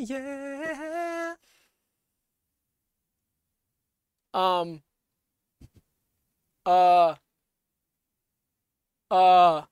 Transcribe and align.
yeah. 0.00 1.34
Um. 4.34 4.82
Uh. 6.66 7.14
Uh. 9.10 9.62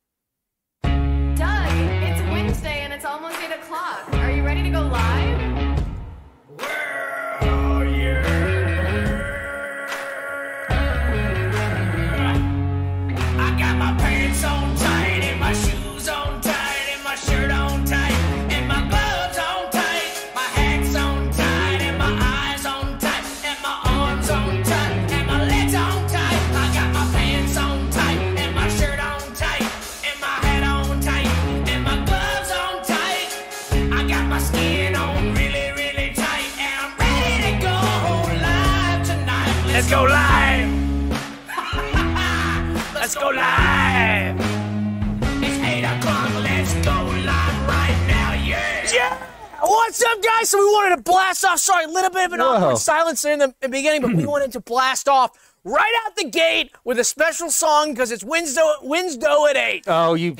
What's 49.86 50.02
up, 50.02 50.20
guys? 50.20 50.50
So 50.50 50.58
we 50.58 50.64
wanted 50.64 50.96
to 50.96 51.02
blast 51.02 51.44
off. 51.44 51.60
Sorry, 51.60 51.84
a 51.84 51.88
little 51.88 52.10
bit 52.10 52.26
of 52.26 52.32
an 52.32 52.40
Whoa. 52.40 52.46
awkward 52.46 52.78
silence 52.78 53.22
there 53.22 53.34
in 53.34 53.38
the 53.38 53.68
beginning, 53.68 54.02
but 54.02 54.14
we 54.14 54.26
wanted 54.34 54.50
to 54.52 54.60
blast 54.60 55.08
off 55.08 55.30
right 55.66 55.92
out 56.06 56.14
the 56.14 56.24
gate 56.24 56.70
with 56.84 56.96
a 56.98 57.04
special 57.04 57.50
song 57.50 57.90
because 57.90 58.12
it's 58.12 58.22
Wednesday, 58.22 58.62
Wednesday 58.82 59.26
at 59.50 59.56
8. 59.56 59.84
Oh, 59.88 60.14
you. 60.14 60.36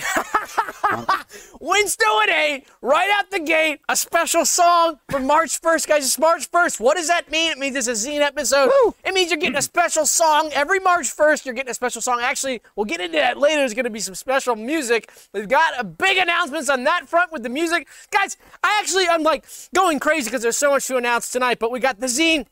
Wednesday 1.60 2.04
at 2.22 2.30
8, 2.30 2.64
right 2.80 3.10
out 3.12 3.30
the 3.32 3.40
gate, 3.40 3.80
a 3.88 3.96
special 3.96 4.44
song 4.44 5.00
for 5.10 5.18
March 5.18 5.60
1st, 5.60 5.88
guys. 5.88 6.04
It's 6.04 6.18
March 6.18 6.48
1st. 6.50 6.78
What 6.78 6.96
does 6.96 7.08
that 7.08 7.28
mean? 7.28 7.50
It 7.50 7.58
means 7.58 7.74
it's 7.74 7.88
a 7.88 7.92
zine 7.92 8.20
episode. 8.20 8.70
It 9.04 9.14
means 9.14 9.32
you're 9.32 9.40
getting 9.40 9.56
a 9.56 9.62
special 9.62 10.06
song. 10.06 10.50
Every 10.54 10.78
March 10.78 11.06
1st, 11.14 11.44
you're 11.44 11.54
getting 11.54 11.70
a 11.70 11.74
special 11.74 12.00
song. 12.00 12.20
Actually, 12.22 12.62
we'll 12.76 12.84
get 12.86 13.00
into 13.00 13.18
that 13.18 13.36
later. 13.36 13.56
There's 13.56 13.74
going 13.74 13.84
to 13.84 13.90
be 13.90 14.00
some 14.00 14.14
special 14.14 14.54
music. 14.54 15.10
We've 15.32 15.48
got 15.48 15.74
a 15.76 15.82
big 15.82 16.18
announcements 16.18 16.70
on 16.70 16.84
that 16.84 17.08
front 17.08 17.32
with 17.32 17.42
the 17.42 17.48
music. 17.48 17.88
Guys, 18.12 18.36
I 18.62 18.78
actually, 18.80 19.08
I'm 19.08 19.24
like 19.24 19.44
going 19.74 19.98
crazy 19.98 20.26
because 20.30 20.42
there's 20.42 20.56
so 20.56 20.70
much 20.70 20.86
to 20.86 20.96
announce 20.96 21.32
tonight, 21.32 21.58
but 21.58 21.72
we 21.72 21.80
got 21.80 21.98
the 21.98 22.06
zine. 22.06 22.46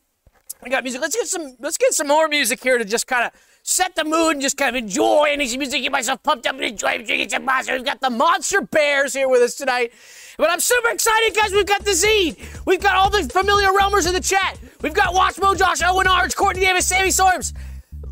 We 0.64 0.70
got 0.70 0.82
music. 0.82 1.00
Let's 1.00 1.14
get 1.14 1.26
some. 1.26 1.56
Let's 1.60 1.76
get 1.76 1.92
some 1.92 2.08
more 2.08 2.26
music 2.28 2.62
here 2.62 2.78
to 2.78 2.84
just 2.84 3.06
kind 3.06 3.26
of 3.26 3.32
set 3.62 3.94
the 3.94 4.04
mood 4.04 4.32
and 4.32 4.42
just 4.42 4.56
kind 4.56 4.74
of 4.76 4.82
enjoy 4.82 5.24
any 5.28 5.56
music. 5.56 5.82
Get 5.82 5.92
myself 5.92 6.22
pumped 6.22 6.46
up 6.46 6.54
and 6.56 6.64
enjoy 6.64 6.96
drinking 7.04 7.28
some 7.30 7.44
monster. 7.44 7.74
We've 7.74 7.84
got 7.84 8.00
the 8.00 8.10
Monster 8.10 8.62
Bears 8.62 9.12
here 9.14 9.28
with 9.28 9.42
us 9.42 9.54
tonight, 9.56 9.92
but 10.38 10.50
I'm 10.50 10.60
super 10.60 10.88
excited, 10.90 11.34
guys. 11.36 11.52
We've 11.52 11.66
got 11.66 11.84
the 11.84 11.92
Z. 11.94 12.36
We've 12.66 12.80
got 12.82 12.96
all 12.96 13.10
the 13.10 13.22
familiar 13.24 13.68
realmers 13.68 14.06
in 14.06 14.14
the 14.14 14.20
chat. 14.20 14.58
We've 14.80 14.94
got 14.94 15.14
Watchmo, 15.14 15.56
Josh, 15.56 15.82
Owen 15.82 16.06
Arch, 16.06 16.34
Courtney 16.36 16.62
Davis, 16.62 16.86
Sammy 16.86 17.10
Storms, 17.10 17.52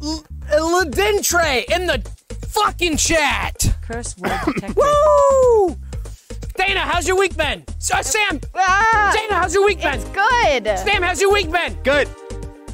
L- 0.02 0.24
Ladintre 0.50 1.64
in 1.74 1.86
the 1.86 2.06
fucking 2.48 2.96
chat. 2.98 3.74
Curse 3.82 4.16
word 4.18 4.38
detected. 4.46 4.76
Woo! 4.76 5.76
Dana, 6.54 6.80
how's 6.80 7.08
your 7.08 7.18
week 7.18 7.34
been? 7.36 7.64
Uh, 7.92 8.02
Sam, 8.02 8.40
Ah, 8.54 9.12
Dana, 9.14 9.40
how's 9.40 9.54
your 9.54 9.64
week 9.64 9.80
been? 9.80 9.94
it's 9.94 10.04
good. 10.10 10.64
Sam, 10.78 11.02
how's 11.02 11.20
your 11.20 11.32
week 11.32 11.50
been? 11.50 11.74
Good. 11.82 12.08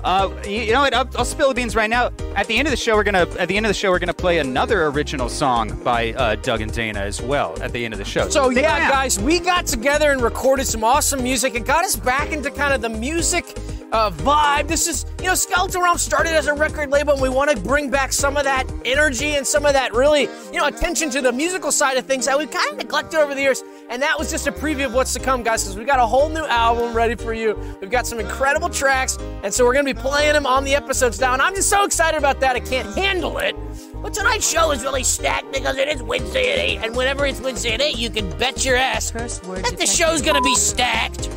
Uh, 0.05 0.31
you, 0.45 0.51
you 0.51 0.73
know 0.73 0.81
what? 0.81 0.95
I'll, 0.95 1.09
I'll 1.17 1.25
spill 1.25 1.49
the 1.49 1.55
beans 1.55 1.75
right 1.75 1.91
now. 1.91 2.11
At 2.37 2.47
the 2.47 2.57
end 2.57 2.69
of 2.69 2.71
the 2.71 2.77
show, 2.77 2.95
we're 2.95 3.05
gonna 3.05 3.27
at 3.39 3.49
the 3.49 3.57
end 3.57 3.67
of 3.67 3.71
the 3.71 3.75
show 3.75 3.91
we're 3.91 3.99
gonna 3.99 4.15
play 4.15 4.39
another 4.39 4.87
original 4.87 5.29
song 5.29 5.77
by 5.83 6.13
uh, 6.13 6.37
Doug 6.37 6.61
and 6.61 6.73
Dana 6.73 7.01
as 7.01 7.21
well. 7.21 7.61
At 7.61 7.73
the 7.73 7.85
end 7.85 7.95
of 7.95 7.99
the 7.99 8.05
show. 8.05 8.29
So 8.29 8.51
Stick 8.51 8.63
yeah, 8.63 8.89
guys, 8.89 9.19
we 9.19 9.41
got 9.41 9.67
together 9.67 10.13
and 10.13 10.23
recorded 10.23 10.67
some 10.67 10.85
awesome 10.85 11.23
music 11.23 11.55
and 11.55 11.67
got 11.67 11.85
us 11.85 11.97
back 11.97 12.33
into 12.33 12.51
kind 12.51 12.73
of 12.73 12.81
the 12.81 12.89
music 12.89 13.45
uh, 13.93 14.11
vibe. 14.11 14.69
This 14.69 14.87
is, 14.87 15.07
you 15.21 15.27
know, 15.27 15.35
Skeleton 15.35 15.83
Realm 15.83 15.99
started 15.99 16.33
as 16.33 16.47
a 16.47 16.55
record 16.55 16.91
label, 16.91 17.15
and 17.15 17.23
we 17.23 17.29
want 17.29 17.51
to 17.51 17.57
bring 17.57 17.91
back 17.91 18.13
some 18.13 18.37
of 18.37 18.45
that 18.45 18.65
energy 18.85 19.37
and 19.37 19.47
some 19.47 19.65
of 19.65 19.73
that 19.73 19.95
really, 19.95 20.23
you 20.53 20.59
know, 20.59 20.67
attention 20.67 21.11
to 21.11 21.21
the 21.21 21.33
musical 21.33 21.73
side 21.73 21.97
of 21.97 22.07
things 22.07 22.27
that 22.27 22.39
we've 22.39 22.51
kind 22.51 22.71
of 22.71 22.79
neglected 22.79 23.19
over 23.21 23.35
the 23.35 23.41
years. 23.41 23.63
And 23.91 24.03
that 24.03 24.19
was 24.19 24.31
just 24.31 24.47
a 24.47 24.53
preview 24.53 24.87
of 24.87 24.95
what's 24.95 25.13
to 25.15 25.21
come, 25.21 25.43
guys, 25.43 25.65
because 25.65 25.79
we 25.79 25.85
got 25.85 25.99
a 25.99 26.07
whole 26.07 26.29
new 26.29 26.45
album 26.45 26.95
ready 26.95 27.15
for 27.15 27.33
you. 27.33 27.59
We've 27.81 27.91
got 27.91 28.07
some 28.07 28.21
incredible 28.21 28.69
tracks, 28.69 29.17
and 29.43 29.53
so 29.53 29.65
we're 29.65 29.73
going 29.73 29.87
to 29.87 29.95
be 29.95 30.01
playing 30.01 30.35
them 30.35 30.47
on 30.47 30.65
the 30.65 30.75
episodes 30.75 31.21
now. 31.21 31.33
And 31.33 31.41
I'm 31.41 31.55
just 31.55 31.71
so 31.71 31.85
excited 31.85 32.19
about 32.19 32.41
that. 32.41 32.57
I 32.57 32.61
can't 32.61 32.95
handle 32.97 33.39
it. 33.39 33.57
But 34.03 34.15
tonight's 34.15 34.49
show 34.49 34.71
is 34.71 34.83
really 34.83 35.03
stacked 35.03 35.53
because 35.53 35.77
it 35.77 35.89
is 35.89 36.03
Wednesday 36.03 36.53
at 36.53 36.59
8. 36.59 36.79
And 36.85 36.97
whenever 36.97 37.27
it's 37.27 37.41
Wednesday 37.41 37.75
at 37.75 37.81
8, 37.81 37.97
you 37.97 38.11
can 38.11 38.31
bet 38.39 38.65
your 38.65 38.77
ass 38.77 39.11
that 39.11 39.77
the 39.79 39.87
show's 39.87 40.23
gonna 40.23 40.43
be 40.43 40.55
stacked. 40.55 41.29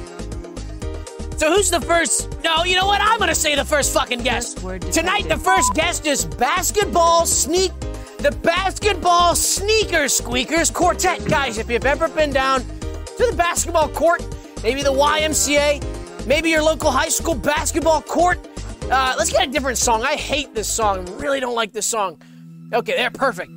So 1.41 1.51
who's 1.51 1.71
the 1.71 1.81
first? 1.81 2.29
No, 2.43 2.63
you 2.65 2.75
know 2.75 2.85
what? 2.85 3.01
I'm 3.01 3.17
gonna 3.17 3.33
say 3.33 3.55
the 3.55 3.65
first 3.65 3.91
fucking 3.95 4.21
guest. 4.21 4.59
First 4.59 4.91
Tonight, 4.93 5.27
the 5.27 5.39
first 5.39 5.73
guest 5.73 6.05
is 6.05 6.23
basketball 6.23 7.25
sneak, 7.25 7.71
the 8.19 8.29
basketball 8.43 9.33
sneakers 9.33 10.13
squeakers 10.13 10.69
quartet. 10.69 11.25
Guys, 11.25 11.57
if 11.57 11.67
you've 11.67 11.87
ever 11.87 12.07
been 12.09 12.31
down 12.31 12.61
to 12.61 13.25
the 13.27 13.33
basketball 13.35 13.89
court, 13.89 14.23
maybe 14.61 14.83
the 14.83 14.93
YMCA, 14.93 16.27
maybe 16.27 16.51
your 16.51 16.61
local 16.61 16.91
high 16.91 17.09
school 17.09 17.33
basketball 17.33 18.03
court, 18.03 18.37
uh, 18.91 19.15
let's 19.17 19.31
get 19.31 19.47
a 19.47 19.51
different 19.51 19.79
song. 19.79 20.03
I 20.03 20.17
hate 20.17 20.53
this 20.53 20.67
song. 20.67 21.07
Really 21.17 21.39
don't 21.39 21.55
like 21.55 21.73
this 21.73 21.87
song. 21.87 22.21
Okay, 22.71 22.95
there, 22.95 23.09
perfect. 23.09 23.51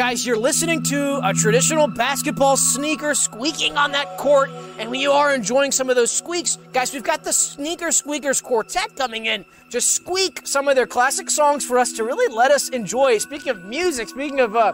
Guys, 0.00 0.24
you're 0.24 0.38
listening 0.38 0.82
to 0.82 1.20
a 1.22 1.34
traditional 1.34 1.86
basketball 1.86 2.56
sneaker 2.56 3.14
squeaking 3.14 3.76
on 3.76 3.92
that 3.92 4.16
court, 4.16 4.48
and 4.78 4.90
when 4.90 4.98
you 4.98 5.12
are 5.12 5.34
enjoying 5.34 5.70
some 5.70 5.90
of 5.90 5.94
those 5.94 6.10
squeaks, 6.10 6.56
guys, 6.72 6.94
we've 6.94 7.04
got 7.04 7.22
the 7.22 7.34
Sneaker 7.34 7.92
Squeakers 7.92 8.40
Quartet 8.40 8.96
coming 8.96 9.26
in. 9.26 9.44
Just 9.68 9.90
squeak 9.90 10.40
some 10.46 10.68
of 10.68 10.74
their 10.74 10.86
classic 10.86 11.28
songs 11.28 11.66
for 11.66 11.78
us 11.78 11.92
to 11.92 12.02
really 12.02 12.34
let 12.34 12.50
us 12.50 12.70
enjoy. 12.70 13.18
Speaking 13.18 13.50
of 13.50 13.66
music, 13.66 14.08
speaking 14.08 14.40
of 14.40 14.56
uh, 14.56 14.72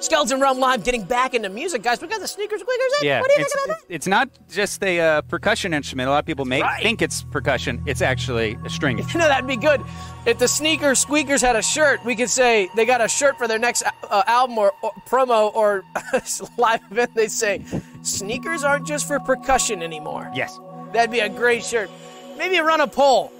Skeleton 0.00 0.40
Realm 0.40 0.58
Live 0.58 0.84
getting 0.84 1.02
back 1.04 1.34
into 1.34 1.48
music, 1.48 1.82
guys, 1.82 2.00
we 2.00 2.08
got 2.08 2.20
the 2.20 2.28
Sneaker 2.28 2.56
Squeakers 2.58 2.92
in. 3.00 3.06
Yeah, 3.06 3.20
what 3.20 3.28
do 3.30 3.36
you 3.36 3.42
it's, 3.42 3.54
think 3.54 3.66
about 3.66 3.78
that? 3.88 3.94
it's 3.94 4.06
not 4.06 4.28
just 4.50 4.82
a 4.84 5.00
uh, 5.00 5.22
percussion 5.22 5.72
instrument. 5.72 6.08
A 6.08 6.12
lot 6.12 6.18
of 6.18 6.26
people 6.26 6.44
may 6.44 6.60
Right. 6.62 6.82
think 6.82 7.00
it's 7.02 7.22
percussion. 7.24 7.82
It's 7.86 8.02
actually 8.02 8.58
a 8.64 8.70
string. 8.70 8.98
You 9.14 9.18
know, 9.20 9.28
that'd 9.28 9.46
be 9.46 9.56
good. 9.56 9.80
If 10.26 10.38
the 10.38 10.48
Sneaker 10.48 10.94
Squeakers 10.94 11.40
had 11.40 11.56
a 11.56 11.62
shirt, 11.62 12.04
we 12.04 12.14
could 12.16 12.28
say 12.30 12.68
they 12.76 12.84
got 12.84 13.00
a 13.00 13.08
shirt 13.08 13.38
for 13.38 13.46
their 13.48 13.58
next 13.58 13.82
uh, 14.10 14.22
album 14.26 14.58
or, 14.58 14.72
or 14.82 14.92
promo 15.06 15.54
or 15.54 15.82
live 16.58 16.80
event. 16.90 17.14
They'd 17.14 17.30
say, 17.30 17.62
Sneakers 18.02 18.64
aren't 18.64 18.86
just 18.86 19.06
for 19.06 19.18
percussion 19.20 19.82
anymore. 19.82 20.30
yes. 20.34 20.58
That'd 20.92 21.10
be 21.10 21.20
a 21.20 21.28
great 21.28 21.64
shirt. 21.64 21.90
Maybe 22.38 22.58
run 22.60 22.80
a 22.80 22.86
poll. 22.86 23.32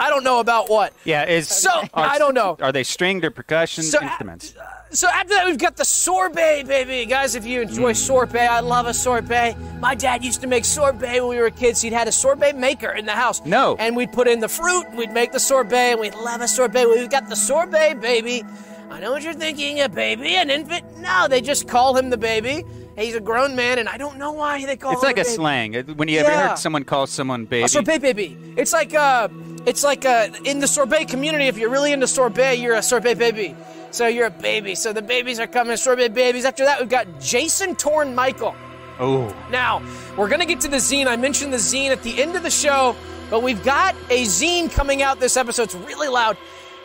I 0.00 0.10
don't 0.10 0.24
know 0.24 0.40
about 0.40 0.68
what. 0.68 0.92
Yeah. 1.04 1.24
Is 1.24 1.48
So, 1.48 1.70
are- 1.70 1.88
I 1.94 2.18
don't 2.18 2.34
know. 2.34 2.56
Are 2.60 2.72
they 2.72 2.82
stringed 2.84 3.24
or 3.24 3.30
percussion 3.30 3.84
So, 3.84 3.98
uh, 3.98 4.02
instruments? 4.02 4.54
So 4.90 5.08
after 5.08 5.30
that, 5.34 5.46
we've 5.46 5.58
got 5.58 5.76
the 5.76 5.84
sorbet, 5.84 6.64
baby. 6.64 7.04
Guys, 7.06 7.34
if 7.34 7.44
you 7.44 7.62
enjoy 7.62 7.94
sorbet, 7.94 8.46
I 8.46 8.60
love 8.60 8.86
a 8.86 8.94
sorbet. 8.94 9.56
My 9.80 9.94
dad 9.96 10.24
used 10.24 10.40
to 10.42 10.46
make 10.46 10.64
sorbet 10.64 11.20
when 11.20 11.28
we 11.30 11.38
were 11.42 11.50
kids. 11.50 11.82
He'd 11.82 11.92
had 11.92 12.06
a 12.06 12.12
sorbet 12.12 12.52
maker 12.54 12.90
in 12.90 13.04
the 13.04 13.12
house. 13.12 13.44
No. 13.44 13.74
And 13.80 13.96
we'd 13.96 14.12
put 14.12 14.28
in 14.28 14.38
the 14.40 14.48
fruit, 14.48 14.86
we'd 14.94 15.10
make 15.10 15.32
the 15.32 15.40
sorbet, 15.40 15.92
and 15.92 16.00
we'd 16.00 16.14
love 16.14 16.40
a 16.42 16.48
sorbet. 16.48 16.86
We've 16.86 17.10
got 17.10 17.28
the 17.28 17.34
sorbet, 17.36 17.94
baby. 18.00 18.44
I 18.90 19.00
know 19.00 19.10
what 19.10 19.22
you're 19.22 19.34
thinking, 19.34 19.80
a 19.80 19.88
baby, 19.88 20.36
an 20.36 20.48
infant. 20.50 20.98
No, 20.98 21.26
they 21.28 21.40
just 21.40 21.66
call 21.66 21.96
him 21.96 22.10
the 22.10 22.16
baby. 22.16 22.64
He's 22.96 23.14
a 23.14 23.20
grown 23.20 23.56
man, 23.56 23.78
and 23.78 23.88
I 23.88 23.96
don't 23.96 24.18
know 24.18 24.32
why 24.32 24.64
they 24.64 24.76
call 24.76 24.92
him. 24.92 24.94
It's 24.96 25.02
him 25.02 25.08
like 25.08 25.18
a 25.18 25.24
baby. 25.24 25.34
slang. 25.34 25.74
When 25.96 26.08
you 26.08 26.20
ever 26.20 26.30
Yeah. 26.30 26.48
heard 26.50 26.58
someone 26.58 26.84
call 26.84 27.06
someone 27.06 27.44
baby? 27.44 27.64
A 27.64 27.68
sorbet 27.68 27.98
baby. 27.98 28.36
It's 28.56 28.72
like 28.72 28.94
uh, 28.94 29.28
it's 29.66 29.82
like 29.82 30.04
uh, 30.04 30.28
in 30.44 30.60
the 30.60 30.68
sorbet 30.68 31.06
community. 31.06 31.46
If 31.48 31.58
you're 31.58 31.70
really 31.70 31.92
into 31.92 32.06
sorbet, 32.06 32.56
you're 32.56 32.74
a 32.76 32.82
sorbet 32.82 33.14
baby. 33.14 33.56
So 33.90 34.06
you're 34.06 34.26
a 34.26 34.30
baby. 34.30 34.74
So 34.74 34.92
the 34.92 35.02
babies 35.02 35.38
are 35.40 35.46
coming, 35.46 35.76
sorbet 35.76 36.08
babies. 36.14 36.44
After 36.44 36.64
that, 36.64 36.80
we've 36.80 36.88
got 36.88 37.20
Jason 37.20 37.74
Torn 37.76 38.14
Michael. 38.14 38.54
Oh. 39.00 39.34
Now 39.50 39.82
we're 40.16 40.28
gonna 40.28 40.46
get 40.46 40.60
to 40.62 40.68
the 40.68 40.76
zine. 40.76 41.06
I 41.08 41.16
mentioned 41.16 41.52
the 41.52 41.56
zine 41.58 41.90
at 41.90 42.02
the 42.04 42.22
end 42.22 42.36
of 42.36 42.42
the 42.44 42.50
show, 42.50 42.94
but 43.30 43.42
we've 43.42 43.62
got 43.64 43.96
a 44.10 44.22
zine 44.24 44.70
coming 44.72 45.02
out 45.02 45.18
this 45.18 45.36
episode. 45.36 45.64
It's 45.64 45.74
really 45.74 46.08
loud. 46.08 46.36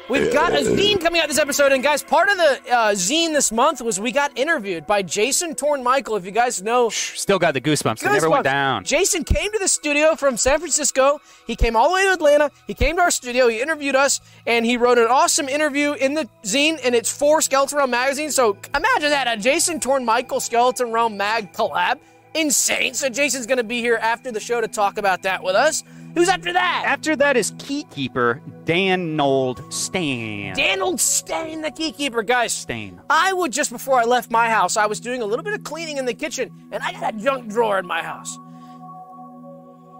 We've 0.09 0.33
got 0.33 0.53
a 0.53 0.63
zine 0.63 0.99
coming 0.99 1.21
out 1.21 1.27
this 1.27 1.37
episode, 1.37 1.71
and 1.71 1.83
guys, 1.83 2.01
part 2.01 2.29
of 2.29 2.37
the 2.37 2.59
uh, 2.71 2.91
zine 2.93 3.31
this 3.31 3.51
month 3.51 3.79
was 3.79 3.99
we 3.99 4.11
got 4.11 4.35
interviewed 4.35 4.87
by 4.87 5.03
Jason 5.03 5.53
Torn 5.53 5.83
Michael. 5.83 6.15
If 6.15 6.25
you 6.25 6.31
guys 6.31 6.63
know 6.63 6.89
Still 6.89 7.37
got 7.37 7.53
the 7.53 7.61
goosebumps. 7.61 7.99
They 7.99 8.11
never 8.11 8.27
went 8.27 8.43
down. 8.43 8.85
Jason 8.85 9.23
came 9.23 9.51
to 9.51 9.59
the 9.59 9.67
studio 9.67 10.15
from 10.15 10.35
San 10.35 10.57
Francisco. 10.57 11.21
He 11.45 11.55
came 11.55 11.75
all 11.75 11.89
the 11.89 11.93
way 11.93 12.03
to 12.05 12.13
Atlanta. 12.13 12.49
He 12.65 12.73
came 12.73 12.95
to 12.95 13.03
our 13.03 13.11
studio. 13.11 13.47
He 13.49 13.61
interviewed 13.61 13.95
us, 13.95 14.19
and 14.47 14.65
he 14.65 14.77
wrote 14.77 14.97
an 14.97 15.05
awesome 15.09 15.47
interview 15.47 15.93
in 15.93 16.15
the 16.15 16.27
zine, 16.43 16.79
and 16.83 16.95
it's 16.95 17.15
for 17.15 17.39
Skeleton 17.39 17.77
Realm 17.77 17.91
magazine. 17.91 18.31
So 18.31 18.57
imagine 18.75 19.11
that 19.11 19.27
a 19.27 19.39
Jason 19.39 19.79
Torn 19.79 20.03
Michael 20.05 20.39
Skeleton 20.39 20.91
Realm 20.91 21.17
mag 21.17 21.53
collab. 21.53 21.99
insane. 22.33 22.95
So 22.95 23.09
Jason's 23.09 23.45
going 23.45 23.57
to 23.57 23.63
be 23.63 23.79
here 23.81 23.99
after 24.01 24.31
the 24.31 24.39
show 24.39 24.59
to 24.59 24.67
talk 24.67 24.97
about 24.97 25.21
that 25.23 25.43
with 25.43 25.55
us. 25.55 25.83
Who's 26.15 26.29
after 26.29 26.51
that? 26.53 26.83
After 26.85 27.15
that 27.15 27.37
is 27.37 27.51
keykeeper 27.53 28.41
Dan 28.65 29.15
Nold 29.15 29.73
Stain. 29.73 30.53
Dannold 30.55 30.99
Stayn, 30.99 31.61
the 31.61 31.71
keykeeper. 31.71 32.25
Guys, 32.25 32.53
Stayn. 32.53 32.99
I 33.09 33.33
would 33.33 33.51
just 33.51 33.71
before 33.71 33.99
I 33.99 34.03
left 34.03 34.31
my 34.31 34.49
house, 34.49 34.77
I 34.77 34.85
was 34.85 34.99
doing 34.99 35.21
a 35.21 35.25
little 35.25 35.43
bit 35.43 35.53
of 35.53 35.63
cleaning 35.63 35.97
in 35.97 36.05
the 36.05 36.13
kitchen, 36.13 36.51
and 36.71 36.83
I 36.83 36.91
got 36.93 37.15
a 37.15 37.17
junk 37.17 37.49
drawer 37.49 37.79
in 37.79 37.87
my 37.87 38.01
house. 38.01 38.37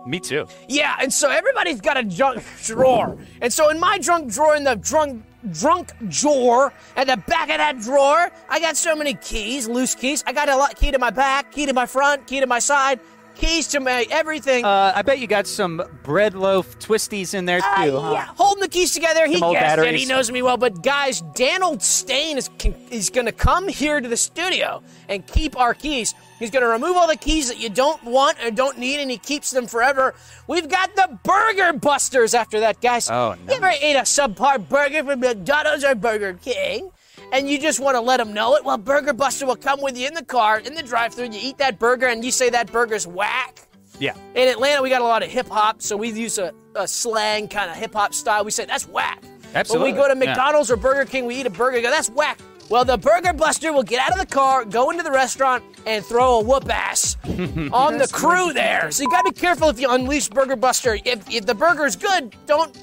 Me 0.06 0.19
too. 0.19 0.47
Yeah, 0.67 0.95
and 1.01 1.13
so 1.13 1.29
everybody's 1.29 1.81
got 1.81 1.97
a 1.97 2.03
junk 2.03 2.44
drawer. 2.63 3.17
And 3.41 3.51
so 3.51 3.69
in 3.69 3.79
my 3.79 4.00
junk 4.00 4.31
drawer, 4.31 4.55
in 4.55 4.63
the 4.63 4.75
drunk 4.75 5.23
drunk 5.51 5.91
drawer, 6.09 6.73
at 6.95 7.07
the 7.07 7.17
back 7.17 7.50
of 7.50 7.57
that 7.57 7.79
drawer, 7.79 8.31
I 8.50 8.59
got 8.59 8.75
so 8.75 8.95
many 8.95 9.13
keys, 9.13 9.67
loose 9.67 9.95
keys. 9.95 10.23
I 10.25 10.33
got 10.33 10.50
a 10.50 10.55
lot 10.55 10.75
key 10.75 10.91
to 10.91 11.00
my 11.00 11.12
back, 11.12 11.51
key 11.51 11.65
to 11.65 11.73
my 11.73 11.85
front, 11.85 12.27
key 12.27 12.39
to 12.39 12.47
my 12.47 12.59
side, 12.59 13.00
keys 13.39 13.68
to 13.69 13.80
my 13.80 14.06
everything. 14.12 14.65
Uh, 14.65 14.91
I 14.95 15.01
bet 15.01 15.19
you 15.19 15.27
got 15.27 15.47
some 15.47 15.81
bread 16.03 16.36
loaf 16.36 16.77
twisties 16.80 17.33
in 17.33 17.45
there 17.45 17.59
too, 17.62 17.65
Uh, 17.68 18.00
huh? 18.01 18.12
yeah, 18.13 18.25
holding 18.36 18.62
the 18.62 18.68
keys 18.68 18.94
together. 18.94 19.25
He 19.27 19.39
gets 19.39 19.81
it. 19.81 19.95
He 19.95 20.06
knows 20.06 20.31
me 20.31 20.41
well. 20.41 20.57
But 20.57 20.83
guys, 20.83 21.21
Dannold 21.33 21.80
Stayn 21.80 22.36
is 22.38 22.50
can, 22.59 22.75
is 22.91 23.09
going 23.09 23.25
to 23.25 23.31
come 23.31 23.68
here 23.68 24.00
to 24.01 24.07
the 24.07 24.18
studio 24.18 24.83
and 25.07 25.25
keep 25.25 25.57
our 25.59 25.74
keys. 25.74 26.13
He's 26.38 26.51
going 26.51 26.63
to 26.63 26.69
remove 26.69 26.95
all 26.95 27.07
the 27.07 27.18
keys 27.18 27.47
that 27.50 27.59
you 27.59 27.69
don't 27.69 28.01
want 28.03 28.38
or 28.44 28.51
don't 28.51 28.77
need, 28.77 29.00
and 29.01 29.09
he 29.12 29.18
keeps 29.18 29.51
them 29.51 29.68
forever. 29.68 30.15
We've 30.47 30.69
got 30.69 30.95
the 30.95 31.19
Burger 31.24 31.74
Busters 31.74 32.33
after 32.33 32.59
that, 32.62 32.80
guys. 32.81 33.09
Oh, 33.09 33.36
You 33.47 33.56
ever 33.56 33.68
ate 33.68 33.95
a 33.95 34.01
subpar 34.01 34.68
burger 34.69 35.03
from 35.03 35.19
McDonald's 35.19 35.83
or 35.83 35.95
Burger 35.95 36.33
King? 36.33 36.91
And 37.31 37.49
you 37.49 37.59
just 37.59 37.79
want 37.79 37.95
to 37.95 38.01
let 38.01 38.17
them 38.17 38.33
know 38.33 38.55
it? 38.55 38.65
Well, 38.65 38.77
Burger 38.77 39.13
Buster 39.13 39.45
will 39.45 39.55
come 39.55 39.81
with 39.81 39.97
you 39.97 40.07
in 40.07 40.13
the 40.13 40.25
car, 40.25 40.59
in 40.59 40.73
the 40.73 40.81
drive-thru. 40.83 41.25
You 41.25 41.39
eat 41.39 41.57
that 41.59 41.77
burger, 41.77 42.07
and 42.07 42.25
you 42.25 42.31
say 42.31 42.49
that 42.49 42.71
burger's 42.71 43.05
whack. 43.05 43.67
Yeah. 43.99 44.15
In 44.33 44.47
Atlanta, 44.47 44.81
we 44.81 44.89
got 44.89 45.01
a 45.01 45.05
lot 45.05 45.23
of 45.23 45.29
hip 45.29 45.47
hop, 45.47 45.81
so 45.81 45.95
we 45.95 46.09
use 46.09 46.37
a, 46.37 46.53
a 46.75 46.87
slang 46.87 47.47
kind 47.47 47.69
of 47.69 47.77
hip 47.77 47.93
hop 47.93 48.13
style. 48.13 48.43
We 48.45 48.51
say 48.51 48.65
that's 48.65 48.87
whack. 48.87 49.21
Absolutely, 49.53 49.91
When 49.91 49.95
we 49.95 50.01
go 50.01 50.13
to 50.13 50.19
yeah. 50.19 50.31
McDonald's 50.31 50.71
or 50.71 50.77
Burger 50.77 51.05
King, 51.05 51.25
we 51.25 51.35
eat 51.35 51.45
a 51.45 51.49
burger. 51.49 51.81
Go, 51.81 51.89
that's 51.89 52.09
whack. 52.09 52.39
Well, 52.69 52.85
the 52.85 52.97
Burger 52.97 53.33
Buster 53.33 53.73
will 53.73 53.83
get 53.83 53.99
out 53.99 54.13
of 54.13 54.19
the 54.19 54.31
car, 54.31 54.63
go 54.63 54.91
into 54.91 55.01
the 55.01 55.11
restaurant, 55.11 55.63
and 55.87 56.05
throw 56.05 56.39
a 56.39 56.43
whoop 56.43 56.69
ass 56.71 57.17
on 57.73 57.97
the 57.97 58.07
crew 58.11 58.53
there. 58.53 58.91
So 58.91 59.01
you 59.01 59.09
gotta 59.09 59.31
be 59.31 59.39
careful 59.39 59.69
if 59.69 59.79
you 59.79 59.89
unleash 59.89 60.29
Burger 60.29 60.55
Buster. 60.55 60.99
If, 61.03 61.27
if 61.31 61.47
the 61.47 61.55
burger's 61.55 61.95
good, 61.95 62.35
don't 62.45 62.75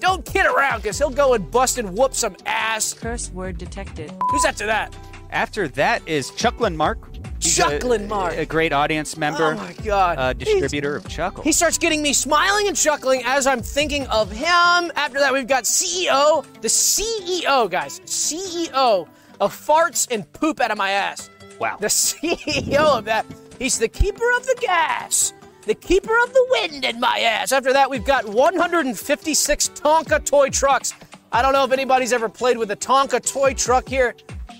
don't 0.00 0.24
kid 0.24 0.46
around, 0.46 0.82
because 0.82 0.98
he'll 0.98 1.10
go 1.10 1.34
and 1.34 1.50
bust 1.50 1.78
and 1.78 1.96
whoop 1.96 2.14
some 2.14 2.36
ass. 2.46 2.94
Curse 2.94 3.30
word 3.32 3.58
detected. 3.58 4.12
Who's 4.30 4.44
after 4.44 4.66
that? 4.66 4.94
After 5.30 5.68
that 5.68 6.02
is 6.08 6.30
Chucklin 6.30 6.74
Mark. 6.74 6.98
Chucklin 7.38 8.08
Mark. 8.08 8.34
A 8.36 8.46
great 8.46 8.72
audience 8.72 9.16
member. 9.16 9.52
Oh 9.52 9.56
my 9.56 9.72
God. 9.84 10.18
Uh, 10.18 10.34
He's- 10.38 10.50
distributor 10.60 10.96
of 10.96 11.06
Chuckle. 11.08 11.44
He 11.44 11.52
starts 11.52 11.78
getting 11.78 12.02
me 12.02 12.12
smiling 12.12 12.66
and 12.68 12.76
chuckling 12.76 13.22
as 13.24 13.46
I'm 13.46 13.60
thinking 13.62 14.06
of 14.08 14.30
him. 14.30 14.46
After 14.96 15.18
that, 15.20 15.32
we've 15.32 15.46
got 15.46 15.64
CEO, 15.64 16.44
the 16.62 16.68
CEO, 16.68 17.70
guys, 17.70 18.00
CEO 18.06 19.06
of 19.40 19.52
farts 19.54 20.08
and 20.10 20.30
poop 20.32 20.60
out 20.60 20.70
of 20.70 20.78
my 20.78 20.90
ass. 20.90 21.28
Wow. 21.60 21.76
The 21.78 21.86
CEO 21.88 22.98
of 22.98 23.04
that. 23.04 23.26
He's 23.58 23.78
the 23.78 23.88
keeper 23.88 24.24
of 24.36 24.46
the 24.46 24.56
gas, 24.60 25.32
the 25.68 25.74
keeper 25.74 26.16
of 26.24 26.32
the 26.32 26.46
wind 26.50 26.84
in 26.84 26.98
my 26.98 27.20
ass. 27.20 27.52
After 27.52 27.74
that, 27.74 27.90
we've 27.90 28.04
got 28.04 28.26
156 28.26 29.68
Tonka 29.68 30.24
toy 30.24 30.48
trucks. 30.48 30.94
I 31.30 31.42
don't 31.42 31.52
know 31.52 31.62
if 31.62 31.72
anybody's 31.72 32.14
ever 32.14 32.28
played 32.28 32.56
with 32.56 32.70
a 32.70 32.76
Tonka 32.76 33.20
toy 33.20 33.52
truck 33.52 33.86
here. 33.86 34.14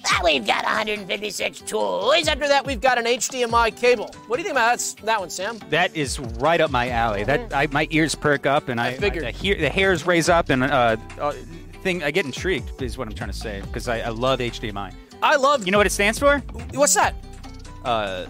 Ah, 0.07 0.21
we've 0.23 0.47
got 0.47 0.65
156 0.65 1.61
toys. 1.63 2.29
After 2.29 2.47
that, 2.47 2.67
we've 2.67 2.81
got 2.81 2.99
an 2.99 3.07
HDMI 3.07 3.75
cable. 3.75 4.11
What 4.27 4.37
do 4.37 4.43
you 4.43 4.45
think 4.45 4.53
about 4.53 4.73
that's, 4.73 4.95
that 4.95 5.19
one, 5.19 5.31
Sam? 5.31 5.59
That 5.71 5.97
is 5.97 6.21
right 6.21 6.61
up 6.61 6.71
my 6.71 6.91
alley. 6.91 7.25
That 7.25 7.55
I, 7.55 7.67
my 7.69 7.89
ears 7.91 8.15
perk 8.15 8.45
up 8.45 8.69
and 8.69 8.79
I, 8.79 8.93
figured. 8.93 9.25
I, 9.25 9.31
hear, 9.31 9.59
the 9.59 9.71
hairs 9.71 10.07
raise 10.07 10.29
up 10.29 10.51
and 10.51 10.63
uh, 10.63 10.97
uh, 11.19 11.33
thing 11.83 12.03
I 12.03 12.11
get 12.11 12.27
intrigued 12.27 12.83
is 12.83 12.99
what 12.99 13.09
I'm 13.09 13.15
trying 13.15 13.31
to 13.31 13.37
say 13.37 13.63
because 13.63 13.89
I, 13.89 14.01
I 14.01 14.09
love 14.11 14.41
HDMI. 14.41 14.93
I 15.23 15.37
love 15.37 15.65
You 15.65 15.73
know 15.73 15.79
what 15.79 15.87
it 15.87 15.91
stands 15.91 16.19
for? 16.19 16.39
What's 16.75 16.95
that? 16.95 17.15
Uh, 17.83 18.27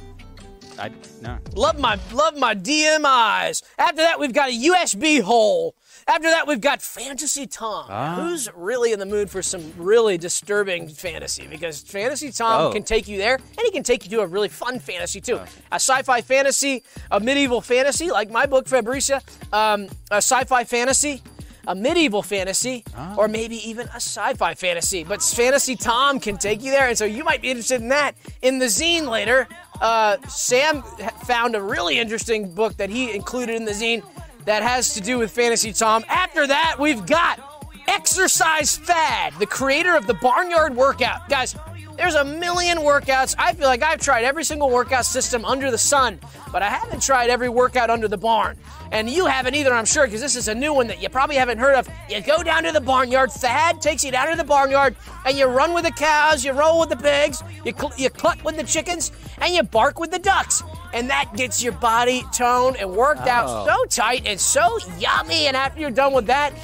I 0.78 0.90
no. 1.22 1.38
Love 1.54 1.78
my 1.78 1.98
love 2.12 2.36
my 2.36 2.54
DMIs. 2.54 3.62
After 3.78 3.96
that, 3.96 4.18
we've 4.20 4.32
got 4.32 4.50
a 4.50 4.52
USB 4.52 5.20
hole. 5.20 5.74
After 6.06 6.30
that, 6.30 6.46
we've 6.46 6.60
got 6.60 6.80
Fantasy 6.80 7.46
Tom. 7.46 7.86
Ah. 7.90 8.14
Who's 8.16 8.48
really 8.54 8.92
in 8.92 8.98
the 8.98 9.04
mood 9.06 9.28
for 9.28 9.42
some 9.42 9.72
really 9.76 10.16
disturbing 10.16 10.88
fantasy? 10.88 11.46
Because 11.46 11.82
Fantasy 11.82 12.30
Tom 12.30 12.66
Oh. 12.68 12.72
can 12.72 12.82
take 12.82 13.08
you 13.08 13.18
there, 13.18 13.34
and 13.34 13.58
he 13.62 13.70
can 13.70 13.82
take 13.82 14.04
you 14.04 14.10
to 14.16 14.20
a 14.22 14.26
really 14.26 14.48
fun 14.48 14.78
fantasy 14.78 15.20
too. 15.20 15.36
A 15.70 15.74
sci-fi 15.74 16.22
fantasy, 16.22 16.82
a 17.10 17.20
medieval 17.20 17.60
fantasy, 17.60 18.10
like 18.10 18.30
my 18.30 18.46
book 18.46 18.66
Fabricia. 18.68 19.20
Um, 19.52 19.88
a 20.10 20.16
sci-fi 20.16 20.64
fantasy. 20.64 21.22
A 21.68 21.74
medieval 21.74 22.22
fantasy, 22.22 22.82
or 23.18 23.28
maybe 23.28 23.56
even 23.68 23.86
a 23.88 23.96
sci-fi 23.96 24.54
fantasy, 24.54 25.04
but 25.04 25.22
Fantasy 25.22 25.76
Tom 25.76 26.18
can 26.18 26.38
take 26.38 26.62
you 26.62 26.70
there, 26.70 26.88
and 26.88 26.96
so 26.96 27.04
you 27.04 27.22
might 27.24 27.42
be 27.42 27.50
interested 27.50 27.82
in 27.82 27.88
that. 27.88 28.14
In 28.40 28.58
the 28.58 28.66
zine 28.66 29.06
later, 29.06 29.46
uh, 29.82 30.16
Sam 30.28 30.82
found 31.26 31.54
a 31.54 31.60
really 31.60 31.98
interesting 31.98 32.54
book 32.54 32.78
that 32.78 32.88
he 32.88 33.14
included 33.14 33.54
in 33.54 33.66
the 33.66 33.72
zine 33.72 34.02
that 34.46 34.62
has 34.62 34.94
to 34.94 35.02
do 35.02 35.18
with 35.18 35.30
Fantasy 35.30 35.74
Tom. 35.74 36.06
After 36.08 36.46
that, 36.46 36.76
we've 36.78 37.04
got 37.04 37.38
Exercise 37.86 38.78
Thad, 38.78 39.34
the 39.38 39.46
creator 39.46 39.94
of 39.94 40.06
the 40.06 40.14
Barnyard 40.14 40.74
Workout. 40.74 41.28
Guys, 41.28 41.54
there's 41.98 42.14
a 42.14 42.24
million 42.24 42.78
workouts. 42.78 43.34
I 43.38 43.52
feel 43.52 43.66
like 43.66 43.82
I've 43.82 44.00
tried 44.00 44.24
every 44.24 44.44
single 44.44 44.70
workout 44.70 45.04
system 45.04 45.44
under 45.44 45.70
the 45.70 45.78
sun, 45.78 46.20
but 46.52 46.62
I 46.62 46.68
haven't 46.68 47.02
tried 47.02 47.28
every 47.28 47.48
workout 47.48 47.90
under 47.90 48.06
the 48.06 48.16
barn. 48.16 48.56
And 48.92 49.10
you 49.10 49.26
haven't 49.26 49.56
either, 49.56 49.74
I'm 49.74 49.84
sure, 49.84 50.06
because 50.06 50.20
this 50.20 50.36
is 50.36 50.46
a 50.48 50.54
new 50.54 50.72
one 50.72 50.86
that 50.86 51.02
you 51.02 51.08
probably 51.08 51.36
haven't 51.36 51.58
heard 51.58 51.74
of. 51.74 51.88
You 52.08 52.22
go 52.22 52.42
down 52.42 52.62
to 52.62 52.72
the 52.72 52.80
barnyard, 52.80 53.32
Thad 53.32 53.82
takes 53.82 54.04
you 54.04 54.12
down 54.12 54.30
to 54.30 54.36
the 54.36 54.44
barnyard, 54.44 54.96
and 55.26 55.36
you 55.36 55.46
run 55.46 55.74
with 55.74 55.84
the 55.84 55.90
cows, 55.90 56.44
you 56.44 56.52
roll 56.52 56.80
with 56.80 56.88
the 56.88 56.96
pigs, 56.96 57.42
you, 57.64 57.72
cl- 57.72 57.92
you 57.96 58.08
cluck 58.10 58.42
with 58.44 58.56
the 58.56 58.64
chickens, 58.64 59.10
and 59.40 59.52
you 59.52 59.64
bark 59.64 59.98
with 59.98 60.12
the 60.12 60.20
ducks. 60.20 60.62
And 60.94 61.10
that 61.10 61.32
gets 61.36 61.62
your 61.62 61.72
body 61.72 62.22
toned 62.32 62.76
and 62.76 62.92
worked 62.92 63.26
out 63.26 63.66
so 63.66 63.84
tight 63.86 64.22
and 64.24 64.40
so 64.40 64.78
yummy. 64.98 65.46
And 65.46 65.56
after 65.56 65.80
you're 65.80 65.90
done 65.90 66.14
with 66.14 66.26
that, 66.26 66.54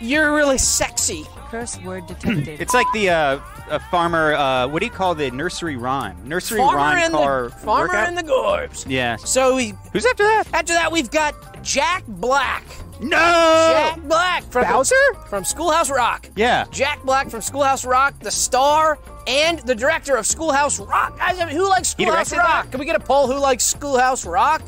you're 0.00 0.34
really 0.34 0.58
sexy. 0.58 1.24
Curse 1.50 1.80
word 1.80 2.06
detected. 2.06 2.60
It's 2.60 2.74
like 2.74 2.86
the 2.92 3.08
uh, 3.10 3.40
a 3.70 3.80
farmer. 3.80 4.34
Uh, 4.34 4.66
what 4.68 4.80
do 4.80 4.86
you 4.86 4.92
call 4.92 5.14
the 5.14 5.30
nursery 5.30 5.76
rhyme? 5.76 6.16
Nursery 6.28 6.58
Farmer 6.58 6.76
rhyme 6.76 7.10
car 7.12 7.44
the 7.44 7.50
farmer 7.56 7.86
workout? 7.88 8.08
in 8.08 8.14
the 8.14 8.22
gorbs. 8.22 8.84
Yeah. 8.88 9.16
So 9.16 9.56
we, 9.56 9.74
Who's 9.92 10.04
after 10.06 10.24
that? 10.24 10.44
after 10.52 10.72
that, 10.74 10.90
we've 10.92 11.10
got 11.10 11.62
Jack 11.62 12.04
Black. 12.06 12.64
No. 13.00 13.16
Jack 13.16 14.02
Black 14.02 14.42
from 14.44 14.64
Bowser? 14.66 14.94
from 15.28 15.44
Schoolhouse 15.44 15.90
Rock. 15.90 16.28
Yeah. 16.36 16.66
Jack 16.70 17.02
Black 17.04 17.30
from 17.30 17.40
Schoolhouse 17.40 17.84
Rock, 17.86 18.18
the 18.20 18.30
star 18.30 18.98
and 19.26 19.60
the 19.60 19.74
director 19.74 20.16
of 20.16 20.26
Schoolhouse 20.26 20.78
Rock. 20.78 21.16
Guys, 21.16 21.40
I 21.40 21.46
mean, 21.46 21.56
who 21.56 21.66
likes 21.68 21.88
Schoolhouse 21.88 22.32
Rock? 22.32 22.64
that? 22.64 22.70
Can 22.70 22.80
we 22.80 22.84
get 22.86 22.96
a 22.96 23.00
poll? 23.00 23.26
Who 23.26 23.38
likes 23.38 23.64
Schoolhouse 23.64 24.26
Rock? 24.26 24.60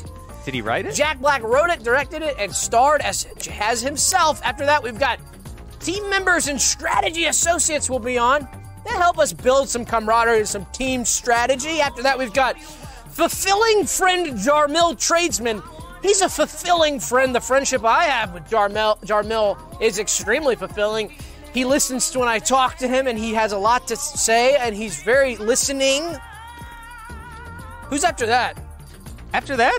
Did 0.47 0.54
he 0.54 0.62
write 0.62 0.87
it? 0.87 0.94
Jack 0.94 1.21
Black 1.21 1.42
wrote 1.42 1.68
it, 1.71 1.82
directed 1.85 2.23
it, 2.23 2.37
and 2.38 2.54
starred 2.54 3.00
as 3.02 3.26
as 3.61 3.80
himself. 3.82 4.40
After 4.42 4.64
that, 4.66 4.82
we've 4.82 4.99
got 4.99 5.21
team 5.80 6.09
members 6.11 6.49
and 6.49 6.61
strategy 6.61 7.26
associates 7.26 7.90
will 7.90 7.99
be 8.00 8.16
on. 8.18 8.49
That 8.84 8.96
help 9.00 9.18
us 9.18 9.32
build 9.32 9.68
some 9.68 9.84
camaraderie 9.84 10.38
and 10.38 10.48
some 10.48 10.64
team 10.66 11.04
strategy. 11.04 11.80
After 11.80 12.02
that, 12.02 12.18
we've 12.18 12.32
got 12.32 12.60
fulfilling 12.60 13.84
friend 13.84 14.28
Jarmill 14.38 14.98
Tradesman. 14.98 15.62
He's 16.02 16.20
a 16.20 16.28
fulfilling 16.28 16.98
friend. 16.98 17.34
The 17.34 17.40
friendship 17.40 17.84
I 17.84 18.04
have 18.04 18.34
with 18.34 18.44
Jarmill, 18.44 19.00
Jarmill 19.04 19.56
is 19.80 19.98
extremely 19.98 20.56
fulfilling. 20.56 21.12
He 21.54 21.64
listens 21.64 22.10
to 22.10 22.18
when 22.18 22.28
I 22.28 22.38
talk 22.38 22.76
to 22.78 22.88
him, 22.88 23.06
and 23.06 23.18
he 23.18 23.34
has 23.34 23.52
a 23.52 23.58
lot 23.58 23.86
to 23.88 23.96
say, 23.96 24.56
and 24.56 24.74
he's 24.74 25.02
very 25.02 25.36
listening. 25.36 26.16
Who's 27.84 28.04
after 28.04 28.26
that? 28.26 28.58
After 29.34 29.56
that, 29.56 29.78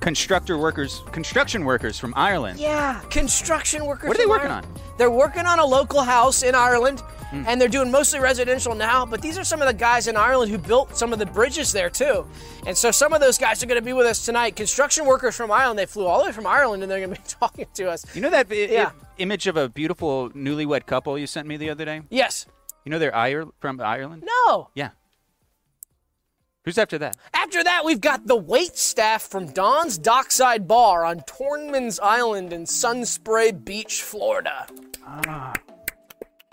constructor 0.00 0.58
workers, 0.58 1.02
construction 1.12 1.64
workers 1.64 1.98
from 1.98 2.12
Ireland. 2.16 2.58
Yeah, 2.58 3.00
construction 3.10 3.86
workers. 3.86 4.08
What 4.08 4.16
are 4.16 4.20
they 4.20 4.26
working 4.26 4.50
Ireland. 4.50 4.66
on? 4.74 4.82
They're 4.98 5.10
working 5.10 5.46
on 5.46 5.60
a 5.60 5.64
local 5.64 6.02
house 6.02 6.42
in 6.42 6.54
Ireland, 6.54 7.00
Hmm. 7.32 7.44
and 7.48 7.58
they're 7.60 7.68
doing 7.68 7.90
mostly 7.90 8.20
residential 8.20 8.74
now. 8.74 9.06
But 9.06 9.22
these 9.22 9.38
are 9.38 9.44
some 9.44 9.62
of 9.62 9.66
the 9.66 9.72
guys 9.74 10.06
in 10.06 10.16
Ireland 10.16 10.50
who 10.52 10.58
built 10.58 10.96
some 10.96 11.12
of 11.12 11.18
the 11.18 11.24
bridges 11.26 11.72
there 11.72 11.88
too. 11.88 12.26
And 12.66 12.76
so 12.76 12.90
some 12.90 13.12
of 13.14 13.20
those 13.20 13.38
guys 13.38 13.62
are 13.62 13.66
going 13.66 13.80
to 13.80 13.84
be 13.84 13.94
with 13.94 14.06
us 14.06 14.24
tonight. 14.26 14.54
Construction 14.54 15.06
workers 15.06 15.34
from 15.34 15.50
Ireland. 15.50 15.78
They 15.78 15.86
flew 15.86 16.06
all 16.06 16.20
the 16.20 16.26
way 16.26 16.32
from 16.32 16.46
Ireland, 16.46 16.82
and 16.82 16.92
they're 16.92 17.00
going 17.00 17.14
to 17.14 17.20
be 17.20 17.26
talking 17.40 17.66
to 17.74 17.90
us. 17.90 18.04
You 18.14 18.20
know 18.20 18.30
that 18.30 18.46
i- 18.50 18.54
Yeah. 18.54 18.90
i- 18.94 19.06
image 19.18 19.46
of 19.46 19.56
a 19.56 19.68
beautiful 19.68 20.28
newlywed 20.30 20.84
couple 20.86 21.16
you 21.18 21.26
sent 21.26 21.48
me 21.48 21.56
the 21.56 21.70
other 21.70 21.84
day? 21.86 22.02
Yes. 22.10 22.44
You 22.84 22.90
know 22.90 22.98
they're 22.98 23.14
Ire- 23.16 23.46
from 23.60 23.80
Ireland? 23.80 24.24
No. 24.46 24.68
Yeah. 24.74 24.90
Who's 26.64 26.78
after 26.78 26.98
that? 26.98 27.16
After 27.34 27.64
that, 27.64 27.84
we've 27.84 28.00
got 28.00 28.26
the 28.26 28.36
wait 28.36 28.76
staff 28.76 29.22
from 29.22 29.46
Don's 29.52 29.98
Dockside 29.98 30.68
Bar 30.68 31.04
on 31.04 31.20
Tornman's 31.20 31.98
Island 31.98 32.52
in 32.52 32.64
Sunspray 32.66 33.64
Beach, 33.64 34.00
Florida. 34.02 34.66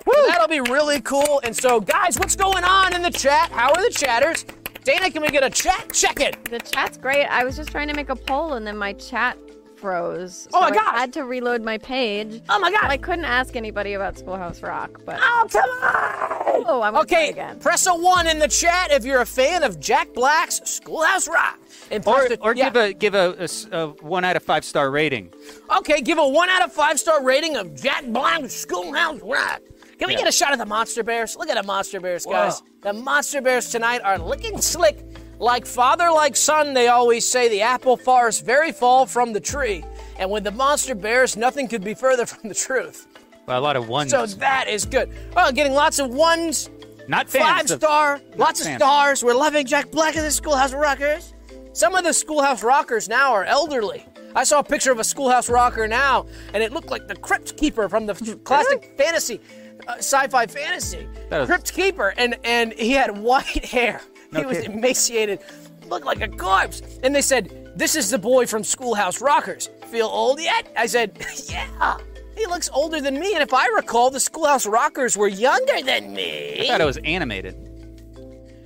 That'll 0.05 0.47
be 0.47 0.61
really 0.61 1.01
cool. 1.01 1.41
And 1.43 1.55
so, 1.55 1.79
guys, 1.79 2.17
what's 2.17 2.35
going 2.35 2.63
on 2.63 2.93
in 2.93 3.01
the 3.01 3.11
chat? 3.11 3.51
How 3.51 3.69
are 3.73 3.83
the 3.83 3.89
chatters? 3.93 4.45
Dana, 4.83 5.11
can 5.11 5.21
we 5.21 5.29
get 5.29 5.43
a 5.43 5.49
chat? 5.49 5.91
Check 5.93 6.19
it. 6.21 6.43
The 6.45 6.59
chat's 6.59 6.97
great. 6.97 7.25
I 7.25 7.43
was 7.43 7.55
just 7.55 7.69
trying 7.69 7.89
to 7.89 7.93
make 7.93 8.09
a 8.09 8.15
poll 8.15 8.53
and 8.53 8.65
then 8.65 8.77
my 8.77 8.93
chat 8.93 9.37
froze. 9.75 10.47
Oh 10.53 10.59
my 10.61 10.71
god! 10.71 10.93
I 10.95 10.99
had 10.99 11.13
to 11.13 11.23
reload 11.23 11.63
my 11.63 11.77
page. 11.77 12.41
Oh 12.49 12.59
my 12.59 12.69
So 12.71 12.77
I 12.81 12.97
couldn't 12.97 13.25
ask 13.25 13.55
anybody 13.55 13.93
about 13.93 14.17
Schoolhouse 14.17 14.61
Rock, 14.61 15.01
but 15.05 15.19
Oh, 15.21 15.47
come 15.49 15.69
on. 15.69 16.63
oh, 16.67 16.81
I 16.81 16.89
won't 16.89 17.07
try 17.07 17.17
Okay, 17.19 17.29
again. 17.29 17.59
press 17.59 17.85
a 17.87 17.93
one 17.93 18.27
in 18.27 18.39
the 18.39 18.47
chat 18.47 18.91
if 18.91 19.05
you're 19.05 19.21
a 19.21 19.25
fan 19.25 19.63
of 19.63 19.79
Jack 19.79 20.13
Black's 20.13 20.59
Schoolhouse 20.65 21.27
Rock. 21.29 21.59
And 21.91 22.05
Or, 22.07 22.27
the- 22.27 22.39
or 22.41 22.53
yeah. 22.55 22.65
give 22.69 22.75
a 22.75 22.93
give 22.93 23.13
a, 23.15 23.35
a 23.39 23.43
s- 23.43 23.67
a 23.71 23.87
one 24.01 24.25
out 24.25 24.35
of 24.35 24.43
five 24.43 24.65
star 24.65 24.91
rating. 24.91 25.31
Okay, 25.77 26.01
give 26.01 26.17
a 26.17 26.27
one 26.27 26.49
out 26.49 26.61
of 26.63 26.73
five 26.73 26.99
star 26.99 27.23
rating 27.23 27.55
of 27.57 27.73
Jack 27.75 28.05
Black's 28.07 28.53
Schoolhouse 28.53 29.21
Rock. 29.21 29.61
Can 29.99 30.07
we 30.07 30.13
Yeah. 30.13 30.19
get 30.19 30.27
a 30.29 30.31
shot 30.31 30.53
of 30.53 30.59
the 30.59 30.65
Monster 30.65 31.03
Bears? 31.03 31.35
Look 31.35 31.49
at 31.49 31.55
the 31.55 31.63
Monster 31.67 31.99
Bears, 31.99 32.25
guys. 32.25 32.61
The 32.81 32.93
Monster 32.93 33.41
Bears 33.41 33.69
tonight 33.69 34.01
are 34.03 34.17
looking 34.17 34.61
slick. 34.61 34.99
Like 35.39 35.65
father, 35.65 36.09
like 36.11 36.35
son, 36.35 36.73
they 36.73 36.87
always 36.87 37.25
say 37.25 37.47
the 37.49 37.61
apple 37.61 37.95
falls 37.97 38.39
very 38.41 38.71
fall 38.71 39.05
from 39.05 39.31
the 39.33 39.39
tree. 39.39 39.85
And 40.17 40.29
with 40.31 40.43
the 40.43 40.51
Monster 40.51 40.95
Bears, 40.95 41.37
nothing 41.37 41.67
could 41.67 41.83
be 41.83 41.93
further 41.93 42.25
from 42.31 42.49
the 42.49 42.55
truth. 42.55 43.07
Well, 43.45 43.59
a 43.59 43.61
lot 43.61 43.75
of 43.75 43.87
ones. 43.89 44.11
So 44.11 44.25
that 44.25 44.67
is 44.67 44.85
good. 44.85 45.09
Oh, 45.35 45.51
getting 45.51 45.73
lots 45.73 45.99
of 45.99 46.09
ones, 46.13 46.69
not 47.07 47.29
fans 47.29 47.43
five 47.45 47.71
of- 47.71 47.81
star, 47.83 48.21
lots 48.35 48.59
of 48.61 48.67
fans. 48.67 48.81
stars. 48.81 49.23
We're 49.23 49.33
loving 49.33 49.65
Jack 49.65 49.91
Black 49.91 50.15
and 50.15 50.25
the 50.25 50.31
Schoolhouse 50.31 50.73
Rockers. 50.73 51.33
Some 51.73 51.95
of 51.95 52.03
the 52.03 52.13
Schoolhouse 52.13 52.61
Rockers 52.63 53.07
now 53.09 53.31
are 53.33 53.45
elderly. 53.45 54.05
I 54.35 54.43
saw 54.43 54.59
a 54.59 54.63
picture 54.63 54.91
of 54.91 54.99
a 54.99 55.03
Schoolhouse 55.03 55.49
Rocker 55.49 55.87
now, 55.87 56.25
and 56.53 56.61
it 56.61 56.71
looked 56.71 56.89
like 56.91 57.07
the 57.07 57.15
Crypt 57.15 57.57
Keeper 57.57 57.89
from 57.89 58.05
the 58.05 58.13
classic 58.43 58.93
fantasy, 58.97 59.39
uh, 59.87 59.95
sci-fi 59.97 60.45
fantasy. 60.47 61.07
That 61.29 61.47
Crypt 61.47 61.73
Keeper, 61.73 62.13
and 62.17 62.37
and 62.43 62.73
he 62.73 62.91
had 62.91 63.17
white 63.17 63.65
hair. 63.65 64.01
No 64.31 64.39
he 64.41 64.45
was 64.45 64.57
kidding. 64.59 64.77
emaciated, 64.77 65.39
looked 65.87 66.05
like 66.05 66.21
a 66.21 66.27
corpse. 66.27 66.81
And 67.03 67.13
they 67.15 67.21
said, 67.21 67.71
"This 67.75 67.95
is 67.95 68.09
the 68.09 68.19
boy 68.19 68.45
from 68.45 68.63
Schoolhouse 68.63 69.21
Rockers. 69.21 69.69
Feel 69.87 70.07
old 70.07 70.39
yet?" 70.41 70.71
I 70.77 70.85
said, 70.85 71.25
"Yeah." 71.47 71.97
He 72.37 72.45
looks 72.45 72.69
older 72.73 73.01
than 73.01 73.19
me, 73.19 73.33
and 73.33 73.43
if 73.43 73.53
I 73.53 73.67
recall, 73.75 74.09
the 74.11 74.19
Schoolhouse 74.19 74.65
Rockers 74.65 75.17
were 75.17 75.27
younger 75.27 75.81
than 75.83 76.13
me. 76.13 76.61
I 76.61 76.67
thought 76.67 76.79
it 76.79 76.85
was 76.85 76.95
animated. 77.03 77.53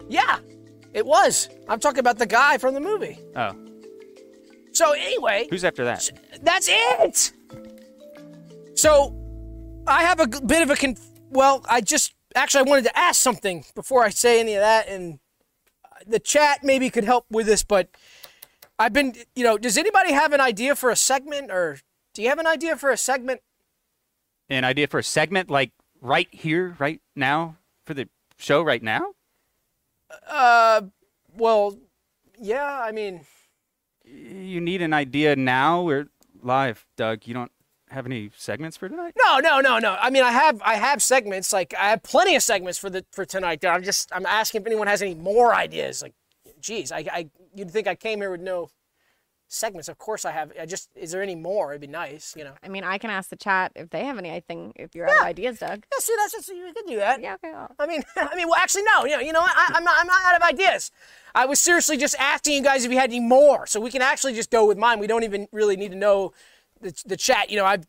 Yeah, 0.07 0.37
it 0.93 1.03
was. 1.03 1.49
I'm 1.67 1.79
talking 1.79 1.97
about 1.99 2.19
the 2.19 2.27
guy 2.27 2.59
from 2.59 2.75
the 2.75 2.79
movie. 2.79 3.17
Oh, 3.35 3.55
So 4.73 4.91
anyway, 4.91 5.47
who's 5.49 5.63
after 5.63 5.83
that? 5.85 6.07
that's 6.43 6.67
it. 6.69 7.31
So 8.75 9.15
I 9.85 10.03
have 10.03 10.19
a 10.19 10.27
bit 10.27 10.61
of 10.61 10.69
a 10.69 10.75
con- 10.75 10.97
well, 11.29 11.65
I 11.69 11.81
just 11.81 12.13
actually 12.35 12.61
I 12.61 12.69
wanted 12.69 12.85
to 12.85 12.97
ask 12.97 13.19
something 13.21 13.65
before 13.75 14.03
I 14.03 14.09
say 14.09 14.39
any 14.39 14.55
of 14.55 14.61
that, 14.61 14.87
and 14.87 15.19
uh, 15.83 16.03
the 16.07 16.19
chat 16.19 16.63
maybe 16.63 16.89
could 16.89 17.03
help 17.03 17.25
with 17.29 17.45
this, 17.45 17.63
but 17.63 17.89
I've 18.79 18.93
been, 18.93 19.13
you 19.35 19.43
know, 19.43 19.57
does 19.57 19.77
anybody 19.77 20.13
have 20.13 20.33
an 20.33 20.41
idea 20.41 20.75
for 20.75 20.89
a 20.89 20.95
segment, 20.95 21.51
or 21.51 21.79
do 22.13 22.21
you 22.21 22.29
have 22.29 22.39
an 22.39 22.47
idea 22.47 22.75
for 22.75 22.91
a 22.91 22.97
segment? 22.97 23.41
An 24.49 24.63
idea 24.63 24.87
for 24.87 24.99
a 24.99 25.03
segment 25.03 25.49
like 25.49 25.71
right 26.01 26.27
here, 26.31 26.75
right 26.79 27.01
now, 27.15 27.57
for 27.85 27.93
the 27.93 28.07
show 28.37 28.61
right 28.61 28.83
now? 28.83 29.13
Uh, 30.27 30.81
well, 31.35 31.77
yeah, 32.39 32.81
I 32.83 32.91
mean, 32.91 33.25
You 34.05 34.61
need 34.61 34.81
an 34.81 34.93
idea 34.93 35.35
now. 35.35 35.81
We're 35.81 36.07
live, 36.41 36.85
Doug. 36.97 37.25
You 37.25 37.33
don't 37.33 37.51
have 37.93 38.05
any 38.05 38.31
segments 38.35 38.75
for 38.77 38.89
tonight? 38.89 39.13
No, 39.17 39.39
no, 39.39 39.59
no, 39.61 39.79
no. 39.79 39.95
I 39.99 40.09
mean, 40.09 40.23
I 40.23 40.31
have 40.31 40.61
I 40.63 40.75
have 40.75 41.01
segments 41.01 41.53
like 41.53 41.73
I 41.79 41.89
have 41.89 42.03
plenty 42.03 42.35
of 42.35 42.43
segments 42.43 42.77
for 42.77 42.89
the 42.89 43.05
for 43.11 43.25
tonight. 43.25 43.61
There, 43.61 43.71
I'm 43.71 43.83
just 43.83 44.09
I'm 44.13 44.25
asking 44.25 44.61
if 44.61 44.67
anyone 44.67 44.87
has 44.87 45.01
any 45.01 45.15
more 45.15 45.53
ideas. 45.53 46.01
Like, 46.01 46.13
geez, 46.59 46.91
I, 46.91 46.99
I 47.11 47.29
you'd 47.55 47.71
think 47.71 47.87
I 47.87 47.95
came 47.95 48.19
here 48.19 48.31
with 48.31 48.41
no 48.41 48.69
segments. 49.47 49.87
Of 49.87 49.97
course 49.99 50.25
I 50.25 50.31
have. 50.31 50.51
I 50.59 50.65
just 50.65 50.89
is 50.95 51.11
there 51.11 51.21
any 51.21 51.35
more? 51.35 51.71
It'd 51.71 51.81
be 51.81 51.87
nice, 51.87 52.33
you 52.35 52.43
know. 52.43 52.53
I 52.63 52.67
mean, 52.67 52.83
I 52.83 52.97
can 52.97 53.09
ask 53.11 53.29
the 53.29 53.35
chat 53.35 53.71
if 53.75 53.89
they 53.91 54.05
have 54.05 54.17
anything. 54.17 54.73
If 54.75 54.95
you're 54.95 55.07
out 55.07 55.17
of 55.17 55.23
ideas, 55.27 55.59
Doug. 55.59 55.85
Yeah, 55.91 55.99
see, 55.99 56.13
that's 56.17 56.33
just 56.33 56.49
you 56.49 56.73
can 56.75 56.85
do 56.87 56.97
that. 56.97 57.21
Yeah, 57.21 57.35
okay. 57.35 57.53
I'll- 57.53 57.75
I 57.79 57.85
mean, 57.85 58.01
I 58.15 58.35
mean, 58.35 58.47
well, 58.47 58.59
actually, 58.59 58.83
no. 58.83 59.05
You 59.05 59.17
know, 59.17 59.19
you 59.19 59.33
know, 59.33 59.41
what? 59.41 59.51
I, 59.55 59.73
I'm 59.75 59.83
not 59.83 59.95
I'm 59.99 60.07
not 60.07 60.21
out 60.25 60.35
of 60.37 60.41
ideas. 60.41 60.91
I 61.35 61.45
was 61.45 61.59
seriously 61.59 61.97
just 61.97 62.15
asking 62.19 62.53
you 62.55 62.63
guys 62.63 62.85
if 62.85 62.91
you 62.91 62.97
had 62.97 63.09
any 63.11 63.19
more, 63.19 63.65
so 63.67 63.79
we 63.79 63.91
can 63.91 64.01
actually 64.01 64.33
just 64.33 64.49
go 64.51 64.65
with 64.67 64.77
mine. 64.77 64.99
We 64.99 65.07
don't 65.07 65.23
even 65.23 65.47
really 65.51 65.75
need 65.75 65.91
to 65.91 65.97
know 65.97 66.33
the 66.83 67.03
the 67.05 67.17
chat. 67.17 67.49
You 67.49 67.57
know, 67.57 67.65
I 67.65 67.79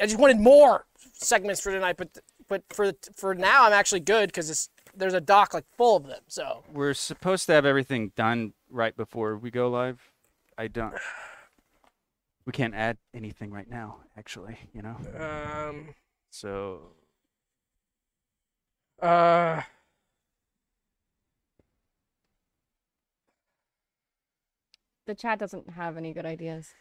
I 0.00 0.04
just 0.06 0.18
wanted 0.18 0.38
more 0.38 0.86
segments 1.14 1.60
for 1.60 1.72
tonight, 1.72 1.96
but 1.96 2.18
but 2.48 2.62
for 2.70 2.92
for 3.16 3.34
now, 3.34 3.66
I'm 3.66 3.72
actually 3.72 4.00
good 4.00 4.28
because 4.28 4.68
there's 4.94 5.14
a 5.14 5.20
doc 5.20 5.54
like 5.54 5.64
full 5.76 5.96
of 5.96 6.06
them. 6.06 6.20
So 6.28 6.64
We're 6.72 6.94
supposed 6.94 7.46
to 7.46 7.52
have 7.52 7.64
everything 7.64 8.12
done 8.16 8.52
right 8.68 8.96
before 8.96 9.36
we 9.36 9.50
go 9.50 9.70
live. 9.70 10.10
I 10.58 10.68
don't. 10.68 10.94
We 12.46 12.52
can't 12.52 12.74
add 12.74 12.96
anything 13.14 13.50
right 13.50 13.68
now, 13.68 13.98
actually, 14.16 14.58
you 14.72 14.82
know? 14.82 14.96
um 15.18 15.94
So. 16.30 16.92
uh. 19.00 19.62
The 25.06 25.14
chat 25.14 25.38
doesn't 25.38 25.70
have 25.70 25.96
any 25.96 26.12
good 26.12 26.26
ideas. 26.26 26.72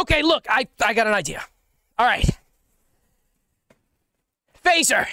Okay, 0.00 0.22
look, 0.22 0.46
I, 0.48 0.66
I 0.82 0.94
got 0.94 1.06
an 1.06 1.12
idea. 1.12 1.44
All 1.98 2.06
right. 2.06 2.28
Phaser, 4.64 5.06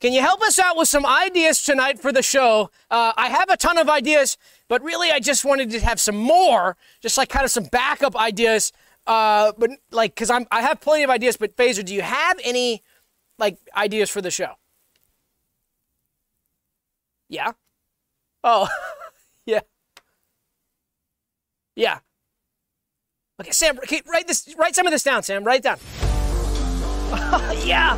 can 0.00 0.12
you 0.12 0.20
help 0.20 0.42
us 0.42 0.60
out 0.60 0.76
with 0.76 0.86
some 0.86 1.04
ideas 1.04 1.62
tonight 1.64 1.98
for 1.98 2.12
the 2.12 2.22
show? 2.22 2.70
Uh, 2.88 3.12
I 3.16 3.28
have 3.30 3.50
a 3.50 3.56
ton 3.56 3.78
of 3.78 3.88
ideas, 3.88 4.36
but 4.68 4.80
really 4.82 5.10
I 5.10 5.18
just 5.18 5.44
wanted 5.44 5.70
to 5.72 5.80
have 5.80 5.98
some 6.00 6.16
more, 6.16 6.76
just 7.00 7.18
like 7.18 7.28
kind 7.28 7.44
of 7.44 7.50
some 7.50 7.64
backup 7.64 8.14
ideas. 8.14 8.72
Uh, 9.08 9.52
but 9.58 9.70
like, 9.90 10.14
cause 10.14 10.30
I'm 10.30 10.46
I 10.52 10.62
have 10.62 10.80
plenty 10.80 11.02
of 11.02 11.10
ideas. 11.10 11.36
But 11.36 11.56
Phaser, 11.56 11.84
do 11.84 11.92
you 11.92 12.02
have 12.02 12.38
any 12.44 12.82
like 13.38 13.58
ideas 13.76 14.08
for 14.08 14.20
the 14.20 14.30
show? 14.30 14.52
Yeah. 17.28 17.52
Oh, 18.44 18.68
yeah. 19.46 19.60
Yeah. 21.74 22.00
Okay, 23.40 23.52
Sam, 23.52 23.78
okay, 23.78 24.02
write 24.12 24.26
this. 24.26 24.52
Write 24.58 24.74
some 24.74 24.86
of 24.86 24.90
this 24.92 25.04
down, 25.04 25.22
Sam. 25.22 25.44
Write 25.44 25.60
it 25.60 25.62
down. 25.62 25.78
yeah. 27.64 27.96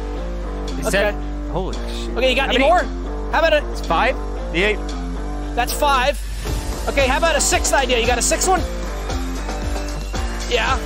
Is 0.79 0.89
Okay. 0.89 0.99
that- 1.11 1.15
holy 1.51 1.75
shit. 1.75 2.11
Okay, 2.17 2.29
you 2.31 2.37
got 2.37 2.43
How 2.49 2.55
any 2.55 2.59
many- 2.59 2.69
more? 2.69 2.83
How 3.33 3.39
about 3.39 3.55
a? 3.55 3.71
It's 3.73 3.87
five? 3.87 4.15
The 4.53 4.63
eight? 4.63 4.79
That's 5.55 5.73
five. 5.73 6.21
Okay, 6.89 7.07
how 7.07 7.17
about 7.17 7.37
a 7.37 7.41
sixth 7.41 7.73
idea? 7.73 7.99
You 7.99 8.07
got 8.07 8.19
a 8.19 8.23
sixth 8.23 8.49
one? 8.49 8.61
Yeah. 10.51 10.77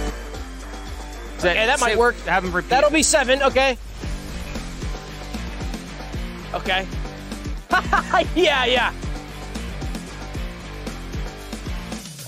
Is 1.37 1.43
that, 1.43 1.57
Okay, 1.57 1.67
that 1.67 1.81
might 1.81 1.99
work. 1.99 2.15
Have 2.27 2.45
them 2.45 2.53
repeat. 2.55 2.71
That'll 2.71 2.91
be 2.91 3.03
seven. 3.03 3.43
Okay. 3.43 3.77
Okay. 6.55 6.87
yeah, 8.37 8.65
yeah. 8.67 8.93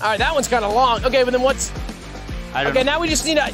All 0.01 0.09
right, 0.09 0.17
that 0.19 0.33
one's 0.33 0.47
kind 0.49 0.65
of 0.65 0.73
long. 0.73 1.05
Okay, 1.05 1.23
but 1.23 1.31
then 1.31 1.41
what's? 1.41 1.71
Okay, 2.65 2.83
know. 2.83 2.93
now 2.93 2.99
we 2.99 3.07
just 3.07 3.25
need 3.25 3.37
a 3.37 3.51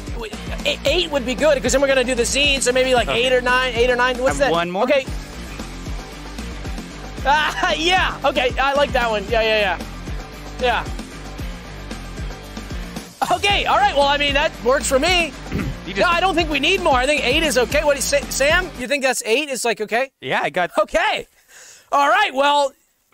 eight- 0.64 0.78
eight 0.86 1.10
would 1.10 1.26
be 1.26 1.34
good 1.34 1.56
because 1.56 1.72
then 1.72 1.82
we're 1.82 1.88
gonna 1.88 2.04
do 2.04 2.14
the 2.14 2.22
zine. 2.22 2.62
So 2.62 2.72
maybe 2.72 2.94
like 2.94 3.08
Okay. 3.08 3.24
eight 3.26 3.32
or 3.32 3.40
nine, 3.42 3.74
eight 3.74 3.90
or 3.90 3.96
nine. 3.96 4.16
What's 4.18 4.38
that? 4.38 4.50
one 4.50 4.70
more? 4.70 4.84
Okay. 4.84 5.04
Ah, 7.26 7.72
yeah. 7.76 8.18
Okay, 8.24 8.50
I 8.58 8.72
like 8.74 8.92
that 8.92 9.10
one. 9.10 9.24
Yeah, 9.28 9.42
yeah, 9.42 9.78
yeah, 10.60 10.84
yeah. 10.84 10.84
Okay, 13.32 13.64
all 13.64 13.78
right. 13.78 13.94
Well, 13.94 14.06
I 14.06 14.18
mean 14.18 14.34
that 14.34 14.52
works 14.64 14.88
for 14.88 14.98
me. 14.98 15.32
Just, 15.86 15.98
No, 15.98 16.06
I 16.06 16.20
don't 16.20 16.34
think 16.34 16.48
we 16.50 16.60
need 16.60 16.80
more. 16.82 16.94
I 16.94 17.04
think 17.06 17.24
eight 17.26 17.42
is 17.42 17.58
okay. 17.58 17.84
What 17.84 17.98
is 17.98 18.04
Sa- 18.04 18.24
Sam? 18.30 18.70
You 18.78 18.88
think 18.88 19.02
that's 19.02 19.22
eight? 19.26 19.50
It's 19.50 19.64
like 19.66 19.80
okay? 19.82 20.10
yeah, 20.20 20.40
I 20.42 20.48
got. 20.50 20.70
Okay. 20.80 21.26
All 21.92 22.08
right. 22.08 22.32
Well, 22.34 22.72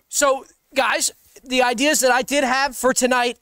so 0.09 0.45
guys, 0.75 1.11
the 1.45 1.63
ideas 1.63 2.01
that 2.01 2.13
I 2.13 2.23
did 2.23 2.45
have 2.45 2.77
for 2.77 2.93
tonight, 2.93 3.39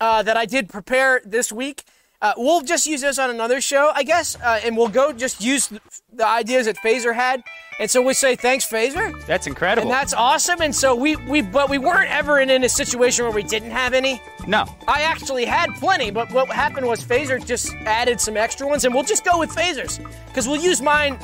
uh, 0.00 0.22
that 0.24 0.36
I 0.36 0.46
did 0.46 0.68
prepare 0.68 1.20
this 1.24 1.52
week, 1.52 1.84
uh, 2.22 2.32
we'll 2.36 2.62
just 2.62 2.86
use 2.86 3.00
this 3.00 3.18
on 3.18 3.30
another 3.30 3.60
show, 3.60 3.90
I 3.94 4.04
guess, 4.04 4.36
uh, 4.40 4.60
and 4.64 4.76
we'll 4.76 4.88
go 4.88 5.12
just 5.12 5.42
use 5.42 5.68
the, 6.12 6.26
ideas 6.26 6.66
that 6.66 6.76
Phaser 6.76 7.12
had, 7.14 7.42
and 7.80 7.90
so 7.90 8.00
we 8.00 8.14
say 8.14 8.36
thanks, 8.36 8.64
Phaser, 8.64 9.26
That's 9.26 9.48
incredible. 9.48 9.88
and 9.88 9.92
that's 9.92 10.14
awesome. 10.14 10.60
And 10.62 10.74
so 10.74 10.94
we 10.94 11.16
we 11.16 11.42
but 11.42 11.68
we 11.68 11.78
weren't 11.78 12.10
ever 12.10 12.38
in, 12.38 12.48
in 12.48 12.62
a 12.62 12.68
situation 12.68 13.24
where 13.24 13.34
we 13.34 13.42
didn't 13.42 13.72
have 13.72 13.92
any. 13.92 14.22
no. 14.46 14.66
I 14.86 15.02
actually 15.02 15.44
had 15.44 15.70
plenty, 15.74 16.10
but 16.12 16.30
what 16.32 16.48
happened 16.50 16.86
was 16.86 17.02
Phaser 17.04 17.44
just 17.44 17.74
added 17.86 18.20
some 18.20 18.36
extra 18.36 18.68
ones, 18.68 18.84
and 18.84 18.94
we'll 18.94 19.02
just 19.04 19.24
go 19.24 19.38
with 19.38 19.50
Phasers 19.50 19.98
because 20.28 20.46
we'll 20.46 20.62
use 20.62 20.80
mine. 20.80 21.18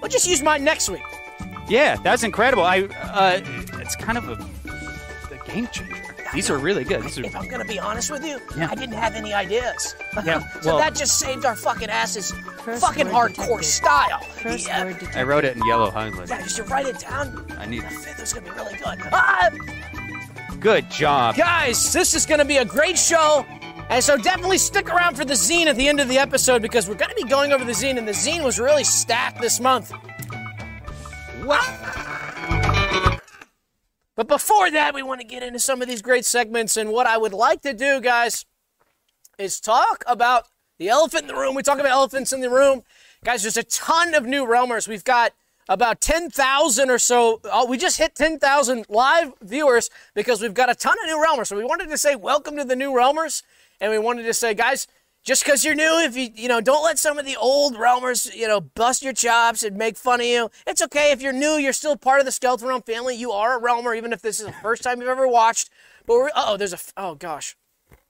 We'll 0.00 0.10
just 0.10 0.26
use 0.26 0.42
mine 0.42 0.64
next 0.64 0.88
week. 0.88 1.02
Yeah, 1.68 1.94
that's 2.02 2.24
incredible. 2.24 2.64
I. 2.64 2.80
Uh, 2.80 3.40
it's 3.78 3.94
kind 3.94 4.18
of 4.18 4.28
a, 4.28 4.32
a 5.32 5.46
game 5.46 5.68
changer. 5.68 6.09
These 6.34 6.48
are 6.50 6.58
really 6.58 6.84
good. 6.84 7.02
These 7.02 7.18
are 7.18 7.24
If 7.24 7.34
I'm 7.36 7.48
gonna 7.48 7.64
be 7.64 7.78
honest 7.78 8.10
with 8.10 8.24
you, 8.24 8.40
Yeah. 8.56 8.68
I 8.70 8.74
didn't 8.74 8.94
have 8.94 9.14
any 9.14 9.32
ideas. 9.34 9.94
Yeah, 10.24 10.40
so 10.62 10.70
well- 10.70 10.78
that 10.78 10.94
just 10.94 11.18
saved 11.18 11.44
our 11.44 11.56
fucking 11.56 11.88
asses, 11.90 12.30
fucking 12.64 13.06
hardcore 13.06 13.34
detected. 13.60 13.64
style. 13.64 14.20
First 14.42 14.66
yeah. 14.66 14.84
word 14.84 14.98
detected. 14.98 15.18
I 15.20 15.22
wrote 15.24 15.44
it 15.44 15.56
in 15.56 15.66
yellow 15.66 15.90
highlight. 15.90 16.28
Yeah, 16.28 16.42
just 16.42 16.56
to 16.56 16.64
write 16.64 16.86
it 16.86 16.98
down. 17.00 17.46
I 17.58 17.66
need- 17.66 17.82
The 17.82 17.88
fifth 17.90 18.20
is 18.22 18.32
gonna 18.32 18.46
be 18.46 18.56
really 18.56 18.76
good. 18.76 18.98
Ah, 19.12 19.50
Good 20.60 20.90
job. 20.90 21.36
guys, 21.36 21.90
this 21.92 22.14
is 22.14 22.26
gonna 22.26 22.44
be 22.44 22.58
a 22.58 22.64
great 22.64 22.98
show. 22.98 23.46
And 23.88 24.04
so 24.04 24.16
definitely 24.16 24.58
stick 24.58 24.88
around 24.88 25.16
for 25.16 25.24
the 25.24 25.32
zine 25.34 25.66
at 25.66 25.74
the 25.74 25.88
end 25.88 25.98
of 26.00 26.06
the 26.08 26.18
episode 26.18 26.62
because 26.62 26.88
we're 26.88 26.94
gonna 26.94 27.14
be 27.14 27.24
going 27.24 27.52
over 27.52 27.64
the 27.64 27.72
zine, 27.72 27.96
and 27.98 28.06
the 28.06 28.12
zine 28.12 28.44
was 28.44 28.60
really 28.60 28.84
stacked 28.84 29.40
this 29.40 29.58
month. 29.58 29.90
Wow. 31.44 31.99
But 34.20 34.28
before 34.28 34.70
that, 34.70 34.94
we 34.94 35.02
want 35.02 35.22
to 35.22 35.26
get 35.26 35.42
into 35.42 35.58
some 35.58 35.80
of 35.80 35.88
these 35.88 36.02
great 36.02 36.26
segments. 36.26 36.76
And 36.76 36.90
what 36.90 37.06
I 37.06 37.16
would 37.16 37.32
like 37.32 37.62
to 37.62 37.72
do, 37.72 38.02
guys, 38.02 38.44
is 39.38 39.58
talk 39.58 40.04
about 40.06 40.44
the 40.78 40.90
elephant 40.90 41.22
in 41.22 41.28
the 41.28 41.34
room. 41.40 41.54
We 41.54 41.62
talk 41.62 41.78
about 41.78 41.92
elephants 41.92 42.30
in 42.30 42.42
the 42.42 42.50
room. 42.50 42.82
Guys, 43.24 43.40
there's 43.40 43.56
a 43.56 43.62
ton 43.62 44.12
of 44.12 44.26
new 44.26 44.44
Realmers. 44.44 44.86
We've 44.86 45.04
got 45.04 45.32
about 45.70 46.02
10,000 46.02 46.90
or 46.90 46.98
so. 46.98 47.40
Oh, 47.44 47.64
we 47.64 47.78
just 47.78 47.96
hit 47.96 48.14
10,000 48.14 48.84
live 48.90 49.32
viewers 49.40 49.88
because 50.14 50.42
we've 50.42 50.52
got 50.52 50.68
a 50.68 50.74
ton 50.74 50.98
of 51.02 51.06
new 51.06 51.16
Realmers. 51.16 51.46
So 51.46 51.56
we 51.56 51.64
wanted 51.64 51.88
to 51.88 51.96
say 51.96 52.14
welcome 52.14 52.58
to 52.58 52.64
the 52.64 52.76
new 52.76 52.90
Realmers. 52.90 53.42
And 53.80 53.90
we 53.90 53.98
wanted 53.98 54.24
to 54.24 54.34
say, 54.34 54.52
guys, 54.52 54.86
just 55.22 55.44
because 55.44 55.64
you're 55.64 55.74
new, 55.74 56.00
if 56.04 56.16
you, 56.16 56.28
you 56.34 56.48
know, 56.48 56.60
don't 56.60 56.84
let 56.84 56.98
some 56.98 57.18
of 57.18 57.26
the 57.26 57.36
old 57.36 57.74
Realmers, 57.74 58.34
you 58.34 58.48
know, 58.48 58.60
bust 58.60 59.02
your 59.02 59.12
chops 59.12 59.62
and 59.62 59.76
make 59.76 59.96
fun 59.96 60.20
of 60.20 60.26
you. 60.26 60.50
It's 60.66 60.82
okay 60.82 61.12
if 61.12 61.20
you're 61.20 61.32
new, 61.32 61.56
you're 61.56 61.72
still 61.72 61.96
part 61.96 62.20
of 62.20 62.26
the 62.26 62.32
Skeleton 62.32 62.68
Realm 62.68 62.82
family. 62.82 63.14
You 63.16 63.32
are 63.32 63.58
a 63.58 63.60
Realmer, 63.60 63.96
even 63.96 64.12
if 64.12 64.22
this 64.22 64.40
is 64.40 64.46
the 64.46 64.52
first 64.52 64.82
time 64.82 65.00
you've 65.00 65.10
ever 65.10 65.28
watched. 65.28 65.70
But 66.06 66.14
we're, 66.14 66.30
oh, 66.34 66.56
there's 66.56 66.72
a 66.72 66.78
oh 66.96 67.14
gosh. 67.14 67.56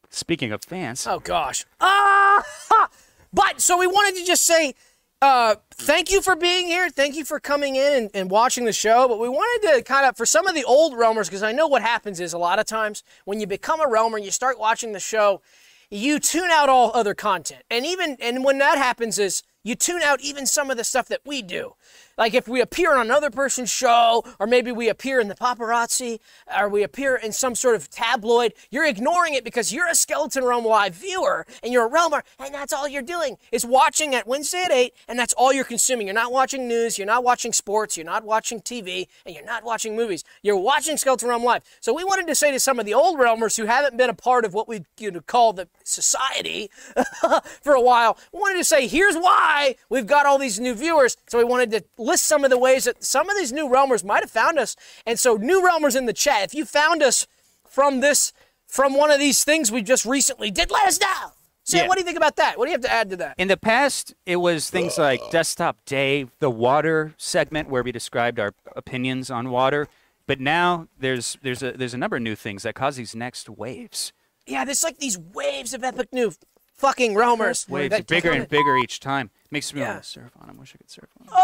Speaking 0.09 0.53
of 0.53 0.65
fans, 0.65 1.07
Oh 1.07 1.21
gosh. 1.21 1.65
Ah! 1.81 2.43
But 3.33 3.61
so 3.61 3.79
we 3.79 3.87
wanted 3.87 4.19
to 4.19 4.25
just 4.25 4.45
say 4.45 4.75
uh, 5.23 5.57
thank 5.73 6.11
you 6.11 6.23
for 6.23 6.35
being 6.35 6.67
here. 6.67 6.89
Thank 6.89 7.15
you 7.15 7.25
for 7.25 7.39
coming 7.39 7.77
in 7.77 7.93
and, 7.93 8.11
and 8.15 8.31
watching 8.31 8.65
the 8.65 8.73
show. 8.73 9.07
But 9.07 9.21
we 9.21 9.29
wanted 9.29 9.77
to 9.77 9.83
kind 9.83 10.07
of 10.07 10.17
for 10.17 10.25
some 10.25 10.47
of 10.47 10.55
the 10.55 10.65
old 10.65 10.95
realmers 10.95 11.27
because 11.27 11.43
I 11.43 11.53
know 11.53 11.67
what 11.67 11.83
happens 11.83 12.21
is 12.21 12.33
a 12.33 12.39
lot 12.39 12.59
of 12.59 12.67
times 12.67 13.05
when 13.25 13.39
you 13.39 13.47
become 13.47 13.81
a 13.81 13.87
realmer 13.87 14.17
and 14.17 14.25
you 14.25 14.31
start 14.31 14.59
watching 14.59 14.93
the 14.93 15.01
show, 15.01 15.43
you 15.91 16.21
tune 16.21 16.51
out 16.51 16.69
all 16.69 16.93
other 16.95 17.15
content. 17.15 17.63
And 17.71 17.85
even 17.85 18.17
and 18.21 18.45
when 18.45 18.59
that 18.59 18.79
happens 18.79 19.19
is 19.19 19.43
you 19.63 19.75
tune 19.75 20.03
out 20.03 20.21
even 20.21 20.47
some 20.47 20.71
of 20.71 20.77
the 20.77 20.85
stuff 20.85 21.09
that 21.09 21.21
we 21.25 21.43
do. 21.43 21.75
Like 22.21 22.35
if 22.35 22.47
we 22.47 22.61
appear 22.61 22.95
on 22.95 23.07
another 23.07 23.31
person's 23.31 23.71
show, 23.71 24.23
or 24.39 24.47
maybe 24.47 24.71
we 24.71 24.91
appear 24.91 25.21
in 25.21 25.29
the 25.29 25.35
paparazzi, 25.35 26.21
or 26.55 26.69
we 26.69 26.83
appear 26.83 27.17
in 27.17 27.33
some 27.33 27.55
sort 27.55 27.77
of 27.77 27.89
tabloid, 27.89 28.53
you're 28.71 28.85
ignoring 28.85 29.33
it 29.33 29.43
because 29.43 29.73
you're 29.73 29.89
a 29.89 29.95
Skeleton 29.95 30.45
Realm 30.45 30.67
live 30.67 30.95
viewer 30.95 31.47
and 31.63 31.73
you're 31.73 31.87
a 31.87 31.91
realmer, 31.91 32.21
and 32.39 32.53
that's 32.55 32.75
all 32.75 32.87
you're 32.87 33.01
doing 33.01 33.39
is 33.53 33.65
watching 33.65 34.15
at 34.15 34.27
Wednesday 34.27 34.65
at 34.65 34.71
8, 34.71 34.93
and 35.09 35.19
that's 35.19 35.33
all 35.33 35.51
you're 35.51 35.65
consuming. 35.65 36.07
You're 36.07 36.15
not 36.15 36.31
watching 36.31 36.69
news, 36.69 36.99
you're 36.99 37.07
not 37.07 37.25
watching 37.25 37.55
sports, 37.55 37.97
you're 37.97 38.05
not 38.05 38.23
watching 38.23 38.61
TV, 38.61 39.07
and 39.25 39.35
you're 39.35 39.43
not 39.47 39.65
watching 39.65 39.97
movies. 39.97 40.23
You're 40.43 40.59
watching 40.59 40.99
Skeleton 40.99 41.27
Realm 41.27 41.43
live. 41.43 41.63
So 41.81 41.95
we 41.95 42.05
wanted 42.05 42.27
to 42.27 42.35
say 42.35 42.53
to 42.53 42.61
some 42.61 42.79
of 42.79 42.85
the 42.85 42.93
old 42.93 43.19
realmers 43.19 43.57
who 43.57 43.65
haven't 43.65 43.97
been 43.97 44.11
a 44.11 44.15
part 44.15 44.45
of 44.45 44.53
what 44.53 44.69
we 44.69 44.85
you 44.99 45.11
know, 45.11 45.21
call 45.21 45.55
the 45.55 45.69
society 45.85 46.71
for 47.63 47.73
a 47.73 47.81
while, 47.81 48.19
we 48.31 48.41
wanted 48.41 48.59
to 48.59 48.65
say, 48.65 48.87
here's 48.87 49.17
why 49.17 49.77
we've 49.89 50.07
got 50.07 50.27
all 50.27 50.37
these 50.37 50.61
new 50.61 50.75
viewers. 50.75 51.17
So 51.27 51.39
we 51.39 51.45
wanted 51.45 51.71
to 51.71 51.85
list 52.11 52.25
some 52.27 52.45
of 52.45 52.51
the 52.51 52.59
ways 52.59 52.85
that 52.85 53.03
some 53.03 53.31
of 53.31 53.37
these 53.37 53.53
new 53.53 53.69
realmers 53.69 54.05
might 54.05 54.23
have 54.23 54.31
found 54.31 54.59
us. 54.59 54.77
And 55.07 55.19
so, 55.19 55.37
new 55.37 55.63
realmers 55.63 55.97
in 55.97 56.07
the 56.07 56.13
chat, 56.13 56.43
if 56.45 56.55
you 56.55 56.65
found 56.65 57.03
us 57.03 57.27
from 57.69 58.01
this, 58.01 58.33
from 58.67 58.95
one 58.95 59.11
of 59.11 59.19
these 59.19 59.45
things 59.45 59.71
we 59.73 59.83
just 59.83 60.05
recently 60.05 60.51
did, 60.51 60.71
let 60.71 60.87
us 60.87 61.01
know. 61.01 61.33
Sam, 61.65 61.83
Yeah. 61.83 61.89
what 61.89 61.95
do 61.97 62.01
you 62.01 62.05
think 62.05 62.17
about 62.17 62.37
that? 62.37 62.59
What 62.59 62.65
do 62.67 62.71
you 62.71 62.75
have 62.75 62.83
to 62.83 62.93
add 62.93 63.11
to 63.11 63.17
that? 63.19 63.35
in 63.39 63.49
the 63.49 63.57
past, 63.57 64.15
it 64.27 64.37
was 64.37 64.71
things 64.71 64.99
like 64.99 65.21
Desktop 65.31 65.85
Day, 65.85 66.27
the 66.41 66.51
water 66.51 67.15
segment 67.17 67.69
where 67.69 67.83
we 67.83 67.93
described 67.93 68.41
our 68.41 68.53
opinions 68.75 69.31
on 69.31 69.51
water. 69.51 69.87
But 70.27 70.41
now 70.41 70.89
there's 70.99 71.39
there's 71.43 71.63
a 71.63 71.73
there's 71.73 71.95
a 71.95 71.99
number 71.99 72.17
of 72.17 72.23
new 72.23 72.37
things 72.37 72.63
that 72.65 72.75
cause 72.75 72.97
these 72.97 73.15
next 73.15 73.49
waves. 73.49 74.13
Yeah, 74.47 74.65
there's 74.65 74.83
like 74.83 74.99
these 74.99 75.19
waves 75.19 75.75
of 75.75 75.85
epic 75.85 76.13
new 76.13 76.33
fucking 76.75 77.15
realmers. 77.15 77.69
Waves 77.69 78.01
bigger 78.03 78.31
and 78.33 78.49
bigger 78.49 78.77
each 78.77 79.01
time. 79.01 79.31
Makes 79.51 79.75
me 79.75 79.81
Yeah. 79.81 79.93
want 79.93 80.03
to 80.05 80.09
surf 80.09 80.33
on 80.41 80.47
them. 80.47 80.59
Wish 80.59 80.75
I 80.75 80.79
could 80.79 80.91
surf 80.91 81.09
on 81.21 81.27
them. 81.27 81.35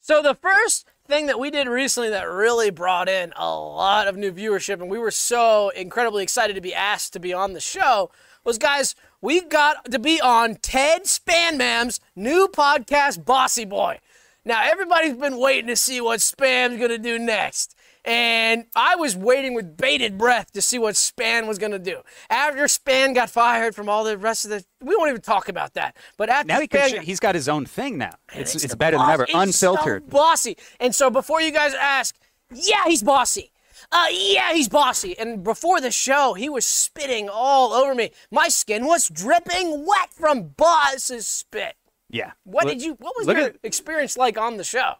So 0.00 0.22
the 0.22 0.34
first 0.34 0.86
thing 1.06 1.26
that 1.26 1.38
we 1.38 1.50
did 1.50 1.68
recently 1.68 2.10
that 2.10 2.28
really 2.30 2.70
brought 2.70 3.08
in 3.08 3.32
a 3.36 3.50
lot 3.50 4.08
of 4.08 4.16
new 4.16 4.32
viewership, 4.32 4.80
and 4.80 4.90
we 4.90 4.98
were 4.98 5.10
so 5.10 5.68
incredibly 5.70 6.22
excited 6.22 6.54
to 6.54 6.60
be 6.62 6.74
asked 6.74 7.12
to 7.14 7.20
be 7.20 7.32
on 7.32 7.52
the 7.52 7.60
show, 7.60 8.10
was 8.44 8.58
guys, 8.58 8.94
we 9.20 9.40
got 9.42 9.90
to 9.90 9.98
be 9.98 10.20
on 10.20 10.56
Ted 10.56 11.02
Spanmam's 11.04 12.00
new 12.16 12.48
podcast, 12.48 13.24
Bossy 13.24 13.64
Boy. 13.64 13.98
Now 14.44 14.62
everybody's 14.64 15.14
been 15.14 15.38
waiting 15.38 15.66
to 15.66 15.76
see 15.76 16.00
what 16.00 16.20
Spam's 16.20 16.80
gonna 16.80 16.96
do 16.98 17.18
next. 17.18 17.74
And 18.08 18.64
I 18.74 18.96
was 18.96 19.16
waiting 19.16 19.52
with 19.54 19.76
bated 19.76 20.16
breath 20.16 20.50
to 20.52 20.62
see 20.62 20.78
what 20.78 20.96
Span 20.96 21.46
was 21.46 21.58
going 21.58 21.72
to 21.72 21.78
do. 21.78 22.00
After 22.30 22.66
Span 22.66 23.12
got 23.12 23.28
fired 23.28 23.74
from 23.74 23.88
all 23.88 24.02
the 24.02 24.16
rest 24.16 24.44
of 24.46 24.50
the, 24.50 24.64
we 24.80 24.96
won't 24.96 25.10
even 25.10 25.20
talk 25.20 25.48
about 25.48 25.74
that. 25.74 25.94
But 26.16 26.30
after 26.30 26.46
Now 26.48 26.60
he 26.60 26.66
Span, 26.66 26.88
sh- 26.90 27.04
he's 27.04 27.20
got 27.20 27.34
his 27.34 27.48
own 27.48 27.66
thing 27.66 27.98
now. 27.98 28.14
It's 28.32 28.54
it's 28.54 28.66
the 28.68 28.76
better 28.76 28.96
than 28.96 29.10
ever. 29.10 29.24
It's 29.24 29.34
Unfiltered. 29.34 30.04
so 30.04 30.08
bossy. 30.10 30.56
And 30.80 30.94
so 30.94 31.10
before 31.10 31.42
you 31.42 31.52
guys 31.52 31.74
ask, 31.74 32.16
yeah, 32.52 32.84
he's 32.86 33.02
bossy. 33.02 33.52
Uh, 33.92 34.06
yeah, 34.10 34.52
he's 34.54 34.68
bossy. 34.68 35.16
And 35.18 35.44
before 35.44 35.80
the 35.80 35.90
show, 35.90 36.34
he 36.34 36.48
was 36.48 36.64
spitting 36.66 37.28
all 37.30 37.72
over 37.72 37.94
me. 37.94 38.10
My 38.30 38.48
skin 38.48 38.86
was 38.86 39.08
dripping 39.08 39.86
wet 39.86 40.12
from 40.12 40.48
Boss's 40.56 41.26
spit. 41.26 41.76
Yeah. 42.10 42.32
What 42.44 42.64
Look- 42.64 42.74
did 42.74 42.82
you? 42.82 42.94
What 42.94 43.14
was 43.16 43.26
your 43.26 43.36
at- 43.36 43.56
experience 43.62 44.16
like 44.16 44.38
on 44.38 44.56
the 44.56 44.64
show? 44.64 44.94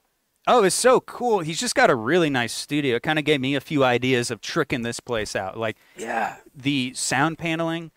Oh, 0.50 0.64
it's 0.64 0.74
so 0.74 1.00
cool. 1.00 1.40
He's 1.40 1.60
just 1.60 1.74
got 1.74 1.90
a 1.90 1.94
really 1.94 2.30
nice 2.30 2.54
studio. 2.54 2.96
It 2.96 3.02
kind 3.02 3.18
of 3.18 3.24
gave 3.26 3.38
me 3.40 3.54
a 3.54 3.60
few 3.60 3.84
ideas 3.84 4.30
of 4.30 4.40
tricking 4.40 4.80
this 4.82 4.98
place 4.98 5.36
out. 5.36 5.58
Like 5.58 5.76
Yeah. 5.94 6.36
the 6.54 6.94
sound 6.94 7.38
paneling, 7.38 7.90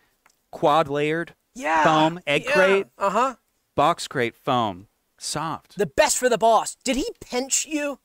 quad 0.51 0.89
layered, 0.89 1.33
Yeah. 1.55 1.83
foam, 1.85 2.19
egg 2.27 2.45
crate, 2.45 2.87
Uh 2.97 3.09
huh. 3.09 3.35
box 3.75 4.07
crate 4.09 4.35
foam, 4.35 4.87
soft. 5.17 5.77
The 5.77 5.85
best 5.85 6.17
for 6.17 6.27
the 6.27 6.37
boss. 6.37 6.75
Did 6.83 6.97
he 6.97 7.09
pinch 7.21 7.65
you? 7.65 7.99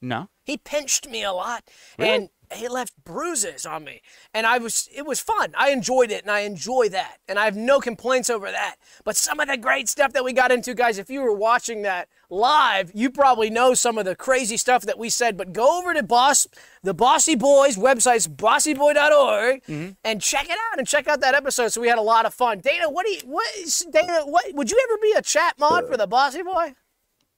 No. 0.00 0.28
He 0.42 0.56
pinched 0.56 1.08
me 1.08 1.22
a 1.22 1.32
lot, 1.32 1.62
and 1.96 2.28
he 2.54 2.68
left 2.68 2.92
bruises 3.04 3.66
on 3.66 3.84
me. 3.84 4.02
And 4.34 4.46
I 4.46 4.58
was, 4.58 4.88
it 4.94 5.06
was 5.06 5.20
fun. 5.20 5.52
I 5.56 5.70
enjoyed 5.70 6.10
it, 6.10 6.22
and 6.22 6.30
I 6.30 6.40
enjoy 6.40 6.88
that, 6.90 7.18
and 7.28 7.38
I 7.38 7.44
have 7.44 7.56
no 7.56 7.80
complaints 7.80 8.30
over 8.30 8.50
that. 8.50 8.76
But 9.04 9.16
some 9.16 9.40
of 9.40 9.48
the 9.48 9.56
great 9.56 9.88
stuff 9.88 10.12
that 10.12 10.24
we 10.24 10.32
got 10.32 10.52
into, 10.52 10.74
guys, 10.74 10.98
if 10.98 11.10
you 11.10 11.20
were 11.20 11.32
watching 11.32 11.82
that 11.82 12.08
live, 12.30 12.90
you 12.94 13.10
probably 13.10 13.50
know 13.50 13.74
some 13.74 13.98
of 13.98 14.04
the 14.04 14.16
crazy 14.16 14.56
stuff 14.56 14.82
that 14.82 14.98
we 14.98 15.10
said. 15.10 15.36
But 15.36 15.52
go 15.52 15.78
over 15.78 15.94
to 15.94 16.02
Boss, 16.02 16.46
the 16.82 16.94
Bossy 16.94 17.34
Boys 17.34 17.76
website's 17.76 18.28
bossyboy.org, 18.28 19.64
mm-hmm. 19.64 19.90
and 20.04 20.20
check 20.22 20.46
it 20.46 20.58
out 20.72 20.78
and 20.78 20.86
check 20.86 21.08
out 21.08 21.20
that 21.20 21.34
episode. 21.34 21.68
So 21.68 21.80
we 21.80 21.88
had 21.88 21.98
a 21.98 22.02
lot 22.02 22.26
of 22.26 22.34
fun. 22.34 22.60
Dana, 22.60 22.88
what 22.88 23.06
do 23.06 23.12
you, 23.12 23.20
what, 23.24 23.46
is, 23.56 23.86
Dana, 23.90 24.22
what 24.24 24.44
would 24.54 24.70
you 24.70 24.80
ever 24.88 24.98
be 25.00 25.12
a 25.16 25.22
chat 25.22 25.58
mod 25.58 25.88
for 25.88 25.96
the 25.96 26.06
Bossy 26.06 26.42
Boy? 26.42 26.74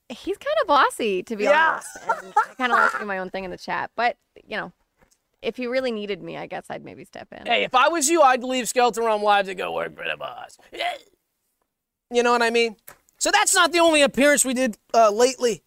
He's 0.07 0.37
kind 0.37 0.55
of 0.61 0.67
bossy, 0.67 1.23
to 1.23 1.35
be 1.35 1.45
Yeah. 1.45 1.81
honest. 1.81 2.23
And 2.23 2.33
I 2.37 2.53
kind 2.53 2.71
of 2.71 2.77
like 2.77 2.91
to 2.91 2.99
do 2.99 3.05
my 3.05 3.17
own 3.17 3.31
thing 3.31 3.43
in 3.43 3.49
the 3.49 3.57
chat. 3.57 3.89
But, 3.95 4.17
you 4.47 4.55
know, 4.55 4.71
if 5.45 5.59
you 5.59 5.71
really 5.71 5.91
needed 5.91 6.21
me, 6.21 6.37
I 6.37 6.47
guess 6.47 6.65
I'd 6.69 6.83
maybe 6.83 7.05
step 7.05 7.27
in. 7.31 7.45
Hey, 7.45 7.63
if 7.63 7.73
I 7.75 7.87
was 7.87 8.09
you, 8.09 8.21
I'd 8.21 8.43
leave 8.43 8.67
Skeleton 8.67 9.03
Realm 9.05 9.21
Live 9.23 9.45
to 9.45 9.55
go 9.55 9.71
work 9.73 9.95
for 9.95 10.03
the 10.09 10.17
boss. 10.17 10.57
Yeah. 10.73 10.93
You 12.11 12.23
know 12.23 12.31
what 12.31 12.41
I 12.41 12.49
mean? 12.49 12.75
So 13.17 13.31
that's 13.31 13.53
not 13.55 13.71
the 13.71 13.79
only 13.79 14.01
appearance 14.01 14.43
we 14.45 14.53
did 14.53 14.77
uh, 14.93 15.09
lately 15.11 15.63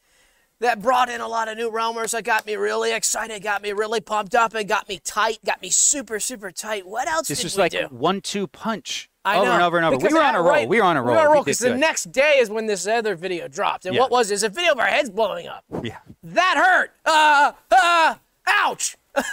that 0.61 0.81
brought 0.83 1.09
in 1.09 1.21
a 1.21 1.27
lot 1.29 1.49
of 1.49 1.57
new 1.57 1.71
realmers. 1.71 2.11
That 2.13 2.25
got 2.25 2.47
me 2.47 2.55
really 2.57 2.93
excited, 2.93 3.43
got 3.43 3.63
me 3.63 3.73
really 3.73 4.01
pumped 4.01 4.35
up, 4.35 4.55
and 4.55 4.69
got 4.69 4.89
me 4.89 5.01
tight, 5.03 5.39
got 5.45 5.61
me 5.63 5.71
super, 5.71 6.21
super 6.21 6.51
tight. 6.51 6.87
What 6.87 7.09
else 7.09 7.29
This 7.29 7.39
did 7.39 7.45
was 7.47 7.57
we 7.57 7.63
like 7.63 7.73
do? 7.73 7.87
one-two 7.91 8.47
punch 8.49 9.09
I 9.25 9.37
over 9.37 9.47
know. 9.47 9.53
and 9.55 9.63
over 9.63 9.77
and 9.79 9.87
over. 9.87 9.97
Because 9.97 10.13
we 10.13 10.19
were 10.19 10.25
on 10.25 10.35
a 10.35 10.43
roll. 10.43 10.51
right- 10.51 10.69
we 10.69 10.79
were 10.79 10.85
on 10.85 10.97
a 10.97 11.03
roll. 11.03 11.11
We 11.11 11.17
were 11.17 11.21
on 11.21 11.27
a 11.27 11.31
roll 11.35 11.43
because 11.45 11.59
the 11.59 11.69
good. 11.71 11.79
next 11.81 12.13
day 12.13 12.39
is 12.39 12.51
when 12.51 12.67
this 12.67 12.87
other 12.87 13.15
video 13.17 13.49
dropped. 13.49 13.85
And 13.87 13.95
Yeah. 13.95 14.01
what 14.03 14.11
was 14.11 14.31
it? 14.31 14.35
It's 14.35 14.43
a 14.43 14.49
video 14.49 14.73
of 14.73 14.79
our 14.79 14.87
heads 14.87 15.11
blowing 15.11 15.47
up. 15.49 15.65
Yeah. 15.83 15.99
That 16.23 16.55
hurt. 16.57 16.93
Uh, 17.05 17.53
uh, 17.71 18.15
ouch. 18.47 18.97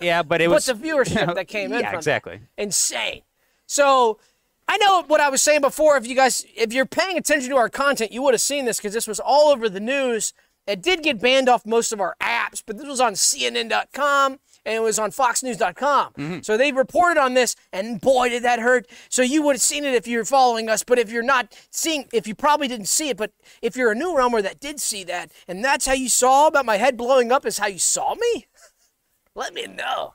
Yeah, 0.00 0.22
but 0.22 0.40
it 0.40 0.48
But 0.48 0.54
was 0.54 0.66
the 0.66 0.74
viewership 0.74 1.34
that 1.36 1.48
came 1.48 1.72
in 1.72 1.80
Yeah, 1.80 1.86
from 1.86 1.92
that. 1.92 1.96
exactly. 1.96 2.40
insane. 2.56 3.22
So 3.66 4.18
I 4.68 4.76
know 4.78 5.02
what 5.06 5.20
I 5.20 5.28
was 5.30 5.42
saying 5.42 5.60
before. 5.62 5.96
If 5.96 6.06
you 6.06 6.14
guys, 6.14 6.44
if 6.56 6.72
you're 6.72 6.86
paying 6.86 7.16
attention 7.18 7.50
to 7.50 7.56
our 7.56 7.68
content, 7.68 8.12
you 8.12 8.22
would 8.22 8.34
have 8.34 8.40
seen 8.40 8.64
this 8.64 8.78
because 8.78 8.92
this 8.94 9.06
was 9.08 9.18
all 9.20 9.50
over 9.50 9.68
the 9.68 9.80
news. 9.80 10.32
It 10.66 10.82
did 10.82 11.02
get 11.02 11.18
banned 11.18 11.48
off 11.48 11.64
most 11.64 11.92
of 11.92 12.00
our 12.00 12.14
apps, 12.20 12.62
but 12.66 12.76
this 12.76 12.86
was 12.86 13.00
on 13.00 13.14
CNN.com. 13.14 14.38
and 14.66 14.74
it 14.74 14.82
was 14.82 14.98
on 14.98 15.10
FoxNews.com. 15.10 16.12
Mm-hmm. 16.12 16.38
So 16.42 16.58
they 16.58 16.72
reported 16.72 17.18
on 17.18 17.32
this, 17.32 17.56
and 17.72 17.98
boy, 18.00 18.28
did 18.28 18.42
that 18.42 18.58
hurt. 18.60 18.86
So 19.08 19.22
you 19.22 19.40
would 19.42 19.54
have 19.54 19.62
seen 19.62 19.84
it 19.86 19.94
if 19.94 20.06
you're 20.06 20.26
following 20.26 20.68
us, 20.68 20.82
but 20.84 20.98
if 20.98 21.10
you're 21.10 21.22
not 21.22 21.56
seeing, 21.70 22.06
if 22.12 22.26
you 22.26 22.34
probably 22.34 22.68
didn't 22.68 22.88
see 22.88 23.08
it, 23.08 23.16
but 23.16 23.32
if 23.62 23.76
you're 23.76 23.92
a 23.92 23.94
new 23.94 24.12
realmer 24.14 24.42
that 24.42 24.60
did 24.60 24.78
see 24.78 25.04
that, 25.04 25.30
and 25.46 25.64
that's 25.64 25.86
how 25.86 25.94
you 25.94 26.10
saw 26.10 26.48
about 26.48 26.66
my 26.66 26.76
head 26.76 26.98
blowing 26.98 27.32
up, 27.32 27.46
is 27.46 27.56
how 27.56 27.66
you 27.68 27.78
saw 27.78 28.14
me. 28.14 28.46
Let 29.38 29.54
me 29.54 29.68
know. 29.68 30.14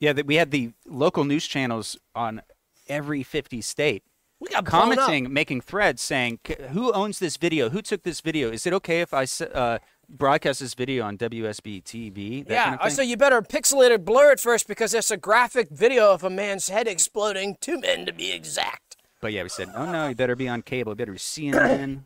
Yeah, 0.00 0.14
that 0.14 0.26
we 0.26 0.36
had 0.36 0.50
the 0.50 0.72
local 0.86 1.24
news 1.24 1.46
channels 1.46 1.98
on 2.14 2.40
every 2.88 3.22
50 3.22 3.60
state 3.60 4.02
We 4.40 4.48
got 4.48 4.64
commenting, 4.64 5.30
making 5.30 5.60
threads 5.60 6.00
saying, 6.00 6.40
"Who 6.70 6.90
owns 6.92 7.18
this 7.18 7.36
video? 7.36 7.68
Who 7.68 7.82
took 7.82 8.02
this 8.02 8.22
video? 8.22 8.50
Is 8.50 8.66
it 8.66 8.72
okay 8.72 9.02
if 9.02 9.12
I 9.12 9.26
uh, 9.44 9.78
broadcast 10.08 10.60
this 10.60 10.72
video 10.72 11.04
on 11.04 11.18
WSB 11.18 11.82
TV?" 11.82 12.46
That 12.46 12.52
Yeah, 12.52 12.64
kind 12.64 12.80
of 12.80 12.92
so 12.92 13.02
you 13.02 13.18
better 13.18 13.42
pixelate 13.42 13.90
or 13.90 13.98
blur 13.98 14.32
it 14.32 14.40
first 14.40 14.66
because 14.66 14.94
it's 14.94 15.10
a 15.10 15.18
graphic 15.18 15.68
video 15.70 16.10
of 16.10 16.24
a 16.24 16.30
man's 16.30 16.70
head 16.70 16.88
exploding. 16.88 17.58
Two 17.60 17.78
men 17.78 18.06
to 18.06 18.12
be 18.12 18.32
exact. 18.32 18.96
But 19.20 19.34
yeah, 19.34 19.42
we 19.42 19.50
said, 19.50 19.68
"Oh 19.74 19.84
no, 19.84 20.08
you 20.08 20.14
better 20.14 20.34
be 20.34 20.48
on 20.48 20.62
cable. 20.62 20.92
You 20.92 20.96
better 20.96 21.12
be 21.12 21.18
CNN." 21.18 22.04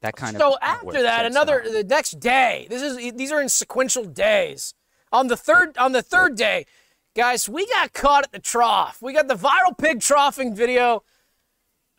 That 0.00 0.16
kind 0.16 0.34
So 0.34 0.46
of. 0.46 0.52
So 0.54 0.58
after 0.62 1.02
that, 1.02 1.26
another 1.26 1.62
the 1.62 1.84
next 1.84 2.20
day. 2.20 2.66
This 2.70 2.80
is 2.80 3.12
these 3.14 3.30
are 3.30 3.42
in 3.42 3.50
sequential 3.50 4.06
days. 4.06 4.72
On 5.12 5.26
the 5.26 5.36
third 5.36 5.76
on 5.78 5.92
the 5.92 6.02
third 6.02 6.36
day, 6.36 6.66
guys, 7.16 7.48
we 7.48 7.66
got 7.66 7.92
caught 7.92 8.24
at 8.24 8.32
the 8.32 8.38
trough. 8.38 9.02
We 9.02 9.12
got 9.12 9.28
the 9.28 9.34
viral 9.34 9.76
pig 9.76 10.00
troughing 10.00 10.54
video. 10.54 11.02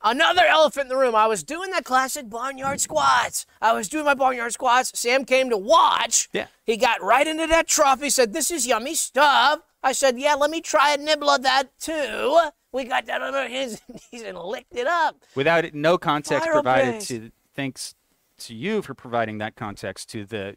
Another 0.04 0.44
elephant 0.46 0.86
in 0.86 0.90
the 0.90 0.98
room. 0.98 1.14
I 1.14 1.28
was 1.28 1.44
doing 1.44 1.70
that 1.72 1.86
classic 1.86 2.28
barnyard 2.28 2.82
squats. 2.82 3.46
I 3.62 3.74
was 3.74 3.88
doing 3.88 4.06
my 4.06 4.16
barnyard 4.16 4.52
squats. 4.52 4.92
Sam 4.98 5.26
came 5.26 5.50
to 5.52 5.58
watch. 5.58 6.28
Yeah. 6.34 6.48
He 6.66 6.76
got 6.76 7.04
right 7.04 7.28
into 7.28 7.46
that 7.46 7.68
trough. 7.68 8.02
He 8.02 8.10
said, 8.10 8.34
"This 8.34 8.50
is 8.50 8.66
yummy 8.66 8.96
stuff." 8.96 9.60
I 9.84 9.92
said, 9.92 10.18
"Yeah, 10.18 10.34
let 10.36 10.50
me 10.50 10.60
try 10.62 10.94
a 10.94 10.98
nibble 10.98 11.30
of 11.30 11.44
that 11.44 11.78
too." 11.80 12.40
We 12.72 12.86
got 12.86 13.06
that 13.08 13.22
on 13.22 13.36
our 13.36 13.48
hands 13.48 13.82
and 13.88 14.00
knees 14.14 14.24
and 14.24 14.38
licked 14.40 14.76
it 14.76 14.88
up. 14.88 15.18
without 15.36 15.66
it, 15.66 15.76
no 15.76 15.98
context 15.98 16.48
Viral 16.48 16.54
provided 16.54 16.94
pigs. 16.94 17.08
to 17.10 17.32
thanks 17.54 17.94
to 18.40 18.56
you 18.56 18.82
for 18.82 18.94
providing 18.96 19.38
that 19.40 19.56
context 19.56 20.10
to 20.12 20.26
the 20.26 20.56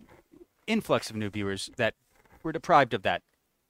influx 0.67 1.11
of 1.11 1.17
new 1.17 1.29
viewers 1.29 1.69
that 1.77 1.95
were 2.45 2.53
deprived 2.53 2.95
of 2.95 3.03
that 3.03 3.23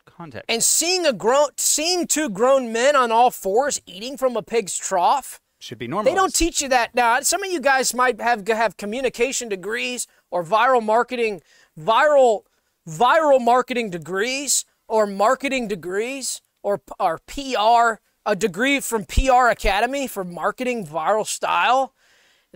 context. 0.04 0.44
And 0.48 0.62
seeing 0.62 1.06
a 1.06 1.12
grown, 1.12 1.48
seeing 1.56 2.06
two 2.06 2.28
grown 2.28 2.72
men 2.72 2.96
on 2.96 3.10
all 3.10 3.30
fours 3.30 3.80
eating 3.86 4.16
from 4.16 4.36
a 4.36 4.42
pig's 4.42 4.76
trough, 4.76 5.40
Should 5.60 5.78
be 5.78 5.88
normal. 5.88 6.10
they 6.12 6.16
don't 6.16 6.34
teach 6.34 6.60
you 6.60 6.68
that. 6.68 6.94
Now, 6.94 7.20
some 7.20 7.42
of 7.42 7.50
you 7.50 7.60
guys 7.60 7.94
might 7.94 8.20
have 8.20 8.46
have 8.48 8.76
communication 8.76 9.48
degrees 9.48 10.06
or 10.30 10.44
viral 10.44 10.82
marketing, 10.82 11.40
viral, 11.78 12.42
viral 12.86 13.40
marketing 13.42 13.90
degrees 13.90 14.64
or 14.88 15.06
marketing 15.06 15.68
degrees 15.68 16.42
or 16.62 16.82
or 16.98 17.18
PR, 17.26 18.00
a 18.26 18.36
degree 18.36 18.80
from 18.80 19.04
PR 19.04 19.48
Academy 19.48 20.06
for 20.06 20.24
marketing 20.24 20.86
viral 20.86 21.26
style. 21.26 21.94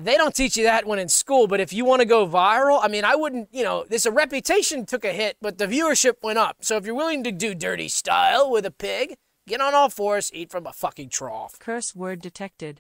They 0.01 0.17
don't 0.17 0.33
teach 0.33 0.57
you 0.57 0.63
that 0.63 0.87
when 0.87 1.01
in 1.01 1.09
school, 1.09 1.49
but 1.49 1.59
if 1.59 1.73
you 1.73 1.85
want 1.85 2.03
to 2.03 2.07
go 2.07 2.25
viral, 2.25 2.79
I 2.81 2.87
mean, 2.87 3.05
I 3.05 3.17
wouldn't, 3.17 3.49
you 3.51 3.65
know, 3.65 3.85
this 3.89 4.07
a 4.07 4.13
reputation 4.13 4.87
took 4.87 5.05
a 5.05 5.13
hit, 5.13 5.37
but 5.43 5.59
the 5.59 5.67
viewership 5.67 6.23
went 6.23 6.39
up. 6.39 6.59
So 6.61 6.77
if 6.77 6.87
you're 6.87 6.95
willing 6.95 7.25
to 7.25 7.33
do 7.33 7.53
dirty 7.53 7.89
style 7.89 8.49
with 8.49 8.65
a 8.65 8.71
pig, 8.71 9.17
get 9.49 9.61
on 9.61 9.75
all 9.75 9.91
fours, 9.91 10.31
eat 10.33 10.53
from 10.53 10.69
a 10.69 10.73
fucking 10.73 11.09
trough. 11.09 11.59
Curse 11.59 11.97
word 11.97 12.23
detected. 12.23 12.79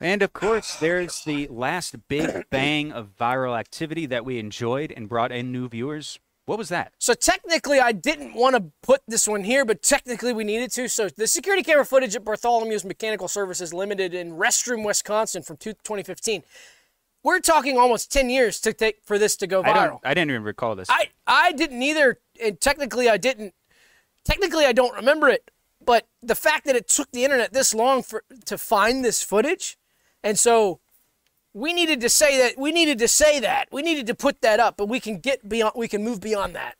And 0.00 0.22
of 0.22 0.32
course, 0.32 0.74
there's 0.74 1.22
the 1.24 1.46
last 1.46 2.08
big 2.08 2.46
bang 2.50 2.90
of 2.90 3.16
viral 3.16 3.56
activity 3.56 4.06
that 4.06 4.24
we 4.24 4.40
enjoyed 4.40 4.92
and 4.96 5.08
brought 5.08 5.30
in 5.30 5.52
new 5.52 5.68
viewers. 5.68 6.18
What 6.50 6.58
was 6.58 6.68
that? 6.70 6.94
So 6.98 7.14
technically, 7.14 7.78
I 7.78 7.92
didn't 7.92 8.34
want 8.34 8.56
to 8.56 8.72
put 8.82 9.02
this 9.06 9.28
one 9.28 9.44
here, 9.44 9.64
but 9.64 9.84
technically 9.84 10.32
we 10.32 10.42
needed 10.42 10.72
to. 10.72 10.88
So 10.88 11.08
the 11.08 11.28
security 11.28 11.62
camera 11.62 11.86
footage 11.86 12.16
at 12.16 12.24
Bartholomew's 12.24 12.84
Mechanical 12.84 13.28
Services 13.28 13.72
Limited 13.72 14.14
in 14.14 14.32
Restroom, 14.32 14.84
Wisconsin, 14.84 15.44
from 15.44 15.58
two- 15.58 15.74
2015. 15.74 16.42
We're 17.22 17.38
talking 17.38 17.78
almost 17.78 18.10
10 18.10 18.30
years 18.30 18.58
to 18.62 18.72
take 18.72 18.96
for 19.04 19.16
this 19.16 19.36
to 19.36 19.46
go 19.46 19.62
I 19.62 19.68
viral. 19.68 19.86
don't. 19.90 20.00
I 20.02 20.12
didn't 20.12 20.32
even 20.32 20.42
recall 20.42 20.74
this. 20.74 20.88
I 20.90 21.10
I 21.24 21.52
didn't 21.52 21.82
either, 21.82 22.18
and 22.42 22.60
technically 22.60 23.08
I 23.08 23.16
didn't. 23.16 23.54
Technically, 24.24 24.64
I 24.66 24.72
don't 24.72 24.96
remember 24.96 25.28
it, 25.28 25.52
but 25.80 26.08
the 26.20 26.34
fact 26.34 26.64
that 26.66 26.74
it 26.74 26.88
took 26.88 27.12
the 27.12 27.22
internet 27.22 27.52
this 27.52 27.72
long 27.72 28.02
for 28.02 28.24
to 28.46 28.58
find 28.58 29.04
this 29.04 29.22
footage, 29.22 29.78
and 30.24 30.36
so 30.36 30.80
we 31.54 31.72
needed 31.72 32.00
to 32.00 32.08
say 32.08 32.38
that 32.38 32.58
we 32.58 32.72
needed 32.72 32.98
to 32.98 33.08
say 33.08 33.40
that 33.40 33.68
we 33.72 33.82
needed 33.82 34.06
to 34.06 34.14
put 34.14 34.40
that 34.42 34.60
up, 34.60 34.76
but 34.76 34.86
we 34.86 35.00
can 35.00 35.18
get 35.18 35.48
beyond. 35.48 35.72
We 35.76 35.88
can 35.88 36.04
move 36.04 36.20
beyond 36.20 36.54
that. 36.54 36.76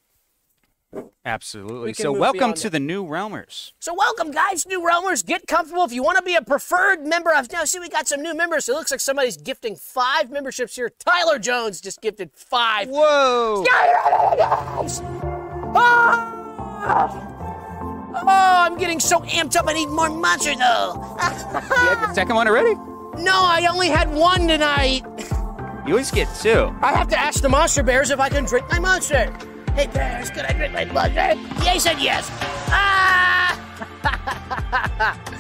Absolutely. 1.24 1.90
We 1.90 1.94
So 1.94 2.10
welcome 2.12 2.52
to 2.54 2.62
that. 2.64 2.70
the 2.70 2.80
new 2.80 3.04
Realmers. 3.04 3.72
So 3.78 3.94
welcome, 3.94 4.32
guys, 4.32 4.66
new 4.66 4.80
realmers. 4.80 5.24
Get 5.24 5.46
comfortable. 5.46 5.84
If 5.84 5.92
you 5.92 6.02
want 6.02 6.16
to 6.18 6.22
be 6.24 6.34
a 6.34 6.42
preferred 6.42 7.06
member 7.06 7.32
of 7.32 7.52
now, 7.52 7.64
see 7.64 7.78
we 7.78 7.88
got 7.88 8.08
some 8.08 8.22
new 8.22 8.34
members. 8.34 8.68
It 8.68 8.72
looks 8.72 8.90
like 8.90 8.98
somebody's 9.00 9.36
gifting 9.36 9.76
five 9.76 10.30
memberships 10.30 10.74
here. 10.74 10.90
Tyler 10.90 11.38
Jones 11.38 11.80
just 11.80 12.00
gifted 12.00 12.30
five. 12.34 12.88
Whoa! 12.88 13.64
Ah! 15.72 17.26
Oh, 18.12 18.26
I'm 18.26 18.76
getting 18.78 18.98
so 18.98 19.20
amped 19.20 19.54
up. 19.56 19.68
I 19.68 19.74
need 19.74 19.86
more 19.90 20.08
monster 20.08 20.54
though. 20.56 20.94
You 20.94 21.18
had 21.20 22.08
the 22.08 22.14
second 22.14 22.34
one 22.34 22.48
already? 22.48 22.74
No, 23.18 23.32
I 23.34 23.66
only 23.70 23.88
had 23.88 24.10
one 24.12 24.48
tonight. 24.48 25.02
You 25.86 25.94
always 25.94 26.10
get 26.10 26.28
two. 26.40 26.74
I 26.82 26.92
have 26.92 27.08
to 27.08 27.18
ask 27.18 27.42
the 27.42 27.48
monster 27.48 27.82
bears 27.82 28.10
if 28.10 28.20
I 28.20 28.28
can 28.28 28.44
drink 28.44 28.68
my 28.70 28.78
monster. 28.78 29.32
Hey 29.74 29.86
bears, 29.86 30.30
can 30.30 30.46
I 30.46 30.52
drink 30.52 30.72
my 30.72 30.84
monster? 30.86 31.34
They 31.64 31.78
said 31.78 31.98
yes. 32.00 32.28
Ah! 32.68 33.56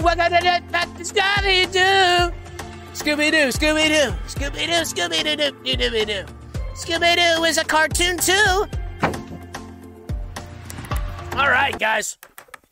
What 0.00 0.16
do? 0.16 0.54
Scooby 1.04 1.70
Doo. 1.72 2.32
Scooby 2.94 3.30
Doo, 3.30 3.48
Scooby 3.48 3.88
Doo, 3.88 4.14
Scooby 4.26 4.66
Doo, 4.66 4.84
Scooby 4.84 5.22
Doo, 5.24 5.36
Doo, 5.36 5.76
Doo, 5.76 6.04
Doo. 6.04 6.24
Scooby 6.74 7.14
Doo 7.16 7.44
is 7.44 7.58
a 7.58 7.64
cartoon 7.64 8.16
too. 8.16 8.66
All 11.36 11.48
right, 11.48 11.78
guys. 11.78 12.16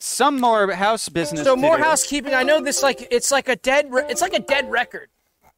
Some 0.06 0.40
more 0.40 0.72
house 0.72 1.08
business. 1.08 1.44
So 1.44 1.56
to 1.56 1.60
more 1.60 1.76
do. 1.76 1.82
housekeeping. 1.82 2.32
I 2.32 2.44
know 2.44 2.60
this 2.60 2.80
like 2.82 3.08
it's 3.10 3.32
like 3.32 3.48
a 3.48 3.56
dead 3.56 3.92
re- 3.92 4.06
it's 4.08 4.20
like 4.20 4.34
a 4.34 4.40
dead 4.40 4.70
record. 4.70 5.08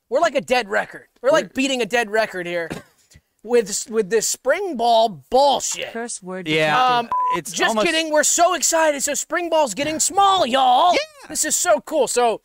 We're 0.09 0.21
like 0.21 0.35
a 0.35 0.41
dead 0.41 0.71
record. 0.71 1.07
We're 1.21 1.31
like 1.31 1.53
beating 1.53 1.83
a 1.83 1.87
dead 1.87 2.11
record 2.11 2.47
here 2.47 2.71
with 3.43 3.89
with 3.91 4.09
this 4.09 4.27
spring 4.27 4.77
ball 4.77 5.23
bullshit. 5.31 5.93
Curse 5.93 6.23
word 6.23 6.49
Yeah. 6.49 6.83
Um, 6.83 7.11
it's 7.37 7.53
just 7.53 7.69
almost, 7.69 7.87
kidding. 7.87 8.11
We're 8.11 8.23
so 8.23 8.55
excited. 8.55 9.03
So 9.03 9.13
spring 9.13 9.51
ball's 9.51 9.75
getting 9.75 10.01
small, 10.01 10.47
y'all. 10.47 10.95
Yeah. 10.95 11.29
This 11.29 11.45
is 11.45 11.55
so 11.55 11.83
cool. 11.83 12.09
So 12.09 12.41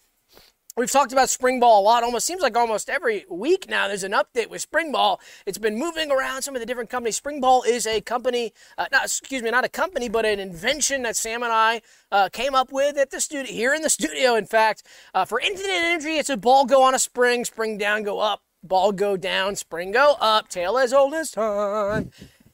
we've 0.75 0.91
talked 0.91 1.12
about 1.12 1.29
spring 1.29 1.59
ball 1.59 1.81
a 1.81 1.83
lot. 1.83 2.03
Almost 2.03 2.25
seems 2.25 2.41
like 2.41 2.57
almost 2.57 2.89
every 2.89 3.25
week 3.29 3.69
now. 3.69 3.88
There's 3.88 4.03
an 4.03 4.13
update 4.13 4.49
with 4.49 4.62
spring 4.62 4.91
ball. 4.91 5.19
It's 5.45 5.57
been 5.57 5.77
moving 5.77 6.12
around 6.12 6.41
some 6.41 6.55
of 6.55 6.59
the 6.59 6.65
different 6.65 6.89
companies. 6.89 7.17
Spring 7.17 7.39
ball 7.39 7.63
is 7.63 7.86
a 7.86 8.01
company, 8.01 8.53
uh, 8.77 8.88
not 8.91 9.05
excuse 9.05 9.41
me, 9.41 9.51
not 9.51 9.65
a 9.65 9.69
company, 9.69 10.09
but 10.09 10.25
an 10.25 10.39
invention 10.39 11.03
that 11.03 11.15
Sam 11.15 11.43
and 11.43 11.53
I 11.53 11.81
uh, 12.12 12.29
came 12.31 12.55
up 12.55 12.71
with 12.71 12.97
at 12.97 13.12
the 13.12 13.21
studio 13.21 13.51
here 13.51 13.73
in 13.73 13.81
the 13.81 13.89
studio. 13.89 14.36
In 14.36 14.45
fact, 14.45 14.83
uh, 15.13 15.25
for 15.25 15.39
infinite 15.39 15.71
energy, 15.71 16.17
it's 16.17 16.29
a 16.29 16.38
ball 16.38 16.65
go 16.65 16.83
on 16.83 16.95
a 16.95 16.99
spring, 16.99 17.45
spring 17.45 17.77
down, 17.77 18.03
go 18.03 18.19
up. 18.19 18.41
Ball 18.65 18.93
go 18.93 19.17
down, 19.17 19.57
spring 19.57 19.91
go 19.91 20.15
up, 20.21 20.47
tail 20.47 20.77
as 20.77 20.93
old 20.93 21.13
as 21.13 21.31
time. 21.31 22.12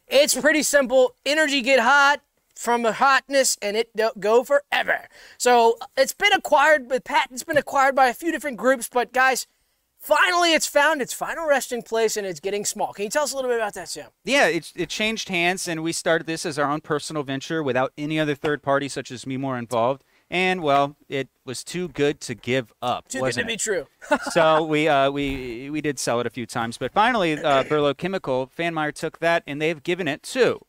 It's 0.08 0.34
pretty 0.34 0.63
simple. 0.63 1.13
Energy 1.23 1.62
get 1.62 1.79
hot 1.79 2.21
from 2.60 2.82
the 2.82 2.91
hotness 2.91 3.58
and 3.62 3.78
it 3.78 3.89
don't 3.95 4.19
go 4.19 4.43
forever. 4.43 5.08
So 5.38 5.78
it's 5.95 6.12
been 6.12 6.34
acquired, 6.34 6.89
but 6.89 7.06
patent's 7.06 7.45
been 7.45 7.56
acquired 7.56 7.95
by 7.95 8.10
a 8.10 8.13
few 8.13 8.34
different 8.34 8.58
groups. 8.58 8.89
But 8.91 9.13
guys, 9.13 9.48
finally 9.98 10.54
it's 10.54 10.67
found 10.67 11.02
its 11.02 11.13
final 11.13 11.48
resting 11.48 11.82
place 11.82 12.17
and 12.17 12.28
it's 12.28 12.41
getting 12.41 12.65
small. 12.65 12.91
Can 12.91 13.06
you 13.06 13.10
tell 13.10 13.24
us 13.24 13.32
a 13.32 13.38
little 13.38 13.50
bit 13.50 13.60
about 13.60 13.76
that, 13.76 13.88
Sam? 13.88 14.10
Yeah, 14.26 14.48
it, 14.48 14.74
it 14.76 14.89
changed 14.89 15.30
hands, 15.30 15.69
and 15.69 15.82
we 15.84 15.93
started 15.93 16.28
this 16.28 16.45
as 16.45 16.60
our 16.60 16.69
own 16.69 16.82
personal 16.82 17.24
venture 17.24 17.63
without 17.63 17.93
any 17.98 18.19
other 18.19 18.36
third 18.36 18.62
party, 18.62 18.89
such 18.89 19.10
as 19.10 19.26
me, 19.26 19.38
more 19.38 19.58
involved. 19.58 20.04
And 20.30 20.62
well, 20.62 20.98
it 21.08 21.30
was 21.45 21.63
too 21.63 21.88
good 21.88 22.19
to 22.22 22.36
give 22.36 22.74
up. 22.82 23.08
Too 23.08 23.22
good 23.22 23.34
to 23.36 23.45
be 23.45 23.54
it? 23.54 23.62
true. 23.62 23.88
so 24.32 24.65
we 24.65 24.88
uh, 24.88 25.10
we 25.10 25.69
we 25.72 25.82
did 25.82 25.98
sell 25.98 26.19
it 26.19 26.28
a 26.28 26.30
few 26.30 26.45
times, 26.45 26.78
but 26.78 26.91
finally, 26.91 27.41
uh, 27.41 27.63
Burlow 27.69 27.95
Chemical, 27.95 28.52
Fanmeyer 28.56 28.93
took 28.93 29.17
that, 29.19 29.41
and 29.48 29.60
they've 29.60 29.82
given 29.82 30.08
it 30.08 30.22
to 30.24 30.60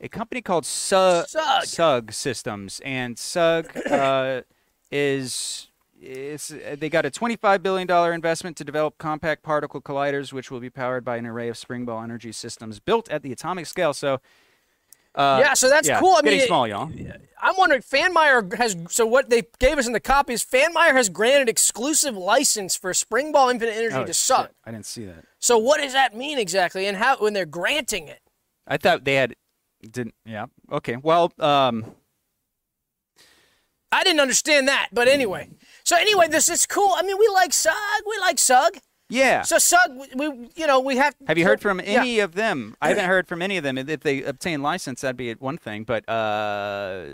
a 0.00 0.08
company 0.08 0.40
called 0.42 0.64
Sug, 0.66 1.26
Sug. 1.64 2.12
Systems, 2.12 2.80
and 2.84 3.18
Sug 3.18 3.76
uh, 3.90 4.42
is. 4.90 5.64
It's, 6.00 6.54
they 6.76 6.88
got 6.88 7.04
a 7.06 7.10
$25 7.10 7.60
billion 7.60 7.90
investment 8.14 8.56
to 8.58 8.64
develop 8.64 8.98
compact 8.98 9.42
particle 9.42 9.80
colliders, 9.82 10.32
which 10.32 10.48
will 10.48 10.60
be 10.60 10.70
powered 10.70 11.04
by 11.04 11.16
an 11.16 11.26
array 11.26 11.48
of 11.48 11.58
spring 11.58 11.84
ball 11.84 12.04
energy 12.04 12.30
systems 12.30 12.78
built 12.78 13.08
at 13.10 13.24
the 13.24 13.32
atomic 13.32 13.66
scale. 13.66 13.92
So, 13.92 14.20
Uh, 15.16 15.40
Yeah, 15.44 15.54
so 15.54 15.68
that's 15.68 15.88
yeah, 15.88 15.98
cool. 15.98 16.14
I 16.16 16.22
getting 16.22 16.38
mean, 16.38 16.46
small, 16.46 16.68
y'all. 16.68 16.88
I'm 17.42 17.56
wondering, 17.56 17.82
Fanmeyer 17.82 18.54
has 18.58 18.76
so 18.90 19.06
what 19.06 19.28
they 19.28 19.42
gave 19.58 19.76
us 19.76 19.88
in 19.88 19.92
the 19.92 19.98
copy 19.98 20.34
is 20.34 20.44
Fanmeyer 20.44 20.92
has 20.92 21.08
granted 21.08 21.48
exclusive 21.48 22.16
license 22.16 22.76
for 22.76 22.94
Spring 22.94 23.32
Ball 23.32 23.48
Infinite 23.48 23.72
Energy 23.72 23.96
Oh, 23.96 24.02
to 24.02 24.06
shit. 24.08 24.14
suck. 24.16 24.52
I 24.64 24.70
didn't 24.70 24.86
see 24.86 25.04
that. 25.06 25.24
So 25.40 25.58
what 25.58 25.80
does 25.80 25.94
that 25.94 26.14
mean 26.16 26.38
exactly, 26.38 26.86
and 26.86 26.96
how 26.96 27.16
when 27.16 27.32
they're 27.32 27.44
granting 27.44 28.06
it? 28.06 28.20
I 28.68 28.76
thought 28.76 29.02
they 29.04 29.14
had 29.16 29.34
didn't. 29.82 30.14
Yeah. 30.24 30.46
Okay. 30.72 30.96
Well, 30.96 31.32
um, 31.38 31.94
I 33.90 34.04
didn't 34.04 34.20
understand 34.20 34.68
that, 34.68 34.88
but 34.92 35.08
anyway. 35.08 35.48
So 35.84 35.96
anyway, 35.96 36.28
this 36.28 36.48
is 36.48 36.66
cool. 36.66 36.92
I 36.96 37.02
mean, 37.02 37.16
we 37.18 37.28
like 37.28 37.52
Sug. 37.52 37.74
We 38.06 38.18
like 38.20 38.38
Sug. 38.38 38.76
yeah. 39.08 39.42
So 39.42 39.58
Sug, 39.58 39.90
we, 40.14 40.28
we 40.28 40.50
you 40.56 40.66
know 40.66 40.80
we 40.80 40.96
have. 40.98 41.14
Have 41.26 41.38
you 41.38 41.44
heard 41.44 41.60
from 41.62 41.80
Yeah. 41.80 42.00
any 42.00 42.18
of 42.20 42.34
them? 42.34 42.76
I 42.82 42.88
haven't 42.88 43.06
heard 43.06 43.26
from 43.28 43.40
any 43.40 43.56
of 43.56 43.64
them. 43.64 43.78
If 43.78 44.00
they 44.00 44.22
obtain 44.22 44.62
license, 44.62 45.00
that'd 45.00 45.16
be 45.16 45.32
one 45.34 45.56
thing. 45.56 45.84
But 45.84 46.06
uh, 46.06 47.04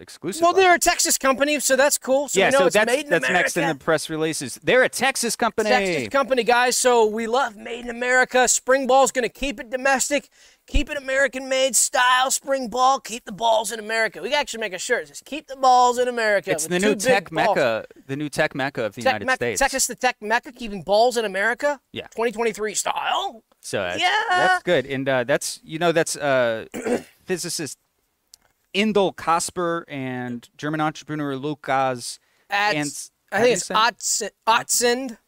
exclusive. 0.00 0.42
Well, 0.42 0.50
license. 0.52 0.64
they're 0.64 0.74
a 0.74 0.78
Texas 0.80 1.16
company, 1.16 1.60
so 1.60 1.76
that's 1.76 1.96
cool. 1.98 2.26
So 2.26 2.40
yeah. 2.40 2.50
so 2.50 2.66
it's 2.66 2.74
that's 2.74 2.86
made 2.90 3.04
in 3.04 3.10
that's 3.10 3.28
America. 3.28 3.42
next 3.44 3.56
in 3.56 3.68
the 3.68 3.74
press 3.76 4.10
releases. 4.10 4.58
They're 4.64 4.82
a 4.82 4.88
Texas 4.88 5.36
company. 5.36 5.70
Texas 5.70 6.08
company, 6.08 6.42
guys. 6.42 6.76
So 6.76 7.06
we 7.06 7.28
love 7.28 7.56
made 7.56 7.84
in 7.84 7.90
America. 7.90 8.48
Spring 8.48 8.88
Ball's 8.88 9.12
going 9.12 9.22
to 9.22 9.28
keep 9.28 9.60
it 9.60 9.70
domestic, 9.70 10.28
keep 10.68 10.88
it 10.90 10.96
American 10.96 11.48
made 11.48 11.74
style. 11.74 12.30
Spring 12.30 12.68
Ball, 12.68 13.00
keep 13.00 13.24
the 13.24 13.32
balls 13.32 13.72
in 13.72 13.80
America. 13.80 14.22
We 14.22 14.32
actually 14.34 14.60
make 14.60 14.72
a 14.72 14.78
shirt. 14.78 15.08
says 15.08 15.22
keep 15.24 15.48
the 15.48 15.56
balls 15.56 15.98
in 15.98 16.06
America. 16.06 16.52
it's 16.52 16.66
the 16.66 16.78
new 16.78 16.94
tech 16.94 17.32
mecca. 17.32 17.86
The 18.06 18.16
new 18.16 18.28
tech 18.28 18.54
mecca 18.54 18.84
of 18.84 18.94
the 18.94 19.02
Tech 19.02 19.12
United 19.14 19.26
Mecca- 19.26 19.36
States. 19.36 19.58
Texas, 19.58 19.86
the 19.86 19.96
tech 19.96 20.16
mecca, 20.20 20.52
keeping 20.52 20.82
balls 20.82 21.16
in 21.16 21.24
America. 21.24 21.80
Yeah. 21.92 22.06
2023 22.08 22.74
style. 22.74 23.42
So 23.60 23.78
that's, 23.82 24.00
Yeah. 24.00 24.10
that's 24.28 24.62
good, 24.62 24.86
and 24.86 25.08
uh, 25.08 25.24
that's 25.24 25.60
you 25.64 25.78
know 25.78 25.90
that's 25.92 26.16
uh, 26.16 26.66
physicist 27.24 27.78
Indel 28.74 29.16
Kasper 29.16 29.84
and 29.88 30.48
German 30.56 30.80
entrepreneur 30.80 31.34
Lukas. 31.36 32.18
At, 32.50 32.76
and 32.76 32.90
I 33.32 33.42
think 33.42 33.56
it's. 33.56 33.68
Otsend. 34.46 35.18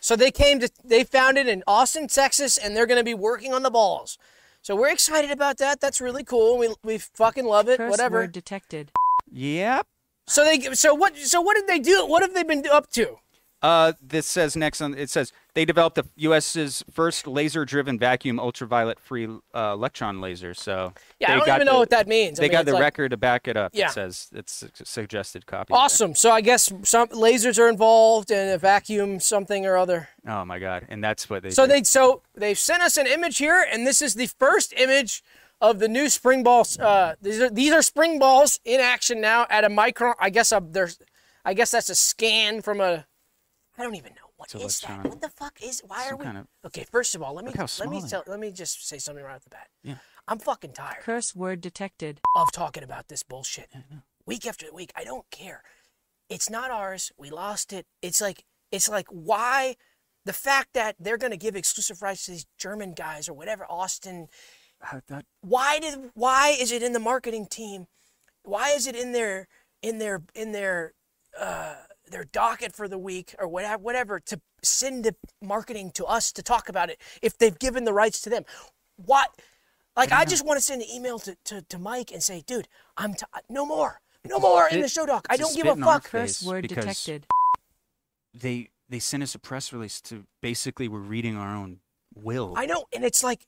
So 0.00 0.16
they 0.16 0.32
came 0.32 0.58
to, 0.58 0.68
they 0.84 1.04
found 1.04 1.38
it 1.38 1.46
in 1.46 1.62
Austin, 1.66 2.08
Texas, 2.08 2.58
and 2.58 2.74
they're 2.76 2.86
going 2.86 2.98
to 2.98 3.04
be 3.04 3.14
working 3.14 3.54
on 3.54 3.62
the 3.62 3.70
balls. 3.70 4.18
So 4.62 4.76
we're 4.76 4.92
excited 4.92 5.32
about 5.32 5.58
that. 5.58 5.80
That's 5.80 6.00
really 6.00 6.22
cool. 6.22 6.56
We, 6.56 6.72
we 6.84 6.98
fucking 6.98 7.44
love 7.44 7.68
it. 7.68 7.78
Curse 7.78 7.90
Whatever. 7.90 8.18
word 8.18 8.32
detected. 8.32 8.92
Yep. 9.32 9.86
So 10.28 10.44
they 10.44 10.60
so 10.74 10.94
what 10.94 11.16
so 11.16 11.40
what 11.40 11.56
did 11.56 11.66
they 11.66 11.80
do? 11.80 12.06
What 12.06 12.22
have 12.22 12.32
they 12.32 12.44
been 12.44 12.64
up 12.70 12.88
to? 12.92 13.16
Uh, 13.62 13.92
this 14.02 14.26
says 14.26 14.56
next 14.56 14.80
on 14.80 14.92
it 14.94 15.08
says 15.08 15.32
they 15.54 15.64
developed 15.64 15.94
the 15.96 16.04
U.S.'s 16.16 16.82
first 16.90 17.26
laser-driven 17.28 17.98
vacuum 17.98 18.40
ultraviolet-free 18.40 19.28
uh, 19.54 19.72
electron 19.74 20.20
laser. 20.20 20.52
So 20.54 20.92
Yeah, 21.20 21.32
I 21.34 21.36
don't 21.38 21.48
even 21.48 21.66
know 21.66 21.78
what 21.78 21.90
that 21.90 22.08
means. 22.08 22.40
I 22.40 22.42
They 22.42 22.48
mean, 22.48 22.52
got 22.52 22.64
the 22.66 22.72
like- 22.72 22.82
record 22.82 23.10
to 23.10 23.16
back 23.16 23.46
it 23.46 23.56
up. 23.56 23.70
Yeah. 23.74 23.88
It 23.88 23.92
says 23.92 24.28
it's 24.34 24.52
su- 24.52 24.68
suggested 24.82 25.46
copy. 25.46 25.72
there. 25.72 25.78
Awesome. 25.80 26.14
So 26.16 26.32
I 26.32 26.40
guess 26.40 26.72
some 26.82 27.08
lasers 27.08 27.58
are 27.58 27.68
involved 27.68 28.30
and 28.32 28.50
a 28.50 28.58
vacuum 28.58 29.20
something 29.20 29.64
or 29.64 29.76
other. 29.76 30.08
Oh 30.26 30.44
my 30.44 30.58
god! 30.58 30.86
And 30.88 31.02
that's 31.04 31.30
what 31.30 31.42
they. 31.44 31.50
So 31.50 31.66
did. 31.66 31.72
they 31.76 31.82
so 31.84 32.22
they 32.34 32.54
sent 32.54 32.82
us 32.82 32.96
an 32.96 33.06
image 33.06 33.38
here, 33.38 33.64
and 33.70 33.86
this 33.86 34.02
is 34.02 34.14
the 34.14 34.26
first 34.26 34.72
image 34.76 35.22
of 35.60 35.78
the 35.78 35.86
new 35.88 36.08
spring 36.08 36.42
balls. 36.42 36.78
Uh, 36.78 37.14
these 37.22 37.38
are 37.40 37.50
these 37.50 37.72
are 37.72 37.82
spring 37.82 38.18
balls 38.18 38.58
in 38.64 38.80
action 38.80 39.20
now 39.20 39.46
at 39.50 39.62
a 39.64 39.68
micron. 39.68 40.14
I 40.18 40.30
guess 40.30 40.50
a, 40.50 40.60
there's, 40.66 40.98
I 41.44 41.54
guess 41.54 41.70
that's 41.70 41.90
a 41.90 41.94
scan 41.94 42.60
from 42.62 42.80
a. 42.80 43.06
I 43.78 43.82
don't 43.82 43.94
even 43.94 44.12
know 44.14 44.30
what 44.36 44.54
It's 44.54 44.64
is 44.64 44.80
that. 44.80 44.90
electronic. 44.90 45.12
What 45.12 45.20
the 45.22 45.28
fuck 45.30 45.62
is? 45.62 45.80
Why 45.86 46.04
Some 46.04 46.12
are 46.14 46.16
we? 46.16 46.24
kind 46.24 46.38
of- 46.38 46.46
Okay, 46.66 46.84
first 46.90 47.14
of 47.14 47.22
all, 47.22 47.34
let 47.34 47.44
me 47.44 47.52
let 47.78 47.88
me 47.88 48.02
tell, 48.08 48.22
let 48.26 48.38
me 48.38 48.50
just 48.52 48.86
say 48.86 48.98
something 48.98 49.24
right 49.24 49.34
off 49.36 49.44
the 49.44 49.50
bat. 49.50 49.68
Yeah. 49.82 49.96
I'm 50.28 50.38
fucking 50.38 50.72
tired. 50.72 51.02
Curse 51.02 51.34
word 51.34 51.60
detected. 51.60 52.20
of 52.36 52.52
talking 52.52 52.82
about 52.82 53.08
this 53.08 53.22
bullshit 53.22 53.70
week 54.26 54.46
after 54.46 54.66
week. 54.72 54.92
I 54.94 55.04
don't 55.04 55.28
care. 55.30 55.62
It's 56.28 56.48
not 56.50 56.70
ours. 56.70 57.12
We 57.16 57.30
lost 57.30 57.72
it. 57.72 57.86
It's 58.02 58.20
like 58.20 58.44
it's 58.70 58.88
like 58.88 59.06
why 59.08 59.76
the 60.24 60.32
fact 60.32 60.74
that 60.74 60.94
they're 61.00 61.18
going 61.18 61.32
to 61.32 61.36
give 61.36 61.56
exclusive 61.56 62.00
rights 62.02 62.26
to 62.26 62.30
these 62.32 62.46
German 62.58 62.92
guys 62.94 63.28
or 63.28 63.32
whatever 63.34 63.64
Austin. 63.68 64.28
I 64.80 65.00
thought- 65.00 65.26
Why 65.40 65.78
did 65.78 66.10
why 66.14 66.50
is 66.58 66.70
it 66.72 66.82
in 66.82 66.92
the 66.92 67.00
marketing 67.00 67.46
team? 67.46 67.86
Why 68.44 68.70
is 68.70 68.86
it 68.86 68.94
in 68.96 69.12
their 69.12 69.48
in 69.82 69.98
their 69.98 70.22
in 70.34 70.52
their 70.52 70.92
uh, 71.38 71.76
their 72.12 72.24
docket 72.24 72.74
for 72.74 72.86
the 72.86 72.98
week 72.98 73.34
or 73.38 73.48
whatever 73.48 73.82
whatever 73.82 74.20
to 74.20 74.40
send 74.62 75.04
the 75.04 75.16
marketing 75.42 75.90
to 75.92 76.04
us 76.04 76.30
to 76.32 76.42
talk 76.42 76.68
about 76.68 76.88
it 76.90 77.00
if 77.20 77.36
they've 77.36 77.58
given 77.58 77.84
the 77.84 77.92
rights 77.92 78.20
to 78.22 78.30
them? 78.30 78.44
What? 78.96 79.30
Like 79.96 80.12
I, 80.12 80.24
just 80.24 80.46
want 80.46 80.56
to 80.58 80.62
send 80.64 80.80
an 80.80 80.88
email 80.88 81.18
to, 81.18 81.36
to, 81.44 81.62
to 81.62 81.78
Mike 81.78 82.12
and 82.12 82.22
say, 82.22 82.42
dude, 82.46 82.66
I'm 82.96 83.12
t- 83.12 83.26
no 83.50 83.66
more, 83.66 84.00
no 84.24 84.38
more 84.38 84.68
in 84.68 84.80
the 84.80 84.88
show 84.88 85.04
doc. 85.04 85.26
I 85.28 85.36
don't 85.36 85.54
give 85.54 85.66
a 85.66 85.70
spit 85.70 85.76
in 85.78 85.82
our 85.82 85.94
fuck. 86.00 86.08
First 86.08 86.46
word 86.46 86.68
detected. 86.68 87.26
They 88.32 88.70
they 88.88 88.98
sent 88.98 89.22
us 89.22 89.34
a 89.34 89.38
press 89.38 89.72
release 89.72 90.00
to 90.02 90.24
basically 90.40 90.88
we're 90.88 90.98
reading 90.98 91.36
our 91.36 91.54
own 91.54 91.80
will. 92.14 92.54
I 92.56 92.66
know, 92.66 92.84
and 92.94 93.04
it's 93.04 93.22
like, 93.24 93.46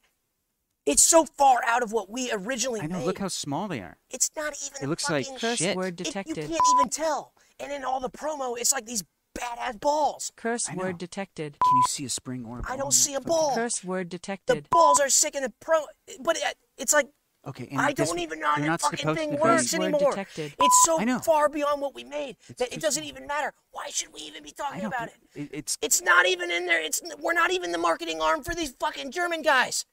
it's 0.87 1.03
so 1.05 1.25
far 1.25 1.61
out 1.67 1.83
of 1.83 1.93
what 1.93 2.11
we 2.11 2.31
originally 2.33 2.81
I 2.81 2.87
know. 2.87 2.99
made. 2.99 3.07
Look 3.07 3.19
how 3.19 3.29
small 3.29 3.69
they 3.69 3.81
are. 3.81 3.97
it's 4.11 4.31
not 4.37 4.55
even. 4.67 4.83
It 4.83 4.89
looks 4.89 5.09
like 5.09 5.27
fucking, 5.27 5.39
Curse 5.39 5.59
shit. 5.59 5.77
word 5.77 6.01
it- 6.01 6.07
you 6.07 6.13
can't 6.13 6.29
even 6.29 6.89
tell. 6.91 7.34
And 7.61 7.73
in 7.73 7.85
all 7.85 8.01
the 8.01 8.11
promo, 8.11 8.59
it's 8.59 8.73
like 8.73 8.87
these 8.87 9.05
badass 9.39 9.81
balls. 9.81 10.33
Curse 10.37 10.69
I 10.71 10.75
know. 10.75 10.85
word 10.85 10.99
detected. 10.99 11.57
Can 11.65 11.77
you 11.77 11.83
see 11.89 12.05
a 12.05 12.09
spring 12.09 12.45
or 12.45 12.59
a 12.59 12.63
I 12.63 12.63
ball 12.63 12.73
in 12.75 12.79
don't 12.81 12.93
see 12.93 13.15
a 13.15 13.21
ball. 13.21 13.55
Curse 13.55 13.85
word 13.85 14.09
detected. 14.09 14.65
The 14.65 14.69
balls 14.71 15.01
are 15.01 15.09
sick 15.09 15.35
in 15.35 15.43
the 15.43 15.53
pro, 15.61 15.81
but 16.21 16.37
it, 16.37 16.57
it's 16.79 16.93
like 16.93 17.09
Okay. 17.47 17.69
And 17.71 17.79
I 17.81 17.93
this- 17.93 18.09
don't 18.09 18.19
even 18.21 18.41
know 18.41 18.49
how 18.49 18.57
they're 18.57 18.71
that 18.71 18.81
fucking 18.81 19.15
thing 19.15 19.39
works 19.39 19.75
anymore. 19.75 20.13
detected. 20.13 20.55
It's 20.59 20.83
so 20.87 20.99
far 21.21 21.51
beyond 21.51 21.83
what 21.83 21.95
we 21.95 22.03
made 22.03 22.37
that 22.57 22.73
it 22.73 22.81
doesn't 22.81 23.05
even 23.05 23.27
matter. 23.27 23.53
Why 23.71 23.89
should 23.91 24.15
we 24.15 24.21
even 24.23 24.43
be 24.43 24.51
talking 24.51 24.81
know. 24.83 24.89
about 24.89 25.09
it? 25.09 25.15
it- 25.35 25.51
It's 25.53 25.79
It's 25.83 26.01
not 26.01 26.27
even 26.27 26.51
in 26.51 26.67
there. 26.67 26.81
It's 26.83 27.03
we're 27.19 27.35
not 27.35 27.51
even 27.51 27.71
the 27.73 27.79
marketing 27.79 28.21
arm 28.23 28.43
for 28.45 28.55
these 28.55 28.73
fucking 28.81 29.11
German 29.11 29.43
guys. 29.43 29.85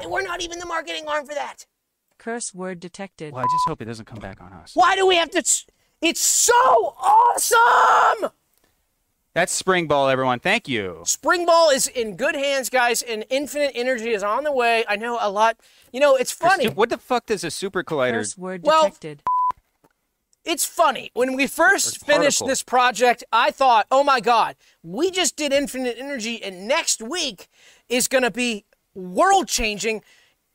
And 0.00 0.12
we're 0.12 0.22
not 0.22 0.40
even 0.42 0.60
the 0.60 0.66
marketing 0.66 1.08
arm 1.08 1.26
for 1.26 1.34
that. 1.34 1.66
Curse 2.18 2.54
word 2.54 2.78
detected. 2.78 3.32
well. 3.32 3.40
I 3.42 3.48
just 3.52 3.66
hope 3.66 3.82
it 3.82 3.86
doesn't 3.86 4.04
come 4.04 4.20
back 4.20 4.40
on 4.40 4.52
us. 4.52 4.70
Why 4.74 4.94
do 4.94 5.04
we 5.04 5.16
have 5.16 5.30
to? 5.30 5.42
S- 6.02 6.08
It's 6.08 6.20
so 6.20 6.94
awesome. 7.00 8.30
That's 9.34 9.52
spring 9.52 9.86
ball, 9.86 10.10
everyone. 10.10 10.40
Thank 10.40 10.68
you. 10.68 11.00
Spring 11.06 11.46
Ball 11.46 11.70
is 11.70 11.86
in 11.86 12.16
good 12.16 12.34
hands, 12.34 12.68
guys, 12.68 13.00
and 13.00 13.24
Infinite 13.30 13.72
Energy 13.74 14.10
is 14.10 14.22
on 14.22 14.44
the 14.44 14.52
way. 14.52 14.84
I 14.86 14.96
know 14.96 15.16
a 15.18 15.30
lot. 15.30 15.56
You 15.90 16.00
know, 16.00 16.16
it's 16.16 16.32
funny. 16.32 16.68
What 16.68 16.90
the 16.90 16.98
fuck 16.98 17.24
does 17.26 17.42
a 17.42 17.50
super 17.50 17.82
collider? 17.82 18.12
Curse 18.12 18.36
word 18.36 18.62
Well, 18.62 18.82
detected. 18.84 19.22
It's 20.44 20.66
funny. 20.66 21.10
When 21.14 21.34
we 21.34 21.46
first 21.46 22.04
finished 22.04 22.44
this 22.44 22.62
project, 22.62 23.24
I 23.32 23.50
thought, 23.52 23.86
oh 23.90 24.04
my 24.04 24.20
God, 24.20 24.56
we 24.82 25.10
just 25.10 25.34
did 25.36 25.50
Infinite 25.52 25.96
Energy, 25.98 26.42
and 26.42 26.68
next 26.68 27.00
week 27.00 27.48
is 27.88 28.08
going 28.08 28.24
to 28.24 28.30
be 28.30 28.66
world 28.94 29.48
changing. 29.48 30.02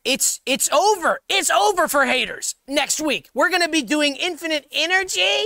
It's 0.08 0.40
it's 0.46 0.70
over. 0.72 1.20
It's 1.28 1.50
over 1.50 1.86
for 1.86 2.06
haters. 2.06 2.54
Next 2.66 2.98
week, 2.98 3.28
we're 3.34 3.50
going 3.50 3.60
to 3.60 3.68
be 3.68 3.82
doing 3.82 4.16
Infinite 4.16 4.66
Energy. 4.72 5.44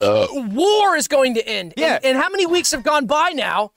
Uh. 0.00 0.26
War 0.30 0.96
is 0.96 1.06
going 1.06 1.34
to 1.34 1.46
end. 1.46 1.74
Yeah. 1.76 1.96
And, 1.96 2.04
and 2.06 2.18
how 2.18 2.30
many 2.30 2.46
weeks 2.46 2.70
have 2.70 2.82
gone 2.82 3.06
by 3.06 3.32
now 3.34 3.72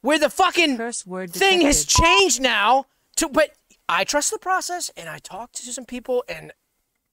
where 0.00 0.18
the 0.18 0.28
fucking 0.28 0.76
Curse 0.76 1.06
word 1.06 1.32
thing 1.32 1.60
has 1.60 1.84
changed 1.84 2.42
now 2.42 2.86
to 3.16 3.28
but 3.28 3.50
I 3.88 4.02
trust 4.02 4.32
the 4.32 4.38
process 4.40 4.90
and 4.96 5.08
I 5.08 5.18
talked 5.18 5.54
to 5.56 5.72
some 5.72 5.84
people 5.84 6.24
and 6.28 6.52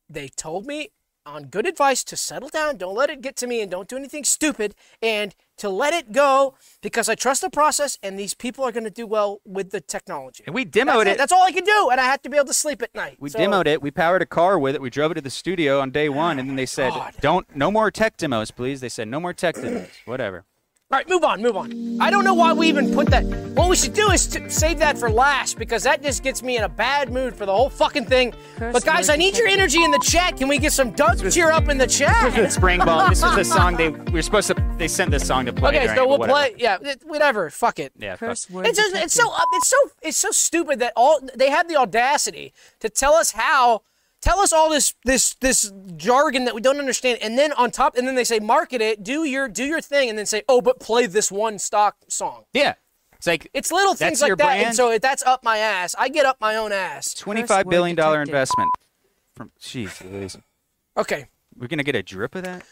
they 0.09 0.29
told 0.29 0.65
me 0.65 0.89
on 1.29 1.45
good 1.45 1.65
advice 1.67 2.03
to 2.05 2.17
settle 2.17 2.49
down, 2.49 2.77
don't 2.77 2.95
let 2.95 3.09
it 3.09 3.21
get 3.21 3.35
to 3.37 3.47
me 3.47 3.61
and 3.61 3.69
don't 3.71 3.87
do 3.87 3.95
anything 3.97 4.23
stupid 4.23 4.75
and 5.01 5.35
to 5.57 5.69
let 5.69 5.93
it 5.93 6.11
go 6.11 6.55
because 6.81 7.09
I 7.09 7.15
trust 7.15 7.41
the 7.41 7.49
process 7.49 7.97
and 8.01 8.17
these 8.17 8.33
people 8.33 8.63
are 8.63 8.71
going 8.71 8.83
to 8.85 8.89
do 8.89 9.05
well 9.05 9.41
with 9.45 9.71
the 9.71 9.81
technology. 9.81 10.43
And 10.45 10.55
we 10.55 10.63
That's 10.65 10.89
demoed 10.89 11.01
it. 11.01 11.07
it. 11.09 11.17
That's 11.17 11.31
all 11.31 11.43
I 11.43 11.51
can 11.51 11.63
do 11.63 11.89
and 11.91 11.99
I 11.99 12.05
have 12.05 12.21
to 12.23 12.29
be 12.29 12.37
able 12.37 12.47
to 12.47 12.53
sleep 12.53 12.81
at 12.81 12.93
night. 12.95 13.17
We 13.19 13.29
So- 13.29 13.39
demoed 13.39 13.67
it. 13.67 13.81
We 13.81 13.91
powered 13.91 14.21
a 14.21 14.25
car 14.25 14.57
with 14.57 14.75
it. 14.75 14.81
We 14.81 14.89
drove 14.89 15.11
it 15.11 15.15
to 15.15 15.21
the 15.21 15.29
studio 15.29 15.79
on 15.81 15.91
day 15.91 16.09
one, 16.09 16.39
and 16.39 16.49
then 16.49 16.55
they 16.55 16.65
said, 16.65 16.91
God. 16.93 17.13
"Don't, 17.21 17.55
no 17.55 17.71
more 17.71 17.91
tech 17.91 18.17
demos, 18.17 18.51
please." 18.51 18.79
They 18.81 18.89
said, 18.89 19.07
"No 19.07 19.19
more 19.19 19.33
tech 19.33 19.55
demos." 19.55 19.87
Whatever. 20.05 20.45
All 20.91 20.97
right, 20.97 21.07
move 21.07 21.23
on, 21.23 21.39
move 21.39 21.55
on. 21.55 22.01
I 22.01 22.09
don't 22.09 22.23
know 22.23 22.33
why 22.33 22.51
we 22.51 22.67
even 22.67 22.91
put 22.91 23.11
that. 23.11 23.23
What 23.23 23.69
we 23.69 23.75
should 23.75 23.93
do 23.93 24.09
is 24.09 24.25
to 24.25 24.49
save 24.49 24.79
that 24.79 24.97
for 24.97 25.07
last 25.07 25.59
because 25.59 25.83
that 25.83 26.01
just 26.01 26.23
gets 26.23 26.41
me 26.41 26.57
in 26.57 26.63
a 26.63 26.69
bad 26.69 27.13
mood 27.13 27.35
for 27.35 27.45
the 27.45 27.53
whole 27.53 27.69
fucking 27.69 28.05
thing. 28.07 28.33
Curse 28.55 28.73
but 28.73 28.83
guys, 28.83 29.07
I 29.07 29.15
need 29.15 29.37
your 29.37 29.47
energy 29.47 29.83
in 29.83 29.91
the 29.91 29.99
chat. 29.99 30.35
Can 30.37 30.47
we 30.47 30.57
get 30.57 30.73
some 30.73 30.89
Doug 30.89 31.19
cheer 31.31 31.51
up 31.51 31.69
in 31.69 31.77
the 31.77 31.85
chat? 31.85 32.51
Spring 32.51 32.79
ball. 32.83 33.07
This 33.07 33.21
is 33.21 33.35
the 33.35 33.45
song 33.45 33.75
they 33.75 33.89
we 33.89 34.13
were 34.13 34.23
supposed 34.23 34.47
to. 34.47 34.55
They 34.79 34.87
sent 34.87 35.11
this 35.11 35.27
song 35.27 35.45
to 35.45 35.53
play. 35.53 35.77
Okay, 35.77 35.93
so 35.93 36.07
we'll 36.07 36.17
whatever. 36.17 36.39
play. 36.39 36.55
Yeah, 36.57 36.79
it- 36.81 37.03
whatever. 37.05 37.51
Fuck 37.51 37.77
it. 37.77 37.93
Yeah. 37.95 38.15
fuck. 38.15 38.29
Curse 38.29 38.49
word 38.49 38.65
It's 38.65 38.79
just, 38.79 38.95
it's 38.95 39.13
so. 39.13 39.31
It's 39.53 39.67
so 39.69 39.77
it's 40.01 40.17
so 40.17 40.31
stupid 40.31 40.79
that 40.79 40.93
all 40.95 41.19
they 41.35 41.51
have 41.51 41.67
the 41.67 41.75
audacity 41.75 42.51
to 42.79 42.89
tell 42.89 43.13
us 43.13 43.33
how 43.33 43.83
tell 44.21 44.39
us 44.39 44.51
all 44.53 44.69
this 44.69 44.93
this 45.05 45.33
this 45.35 45.71
jargon 45.95 46.45
that 46.45 46.55
we 46.55 46.61
don't 46.61 46.79
understand, 46.79 47.19
and 47.21 47.37
then 47.37 47.51
on 47.53 47.71
top, 47.71 47.95
and 47.97 48.07
then 48.07 48.15
they 48.15 48.23
say 48.23 48.39
market 48.39 48.81
it, 48.81 49.03
do 49.03 49.23
your 49.23 49.47
do 49.47 49.63
your 49.65 49.81
thing, 49.81 50.09
and 50.09 50.17
then 50.17 50.25
say 50.25 50.43
oh, 50.47 50.61
but 50.61 50.79
play 50.79 51.05
this 51.05 51.31
one 51.31 51.59
stock 51.59 51.97
song. 52.07 52.43
Yeah. 52.53 52.75
It's 53.13 53.27
like 53.27 53.49
It's 53.53 53.69
little 53.71 53.95
things 53.95 54.21
like 54.21 54.29
your 54.29 54.37
that, 54.37 54.51
and 54.51 54.61
brand? 54.63 54.75
so 54.75 54.97
that's 54.97 55.23
up 55.23 55.43
my 55.43 55.57
ass. 55.57 55.93
I 55.99 56.07
get 56.07 56.25
up 56.25 56.37
my 56.39 56.55
own 56.55 56.71
ass. 56.71 57.13
25 57.15 57.67
billion 57.67 57.95
dollar 57.95 58.21
investment. 58.21 58.69
From 59.35 59.51
jeez, 59.59 60.39
Okay. 60.97 61.27
we're 61.57 61.67
gonna 61.67 61.83
get 61.83 61.95
a 61.95 62.03
drip 62.03 62.35
of 62.35 62.43
that. 62.43 62.63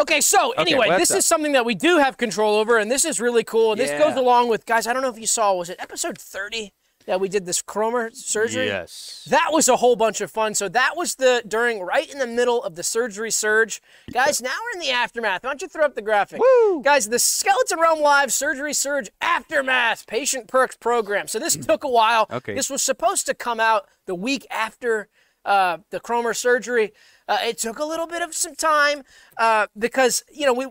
Okay, 0.00 0.22
so 0.22 0.52
anyway, 0.52 0.88
what's 0.88 1.00
this 1.00 1.10
up? 1.10 1.18
is 1.18 1.26
something 1.26 1.52
that 1.52 1.66
we 1.66 1.74
do 1.74 1.98
have 1.98 2.16
control 2.16 2.56
over, 2.56 2.78
and 2.78 2.90
this 2.90 3.04
is 3.04 3.20
really 3.20 3.44
cool. 3.44 3.72
And 3.72 3.80
this 3.80 3.90
goes 3.90 4.16
along 4.16 4.48
with 4.48 4.64
guys. 4.64 4.86
I 4.86 4.94
don't 4.94 5.02
know 5.02 5.10
if 5.10 5.18
you 5.18 5.26
saw. 5.26 5.52
Was 5.54 5.68
it 5.68 5.76
episode 5.78 6.16
thirty 6.18 6.72
that 7.06 7.20
we 7.20 7.28
did 7.28 7.46
this 7.46 7.62
Cromer 7.62 8.10
surgery? 8.12 8.66
Yes. 8.66 9.26
That 9.30 9.48
was 9.52 9.68
a 9.68 9.76
whole 9.76 9.96
bunch 9.96 10.20
of 10.20 10.30
fun. 10.30 10.54
So 10.54 10.68
that 10.68 10.96
was 10.96 11.16
the 11.16 11.42
during 11.46 11.80
right 11.80 12.10
in 12.10 12.18
the 12.18 12.26
middle 12.26 12.62
of 12.62 12.74
the 12.74 12.82
surgery 12.82 13.30
surge. 13.30 13.80
Guys, 14.12 14.40
now 14.40 14.50
we're 14.50 14.80
in 14.80 14.86
the 14.86 14.92
aftermath. 14.92 15.44
Why 15.44 15.50
don't 15.50 15.62
you 15.62 15.68
throw 15.68 15.84
up 15.84 15.94
the 15.94 16.02
graphic? 16.02 16.40
Woo! 16.40 16.82
Guys, 16.82 17.08
the 17.08 17.18
Skeleton 17.18 17.80
Realm 17.80 18.00
Live 18.00 18.32
Surgery 18.32 18.74
Surge 18.74 19.10
Aftermath 19.20 20.06
Patient 20.06 20.48
Perks 20.48 20.76
Program. 20.76 21.28
So 21.28 21.38
this 21.38 21.56
took 21.56 21.84
a 21.84 21.88
while. 21.88 22.26
Okay. 22.30 22.54
This 22.54 22.70
was 22.70 22.82
supposed 22.82 23.26
to 23.26 23.34
come 23.34 23.60
out 23.60 23.86
the 24.06 24.14
week 24.14 24.46
after 24.50 25.08
uh, 25.44 25.78
the 25.90 26.00
Cromer 26.00 26.34
surgery. 26.34 26.92
Uh, 27.28 27.38
it 27.42 27.58
took 27.58 27.78
a 27.78 27.84
little 27.84 28.06
bit 28.06 28.22
of 28.22 28.34
some 28.34 28.54
time 28.54 29.02
uh, 29.38 29.66
because, 29.78 30.24
you 30.32 30.44
know, 30.46 30.52
we 30.52 30.66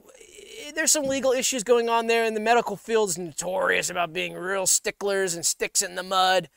there's 0.75 0.91
some 0.91 1.03
legal 1.05 1.31
issues 1.31 1.63
going 1.63 1.89
on 1.89 2.07
there, 2.07 2.23
and 2.23 2.35
the 2.35 2.39
medical 2.41 2.75
field's 2.75 3.17
notorious 3.17 3.89
about 3.89 4.13
being 4.13 4.33
real 4.33 4.65
sticklers 4.67 5.33
and 5.35 5.45
sticks 5.45 5.81
in 5.81 5.95
the 5.95 6.03
mud. 6.03 6.49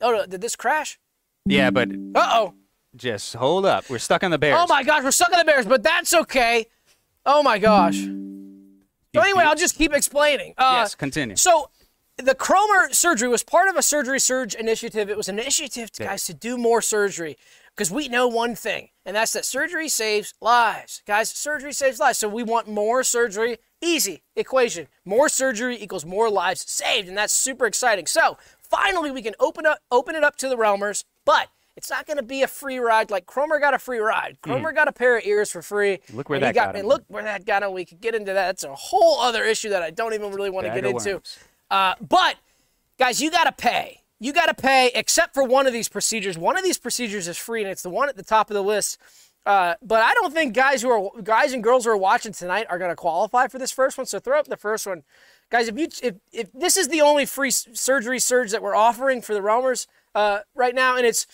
Oh, 0.00 0.10
no, 0.12 0.26
did 0.26 0.40
this 0.40 0.56
crash? 0.56 0.98
Yeah, 1.46 1.70
but 1.70 1.90
Uh 2.14 2.30
oh. 2.32 2.54
just 2.96 3.34
hold 3.34 3.66
up. 3.66 3.88
We're 3.90 3.98
stuck 3.98 4.24
on 4.24 4.30
the 4.30 4.38
Bears. 4.38 4.58
Oh 4.60 4.66
my 4.68 4.82
gosh, 4.82 5.02
we're 5.04 5.10
stuck 5.10 5.32
in 5.32 5.38
the 5.38 5.44
Bears, 5.44 5.66
but 5.66 5.82
that's 5.82 6.12
okay. 6.14 6.66
Oh 7.26 7.42
my 7.42 7.58
gosh. 7.58 7.98
So 8.02 9.20
anyway, 9.20 9.44
I'll 9.44 9.54
just 9.54 9.76
keep 9.76 9.94
explaining. 9.94 10.54
Uh, 10.58 10.78
Yes, 10.80 10.94
continue. 10.94 11.36
So 11.36 11.70
the 12.16 12.34
Cromer 12.34 12.92
surgery 12.92 13.28
was 13.28 13.42
part 13.42 13.68
of 13.68 13.76
a 13.76 13.82
surgery 13.82 14.18
surge 14.20 14.54
initiative. 14.54 15.08
It 15.10 15.16
was 15.16 15.28
an 15.28 15.38
initiative, 15.38 15.90
guys, 15.98 16.24
to 16.24 16.34
do 16.34 16.56
more 16.58 16.80
surgery 16.82 17.36
because 17.76 17.90
we 17.90 18.08
know 18.08 18.28
one 18.28 18.54
thing, 18.54 18.90
and 19.04 19.16
that's 19.16 19.32
that 19.32 19.44
surgery 19.44 19.88
saves 19.88 20.34
lives. 20.40 21.02
Guys, 21.06 21.30
surgery 21.30 21.72
saves 21.72 21.98
lives. 21.98 22.18
So 22.18 22.28
we 22.28 22.42
want 22.42 22.68
more 22.68 23.02
surgery. 23.02 23.58
Easy 23.80 24.22
equation. 24.36 24.86
More 25.04 25.28
surgery 25.28 25.76
equals 25.80 26.06
more 26.06 26.30
lives 26.30 26.64
saved, 26.70 27.08
and 27.08 27.16
that's 27.18 27.32
super 27.32 27.66
exciting. 27.66 28.06
So 28.06 28.38
finally, 28.60 29.10
we 29.10 29.22
can 29.22 29.34
open 29.40 29.66
up, 29.66 29.78
open 29.90 30.14
it 30.14 30.24
up 30.24 30.36
to 30.36 30.48
the 30.48 30.56
Realmers, 30.56 31.04
but 31.24 31.48
it's 31.76 31.90
not 31.90 32.06
going 32.06 32.16
to 32.16 32.22
be 32.22 32.42
a 32.42 32.46
free 32.46 32.78
ride 32.78 33.10
like 33.10 33.26
Cromer 33.26 33.58
got 33.58 33.74
a 33.74 33.78
free 33.78 33.98
ride. 33.98 34.38
Cromer 34.42 34.72
got 34.72 34.86
a 34.86 34.92
pair 34.92 35.18
of 35.18 35.24
ears 35.24 35.50
for 35.50 35.60
free. 35.60 35.98
Hmm. 36.08 36.16
Look 36.16 36.28
where 36.28 36.38
that 36.40 36.54
got 36.54 36.70
him. 36.70 36.80
And 36.80 36.88
look 36.88 37.04
where 37.08 37.24
that 37.24 37.44
got 37.44 37.62
him. 37.62 37.72
We 37.72 37.84
could 37.84 38.00
get 38.00 38.14
into 38.14 38.32
that. 38.32 38.46
That's 38.46 38.64
a 38.64 38.74
whole 38.74 39.20
other 39.20 39.44
issue 39.44 39.70
that 39.70 39.82
I 39.82 39.90
don't 39.90 40.14
even 40.14 40.32
really 40.32 40.50
want 40.50 40.66
to 40.66 40.72
get 40.72 40.84
into. 40.84 41.20
Uh, 41.70 41.94
but 42.00 42.36
guys, 42.98 43.20
you 43.20 43.30
got 43.30 43.44
to 43.44 43.52
pay. 43.52 44.03
You 44.20 44.32
got 44.32 44.46
to 44.46 44.54
pay, 44.54 44.90
except 44.94 45.34
for 45.34 45.44
one 45.44 45.66
of 45.66 45.72
these 45.72 45.88
procedures. 45.88 46.38
One 46.38 46.56
of 46.56 46.64
these 46.64 46.78
procedures 46.78 47.28
is 47.28 47.36
free, 47.36 47.62
and 47.62 47.70
it's 47.70 47.82
the 47.82 47.90
one 47.90 48.08
at 48.08 48.16
the 48.16 48.22
top 48.22 48.50
of 48.50 48.54
the 48.54 48.62
list. 48.62 48.98
Uh, 49.46 49.74
but 49.82 50.00
I 50.00 50.14
don't 50.14 50.32
think 50.32 50.54
guys 50.54 50.80
who 50.80 50.88
are 50.88 51.22
guys 51.22 51.52
and 51.52 51.62
girls 51.62 51.84
who 51.84 51.90
are 51.90 51.96
watching 51.96 52.32
tonight 52.32 52.66
are 52.70 52.78
going 52.78 52.90
to 52.90 52.96
qualify 52.96 53.48
for 53.48 53.58
this 53.58 53.70
first 53.70 53.98
one. 53.98 54.06
So 54.06 54.18
throw 54.18 54.38
up 54.38 54.46
the 54.46 54.56
first 54.56 54.86
one, 54.86 55.02
guys. 55.50 55.68
If 55.68 55.78
you 55.78 55.88
if, 56.02 56.14
if 56.32 56.52
this 56.52 56.76
is 56.78 56.88
the 56.88 57.02
only 57.02 57.26
free 57.26 57.50
surgery 57.50 58.18
surge 58.18 58.52
that 58.52 58.62
we're 58.62 58.74
offering 58.74 59.20
for 59.20 59.34
the 59.34 59.40
Realmers 59.40 59.86
uh, 60.14 60.40
right 60.54 60.74
now, 60.74 60.96
and 60.96 61.04
it's 61.04 61.26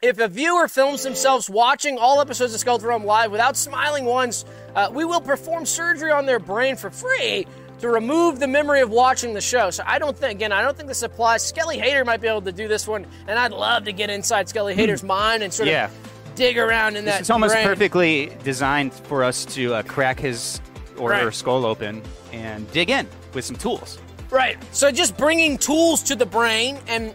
if 0.00 0.20
a 0.20 0.28
viewer 0.28 0.68
films 0.68 1.02
themselves 1.02 1.50
watching 1.50 1.98
all 1.98 2.20
episodes 2.20 2.54
of 2.54 2.60
Skeleton 2.60 2.86
Realm 2.88 3.04
live 3.04 3.32
without 3.32 3.56
smiling 3.56 4.04
once, 4.04 4.44
uh, 4.76 4.88
we 4.92 5.04
will 5.04 5.20
perform 5.20 5.66
surgery 5.66 6.12
on 6.12 6.24
their 6.24 6.38
brain 6.38 6.76
for 6.76 6.88
free 6.88 7.46
to 7.80 7.88
remove 7.88 8.40
the 8.40 8.46
memory 8.46 8.80
of 8.80 8.90
watching 8.90 9.34
the 9.34 9.40
show. 9.40 9.70
So 9.70 9.82
I 9.86 9.98
don't 9.98 10.16
think, 10.16 10.32
again, 10.32 10.52
I 10.52 10.62
don't 10.62 10.76
think 10.76 10.88
this 10.88 11.02
applies. 11.02 11.44
Skelly 11.46 11.78
Hater 11.78 12.04
might 12.04 12.20
be 12.20 12.28
able 12.28 12.42
to 12.42 12.52
do 12.52 12.66
this 12.68 12.86
one, 12.88 13.06
and 13.26 13.38
I'd 13.38 13.52
love 13.52 13.84
to 13.84 13.92
get 13.92 14.10
inside 14.10 14.48
Skelly 14.48 14.74
Hater's 14.74 15.02
mind 15.02 15.42
and 15.42 15.52
sort 15.52 15.68
Hmm. 15.68 15.72
Yeah. 15.72 15.84
of 15.86 16.34
dig 16.34 16.58
around 16.58 16.96
in 16.96 17.04
that. 17.06 17.20
It's 17.20 17.30
almost 17.30 17.54
brain. 17.54 17.64
perfectly 17.66 18.32
designed 18.44 18.92
for 18.94 19.24
us 19.24 19.44
to 19.46 19.74
uh, 19.74 19.82
crack 19.82 20.18
his 20.20 20.60
or 20.96 21.12
her 21.14 21.30
skull 21.30 21.64
open 21.64 22.02
and 22.32 22.70
dig 22.72 22.90
in 22.90 23.06
with 23.34 23.44
some 23.44 23.56
tools. 23.56 23.98
Right. 24.30 24.56
So 24.72 24.90
just 24.90 25.16
bringing 25.16 25.56
tools 25.58 26.02
to 26.04 26.14
the 26.16 26.26
brain 26.26 26.78
and 26.88 27.14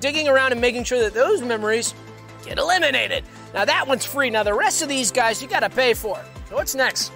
digging 0.00 0.28
around 0.28 0.52
and 0.52 0.60
making 0.60 0.84
sure 0.84 1.00
that 1.00 1.12
those 1.14 1.42
memories 1.42 1.94
get 2.44 2.58
eliminated. 2.58 3.24
Now 3.54 3.64
that 3.64 3.88
one's 3.88 4.04
free. 4.04 4.30
Now 4.30 4.42
the 4.44 4.54
rest 4.54 4.82
of 4.82 4.88
these 4.88 5.10
guys 5.10 5.42
you 5.42 5.48
got 5.48 5.60
to 5.60 5.70
pay 5.70 5.94
for. 5.94 6.22
So 6.48 6.54
what's 6.54 6.74
next? 6.74 7.10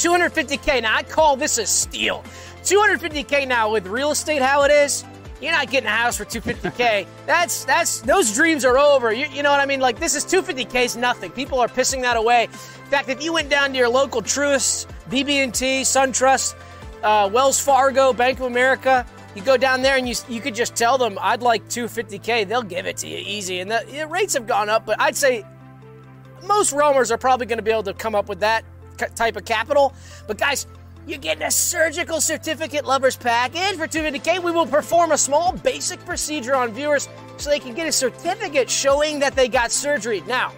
250k. 0.00 0.82
Now 0.82 0.96
I 0.96 1.02
call 1.02 1.36
this 1.36 1.58
a 1.58 1.66
steal. 1.66 2.24
250k 2.62 3.46
now 3.46 3.70
with 3.70 3.86
real 3.86 4.10
estate 4.10 4.40
how 4.40 4.62
it 4.62 4.70
is. 4.70 5.04
You're 5.42 5.52
not 5.52 5.70
getting 5.70 5.88
a 5.88 5.92
house 5.92 6.16
for 6.16 6.24
250k. 6.24 7.06
that's 7.26 7.64
that's 7.64 8.00
those 8.00 8.34
dreams 8.34 8.64
are 8.64 8.78
over. 8.78 9.12
You, 9.12 9.26
you 9.26 9.42
know 9.42 9.50
what 9.50 9.60
I 9.60 9.66
mean? 9.66 9.80
Like 9.80 9.98
this 9.98 10.14
is 10.14 10.24
250k 10.24 10.84
is 10.86 10.96
nothing. 10.96 11.30
People 11.30 11.60
are 11.60 11.68
pissing 11.68 12.00
that 12.02 12.16
away. 12.16 12.44
In 12.44 12.90
fact, 12.90 13.10
if 13.10 13.22
you 13.22 13.32
went 13.32 13.50
down 13.50 13.72
to 13.72 13.78
your 13.78 13.88
local 13.88 14.22
Truist, 14.22 14.86
BB&T, 15.10 15.82
SunTrust, 15.82 16.54
uh, 17.02 17.30
Wells 17.32 17.60
Fargo, 17.60 18.12
Bank 18.12 18.40
of 18.40 18.46
America, 18.46 19.06
you 19.34 19.42
go 19.42 19.56
down 19.56 19.82
there 19.82 19.96
and 19.96 20.08
you 20.08 20.14
you 20.28 20.40
could 20.40 20.54
just 20.54 20.74
tell 20.74 20.96
them 20.96 21.18
I'd 21.20 21.42
like 21.42 21.68
250k. 21.68 22.48
They'll 22.48 22.62
give 22.62 22.86
it 22.86 22.96
to 22.98 23.06
you 23.06 23.18
easy. 23.18 23.60
And 23.60 23.70
the, 23.70 23.84
the 23.90 24.06
rates 24.06 24.32
have 24.32 24.46
gone 24.46 24.70
up, 24.70 24.86
but 24.86 24.98
I'd 24.98 25.16
say 25.16 25.44
most 26.46 26.72
realmers 26.72 27.10
are 27.10 27.18
probably 27.18 27.44
going 27.44 27.58
to 27.58 27.62
be 27.62 27.70
able 27.70 27.82
to 27.82 27.92
come 27.92 28.14
up 28.14 28.28
with 28.28 28.40
that 28.40 28.64
type 29.08 29.36
of 29.36 29.44
capital. 29.44 29.94
But 30.26 30.38
guys, 30.38 30.66
you're 31.06 31.18
getting 31.18 31.42
a 31.42 31.50
surgical 31.50 32.20
certificate 32.20 32.84
lovers 32.84 33.16
package 33.16 33.76
for 33.76 33.86
250k. 33.88 34.42
We 34.42 34.52
will 34.52 34.66
perform 34.66 35.12
a 35.12 35.18
small 35.18 35.52
basic 35.52 36.04
procedure 36.04 36.54
on 36.54 36.72
viewers 36.72 37.08
so 37.38 37.50
they 37.50 37.58
can 37.58 37.74
get 37.74 37.86
a 37.86 37.92
certificate 37.92 38.68
showing 38.70 39.18
that 39.20 39.34
they 39.34 39.48
got 39.48 39.72
surgery. 39.72 40.22
Now, 40.26 40.52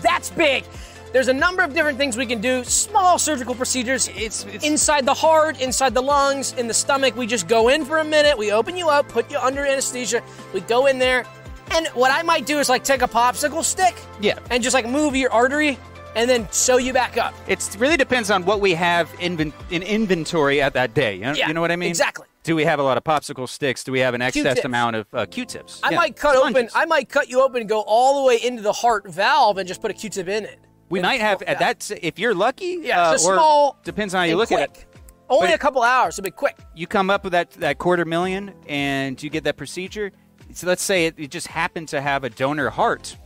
that's 0.00 0.30
big. 0.30 0.64
There's 1.12 1.28
a 1.28 1.32
number 1.34 1.62
of 1.62 1.74
different 1.74 1.98
things 1.98 2.16
we 2.16 2.24
can 2.24 2.40
do. 2.40 2.64
Small 2.64 3.18
surgical 3.18 3.54
procedures. 3.54 4.08
It's- 4.08 4.44
it's- 4.46 4.64
inside 4.64 5.04
the 5.04 5.12
heart, 5.12 5.60
inside 5.60 5.92
the 5.92 6.00
lungs, 6.00 6.54
in 6.56 6.68
the 6.68 6.74
stomach. 6.74 7.14
We 7.16 7.26
just 7.26 7.48
go 7.48 7.68
in 7.68 7.84
for 7.84 7.98
a 7.98 8.04
minute. 8.04 8.38
We 8.38 8.50
open 8.52 8.76
you 8.78 8.88
up, 8.88 9.08
put 9.08 9.30
you 9.30 9.38
under 9.38 9.66
anesthesia. 9.66 10.22
We 10.54 10.62
go 10.62 10.86
in 10.86 10.98
there, 10.98 11.26
and 11.72 11.86
what 11.88 12.10
I 12.10 12.22
might 12.22 12.46
do 12.46 12.58
is 12.60 12.70
like 12.70 12.82
take 12.82 13.02
a 13.02 13.08
popsicle 13.08 13.62
stick, 13.62 13.94
Yeah. 14.20 14.38
and 14.50 14.62
just 14.62 14.72
like 14.72 14.86
move 14.86 15.14
your 15.14 15.30
artery, 15.30 15.78
and 16.14 16.28
then 16.28 16.46
sew 16.50 16.76
you 16.78 16.92
back 16.92 17.16
up. 17.16 17.34
It 17.46 17.76
really 17.78 17.96
depends 17.96 18.30
on 18.30 18.44
what 18.44 18.60
we 18.60 18.74
have 18.74 19.10
inven- 19.14 19.52
in 19.70 19.82
inventory 19.82 20.60
at 20.60 20.74
that 20.74 20.94
day. 20.94 21.14
You 21.14 21.20
know, 21.22 21.32
Yeah, 21.34 21.48
you 21.48 21.54
know 21.54 21.60
what 21.60 21.70
I 21.72 21.76
mean? 21.76 21.88
exactly. 21.90 22.26
Do 22.44 22.56
we 22.56 22.64
have 22.64 22.80
a 22.80 22.82
lot 22.82 22.96
of 22.96 23.04
popsicle 23.04 23.48
sticks? 23.48 23.84
Do 23.84 23.92
we 23.92 24.00
have 24.00 24.14
an 24.14 24.22
excess 24.22 24.42
Q-tips. 24.42 24.64
amount 24.64 24.96
of 24.96 25.06
uh, 25.12 25.26
Q-tips? 25.26 25.80
I 25.84 25.90
Yeah, 25.90 25.96
might 25.96 26.16
cut 26.16 26.34
open. 26.36 26.68
I 26.74 26.86
might 26.86 27.08
cut 27.08 27.28
you 27.28 27.40
open 27.40 27.60
and 27.60 27.68
go 27.68 27.82
all 27.82 28.20
the 28.20 28.26
way 28.26 28.36
into 28.42 28.62
the 28.62 28.72
heart 28.72 29.08
valve 29.08 29.58
and 29.58 29.68
just 29.68 29.80
put 29.80 29.90
a 29.92 29.94
Q-tip 29.94 30.26
in 30.28 30.44
it. 30.44 30.58
we 30.90 31.00
might 31.00 31.20
have 31.20 31.42
yeah. 31.42 31.54
that's 31.54 31.90
if 31.92 32.18
you're 32.18 32.34
lucky. 32.34 32.80
Yeah, 32.82 33.00
uh, 33.00 33.18
small. 33.18 33.78
Depends 33.84 34.12
on 34.14 34.18
how 34.20 34.24
you 34.24 34.36
look 34.36 34.48
quick. 34.48 34.60
at 34.60 34.76
it. 34.76 34.86
Only 35.30 35.46
But- 35.48 35.54
a 35.54 35.58
couple 35.58 35.82
hours. 35.82 36.18
It'll 36.18 36.24
be 36.26 36.30
quick. 36.32 36.56
You 36.74 36.86
come 36.86 37.08
up 37.10 37.22
with 37.24 37.32
that 37.32 37.52
that 37.52 37.78
quarter 37.78 38.04
million, 38.04 38.52
and 38.68 39.22
you 39.22 39.30
get 39.30 39.44
that 39.44 39.56
procedure. 39.56 40.10
So 40.52 40.66
let's 40.66 40.82
say 40.82 41.06
it, 41.06 41.14
it 41.16 41.30
just 41.30 41.46
happened 41.46 41.88
to 41.88 42.00
have 42.02 42.24
a 42.24 42.28
donor 42.28 42.68
heart 42.70 43.16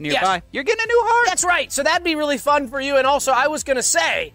nearby. 0.00 0.42
You're 0.52 0.64
getting 0.64 0.82
a 0.82 0.86
new 0.86 1.02
heart. 1.04 1.26
That's 1.28 1.44
right. 1.44 1.70
So 1.70 1.82
that'd 1.82 2.04
be 2.04 2.14
really 2.14 2.38
fun 2.38 2.68
for 2.68 2.80
you. 2.80 2.96
And 2.96 3.06
also, 3.06 3.32
I 3.32 3.46
was 3.46 3.62
going 3.62 3.76
to 3.76 3.82
say, 3.82 4.32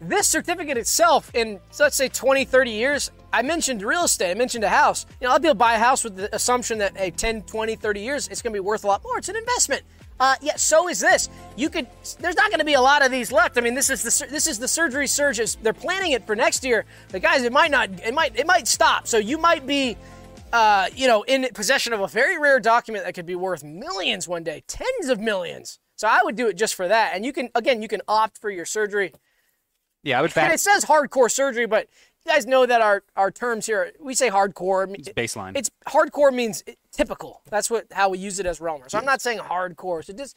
this 0.00 0.28
certificate 0.28 0.76
itself, 0.76 1.30
in 1.34 1.58
so 1.70 1.84
let's 1.84 1.96
say 1.96 2.08
20, 2.08 2.44
30 2.44 2.70
years, 2.70 3.10
I 3.32 3.42
mentioned 3.42 3.82
real 3.82 4.04
estate. 4.04 4.30
I 4.30 4.34
mentioned 4.34 4.64
a 4.64 4.68
house. 4.68 5.06
You 5.20 5.26
know, 5.26 5.32
I'll 5.32 5.38
be 5.38 5.48
able 5.48 5.54
to 5.54 5.58
buy 5.58 5.74
a 5.74 5.78
house 5.78 6.04
with 6.04 6.16
the 6.16 6.34
assumption 6.34 6.78
that 6.78 6.92
a 6.96 7.10
10, 7.10 7.42
20, 7.42 7.76
30 7.76 8.00
years, 8.00 8.28
it's 8.28 8.42
going 8.42 8.52
to 8.52 8.56
be 8.56 8.60
worth 8.60 8.84
a 8.84 8.86
lot 8.86 9.02
more. 9.02 9.18
It's 9.18 9.28
an 9.28 9.36
investment. 9.36 9.82
Uh, 10.20 10.34
yeah, 10.40 10.56
so 10.56 10.88
is 10.88 10.98
this. 10.98 11.28
You 11.56 11.70
could. 11.70 11.86
There's 12.18 12.34
not 12.34 12.50
going 12.50 12.58
to 12.58 12.64
be 12.64 12.74
a 12.74 12.80
lot 12.80 13.04
of 13.04 13.12
these 13.12 13.30
left. 13.30 13.56
I 13.56 13.60
mean, 13.60 13.74
this 13.74 13.88
is 13.88 14.02
the 14.02 14.26
this 14.28 14.48
is 14.48 14.58
the 14.58 14.66
surgery 14.66 15.06
surges. 15.06 15.56
They're 15.62 15.72
planning 15.72 16.10
it 16.10 16.26
for 16.26 16.34
next 16.34 16.64
year. 16.64 16.86
The 17.10 17.20
guys, 17.20 17.44
it 17.44 17.52
might 17.52 17.70
not. 17.70 17.90
It 18.04 18.12
might. 18.12 18.36
It 18.36 18.46
might 18.46 18.66
stop. 18.66 19.06
So 19.06 19.18
you 19.18 19.38
might 19.38 19.64
be 19.64 19.96
uh, 20.52 20.88
you 20.94 21.06
know, 21.06 21.22
in 21.22 21.46
possession 21.54 21.92
of 21.92 22.00
a 22.00 22.06
very 22.06 22.38
rare 22.38 22.60
document 22.60 23.04
that 23.04 23.14
could 23.14 23.26
be 23.26 23.34
worth 23.34 23.62
millions 23.62 24.26
one 24.26 24.42
day, 24.44 24.62
tens 24.66 25.08
of 25.08 25.20
millions. 25.20 25.78
So 25.96 26.08
I 26.08 26.20
would 26.22 26.36
do 26.36 26.46
it 26.46 26.56
just 26.56 26.74
for 26.74 26.88
that. 26.88 27.12
And 27.14 27.24
you 27.24 27.32
can, 27.32 27.50
again, 27.54 27.82
you 27.82 27.88
can 27.88 28.02
opt 28.08 28.38
for 28.38 28.50
your 28.50 28.64
surgery. 28.64 29.12
yeah, 30.02 30.18
I 30.18 30.22
would 30.22 30.36
And 30.36 30.52
it 30.52 30.60
says 30.60 30.84
hardcore 30.84 31.30
surgery, 31.30 31.66
but 31.66 31.88
you 32.24 32.32
guys 32.32 32.46
know 32.46 32.66
that 32.66 32.80
our, 32.80 33.02
our 33.16 33.30
terms 33.30 33.66
here, 33.66 33.92
we 34.00 34.14
say 34.14 34.30
hardcore. 34.30 34.94
It's 34.96 35.08
baseline. 35.08 35.56
It's 35.56 35.70
hardcore 35.88 36.32
means 36.32 36.62
typical. 36.92 37.42
That's 37.50 37.70
what 37.70 37.86
how 37.92 38.10
we 38.10 38.18
use 38.18 38.38
it 38.38 38.46
as 38.46 38.60
Realmer. 38.60 38.90
So 38.90 38.98
I'm 38.98 39.04
not 39.04 39.20
saying 39.20 39.38
hardcore. 39.38 40.04
So 40.04 40.12
just, 40.12 40.36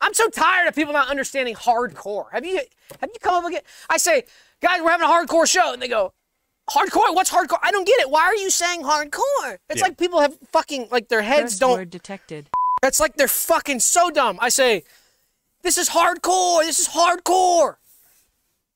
I'm 0.00 0.14
so 0.14 0.28
tired 0.28 0.68
of 0.68 0.74
people 0.74 0.92
not 0.92 1.08
understanding 1.08 1.54
hardcore. 1.54 2.32
Have 2.32 2.44
you 2.44 2.60
have 3.00 3.10
you 3.12 3.20
come 3.20 3.34
up 3.34 3.44
again? 3.44 3.62
I 3.88 3.98
say, 3.98 4.24
guys, 4.60 4.80
we're 4.82 4.90
having 4.90 5.06
a 5.06 5.10
hardcore 5.10 5.46
show, 5.48 5.72
and 5.74 5.82
they 5.82 5.88
go, 5.88 6.12
hardcore? 6.72 7.14
What's 7.14 7.30
hardcore? 7.30 7.58
I 7.62 7.70
don't 7.70 7.86
get 7.86 7.98
it. 8.00 8.10
Why 8.10 8.22
are 8.22 8.36
you 8.36 8.50
saying 8.50 8.82
hardcore? 8.82 9.58
It's 9.68 9.78
Yeah. 9.80 9.82
like 9.84 9.98
people 9.98 10.20
have 10.20 10.36
fucking 10.50 10.88
like 10.90 11.08
their 11.08 11.22
heads 11.22 11.54
Curse 11.54 11.58
don't. 11.58 11.72
word 11.72 11.90
detected. 11.90 12.48
That's 12.82 12.98
like 13.00 13.14
they're 13.16 13.28
fucking 13.28 13.80
so 13.80 14.10
dumb. 14.10 14.38
I 14.40 14.48
say, 14.48 14.84
this 15.62 15.78
is 15.78 15.90
hardcore. 15.90 16.64
This 16.64 16.78
is 16.80 16.88
hardcore. 16.88 17.76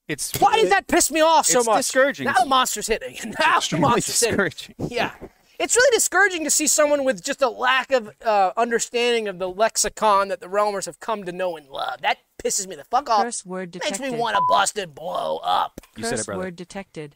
It's 0.07 0.31
Why 0.39 0.55
did 0.55 0.71
that 0.71 0.87
piss 0.87 1.11
me 1.11 1.19
off 1.19 1.45
so 1.45 1.59
It's 1.59 1.67
much? 1.67 1.77
discouraging. 1.79 2.25
Now 2.25 2.33
the 2.39 2.45
monster's 2.45 2.87
hitting. 2.87 3.15
Now 3.25 3.51
the 3.51 3.57
extremely 3.57 3.89
monster's 3.89 4.19
hitting. 4.21 4.37
discouraging? 4.37 4.75
Yeah. 4.89 5.11
It's 5.59 5.75
really 5.75 5.93
discouraging 5.95 6.43
to 6.43 6.51
see 6.51 6.67
someone 6.67 7.03
with 7.03 7.23
just 7.23 7.41
a 7.41 7.49
lack 7.49 7.91
of 7.91 8.11
uh, 8.23 8.51
understanding 8.55 9.27
of 9.27 9.39
the 9.39 9.49
lexicon 9.49 10.27
that 10.29 10.39
the 10.39 10.45
Realmers 10.47 10.85
have 10.85 10.99
come 10.99 11.23
to 11.25 11.31
know 11.31 11.57
and 11.57 11.67
love. 11.67 11.99
That 12.01 12.19
pisses 12.41 12.67
me 12.67 12.75
the 12.75 12.83
fuck 12.85 13.09
off. 13.09 13.23
Curse 13.23 13.43
word 13.45 13.75
Makes 13.83 13.99
me 13.99 14.11
want 14.11 14.35
to 14.37 14.41
bust 14.47 14.77
and 14.77 14.93
blow 14.93 15.37
up. 15.43 15.81
You 15.97 16.03
said 16.03 16.13
it, 16.13 16.15
Curse 16.17 16.25
brother. 16.27 16.39
word 16.43 16.55
detected. 16.55 17.15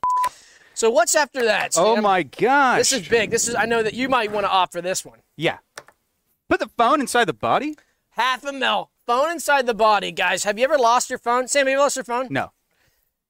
So 0.73 0.89
what's 0.89 1.15
after 1.15 1.43
that? 1.45 1.73
Oh 1.77 2.01
my 2.01 2.23
gosh. 2.23 2.79
This 2.79 2.93
is 2.93 3.07
big. 3.07 3.29
This 3.29 3.47
is. 3.47 3.55
I 3.55 3.65
know 3.65 3.83
that 3.83 3.93
you 3.93 4.09
might 4.09 4.31
want 4.31 4.45
to 4.45 4.49
opt 4.49 4.71
for 4.73 4.81
this 4.81 5.05
one. 5.05 5.19
Yeah. 5.35 5.57
Put 6.49 6.59
the 6.59 6.69
phone 6.77 7.01
inside 7.01 7.25
the 7.25 7.33
body? 7.33 7.75
Half 8.11 8.43
a 8.45 8.51
mil. 8.51 8.89
Phone 9.05 9.31
inside 9.31 9.65
the 9.65 9.73
body, 9.73 10.11
guys. 10.11 10.43
Have 10.43 10.57
you 10.57 10.63
ever 10.63 10.77
lost 10.77 11.09
your 11.09 11.19
phone? 11.19 11.47
Sam, 11.47 11.65
have 11.65 11.71
you 11.73 11.79
lost 11.79 11.95
your 11.95 12.05
phone? 12.05 12.27
No. 12.29 12.51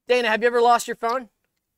Dana, 0.08 0.28
have 0.28 0.42
you 0.42 0.48
ever 0.48 0.62
lost 0.62 0.88
your 0.88 0.96
phone? 0.96 1.30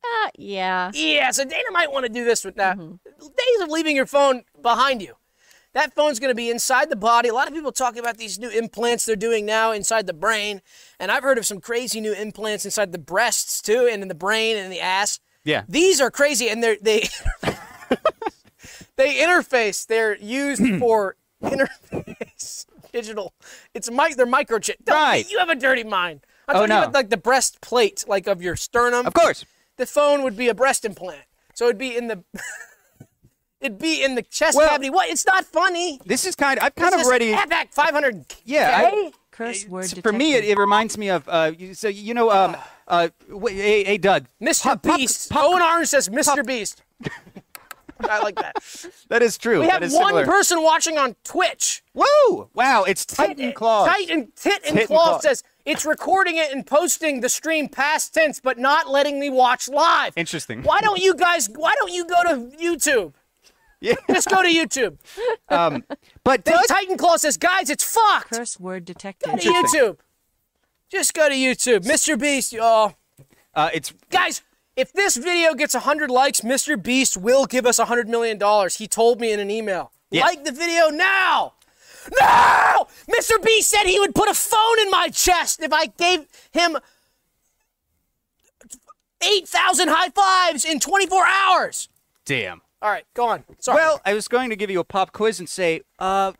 Uh, 0.03 0.29
yeah. 0.35 0.91
Yeah, 0.93 1.31
so 1.31 1.45
Dana 1.45 1.71
might 1.71 1.91
want 1.91 2.05
to 2.05 2.11
do 2.11 2.25
this 2.25 2.43
with 2.43 2.55
that. 2.55 2.77
Days 2.77 3.61
of 3.61 3.69
leaving 3.69 3.95
your 3.95 4.05
phone 4.05 4.43
behind 4.61 5.01
you. 5.01 5.15
That 5.73 5.95
phone's 5.95 6.19
going 6.19 6.31
to 6.31 6.35
be 6.35 6.49
inside 6.49 6.89
the 6.89 6.95
body. 6.95 7.29
A 7.29 7.33
lot 7.33 7.47
of 7.47 7.53
people 7.53 7.71
talk 7.71 7.97
about 7.97 8.17
these 8.17 8.37
new 8.37 8.49
implants 8.49 9.05
they're 9.05 9.15
doing 9.15 9.45
now 9.45 9.71
inside 9.71 10.05
the 10.05 10.13
brain. 10.13 10.61
And 10.99 11.11
I've 11.11 11.23
heard 11.23 11.37
of 11.37 11.45
some 11.45 11.59
crazy 11.59 11.99
new 11.99 12.13
implants 12.13 12.63
inside 12.63 12.91
the 12.91 12.99
breasts 12.99 13.61
too, 13.61 13.87
and 13.91 14.01
in 14.01 14.07
the 14.07 14.15
brain 14.15 14.55
and 14.55 14.65
in 14.65 14.71
the 14.71 14.81
ass. 14.81 15.19
Yeah. 15.45 15.63
These 15.67 15.99
are 16.01 16.09
crazy, 16.11 16.49
and 16.49 16.63
they're 16.63 16.77
they 16.81 17.07
they 18.95 19.15
interface. 19.15 19.85
They're 19.85 20.17
used 20.17 20.61
for 20.79 21.15
interface 21.41 22.65
digital. 22.91 23.33
It's 23.73 23.89
mic. 23.89 24.15
They're 24.15 24.25
microchip. 24.27 24.75
Don't- 24.83 24.95
Right. 24.95 25.29
You 25.29 25.39
have 25.39 25.49
a 25.49 25.55
dirty 25.55 25.83
mind. 25.83 26.21
I'm 26.47 26.55
Oh, 26.55 26.59
talking 26.59 26.69
no. 26.69 26.81
about 26.83 26.93
like 26.93 27.09
the 27.09 27.17
breastplate, 27.17 28.03
like 28.07 28.27
of 28.27 28.41
your 28.41 28.55
sternum 28.55 29.05
Of 29.05 29.13
course. 29.13 29.45
the 29.77 29.85
phone 29.85 30.23
would 30.23 30.35
be 30.37 30.47
a 30.49 30.53
breast 30.53 30.85
implant. 30.85 31.23
So 31.55 31.65
it'd 31.65 31.77
be 31.77 31.95
in 31.97 32.07
the 32.07 32.23
it'd 33.61 33.79
be 33.79 34.03
in 34.03 34.15
the 34.15 34.21
chest 34.23 34.55
Well- 34.57 34.69
cavity. 34.69 34.89
What? 34.89 35.09
It's 35.09 35.25
not 35.25 35.45
funny. 35.45 35.99
This 36.05 36.25
is 36.25 36.35
kind 36.35 36.59
of, 36.59 36.65
I've 36.65 36.75
kind 36.75 36.93
This 36.93 37.01
of 37.01 37.07
already. 37.07 37.31
back 37.33 37.73
500. 37.73 38.25
Yeah, 38.45 38.89
I- 38.91 39.11
Curse 39.33 39.67
word 39.67 39.83
So 39.85 39.95
detected. 39.95 40.09
for 40.09 40.13
me, 40.15 40.35
it, 40.35 40.45
it 40.45 40.57
reminds 40.57 40.97
me 40.97 41.09
of 41.09 41.27
uh, 41.27 41.51
you- 41.57 41.73
so 41.73 41.87
you 41.89 42.13
know, 42.13 42.31
um, 42.31 42.55
uh, 42.87 43.09
wait, 43.29 43.55
hey, 43.55 43.83
hey, 43.83 43.97
Doug, 43.97 44.27
Mr. 44.41 44.63
Pop- 44.63 44.83
pop- 44.83 44.97
Beast. 44.97 45.29
pop- 45.29 45.43
Owen 45.43 45.61
Orange 45.61 45.87
says 45.89 46.07
Mr. 46.09 46.45
Beast. 46.45 46.81
I 47.99 48.19
like 48.21 48.35
that. 48.35 48.55
that 49.09 49.21
is 49.21 49.37
true. 49.37 49.61
We 49.61 49.67
have 49.69 49.81
is 49.83 49.93
one 49.93 50.07
similar. 50.07 50.25
person 50.25 50.61
watching 50.61 50.97
on 50.97 51.15
Twitch. 51.23 51.83
Whoa! 51.93 52.49
Wow, 52.53 52.83
it's 52.83 53.05
Titan 53.05 53.53
Claw. 53.53 53.85
Titan 53.85 54.31
Tit 54.35 54.61
and 54.67 54.75
Tit 54.77 54.87
Claw 54.87 55.09
Claw. 55.11 55.19
says 55.19 55.43
it's 55.65 55.85
recording 55.85 56.35
it 56.37 56.51
and 56.51 56.65
posting 56.67 57.21
the 57.21 57.29
stream 57.29 57.69
past 57.69 58.13
tense, 58.13 58.41
but 58.41 58.57
not 58.57 58.89
letting 58.89 59.19
me 59.19 59.29
watch 59.29 59.69
live. 59.69 60.13
Interesting. 60.17 60.63
Why 60.63 60.81
don't 60.81 60.99
you 61.01 61.15
guys? 61.15 61.49
Why 61.55 61.73
don't 61.79 61.93
you 61.93 62.05
go 62.05 62.23
to 62.23 62.57
YouTube? 62.57 63.13
Yeah. 63.83 63.95
Just 64.09 64.29
go 64.29 64.41
to 64.41 64.47
YouTube. 64.47 64.97
But 66.23 66.45
Then 66.45 66.55
Doug, 66.55 66.67
Titan 66.69 66.97
Claw 66.97 67.17
says, 67.17 67.35
guys, 67.37 67.69
it's 67.69 67.83
fucked. 67.83 68.31
Curse 68.31 68.57
word 68.59 68.85
detected. 68.85 69.29
Go 69.29 69.35
detected. 69.35 69.53
to 69.71 69.77
YouTube. 69.77 69.97
Just 70.89 71.13
go 71.13 71.27
to 71.27 71.35
YouTube. 71.35 71.81
Mr. 71.85 72.17
Beast, 72.17 72.53
y'all. 72.53 72.95
uh, 73.53 73.69
it's 73.73 73.93
Guys, 74.09 74.41
if 74.77 74.93
this 74.93 75.17
video 75.17 75.53
gets 75.53 75.73
100 75.73 76.09
likes, 76.09 76.41
Mr. 76.41 76.81
Beast 76.81 77.17
will 77.17 77.45
give 77.45 77.65
us 77.65 77.77
$100 77.77 78.07
million. 78.07 78.39
He 78.69 78.87
told 78.87 79.19
me 79.19 79.33
in 79.33 79.39
an 79.41 79.51
email. 79.51 79.91
Yeah. 80.11 80.23
Like 80.23 80.45
the 80.45 80.53
video 80.53 80.87
now. 80.89 81.53
No! 82.21 82.87
Mr. 83.09 83.41
Beast 83.43 83.69
said 83.69 83.83
he 83.83 83.99
would 83.99 84.15
put 84.15 84.29
a 84.29 84.33
phone 84.33 84.79
in 84.81 84.89
my 84.91 85.09
chest 85.09 85.61
if 85.61 85.73
I 85.73 85.87
gave 85.87 86.25
him 86.51 86.77
8,000 89.21 89.87
high 89.89 90.09
fives 90.09 90.63
in 90.65 90.79
24 90.79 91.25
hours. 91.25 91.89
damn. 92.25 92.61
All 92.83 92.89
right, 92.91 93.05
go 93.13 93.27
on. 93.29 93.45
Sorry. 93.59 93.77
Well, 93.77 94.01
I 94.05 94.13
was 94.13 94.27
going 94.27 94.49
to 94.49 94.55
give 94.57 94.69
you 94.69 94.79
a 94.81 94.83
pop 94.83 95.13
quiz 95.13 95.39
and 95.39 95.47
say, 95.47 95.81
uh, 95.99 96.33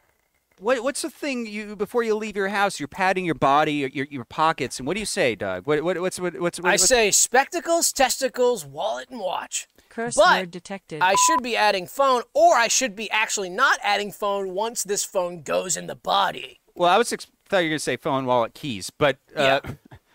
what, 0.60 0.84
what's 0.84 1.02
the 1.02 1.10
thing 1.10 1.46
you 1.46 1.76
before 1.76 2.04
you 2.04 2.16
leave 2.16 2.36
your 2.36 2.50
house? 2.50 2.80
You're 2.82 2.88
patting 2.90 3.24
your 3.26 3.34
body, 3.36 3.74
your 3.74 3.90
your, 3.90 4.08
your 4.10 4.26
pockets, 4.26 4.78
and 4.78 4.86
what 4.86 4.94
do 4.96 5.00
you 5.00 5.06
say, 5.06 5.36
Doug? 5.36 5.66
What, 5.66 5.84
what 5.84 6.00
what's 6.02 6.20
what, 6.20 6.40
what's 6.40 6.60
what, 6.60 6.68
I 6.68 6.74
what's- 6.74 6.86
say 6.86 7.12
spectacles, 7.12 7.92
testicles, 7.94 8.66
wallet, 8.66 9.10
and 9.10 9.20
watch. 9.20 9.68
Curse 9.90 10.16
But 10.16 10.40
word 10.40 10.52
detected. 10.52 11.02
I 11.02 11.16
should 11.28 11.42
be 11.44 11.56
adding 11.56 11.88
phone, 11.88 12.24
or 12.34 12.56
I 12.56 12.68
should 12.68 12.96
be 12.96 13.10
actually 13.12 13.50
not 13.50 13.80
adding 13.84 14.12
phone 14.12 14.54
once 14.54 14.84
this 14.84 15.04
phone 15.06 15.44
goes 15.44 15.78
in 15.78 15.88
the 15.88 15.96
body. 15.96 16.60
Well, 16.76 16.90
I 16.90 16.98
was 16.98 17.14
ex- 17.14 17.28
thought 17.48 17.60
you 17.60 17.66
were 17.66 17.70
going 17.70 17.76
to 17.78 17.84
say 17.84 17.96
phone, 17.98 18.26
wallet, 18.26 18.54
keys, 18.56 18.90
but 18.90 19.18
uh, 19.36 19.60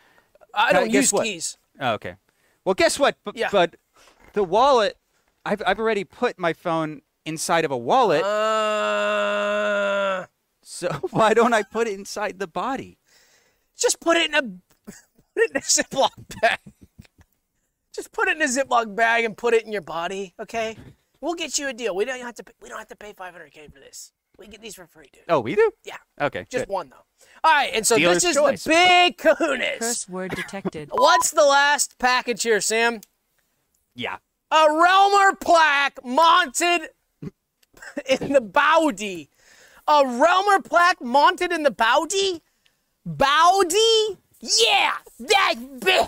I 0.55 0.73
don't 0.73 0.91
use 0.91 1.13
what? 1.13 1.25
keys. 1.25 1.57
oh, 1.81 1.93
okay. 1.95 2.17
Well, 2.65 2.75
guess 2.75 2.99
what? 2.99 3.17
B- 3.25 3.33
Yeah. 3.37 3.49
But 3.53 3.77
the 4.33 4.43
wallet, 4.43 4.97
I've 5.49 5.63
I've 5.67 5.79
already 5.79 6.05
put 6.05 6.39
my 6.39 6.53
phone 6.53 7.03
inside 7.25 7.65
of 7.65 7.71
a 7.71 7.77
wallet, 7.77 8.23
Uh, 9.29 10.27
so 10.63 10.89
why 11.11 11.35
don't 11.35 11.53
I 11.55 11.63
put 11.63 11.87
it 11.89 11.95
inside 11.95 12.39
the 12.39 12.47
body? 12.47 12.99
just 13.77 14.01
put 14.01 14.17
it 14.17 14.29
in 14.31 14.35
a 14.35 14.43
put 14.87 14.95
it 15.37 15.51
in 15.53 15.57
a 15.57 15.61
Ziploc 15.61 16.11
bag. 16.41 16.59
Just 17.95 18.13
put 18.13 18.29
it 18.29 18.37
in 18.37 18.43
a 18.43 18.47
Ziploc 18.47 18.95
bag 18.95 19.25
and 19.25 19.37
put 19.37 19.55
it 19.55 19.65
in 19.65 19.73
your 19.73 19.83
body, 19.83 20.35
okay? 20.41 20.77
We'll 21.21 21.35
get 21.35 21.59
you 21.59 21.69
a 21.69 21.73
deal. 21.73 21.95
We 21.97 22.05
don't 22.05 22.21
have 22.21 22.35
to. 22.37 22.45
Pay, 22.45 22.53
we 22.63 22.69
don't 22.69 22.79
have 22.79 22.89
to 22.89 22.97
pay 22.97 23.13
500k 23.13 23.73
for 23.73 23.81
this. 23.81 24.13
We 24.39 24.47
get 24.47 24.63
these 24.63 24.77
for 24.77 24.87
free, 24.87 25.09
dude. 25.13 25.25
Oh, 25.29 25.41
we 25.41 25.57
do. 25.57 25.73
Yeah, 25.85 25.97
Okay. 26.21 26.47
just 26.49 26.67
good. 26.67 26.73
one 26.73 26.91
though. 26.91 27.05
All 27.43 27.53
right, 27.53 27.71
and 27.75 27.85
so 27.87 27.97
Dealer's 27.97 28.23
this 28.23 28.31
is 28.31 28.37
choice. 28.37 28.63
the 28.65 28.71
big 28.71 29.17
Kahunas. 29.19 29.79
Curse 29.81 30.09
word 30.09 30.31
detected. 30.37 30.91
What's 30.93 31.31
the 31.33 31.45
last 31.45 31.99
package 31.99 32.45
here, 32.45 32.61
Sam? 32.61 33.01
Yeah. 33.97 34.19
A 34.51 34.67
Realmer 34.69 35.39
plaque 35.39 35.99
mounted 36.05 36.89
in 38.09 38.33
the 38.33 38.41
body. 38.41 39.29
A 39.87 40.05
Realmer 40.05 40.65
plaque 40.65 41.03
mounted 41.03 41.53
in 41.53 41.63
the 41.65 41.71
body? 41.71 42.43
Bowdy? 43.05 44.19
Yeah, 44.41 44.95
that 45.21 45.55
big. 45.81 46.07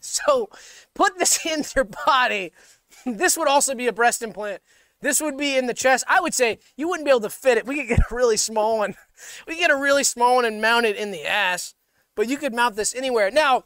So 0.00 0.48
put 0.94 1.18
this 1.18 1.44
in 1.44 1.64
your 1.76 1.84
body. 1.84 2.52
This 3.04 3.36
would 3.36 3.48
also 3.48 3.74
be 3.74 3.86
a 3.86 3.92
breast 3.92 4.22
implant. 4.22 4.62
This 5.00 5.20
would 5.20 5.36
be 5.36 5.56
in 5.56 5.66
the 5.66 5.74
chest. 5.74 6.04
I 6.08 6.20
would 6.20 6.32
say 6.32 6.60
you 6.76 6.88
wouldn't 6.88 7.04
be 7.04 7.10
able 7.10 7.20
to 7.20 7.30
fit 7.30 7.58
it. 7.58 7.66
We 7.66 7.76
could 7.76 7.88
get 7.88 7.98
a 8.10 8.14
really 8.14 8.36
small 8.36 8.78
one. 8.78 8.94
We 9.46 9.54
could 9.54 9.60
get 9.60 9.70
a 9.70 9.76
really 9.76 10.04
small 10.04 10.36
one 10.36 10.44
and 10.44 10.62
mount 10.62 10.86
it 10.86 10.96
in 10.96 11.10
the 11.10 11.26
ass. 11.26 11.74
But 12.14 12.28
you 12.28 12.36
could 12.36 12.54
mount 12.54 12.76
this 12.76 12.94
anywhere. 12.94 13.30
Now, 13.30 13.64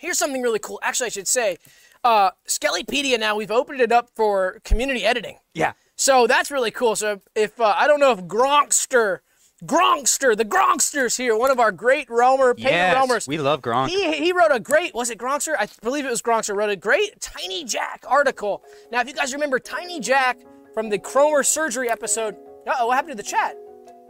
here's 0.00 0.18
something 0.18 0.42
really 0.42 0.58
cool. 0.58 0.80
Actually, 0.82 1.06
I 1.06 1.10
should 1.10 1.28
say, 1.28 1.58
uh, 2.06 2.30
Skellypedia 2.46 3.18
now 3.18 3.34
we've 3.36 3.50
opened 3.50 3.80
it 3.80 3.90
up 3.92 4.08
for 4.14 4.60
community 4.64 5.04
editing. 5.04 5.38
Yeah. 5.54 5.72
So 5.96 6.26
that's 6.26 6.50
really 6.50 6.70
cool. 6.70 6.94
So 6.96 7.20
if 7.34 7.60
uh, 7.60 7.74
I 7.76 7.86
don't 7.86 7.98
know 8.00 8.12
if 8.12 8.20
Gronkster, 8.24 9.20
Gronkster, 9.64 10.36
the 10.36 10.44
Gronkster's 10.44 11.16
here, 11.16 11.36
one 11.36 11.50
of 11.50 11.58
our 11.58 11.72
great 11.72 12.08
Realmer, 12.08 12.56
paper 12.56 12.68
Yes. 12.70 12.96
Realmers. 12.96 13.26
We 13.26 13.38
love 13.38 13.60
Gronk. 13.62 13.88
He, 13.88 14.12
he 14.12 14.32
wrote 14.32 14.52
a 14.52 14.60
great, 14.60 14.94
was 14.94 15.10
it 15.10 15.18
Gronkster? 15.18 15.54
I 15.58 15.66
believe 15.82 16.04
it 16.04 16.10
was 16.10 16.22
Gronkster, 16.22 16.54
wrote 16.54 16.70
a 16.70 16.76
great 16.76 17.20
Tiny 17.20 17.64
Jack 17.64 18.04
article. 18.06 18.62
Now, 18.92 19.00
if 19.00 19.08
you 19.08 19.14
guys 19.14 19.32
remember 19.32 19.58
Tiny 19.58 19.98
Jack 19.98 20.38
from 20.74 20.90
the 20.90 20.98
Cromer 20.98 21.42
surgery 21.42 21.90
episode, 21.90 22.36
uh 22.66 22.74
oh, 22.80 22.86
what 22.88 22.94
happened 22.96 23.16
to 23.16 23.22
the 23.22 23.28
chat? 23.28 23.56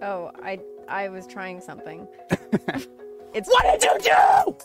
Oh, 0.02 0.30
I 0.42 0.58
I 0.88 1.08
was 1.08 1.26
trying 1.26 1.60
something. 1.60 2.06
it's 3.32 3.48
What 3.48 3.80
did 3.80 3.82
you 3.82 3.98
do? 4.00 4.56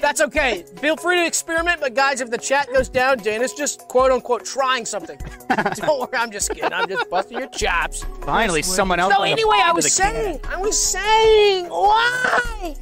That's 0.00 0.20
okay. 0.20 0.64
Feel 0.78 0.96
free 0.96 1.18
to 1.18 1.26
experiment, 1.26 1.80
but 1.80 1.94
guys, 1.94 2.20
if 2.20 2.30
the 2.30 2.38
chat 2.38 2.68
goes 2.72 2.88
down, 2.88 3.18
Dana's 3.18 3.52
just 3.52 3.80
quote 3.88 4.10
unquote 4.10 4.44
trying 4.44 4.84
something. 4.84 5.18
Don't 5.76 6.00
worry, 6.00 6.18
I'm 6.18 6.30
just 6.30 6.50
kidding. 6.50 6.72
I'm 6.72 6.88
just 6.88 7.08
busting 7.08 7.38
your 7.38 7.48
chops. 7.48 8.04
Finally, 8.22 8.62
someone 8.62 9.00
else. 9.00 9.14
So 9.14 9.22
anyway, 9.22 9.58
I 9.62 9.72
was 9.72 9.84
the 9.84 10.02
can. 10.02 10.12
saying, 10.12 10.40
I 10.48 10.56
was 10.56 10.78
saying, 10.78 11.66
why? 11.68 12.74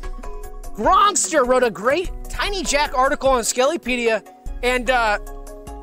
Gronkster 0.75 1.47
wrote 1.47 1.63
a 1.63 1.71
great 1.71 2.11
Tiny 2.29 2.63
Jack 2.63 2.97
article 2.97 3.29
on 3.29 3.43
Skellypedia, 3.43 4.27
and 4.63 4.89
uh, 4.89 5.19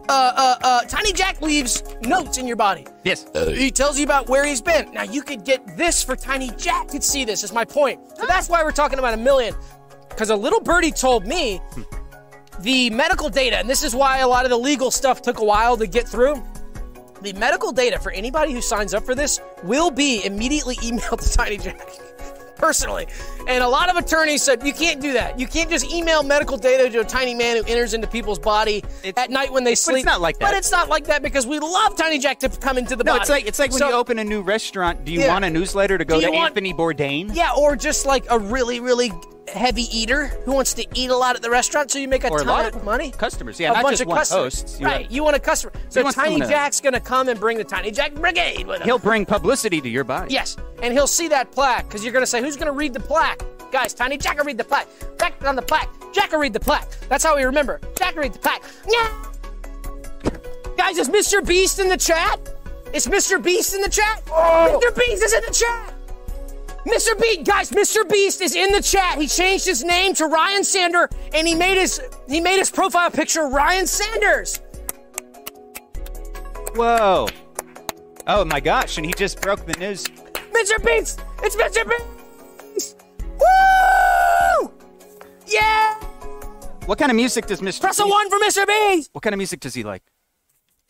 uh, 0.09 0.33
uh, 0.35 0.55
uh, 0.63 0.81
Tiny 0.83 1.11
Jack 1.11 1.41
leaves 1.41 1.83
notes 2.01 2.37
in 2.37 2.47
your 2.47 2.55
body. 2.55 2.87
Yes. 3.03 3.25
He 3.33 3.71
tells 3.71 3.99
you 3.99 4.05
about 4.05 4.29
where 4.29 4.45
he's 4.45 4.61
been. 4.61 4.91
Now 4.93 5.03
you 5.03 5.21
could 5.21 5.43
get 5.43 5.77
this 5.77 6.03
for 6.03 6.15
Tiny 6.15 6.49
Jack 6.57 6.87
could 6.89 7.03
see 7.03 7.25
this. 7.25 7.43
Is 7.43 7.51
my 7.51 7.65
point. 7.65 7.99
So 8.17 8.25
that's 8.25 8.49
why 8.49 8.63
we're 8.63 8.71
talking 8.71 8.99
about 8.99 9.13
a 9.13 9.17
million. 9.17 9.53
Because 10.17 10.31
a 10.31 10.35
little 10.35 10.59
birdie 10.59 10.89
told 10.89 11.27
me 11.27 11.61
the 12.61 12.89
medical 12.89 13.29
data, 13.29 13.59
and 13.59 13.69
this 13.69 13.83
is 13.83 13.95
why 13.95 14.17
a 14.17 14.27
lot 14.27 14.45
of 14.45 14.49
the 14.49 14.57
legal 14.57 14.89
stuff 14.89 15.21
took 15.21 15.37
a 15.37 15.45
while 15.45 15.77
to 15.77 15.85
get 15.85 16.07
through. 16.07 16.43
The 17.21 17.33
medical 17.33 17.71
data 17.71 17.99
for 17.99 18.11
anybody 18.11 18.51
who 18.51 18.59
signs 18.59 18.95
up 18.95 19.05
for 19.05 19.13
this 19.13 19.39
will 19.61 19.91
be 19.91 20.25
immediately 20.25 20.75
emailed 20.77 21.21
to 21.21 21.37
Tiny 21.37 21.57
Jack 21.57 21.87
personally. 22.57 23.07
And 23.47 23.63
a 23.63 23.67
lot 23.67 23.89
of 23.89 23.95
attorneys 23.95 24.41
said 24.43 24.65
you 24.65 24.73
can't 24.73 24.99
do 25.01 25.13
that. 25.13 25.39
You 25.39 25.47
can't 25.47 25.69
just 25.69 25.91
email 25.93 26.23
medical 26.23 26.57
data 26.57 26.89
to 26.89 26.99
a 26.99 27.05
tiny 27.05 27.33
man 27.35 27.57
who 27.57 27.63
enters 27.63 27.93
into 27.93 28.07
people's 28.07 28.39
body 28.39 28.77
It's- 29.03 29.13
at 29.23 29.29
night 29.29 29.51
when 29.51 29.63
they 29.63 29.75
sleep. 29.75 29.93
But 29.95 29.99
It's 29.99 30.05
not 30.05 30.21
like 30.21 30.39
that. 30.39 30.45
But 30.51 30.53
it's 30.55 30.71
not 30.71 30.89
like 30.89 31.05
that 31.05 31.21
because 31.21 31.47
we 31.47 31.59
love 31.59 31.95
Tiny 31.95 32.19
Jack 32.19 32.39
to 32.39 32.49
come 32.49 32.77
into 32.77 32.95
the 32.95 33.03
No, 33.03 33.13
body. 33.13 33.21
it's 33.21 33.29
like 33.29 33.45
it's 33.45 33.59
like 33.59 33.71
when 33.71 33.81
you 33.87 33.91
open 33.93 34.19
a 34.19 34.23
new 34.23 34.41
restaurant. 34.41 35.05
Do 35.05 35.11
you 35.11 35.21
Yeah. 35.21 35.33
want 35.33 35.45
a 35.45 35.49
newsletter 35.49 35.97
to 35.97 36.05
go 36.05 36.19
to 36.19 36.27
want- 36.29 36.47
Anthony 36.49 36.73
Bourdain? 36.73 37.33
Yeah, 37.33 37.51
or 37.57 37.75
just 37.75 38.05
like 38.05 38.25
a 38.29 38.37
really, 38.39 38.79
really 38.79 39.11
heavy 39.53 39.83
eater 39.97 40.25
who 40.43 40.51
wants 40.51 40.73
to 40.73 40.85
eat 40.93 41.09
a 41.09 41.15
lot 41.15 41.37
at 41.37 41.41
the 41.41 41.49
restaurant, 41.49 41.89
so 41.89 41.97
you 41.99 42.07
make 42.09 42.25
a 42.25 42.29
Or 42.29 42.35
a 42.37 42.43
ton 42.43 42.47
lot 42.47 42.65
of 42.65 42.83
money. 42.83 43.11
customers, 43.17 43.57
yeah, 43.59 43.71
a 43.71 43.75
not 43.75 43.83
bunch 43.83 43.99
just 43.99 44.09
of 44.09 44.13
customers. 44.17 44.77
You 44.77 44.85
right, 44.85 45.01
have- 45.03 45.11
you 45.11 45.23
want 45.23 45.37
a 45.37 45.39
customer. 45.39 45.71
So 45.87 46.03
Tiny 46.11 46.41
to- 46.41 46.47
Jack's 46.47 46.81
gonna 46.81 46.99
come 46.99 47.29
and 47.29 47.39
bring 47.39 47.57
the 47.57 47.63
Tiny 47.63 47.89
Jack 47.91 48.13
Brigade 48.13 48.67
with 48.67 48.81
him. 48.81 48.85
He'll 48.85 48.99
bring 48.99 49.25
publicity 49.25 49.79
to 49.79 49.87
your 49.87 50.03
body. 50.03 50.33
Yes, 50.33 50.57
and 50.81 50.93
he'll 50.93 51.07
see 51.07 51.27
that 51.29 51.51
plaque 51.51 51.87
because 51.87 52.03
you're 52.03 52.13
gonna 52.13 52.25
say, 52.25 52.41
"Who's 52.41 52.55
gonna 52.55 52.71
read 52.71 52.93
the 52.93 52.99
plaque?" 52.99 53.41
Guys, 53.71 53.93
Tiny 53.93 54.17
Jack 54.17 54.37
will 54.37 54.45
read 54.45 54.57
the 54.57 54.63
plaque. 54.63 54.87
Jack 55.19 55.33
on 55.45 55.55
the 55.55 55.61
plaque. 55.61 55.89
Jack 56.13 56.31
will 56.31 56.39
read 56.39 56.53
the 56.53 56.59
plaque. 56.59 56.87
That's 57.09 57.23
how 57.23 57.35
we 57.35 57.43
remember. 57.43 57.81
Jack 57.97 58.15
will 58.15 58.23
read 58.23 58.33
the 58.33 58.39
plaque. 58.39 58.63
Yeah. 58.87 59.11
Guys, 60.77 60.97
is 60.97 61.09
Mr. 61.09 61.45
Beast 61.45 61.79
in 61.79 61.89
the 61.89 61.97
chat? 61.97 62.39
Is 62.93 63.07
Mr. 63.07 63.43
Beast 63.43 63.73
in 63.73 63.81
the 63.81 63.89
chat? 63.89 64.23
Oh. 64.31 64.79
Mr. 64.81 64.95
Beast 64.97 65.23
is 65.23 65.33
in 65.33 65.41
the 65.45 65.51
chat. 65.51 65.93
Mr. 66.87 67.19
Beast, 67.19 67.43
guys, 67.43 67.71
Mr. 67.71 68.09
Beast 68.09 68.39
is 68.39 68.55
in 68.55 68.71
the 68.71 68.81
chat. 68.81 69.19
He 69.19 69.27
changed 69.27 69.65
his 69.65 69.83
name 69.83 70.13
to 70.13 70.27
Ryan 70.27 70.63
Sander, 70.63 71.09
and 71.33 71.45
he 71.45 71.53
made 71.53 71.77
his 71.77 71.99
he 72.29 72.39
made 72.39 72.57
his 72.57 72.71
profile 72.71 73.11
picture 73.11 73.47
Ryan 73.47 73.85
Sanders. 73.85 74.61
Whoa. 76.75 77.27
Oh 78.25 78.45
my 78.45 78.61
gosh! 78.61 78.97
And 78.97 79.05
he 79.05 79.13
just 79.13 79.41
broke 79.41 79.65
the 79.65 79.73
news. 79.73 80.05
Mr. 80.57 80.83
Beast! 80.83 81.21
It's 81.43 81.55
Mr. 81.55 81.87
Beast! 81.87 83.03
Woo! 83.19 84.71
Yeah! 85.45 85.93
What 86.87 86.97
kind 86.97 87.11
of 87.11 87.15
music 87.15 87.45
does 87.45 87.61
Mr. 87.61 87.81
Press 87.81 87.99
a 87.99 88.03
Beast- 88.03 88.11
one 88.11 88.29
for 88.31 88.39
Mr. 88.39 88.65
Beast! 88.65 89.11
What 89.13 89.21
kind 89.21 89.35
of 89.35 89.37
music 89.37 89.59
does 89.59 89.75
he 89.75 89.83
like? 89.83 90.01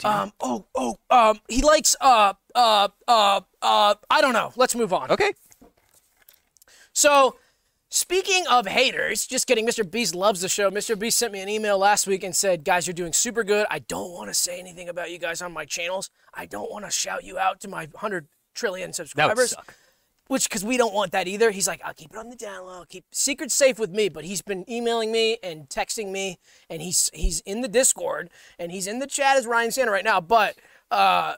Um, 0.06 0.32
oh, 0.40 0.66
oh, 0.74 0.98
um, 1.10 1.42
he 1.50 1.62
likes, 1.64 1.98
uh, 2.00 2.34
uh, 2.56 2.88
uh, 3.10 3.42
uh, 3.62 3.96
I 4.10 4.22
don't 4.22 4.34
know. 4.34 4.54
Let's 4.56 4.74
move 4.74 4.94
on. 4.94 5.12
Okay. 5.12 5.34
So, 6.94 7.36
speaking 7.90 8.46
of 8.48 8.68
haters, 8.68 9.28
just 9.28 9.48
kidding. 9.48 9.68
Mr. 9.68 9.90
Beast 9.90 10.16
loves 10.16 10.40
the 10.40 10.50
show. 10.50 10.72
Mr. 10.72 10.98
Beast 10.98 11.18
sent 11.18 11.34
me 11.34 11.42
an 11.42 11.50
email 11.50 11.78
last 11.78 12.08
week 12.08 12.24
and 12.24 12.34
said, 12.34 12.64
Guys, 12.64 12.88
you're 12.88 12.94
doing 12.94 13.12
super 13.12 13.44
good. 13.44 13.68
I 13.70 13.80
don't 13.80 14.12
want 14.12 14.30
to 14.30 14.34
say 14.34 14.60
anything 14.60 14.88
about 14.88 15.12
you 15.12 15.18
guys 15.18 15.42
on 15.42 15.52
my 15.52 15.66
channels. 15.66 16.10
I 16.34 16.46
don't 16.46 16.72
want 16.72 16.86
to 16.86 16.92
shout 16.92 17.26
you 17.26 17.38
out 17.38 17.60
to 17.62 17.68
my 17.68 17.88
100 17.88 18.28
trillion 18.58 18.92
subscribers. 18.92 19.54
which 20.28 20.50
because 20.50 20.64
we 20.64 20.78
don't 20.78 20.94
want 20.94 21.12
that 21.14 21.28
either. 21.28 21.52
He's 21.52 21.68
like, 21.68 21.82
I'll 21.84 21.94
keep 21.94 22.12
it 22.12 22.18
on 22.18 22.30
the 22.30 22.36
down 22.36 22.66
low, 22.66 22.84
keep 22.88 23.06
secrets 23.12 23.54
safe 23.54 23.80
with 23.80 23.92
me. 23.92 24.10
But 24.10 24.26
he's 24.26 24.42
been 24.42 24.70
emailing 24.70 25.12
me 25.12 25.38
and 25.42 25.70
texting 25.70 26.12
me, 26.12 26.38
and 26.70 26.82
he's 26.82 27.10
he's 27.14 27.40
in 27.42 27.62
the 27.62 27.68
Discord 27.68 28.30
and 28.60 28.72
he's 28.72 28.88
in 28.88 29.00
the 29.00 29.08
chat 29.08 29.38
as 29.38 29.46
Ryan 29.48 29.72
Santa 29.72 29.92
right 29.92 30.04
now. 30.04 30.20
But 30.20 30.56
uh, 30.92 31.36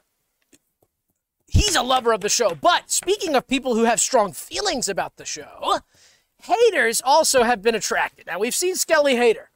he's 1.46 1.76
a 1.76 1.82
lover 1.82 2.12
of 2.12 2.20
the 2.20 2.28
show. 2.28 2.54
But 2.54 2.90
speaking 2.90 3.34
of 3.34 3.46
people 3.46 3.74
who 3.74 3.84
have 3.84 4.00
strong 4.00 4.32
feelings 4.32 4.88
about 4.88 5.16
the 5.16 5.24
show, 5.24 5.80
haters 6.42 7.00
also 7.04 7.42
have 7.42 7.62
been 7.62 7.74
attracted. 7.74 8.26
Now 8.26 8.38
we've 8.38 8.54
seen 8.54 8.76
Skelly 8.76 9.16
Hater. 9.16 9.49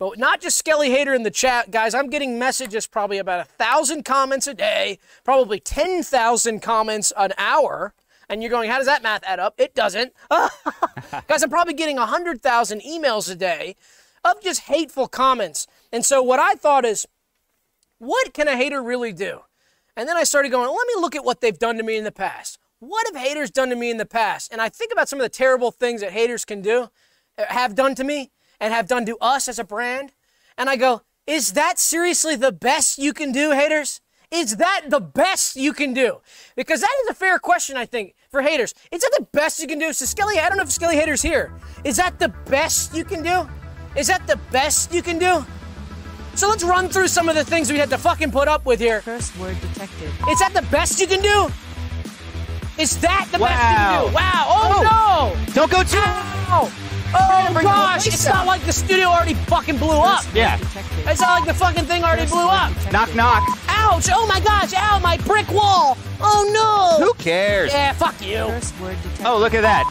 But 0.00 0.18
not 0.18 0.40
just 0.40 0.56
Skelly 0.56 0.90
Hater 0.90 1.12
in 1.12 1.24
the 1.24 1.30
chat, 1.30 1.70
guys. 1.70 1.92
I'm 1.92 2.08
getting 2.08 2.38
messages 2.38 2.86
probably 2.86 3.18
about 3.18 3.40
a 3.40 3.44
thousand 3.44 4.06
comments 4.06 4.46
a 4.46 4.54
day, 4.54 4.98
probably 5.24 5.60
10,000 5.60 6.60
comments 6.60 7.12
an 7.18 7.34
hour. 7.36 7.92
And 8.26 8.42
you're 8.42 8.50
going, 8.50 8.70
how 8.70 8.78
does 8.78 8.86
that 8.86 9.02
math 9.02 9.22
add 9.24 9.40
up? 9.40 9.54
It 9.58 9.74
doesn't. 9.74 10.14
guys, 10.30 11.42
I'm 11.42 11.50
probably 11.50 11.74
getting 11.74 11.98
a 11.98 12.08
100,000 12.08 12.80
emails 12.80 13.30
a 13.30 13.34
day 13.34 13.76
of 14.24 14.42
just 14.42 14.62
hateful 14.62 15.06
comments. 15.06 15.66
And 15.92 16.02
so 16.02 16.22
what 16.22 16.40
I 16.40 16.54
thought 16.54 16.86
is, 16.86 17.06
what 17.98 18.32
can 18.32 18.48
a 18.48 18.56
hater 18.56 18.82
really 18.82 19.12
do? 19.12 19.40
And 19.98 20.08
then 20.08 20.16
I 20.16 20.24
started 20.24 20.48
going, 20.48 20.66
let 20.66 20.86
me 20.86 20.94
look 20.98 21.14
at 21.14 21.26
what 21.26 21.42
they've 21.42 21.58
done 21.58 21.76
to 21.76 21.82
me 21.82 21.98
in 21.98 22.04
the 22.04 22.12
past. 22.12 22.58
What 22.78 23.06
have 23.12 23.22
haters 23.22 23.50
done 23.50 23.68
to 23.68 23.76
me 23.76 23.90
in 23.90 23.98
the 23.98 24.06
past? 24.06 24.50
And 24.50 24.62
I 24.62 24.70
think 24.70 24.92
about 24.92 25.10
some 25.10 25.20
of 25.20 25.24
the 25.24 25.28
terrible 25.28 25.70
things 25.70 26.00
that 26.00 26.12
haters 26.12 26.46
can 26.46 26.62
do, 26.62 26.88
uh, 27.36 27.44
have 27.48 27.74
done 27.74 27.94
to 27.96 28.04
me, 28.04 28.30
and 28.60 28.72
have 28.74 28.86
done 28.86 29.06
to 29.06 29.16
us 29.20 29.48
as 29.48 29.58
a 29.58 29.64
brand. 29.64 30.12
And 30.58 30.68
I 30.68 30.76
go, 30.76 31.02
is 31.26 31.52
that 31.54 31.78
seriously 31.78 32.36
the 32.36 32.52
best 32.52 32.98
you 32.98 33.12
can 33.12 33.32
do, 33.32 33.52
haters? 33.52 34.00
Is 34.30 34.56
that 34.58 34.82
the 34.88 35.00
best 35.00 35.56
you 35.56 35.72
can 35.72 35.92
do? 35.92 36.20
Because 36.54 36.80
that 36.82 36.94
is 37.02 37.10
a 37.10 37.14
fair 37.14 37.38
question, 37.40 37.76
I 37.76 37.84
think, 37.86 38.14
for 38.30 38.42
haters. 38.42 38.74
Is 38.92 39.00
that 39.00 39.10
the 39.18 39.26
best 39.32 39.58
you 39.60 39.66
can 39.66 39.78
do? 39.80 39.92
So 39.92 40.04
Skelly, 40.04 40.38
I 40.38 40.48
don't 40.48 40.56
know 40.56 40.62
if 40.62 40.70
Skelly 40.70 40.94
Hater's 40.96 41.22
here. 41.22 41.52
Is 41.84 41.96
that 41.96 42.18
the 42.20 42.28
best 42.46 42.94
you 42.94 43.04
can 43.04 43.22
do? 43.24 43.48
Is 43.96 44.06
that 44.06 44.24
the 44.28 44.36
best 44.52 44.94
you 44.94 45.02
can 45.02 45.18
do? 45.18 45.44
So 46.36 46.48
let's 46.48 46.62
run 46.62 46.88
through 46.88 47.08
some 47.08 47.28
of 47.28 47.34
the 47.34 47.44
things 47.44 47.72
we 47.72 47.78
had 47.78 47.90
to 47.90 47.98
fucking 47.98 48.30
put 48.30 48.46
up 48.46 48.64
with 48.64 48.78
here. 48.78 49.00
Curse 49.00 49.36
word 49.36 49.60
detected. 49.60 50.10
Is 50.30 50.38
that 50.38 50.52
the 50.54 50.62
best 50.70 51.00
you 51.00 51.08
can 51.08 51.22
do? 51.22 51.50
Is 52.78 52.98
that 53.00 53.26
the 53.32 53.38
best 53.38 53.40
you 53.40 53.46
Wow. 53.76 54.02
can 54.02 54.08
do? 54.10 54.14
Wow. 54.14 54.46
Oh, 54.48 55.32
oh, 55.34 55.36
no. 55.46 55.54
Don't 55.54 55.70
go 55.72 55.82
too. 55.82 55.98
Ow. 55.98 56.70
Oh 57.14 57.50
bring 57.52 57.64
gosh, 57.64 58.02
place 58.02 58.14
it's 58.14 58.26
not 58.26 58.46
like 58.46 58.62
the 58.62 58.72
studio 58.72 59.08
already 59.08 59.34
fucking 59.34 59.78
blew 59.78 59.98
up. 59.98 60.24
Yeah. 60.34 60.56
Detected. 60.58 60.98
It's 61.08 61.20
not 61.20 61.40
like 61.40 61.46
the 61.46 61.54
fucking 61.54 61.84
thing 61.84 62.04
already 62.04 62.26
blew 62.26 62.46
up. 62.46 62.72
Knock 62.92 63.14
knock. 63.14 63.42
Ouch! 63.68 64.08
Oh 64.12 64.26
my 64.26 64.40
gosh! 64.40 64.72
Ow! 64.76 65.00
My 65.00 65.16
brick 65.18 65.50
wall! 65.50 65.96
Oh 66.20 66.50
no! 66.52 67.04
Who 67.04 67.14
cares? 67.14 67.72
Yeah, 67.72 67.92
fuck 67.92 68.20
you! 68.20 68.46
Curse 68.46 68.72
word 68.80 68.96
detected. 69.02 69.26
Oh, 69.26 69.38
look 69.38 69.54
at 69.54 69.62
that. 69.62 69.84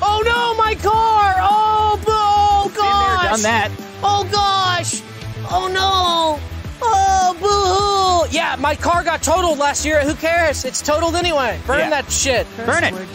Oh 0.00 0.22
no, 0.24 0.54
my 0.62 0.74
car! 0.76 1.34
Oh, 1.38 1.96
boo- 2.04 2.12
oh 2.12 2.64
Been 2.68 2.74
there, 2.74 2.84
gosh! 2.84 3.30
done 3.30 3.42
that. 3.42 3.70
Oh 4.02 4.28
gosh! 4.30 5.02
Oh 5.50 5.68
no! 5.68 6.40
Oh 6.82 8.26
boo! 8.28 8.34
Yeah, 8.36 8.56
my 8.58 8.74
car 8.74 9.02
got 9.04 9.22
totaled 9.22 9.58
last 9.58 9.84
year. 9.84 10.00
Who 10.02 10.14
cares? 10.14 10.64
It's 10.64 10.82
totaled 10.82 11.14
anyway. 11.16 11.58
Burn 11.66 11.78
Yeah. 11.80 11.90
that 11.90 12.10
shit. 12.10 12.46
Curse 12.56 12.66
burn 12.66 12.84
it. 12.84 13.08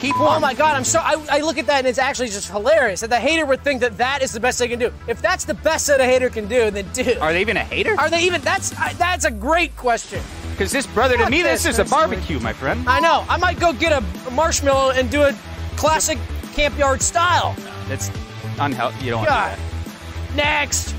Keep 0.00 0.18
warm. 0.18 0.34
Oh 0.34 0.40
my 0.40 0.52
god, 0.54 0.76
I'm 0.76 0.84
so 0.84 0.98
I, 1.00 1.16
I 1.30 1.40
look 1.40 1.56
at 1.56 1.66
that 1.66 1.78
and 1.78 1.86
it's 1.86 1.98
actually 1.98 2.28
just 2.28 2.50
hilarious 2.50 3.00
that 3.00 3.10
the 3.10 3.18
hater 3.18 3.46
would 3.46 3.62
think 3.62 3.80
that 3.80 3.96
that 3.98 4.22
is 4.22 4.32
the 4.32 4.40
best 4.40 4.58
they 4.58 4.68
can 4.68 4.78
do. 4.78 4.92
If 5.06 5.22
that's 5.22 5.44
the 5.44 5.54
best 5.54 5.86
that 5.86 6.00
a 6.00 6.04
hater 6.04 6.28
can 6.28 6.46
do, 6.46 6.70
then 6.70 6.86
dude, 6.92 7.18
Are 7.18 7.32
they 7.32 7.40
even 7.40 7.56
a 7.56 7.64
hater? 7.64 7.94
are 7.98 8.10
they 8.10 8.22
even? 8.24 8.40
That's 8.42 8.76
I, 8.78 8.92
that's 8.94 9.24
a 9.24 9.30
great 9.30 9.74
question. 9.76 10.20
Because 10.50 10.72
this 10.72 10.86
brother 10.86 11.16
to 11.16 11.30
me, 11.30 11.42
this. 11.42 11.62
this 11.64 11.74
is 11.74 11.78
a 11.78 11.82
Curse 11.84 11.92
word. 11.92 12.10
barbecue, 12.10 12.38
my 12.40 12.52
friend. 12.52 12.86
I 12.88 13.00
know. 13.00 13.24
I 13.28 13.38
might 13.38 13.58
go 13.58 13.72
get 13.72 13.92
a, 13.92 14.04
a 14.28 14.30
marshmallow 14.30 14.90
and 14.90 15.10
do 15.10 15.22
a 15.22 15.34
classic 15.76 16.18
camp 16.54 16.76
yard 16.78 17.00
style. 17.02 17.56
It's 17.88 18.10
unhealthy. 18.60 19.04
You 19.06 19.10
don't 19.12 19.20
want 19.20 19.30
God. 19.30 19.56
to 19.56 19.56
do 19.56 19.62
that. 19.62 20.36
Next. 20.36 20.94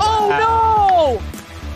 Oh, 0.00 0.30
oh 0.32 1.20
no! 1.20 1.22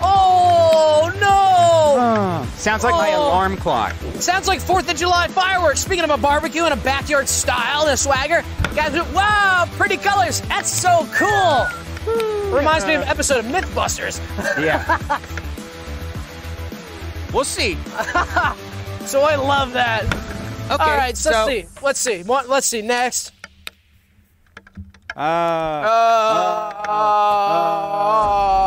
Oh 0.02 1.12
no! 1.20 2.40
that. 2.44 2.58
Sounds 2.58 2.82
like 2.84 2.94
my 2.94 3.12
Oh. 3.12 3.28
alarm 3.28 3.56
clock. 3.56 3.94
Sounds 4.18 4.48
like 4.48 4.60
Fourth 4.60 4.90
of 4.90 4.96
July 4.96 5.28
fireworks. 5.28 5.80
Speaking 5.80 6.04
of 6.04 6.10
a 6.10 6.16
barbecue 6.16 6.64
and 6.64 6.72
a 6.72 6.76
backyard 6.82 7.28
style 7.28 7.82
and 7.82 7.90
a 7.90 7.96
swagger, 7.96 8.42
guys, 8.74 8.92
wow, 9.12 9.68
pretty 9.72 9.96
colors. 9.96 10.40
That's 10.42 10.70
so 10.72 11.06
cool. 11.14 11.66
Reminds 12.56 12.86
me 12.86 12.94
of 12.94 13.02
an 13.02 13.08
episode 13.08 13.38
of 13.44 13.46
MythBusters. 13.46 14.20
Yeah. 14.62 14.98
we'll 17.32 17.44
see. 17.44 17.76
So 19.06 19.20
I 19.20 19.34
love 19.36 19.74
that. 19.74 20.02
Okay. 20.70 20.82
All 20.82 20.96
right, 20.96 21.14
so 21.14 21.28
let's 21.30 21.46
see. 21.46 21.66
Let's 21.82 22.00
see. 22.00 22.22
What- 22.22 22.48
Let's 22.48 22.66
see. 22.66 22.80
Next. 22.80 23.32
Uh, 25.16 25.20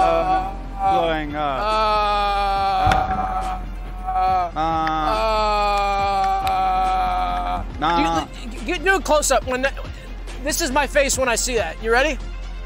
Uh, 0.08 0.54
going 1.02 1.36
up. 1.36 1.60
nah. 7.80 8.26
Get 8.66 8.84
do 8.84 8.96
a 8.96 9.02
close 9.02 9.32
up 9.32 9.46
when 9.48 9.62
that, 9.62 9.74
this 10.44 10.62
is 10.62 10.72
my 10.72 10.88
face 10.88 11.18
when 11.18 11.30
I 11.30 11.36
see 11.36 11.56
that. 11.56 11.82
You 11.84 11.92
ready? 11.92 12.18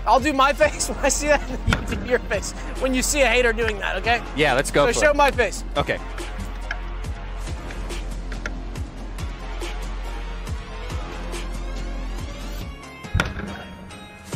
I'll 0.06 0.20
do 0.20 0.34
my 0.34 0.54
face 0.64 0.90
when 0.90 0.98
I 1.00 1.10
see 1.10 1.28
that. 1.28 1.42
and 1.50 1.60
You 1.92 1.96
do 1.96 2.06
your 2.10 2.20
face 2.20 2.52
when 2.80 2.94
you 2.94 3.02
see 3.02 3.22
a 3.22 3.28
hater 3.28 3.54
doing 3.54 3.78
that. 3.80 3.96
Okay? 3.98 4.22
Yeah, 4.36 4.54
let's 4.54 4.72
go 4.72 4.92
So 4.92 5.00
show 5.02 5.10
it. 5.12 5.16
my 5.16 5.32
face. 5.32 5.64
Okay. 5.78 5.98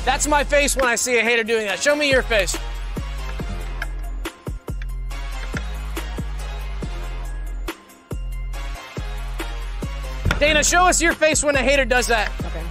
That's 0.05 0.27
my 0.27 0.43
face 0.43 0.75
when 0.75 0.85
I 0.85 0.95
see 0.95 1.17
a 1.17 1.23
hater 1.23 1.43
doing 1.43 1.65
that. 1.65 1.81
Show 1.81 1.95
me 1.95 2.09
your 2.09 2.21
face. 2.21 2.55
Dana, 10.39 10.63
show 10.63 10.85
us 10.85 11.01
your 11.01 11.13
face 11.13 11.43
when 11.43 11.55
a 11.55 11.63
hater 11.63 11.85
does 11.85 12.05
that. 12.05 12.31
Okay. 12.45 12.63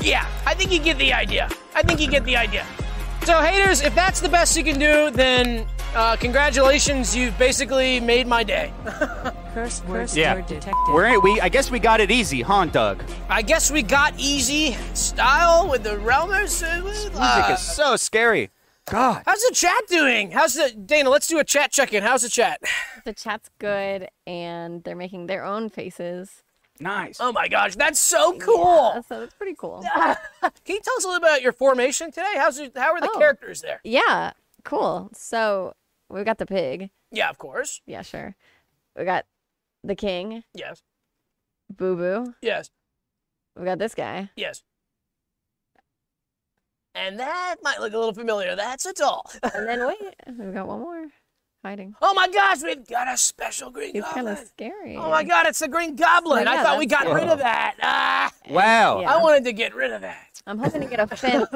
Yeah, 0.00 0.26
I 0.46 0.54
think 0.54 0.72
you 0.72 0.78
get 0.78 0.96
the 0.96 1.12
idea. 1.12 1.50
I 1.74 1.82
think 1.82 2.00
you 2.00 2.08
get 2.08 2.24
the 2.24 2.38
idea. 2.38 2.64
So, 3.24 3.42
haters, 3.42 3.82
if 3.82 3.94
that's 3.94 4.20
the 4.20 4.30
best 4.30 4.56
you 4.56 4.64
can 4.64 4.78
do, 4.78 5.10
then 5.10 5.66
uh, 5.96 6.16
congratulations. 6.16 7.16
You've 7.16 7.36
basically 7.38 8.00
made 8.00 8.26
my 8.26 8.44
day. 8.44 8.72
Curse 9.54 9.82
word, 9.84 10.12
Yeah. 10.14 10.34
word 10.34 10.46
detected. 10.46 10.74
We're 10.92 11.18
we. 11.20 11.40
I 11.40 11.48
guess 11.48 11.70
we 11.70 11.78
got 11.78 12.00
it 12.00 12.10
easy, 12.10 12.42
huh, 12.42 12.66
Doug? 12.66 13.02
I 13.28 13.42
guess 13.42 13.70
we 13.70 13.82
got 13.82 14.14
easy 14.18 14.72
style 14.94 15.68
with 15.68 15.82
the 15.82 15.96
Realmers. 15.96 16.62
uh, 16.62 16.82
Music 16.84 17.50
is 17.54 17.60
so 17.60 17.96
scary. 17.96 18.50
God. 18.88 19.22
How's 19.26 19.42
the 19.42 19.52
chat 19.54 19.82
doing? 19.88 20.30
How's 20.30 20.54
the 20.54 20.70
Dana? 20.70 21.10
Let's 21.10 21.26
do 21.26 21.38
a 21.40 21.44
chat 21.44 21.72
check-in. 21.72 22.02
How's 22.04 22.22
the 22.22 22.28
chat? 22.28 22.60
The 23.04 23.12
chat's 23.12 23.50
good, 23.58 24.08
and 24.28 24.84
they're 24.84 24.94
making 24.94 25.26
their 25.26 25.44
own 25.44 25.70
faces. 25.70 26.42
Nice. 26.78 27.16
Oh 27.18 27.32
my 27.32 27.48
gosh, 27.48 27.74
that's 27.74 27.98
so 27.98 28.36
cool. 28.38 28.92
Yeah, 28.94 29.00
so 29.00 29.20
that's 29.20 29.34
pretty 29.34 29.56
cool. 29.58 29.82
Can 29.94 30.16
you 30.68 30.80
tell 30.80 30.94
us 30.98 31.04
a 31.04 31.08
little 31.08 31.16
about 31.16 31.40
your 31.42 31.52
formation 31.52 32.10
today? 32.12 32.34
How's 32.36 32.58
it, 32.58 32.76
how 32.76 32.92
are 32.92 33.00
the 33.00 33.10
Oh. 33.12 33.18
characters 33.18 33.62
there? 33.62 33.80
Yeah, 33.82 34.32
cool. 34.62 35.08
So 35.14 35.72
we've 36.08 36.24
got 36.24 36.38
the 36.38 36.46
pig. 36.46 36.90
Yeah, 37.10 37.28
of 37.30 37.38
course. 37.38 37.80
Yeah, 37.86 38.02
sure. 38.02 38.34
We 38.96 39.04
got 39.04 39.24
the 39.84 39.94
king, 39.94 40.42
Yes. 40.54 40.82
Boo 41.70 41.96
Boo. 41.96 42.34
Yes. 42.42 42.70
We 43.56 43.64
got 43.64 43.78
this 43.78 43.94
guy. 43.94 44.30
Yes. 44.36 44.62
And 46.94 47.18
that 47.20 47.56
might 47.62 47.80
look 47.80 47.92
a 47.92 47.98
little 47.98 48.14
familiar. 48.14 48.56
That's 48.56 48.86
a 48.86 48.92
doll. 48.92 49.30
And 49.54 49.68
then 49.68 49.86
wait, 49.86 50.14
we've 50.38 50.54
got 50.54 50.66
one 50.66 50.80
more 50.80 51.06
hiding. 51.64 51.94
oh 52.00 52.14
my 52.14 52.28
gosh, 52.28 52.62
we've 52.62 52.86
got 52.86 53.08
a 53.12 53.16
special 53.16 53.70
green 53.70 53.92
He's 53.94 54.04
kind 54.04 54.26
goblin. 54.26 54.32
of 54.42 54.48
scary. 54.48 54.96
Oh 54.96 55.10
my 55.10 55.22
god, 55.24 55.46
it's 55.46 55.58
the 55.58 55.68
green 55.68 55.94
goblin. 55.96 56.46
Oh, 56.48 56.52
I 56.52 56.62
thought 56.62 56.78
we 56.78 56.86
that's 56.86 57.04
got 57.04 57.14
rid 57.14 57.28
of 57.28 57.38
that. 57.40 57.74
Ah, 57.82 58.32
Wow. 58.48 59.00
Yeah. 59.00 59.12
I 59.14 59.22
wanted 59.22 59.44
to 59.44 59.52
get 59.52 59.74
rid 59.74 59.92
of 59.92 60.00
that. 60.02 60.35
I'm 60.48 60.58
hoping 60.58 60.80
to 60.82 60.86
get 60.86 61.00
a 61.00 61.06
fence 61.16 61.48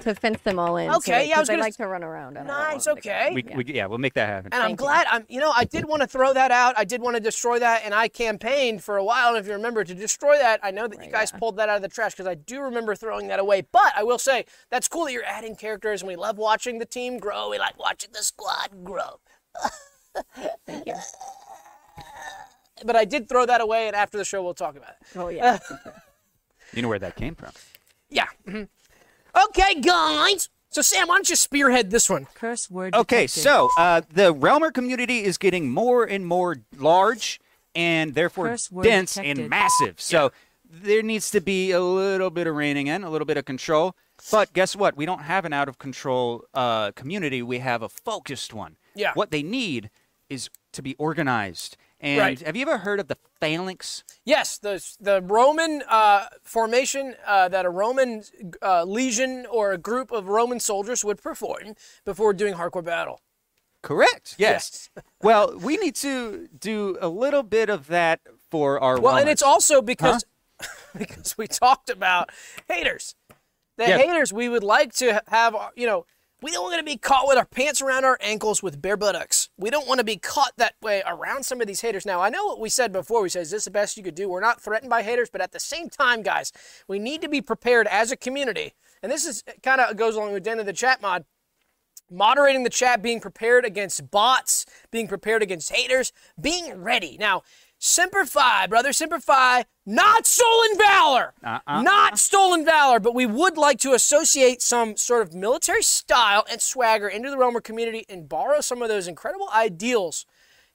to 0.00 0.14
fence 0.14 0.40
them 0.40 0.58
all 0.58 0.78
in. 0.78 0.90
Okay, 0.94 1.28
yeah, 1.28 1.36
I 1.36 1.40
was 1.40 1.48
they 1.48 1.54
gonna 1.54 1.62
like 1.62 1.72
s- 1.72 1.76
to 1.76 1.86
run 1.86 2.02
around. 2.02 2.38
I 2.38 2.40
don't 2.40 2.46
Nice, 2.46 2.56
want 2.56 2.84
them 2.84 2.96
to 2.96 3.02
go. 3.02 3.10
okay. 3.10 3.30
We, 3.34 3.64
we, 3.64 3.74
yeah, 3.74 3.84
we'll 3.86 3.98
make 3.98 4.14
that 4.14 4.28
happen. 4.28 4.52
And 4.52 4.62
I'm 4.62 4.70
Thank 4.70 4.80
you. 4.80 4.86
glad 4.86 5.06
I'm 5.10 5.26
you 5.28 5.40
know, 5.40 5.52
I 5.54 5.64
did 5.64 5.84
want 5.86 6.00
to 6.00 6.08
throw 6.08 6.32
that 6.32 6.50
out. 6.50 6.74
I 6.78 6.84
did 6.84 7.02
want 7.02 7.16
to 7.16 7.20
destroy 7.20 7.58
that 7.58 7.82
and 7.84 7.92
I 7.92 8.08
campaigned 8.08 8.82
for 8.82 8.96
a 8.96 9.04
while 9.04 9.28
and 9.30 9.38
if 9.38 9.46
you 9.46 9.52
remember 9.52 9.84
to 9.84 9.94
destroy 9.94 10.38
that. 10.38 10.60
I 10.62 10.70
know 10.70 10.88
that 10.88 10.98
oh, 10.98 11.04
you 11.04 11.10
guys 11.12 11.30
yeah. 11.32 11.38
pulled 11.38 11.56
that 11.58 11.68
out 11.68 11.76
of 11.76 11.82
the 11.82 11.88
trash 11.88 12.12
because 12.12 12.26
I 12.26 12.34
do 12.34 12.62
remember 12.62 12.94
throwing 12.94 13.28
that 13.28 13.40
away. 13.40 13.60
But 13.70 13.92
I 13.94 14.04
will 14.04 14.18
say 14.18 14.46
that's 14.70 14.88
cool 14.88 15.04
that 15.04 15.12
you're 15.12 15.24
adding 15.24 15.54
characters 15.54 16.00
and 16.00 16.08
we 16.08 16.16
love 16.16 16.38
watching 16.38 16.78
the 16.78 16.86
team 16.86 17.18
grow. 17.18 17.50
We 17.50 17.58
like 17.58 17.78
watching 17.78 18.10
the 18.14 18.22
squad 18.22 18.84
grow. 18.84 19.20
Thank 20.66 20.86
you. 20.86 20.94
But 22.84 22.96
I 22.96 23.04
did 23.04 23.28
throw 23.28 23.44
that 23.44 23.60
away 23.60 23.88
and 23.88 23.96
after 23.96 24.16
the 24.16 24.24
show 24.24 24.42
we'll 24.42 24.54
talk 24.54 24.76
about 24.76 24.90
it. 24.90 25.16
Oh 25.16 25.28
yeah. 25.28 25.58
You 26.74 26.82
know 26.82 26.88
where 26.88 26.98
that 26.98 27.16
came 27.16 27.34
from. 27.34 27.50
Yeah. 28.10 28.26
mhm. 28.46 28.68
Okay, 29.48 29.80
guys. 29.80 30.48
So 30.70 30.82
Sam, 30.82 31.08
why 31.08 31.16
don't 31.16 31.28
you 31.30 31.36
spearhead 31.36 31.90
this 31.90 32.10
one? 32.10 32.26
Curse 32.34 32.70
word 32.70 32.94
Okay, 32.94 33.22
detected. 33.26 33.40
so 33.42 33.68
uh, 33.78 34.02
the 34.12 34.34
Realmer 34.34 34.72
community 34.72 35.24
is 35.24 35.38
getting 35.38 35.70
more 35.70 36.04
and 36.04 36.26
more 36.26 36.56
large 36.76 37.40
and 37.74 38.14
therefore 38.14 38.48
dense 38.82 39.14
detected. 39.14 39.38
and 39.38 39.48
massive. 39.50 40.00
So 40.00 40.30
there 40.70 41.02
needs 41.02 41.30
to 41.30 41.40
be 41.40 41.70
a 41.70 41.80
little 41.80 42.28
bit 42.30 42.46
of 42.46 42.54
reining 42.54 42.86
in, 42.88 43.02
a 43.02 43.10
little 43.10 43.24
bit 43.26 43.36
of 43.38 43.44
control. 43.46 43.94
But 44.30 44.52
guess 44.52 44.76
what? 44.76 44.96
We 44.96 45.06
don't 45.06 45.22
have 45.22 45.44
an 45.44 45.52
out 45.52 45.68
of 45.68 45.78
control 45.78 46.44
uh, 46.52 46.90
community. 46.92 47.40
We 47.42 47.58
have 47.60 47.82
a 47.82 47.88
focused 47.88 48.52
one. 48.52 48.76
Yeah. 48.94 49.12
What 49.14 49.30
they 49.30 49.42
need 49.42 49.90
is 50.28 50.50
to 50.72 50.82
be 50.82 50.94
organized. 50.96 51.76
And 52.00 52.18
Right. 52.18 52.40
have 52.40 52.54
you 52.56 52.62
ever 52.62 52.78
heard 52.78 53.00
of 53.00 53.08
the 53.08 53.16
phalanx? 53.40 54.04
Yes, 54.24 54.56
the 54.58 54.84
the 55.00 55.20
Roman 55.20 55.82
uh, 55.88 56.26
formation 56.44 57.16
uh, 57.26 57.48
that 57.48 57.64
a 57.64 57.70
Roman 57.70 58.22
uh, 58.62 58.84
legion 58.84 59.46
or 59.50 59.72
a 59.72 59.78
group 59.78 60.12
of 60.12 60.28
Roman 60.28 60.60
soldiers 60.60 61.04
would 61.04 61.20
perform 61.20 61.74
before 62.04 62.32
doing 62.32 62.54
hardcore 62.54 62.84
battle. 62.84 63.20
Correct. 63.82 64.36
Yes. 64.38 64.90
well, 65.22 65.56
we 65.58 65.76
need 65.76 65.94
to 65.96 66.48
do 66.58 66.96
a 67.00 67.08
little 67.08 67.42
bit 67.42 67.68
of 67.68 67.86
that 67.88 68.20
for 68.50 68.80
our 68.80 69.00
Well, 69.00 69.16
and 69.16 69.28
it's 69.28 69.42
also 69.42 69.82
because 69.82 70.24
because 70.96 71.36
we 71.36 71.46
talked 71.48 71.90
about 71.90 72.30
haters. 72.68 73.14
The 73.76 73.88
Yeah. 73.88 73.98
haters 73.98 74.32
we 74.32 74.48
would 74.48 74.64
like 74.64 74.92
to 74.94 75.22
have, 75.28 75.54
uh, 75.54 75.70
you 75.76 75.86
know, 75.86 76.06
we 76.40 76.52
don't 76.52 76.62
want 76.62 76.78
to 76.78 76.84
be 76.84 76.96
caught 76.96 77.26
with 77.26 77.36
our 77.36 77.44
pants 77.44 77.82
around 77.82 78.04
our 78.04 78.18
ankles 78.20 78.62
with 78.62 78.80
bare 78.80 78.96
buttocks. 78.96 79.48
We 79.56 79.70
don't 79.70 79.88
want 79.88 79.98
to 79.98 80.04
be 80.04 80.16
caught 80.16 80.52
that 80.56 80.74
way 80.80 81.02
around 81.06 81.44
some 81.44 81.60
of 81.60 81.66
these 81.66 81.80
haters. 81.80 82.06
Now, 82.06 82.20
I 82.20 82.28
know 82.28 82.44
what 82.46 82.60
we 82.60 82.68
said 82.68 82.92
before. 82.92 83.22
We 83.22 83.28
said, 83.28 83.42
is 83.42 83.50
this 83.50 83.64
the 83.64 83.70
best 83.70 83.96
you 83.96 84.04
could 84.04 84.14
do? 84.14 84.28
We're 84.28 84.40
not 84.40 84.60
threatened 84.60 84.90
by 84.90 85.02
haters, 85.02 85.30
but 85.30 85.40
at 85.40 85.52
the 85.52 85.60
same 85.60 85.88
time, 85.88 86.22
guys, 86.22 86.52
we 86.86 86.98
need 86.98 87.22
to 87.22 87.28
be 87.28 87.40
prepared 87.40 87.88
as 87.88 88.12
a 88.12 88.16
community. 88.16 88.74
And 89.02 89.10
this 89.10 89.26
is 89.26 89.42
uh, 89.48 89.52
kind 89.62 89.80
of 89.80 89.96
goes 89.96 90.14
along 90.14 90.32
with 90.32 90.44
the 90.44 90.58
of 90.58 90.66
the 90.66 90.72
chat 90.72 91.02
mod 91.02 91.24
moderating 92.10 92.62
the 92.64 92.70
chat, 92.70 93.02
being 93.02 93.20
prepared 93.20 93.64
against 93.64 94.10
bots, 94.10 94.64
being 94.90 95.08
prepared 95.08 95.42
against 95.42 95.74
haters, 95.74 96.12
being 96.40 96.82
ready. 96.82 97.16
Now, 97.18 97.42
Semper 97.78 98.24
Fi, 98.24 98.66
brother, 98.66 98.92
Semper 98.92 99.20
Fi, 99.20 99.64
not 99.86 100.26
stolen 100.26 100.76
valor. 100.76 101.32
Uh-uh. 101.44 101.82
Not 101.82 102.18
stolen 102.18 102.64
valor, 102.64 102.98
but 102.98 103.14
we 103.14 103.24
would 103.24 103.56
like 103.56 103.78
to 103.80 103.92
associate 103.92 104.60
some 104.62 104.96
sort 104.96 105.22
of 105.22 105.32
military 105.32 105.82
style 105.82 106.44
and 106.50 106.60
swagger 106.60 107.06
into 107.08 107.30
the 107.30 107.36
Realmer 107.36 107.62
community 107.62 108.04
and 108.08 108.28
borrow 108.28 108.60
some 108.60 108.82
of 108.82 108.88
those 108.88 109.06
incredible 109.06 109.48
ideals. 109.54 110.26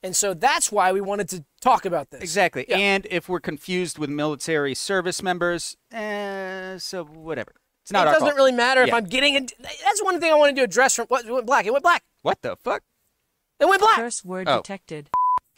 And 0.02 0.16
so 0.16 0.34
that's 0.34 0.72
why 0.72 0.92
we 0.92 1.02
wanted 1.02 1.30
to 1.30 1.46
talk 1.62 1.86
about 1.86 2.10
this. 2.10 2.22
Exactly. 2.22 2.66
Yeah. 2.68 2.78
And 2.78 3.08
if 3.10 3.28
we're 3.30 3.40
confused 3.40 3.98
with 3.98 4.10
military 4.10 4.74
service 4.76 5.22
members, 5.22 5.76
eh, 5.92 6.78
so 6.78 7.04
whatever. 7.06 7.54
It's 7.84 7.92
not 7.92 8.06
it 8.06 8.10
our 8.10 8.14
doesn't 8.14 8.28
fault. 8.30 8.38
really 8.38 8.52
matter 8.54 8.82
if 8.82 8.88
Yeah. 8.88 8.96
I'm 8.96 9.06
getting 9.06 9.36
it. 9.36 9.52
That's 9.60 10.02
one 10.04 10.20
thing 10.22 10.32
I 10.32 10.36
wanted 10.36 10.56
to 10.58 10.64
address 10.64 10.96
from 10.96 11.08
what 11.08 11.26
it 11.26 11.32
went 11.32 11.46
black. 11.46 11.66
It 11.66 11.72
went 11.74 11.84
black. 11.84 12.04
What 12.22 12.42
the 12.42 12.56
fuck? 12.56 12.84
It 13.60 13.66
went 13.68 13.82
black. 13.82 13.96
Curse 13.98 14.24
word 14.26 14.48
Oh. 14.48 14.58
detected. 14.58 15.10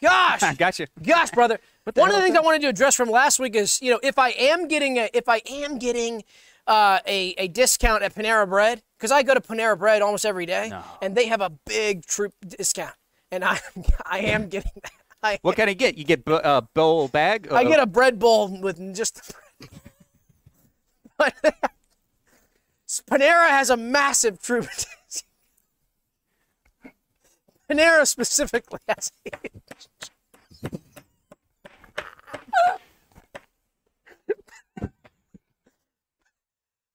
Gosh. 0.02 0.40
gotcha. 0.58 0.88
Gosh, 1.02 1.30
brother. 1.30 1.58
One 1.94 2.10
of 2.10 2.16
the 2.16 2.22
things 2.22 2.36
I 2.36 2.40
wanted 2.40 2.62
to 2.62 2.68
address 2.68 2.94
from 2.94 3.10
last 3.10 3.38
week 3.38 3.54
is, 3.54 3.80
you 3.80 3.92
know, 3.92 4.00
if 4.02 4.18
I 4.18 4.30
am 4.30 4.68
getting 4.68 4.98
a, 4.98 5.08
if 5.14 5.28
I 5.28 5.40
am 5.48 5.78
getting 5.78 6.24
uh, 6.66 6.98
a 7.06 7.34
a 7.38 7.48
discount 7.48 8.02
at 8.02 8.14
Panera 8.14 8.48
Bread, 8.48 8.82
because 8.98 9.12
I 9.12 9.22
go 9.22 9.34
to 9.34 9.40
Panera 9.40 9.78
Bread 9.78 10.02
almost 10.02 10.26
every 10.26 10.46
day, 10.46 10.72
and 11.00 11.14
they 11.14 11.26
have 11.26 11.40
a 11.40 11.50
big 11.50 12.04
troop 12.04 12.34
discount, 12.46 12.94
and 13.30 13.44
I 13.44 13.60
I 14.04 14.18
am 14.18 14.48
getting 14.48 14.72
that. 14.82 14.92
I, 15.22 15.38
What 15.42 15.56
can 15.56 15.68
I 15.68 15.74
get? 15.74 15.96
You 15.96 16.04
get 16.04 16.22
a 16.26 16.44
uh, 16.44 16.60
bowl 16.74 17.08
bag? 17.08 17.48
I 17.50 17.64
get 17.64 17.80
a 17.80 17.86
bread 17.86 18.18
bowl 18.18 18.60
with 18.60 18.94
just. 18.94 19.22
the 19.58 19.70
bread. 21.18 21.32
Panera 23.10 23.48
has 23.48 23.70
a 23.70 23.76
massive 23.76 24.40
troop. 24.42 24.66
Panera 27.70 28.06
specifically 28.06 28.78
has. 28.88 29.12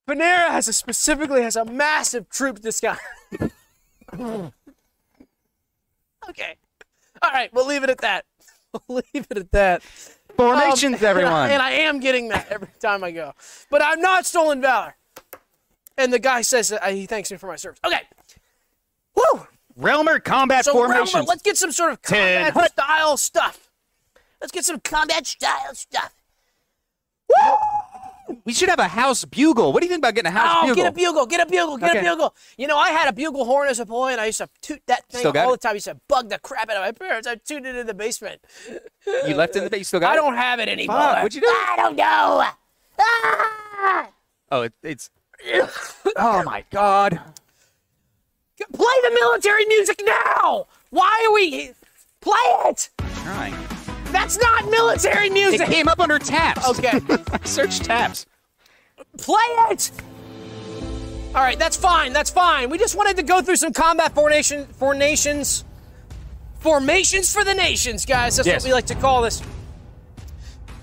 Panera 0.08 0.50
has 0.50 0.68
a 0.68 0.74
specifically 0.74 1.44
has 1.44 1.56
a 1.56 1.64
massive 1.66 2.28
troop 2.30 2.60
discount. 2.60 3.00
okay. 4.14 4.52
All 7.22 7.32
right, 7.32 7.54
we'll 7.54 7.68
leave 7.68 7.84
it 7.84 7.90
at 7.90 8.00
that. 8.00 8.26
We'll 8.88 9.04
leave 9.14 9.28
it 9.30 9.38
at 9.38 9.52
that. 9.52 9.84
formations, 10.38 11.02
Um, 11.02 11.06
everyone. 11.06 11.52
And 11.52 11.62
I 11.62 11.72
am 11.72 12.00
getting 12.00 12.30
that 12.30 12.48
every 12.50 12.70
time 12.80 13.04
I 13.04 13.12
go. 13.12 13.34
But 13.70 13.84
I'm 13.84 14.00
not 14.00 14.26
stolen 14.26 14.62
valor. 14.62 14.96
And 15.98 16.14
the 16.14 16.20
guy 16.20 16.42
says 16.42 16.70
that 16.70 16.82
uh, 16.82 16.88
he 16.92 17.06
thanks 17.06 17.30
me 17.30 17.36
for 17.36 17.48
my 17.48 17.58
service. 17.58 17.82
Okay. 17.86 18.00
Woo! 19.14 19.46
Realmer 19.80 20.24
combat 20.24 20.66
So 20.66 20.74
formations. 20.74 21.12
Realmer, 21.26 21.28
let's 21.28 21.42
get 21.42 21.58
some 21.58 21.72
sort 21.72 21.92
of 21.94 22.02
Ten. 22.02 22.52
combat 22.52 22.72
style 22.72 23.18
stuff. 23.18 23.70
Let's 24.40 24.52
get 24.52 24.66
some 24.66 24.80
combat 24.80 25.26
style 25.28 25.74
stuff. 25.76 26.14
we 28.46 28.54
should 28.54 28.70
have 28.70 28.80
a 28.80 28.88
house 28.88 29.24
bugle. 29.26 29.72
What 29.72 29.82
do 29.82 29.86
you 29.86 29.90
think 29.92 30.00
about 30.02 30.16
getting 30.16 30.30
a 30.32 30.32
house 30.38 30.58
Oh, 30.64 30.68
bugle? 30.68 30.76
get 30.84 30.88
a 30.88 30.92
bugle, 30.92 31.26
get 31.26 31.42
a 31.42 31.46
bugle, 31.46 31.78
get 31.78 31.98
a 31.98 32.02
bugle. 32.02 32.36
You 32.58 32.68
know, 32.68 32.78
I 32.78 32.90
had 32.90 33.08
a 33.08 33.14
bugle 33.14 33.46
horn 33.46 33.68
as 33.70 33.80
a 33.80 33.86
boy, 33.86 34.12
and 34.12 34.20
I 34.22 34.26
used 34.28 34.40
to 34.40 34.50
toot 34.62 34.82
that 34.88 35.06
thing 35.10 35.26
all 35.26 35.54
it? 35.54 35.62
the 35.62 35.68
time. 35.68 35.72
I 35.72 35.74
used 35.76 35.86
to 35.86 35.98
bug 36.08 36.30
the 36.30 36.40
crap 36.40 36.70
out 36.70 36.78
of 36.78 36.82
my 36.84 36.92
parents. 36.92 37.28
I 37.28 37.36
tooted 37.36 37.76
it 37.76 37.80
in 37.80 37.88
the 37.88 37.94
basement. 37.94 38.42
you 39.06 39.36
left 39.36 39.56
it 39.56 39.60
in 39.60 39.64
the 39.66 39.70
base. 39.70 39.80
You 39.80 39.84
still 39.86 40.00
got 40.00 40.12
I 40.12 40.14
it? 40.14 40.18
don't 40.18 40.36
have 40.36 40.60
it 40.60 40.70
anymore. 40.70 40.98
Fuck, 40.98 41.16
what'd 41.18 41.36
you 41.36 41.42
do? 41.42 41.48
I 41.48 41.74
don't 41.78 41.96
know. 41.96 42.46
Ah! 43.00 44.10
Oh, 44.52 44.62
it, 44.64 44.74
it's. 44.84 45.10
oh 46.18 46.44
my 46.44 46.64
god. 46.72 47.20
Play 48.74 48.94
the 49.04 49.12
military 49.22 49.66
music 49.66 50.02
now. 50.06 50.68
Why 50.90 51.26
are 51.28 51.34
we? 51.34 51.72
Play 52.22 52.36
it. 52.70 52.90
Trying. 53.24 53.56
That's 54.12 54.38
not 54.40 54.70
military 54.70 55.28
It 55.28 55.34
music. 55.34 55.68
came 55.68 55.88
up 55.88 56.00
under 56.00 56.20
taps. 56.20 56.68
Okay. 56.70 57.00
Search 57.44 57.80
taps. 57.80 58.26
Play 59.18 59.36
it. 59.72 59.92
All 61.34 61.42
right, 61.42 61.58
that's 61.58 61.78
fine. 61.78 62.12
That's 62.12 62.30
fine. 62.30 62.70
We 62.70 62.78
just 62.78 62.96
wanted 62.96 63.16
to 63.18 63.24
go 63.24 63.42
through 63.42 63.56
some 63.56 63.72
combat 63.72 64.14
formation, 64.14 64.66
formations, 64.68 65.64
formations 66.60 67.34
for 67.34 67.44
the 67.46 67.54
nations, 67.54 68.06
guys. 68.06 68.36
That's 68.36 68.48
Yes. 68.48 68.64
what 68.64 68.70
we 68.70 68.74
like 68.74 68.86
to 68.88 68.96
call 68.96 69.22
this. 69.22 69.42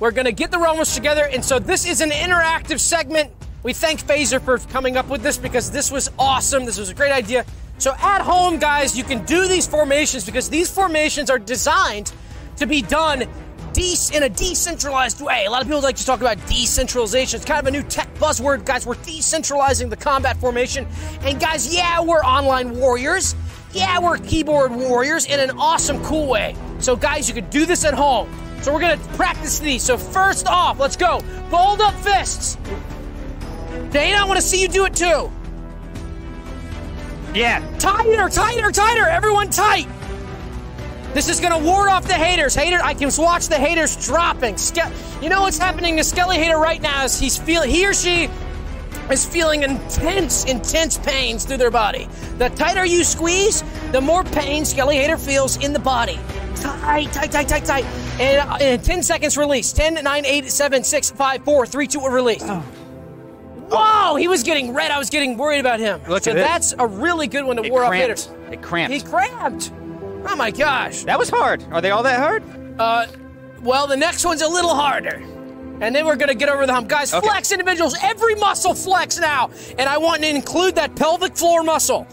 We're 0.01 0.11
gonna 0.13 0.33
get 0.33 0.51
the 0.51 0.59
Romans 0.59 0.95
together, 0.95 1.25
and 1.27 1.45
so 1.45 1.59
this 1.59 1.85
is 1.87 2.01
an 2.01 2.11
interactive 2.11 2.81
segment. 2.81 3.31
We 3.63 3.73
thank 3.75 4.01
Phaser 4.03 4.41
for 4.41 4.59
coming 4.59 4.97
up 4.97 5.09
with 5.09 5.23
this 5.23 5.37
because 5.37 5.71
this 5.71 5.91
was 5.91 6.11
awesome. 6.19 6.65
This 6.65 6.79
was 6.79 6.89
a 6.89 6.95
great 6.95 7.13
idea. 7.13 7.45
So 7.79 7.95
at 7.99 8.23
home, 8.23 8.59
guys, 8.59 8.97
you 8.97 9.05
can 9.05 9.25
do 9.25 9.49
these 9.49 9.67
formations 9.67 10.27
because 10.27 10.49
these 10.49 10.71
formations 10.71 11.31
are 11.31 11.39
designed 11.39 12.13
to 12.57 12.67
be 12.67 12.83
done 12.83 13.25
in 14.13 14.25
a 14.25 14.29
decentralized 14.29 15.21
way. 15.21 15.45
A 15.45 15.51
lot 15.51 15.63
of 15.63 15.69
people 15.69 15.81
like 15.81 15.95
to 15.97 16.05
talk 16.05 16.21
about 16.21 16.45
decentralization. 16.49 17.37
It's 17.37 17.45
kind 17.45 17.61
of 17.61 17.67
a 17.67 17.71
new 17.71 17.85
tech 17.85 18.13
buzzword, 18.17 18.65
guys. 18.65 18.85
We're 18.85 18.97
decentralizing 18.97 19.89
the 19.89 19.97
combat 19.97 20.37
formation, 20.39 20.85
and 21.21 21.39
guys, 21.39 21.73
yeah, 21.73 22.01
we're 22.01 22.25
online 22.25 22.77
warriors. 22.77 23.37
Yeah, 23.73 24.01
we're 24.01 24.19
keyboard 24.19 24.73
warriors 24.73 25.27
in 25.27 25.39
an 25.39 25.51
awesome, 25.59 26.03
cool 26.03 26.27
way. 26.27 26.57
So, 26.81 26.97
guys, 26.97 27.29
you 27.29 27.35
can 27.35 27.49
do 27.51 27.67
this 27.67 27.85
at 27.85 27.95
home. 27.95 28.29
So 28.63 28.73
we're 28.73 28.81
gonna 28.81 28.99
practice 29.15 29.61
these. 29.61 29.83
So 29.83 29.97
first 29.97 30.49
off, 30.49 30.81
let's 30.81 30.97
go. 30.97 31.21
Fold 31.51 31.81
up 31.81 31.95
fists. 31.95 32.57
Dana, 33.91 34.19
I 34.19 34.25
want 34.25 34.41
to 34.41 34.47
see 34.47 34.61
you 34.61 34.69
do 34.69 34.85
it 34.85 34.95
too. 34.95 35.31
Yeah. 37.35 37.65
Tighter, 37.79 38.29
tighter, 38.29 38.71
tighter. 38.73 39.07
Everyone 39.07 39.51
tight. 39.51 39.87
This 41.15 41.29
is 41.29 41.41
gonna 41.41 41.59
ward 41.59 41.89
off 41.89 42.07
the 42.07 42.15
haters. 42.15 42.55
Hater, 42.55 42.79
I 42.83 42.95
can 42.95 43.11
watch 43.17 43.49
the 43.49 43.57
haters 43.57 43.97
dropping. 43.97 44.57
Ske- 44.57 44.93
you 45.23 45.29
know 45.29 45.43
what's 45.43 45.59
happening 45.59 45.97
to 45.97 46.05
Skelly 46.05 46.37
Hater 46.37 46.59
right 46.59 46.81
now 46.81 47.05
is 47.05 47.19
he's 47.19 47.39
feel 47.39 47.63
he 47.63 47.87
or 47.87 47.95
she 47.95 48.29
is 49.11 49.25
feeling 49.25 49.63
intense, 49.63 50.45
intense 50.45 50.99
pains 50.99 51.45
through 51.45 51.57
their 51.57 51.71
body. 51.71 52.09
The 52.37 52.51
tighter 52.51 52.85
you 52.85 53.05
squeeze, 53.05 53.65
the 53.91 54.01
more 54.01 54.23
pain 54.23 54.65
Skelly 54.65 54.97
Hater 54.97 55.17
feels 55.17 55.57
in 55.57 55.73
the 55.73 55.79
body. 55.79 56.19
Tight, 56.57 57.11
tight, 57.13 57.33
tight, 57.33 57.49
tight, 57.49 57.65
tight. 57.65 57.85
And 58.21 58.49
uh, 58.49 58.59
in 58.61 58.81
10 58.81 59.03
seconds, 59.03 59.37
release. 59.37 59.73
10, 59.73 60.03
9, 60.03 60.27
8, 60.27 60.51
7, 60.51 60.85
6, 60.85 61.11
5, 61.13 61.45
4, 61.45 61.67
3, 61.67 61.87
2, 61.87 62.01
release. 62.09 62.43
Whoa, 63.71 64.17
he 64.17 64.29
was 64.29 64.43
getting 64.43 64.73
red. 64.75 64.91
I 64.91 64.99
was 64.99 65.11
getting 65.11 65.37
worried 65.37 65.61
about 65.61 65.81
him. 65.81 66.01
Look 66.09 66.25
so 66.25 66.31
at 66.31 66.37
it. 66.37 66.41
that's 66.41 66.75
a 66.79 66.87
really 66.87 67.27
good 67.27 67.45
one 67.45 67.57
to 67.57 67.63
It 67.65 67.71
ward 67.71 67.85
off 67.85 67.93
haters. 67.95 68.31
It 68.51 68.63
cramped. 68.63 68.95
He 68.95 69.01
cramped. 69.01 69.71
Oh 70.27 70.35
my 70.37 70.51
gosh. 70.51 71.05
that 71.05 71.19
was 71.19 71.29
hard. 71.29 71.65
Are 71.71 71.81
they 71.81 71.91
all 71.91 72.03
that 72.03 72.19
hard? 72.19 72.43
Uh, 72.79 73.07
well, 73.63 73.87
the 73.87 73.97
next 73.97 74.25
one's 74.25 74.43
a 74.43 74.49
little 74.49 74.75
harder. 74.75 75.23
And 75.81 75.95
then 75.95 76.07
we're 76.07 76.17
gonna 76.17 76.35
get 76.35 76.49
over 76.49 76.67
the 76.67 76.73
hump. 76.73 76.89
Guys, 76.89 77.13
Okay. 77.15 77.27
flex 77.27 77.53
individuals. 77.53 77.97
Every 78.03 78.35
muscle 78.35 78.75
flex 78.75 79.19
now. 79.19 79.51
And 79.79 79.89
I 79.89 79.99
want 79.99 80.23
to 80.23 80.29
include 80.29 80.75
that 80.75 80.97
pelvic 80.97 81.37
floor 81.37 81.63
muscle. 81.63 82.07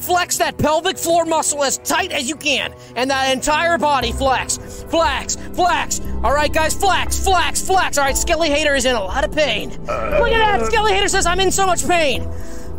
Flex 0.00 0.38
that 0.38 0.56
pelvic 0.56 0.96
floor 0.98 1.24
muscle 1.24 1.62
as 1.62 1.78
tight 1.78 2.10
as 2.10 2.28
you 2.28 2.36
can. 2.36 2.74
And 2.96 3.10
that 3.10 3.32
entire 3.32 3.78
body 3.78 4.12
flex. 4.12 4.56
Flex. 4.84 5.36
Flex. 5.36 6.00
All 6.24 6.34
right, 6.34 6.52
guys, 6.52 6.74
flex, 6.74 7.22
flex, 7.22 7.64
flex. 7.64 7.98
All 7.98 8.04
right, 8.04 8.16
Skelly 8.16 8.48
Hater 8.48 8.74
is 8.74 8.84
in 8.84 8.94
a 8.96 9.00
lot 9.02 9.24
of 9.24 9.32
pain. 9.32 9.70
Look 9.70 9.90
at 9.90 10.58
that. 10.58 10.66
Skelly 10.66 10.92
Hater 10.92 11.08
says, 11.08 11.26
I'm 11.26 11.40
in 11.40 11.50
so 11.50 11.66
much 11.66 11.86
pain. 11.86 12.24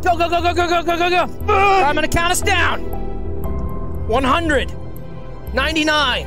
Go, 0.02 0.16
go, 0.16 0.28
go, 0.28 0.42
go, 0.42 0.54
go, 0.54 0.68
go, 0.68 0.82
go, 0.82 0.98
go, 0.98 1.10
go. 1.10 1.52
I'm 1.54 1.94
gonna 1.94 2.08
count 2.08 2.32
us 2.32 2.40
down. 2.42 2.80
100. 4.08 5.54
99. 5.54 6.26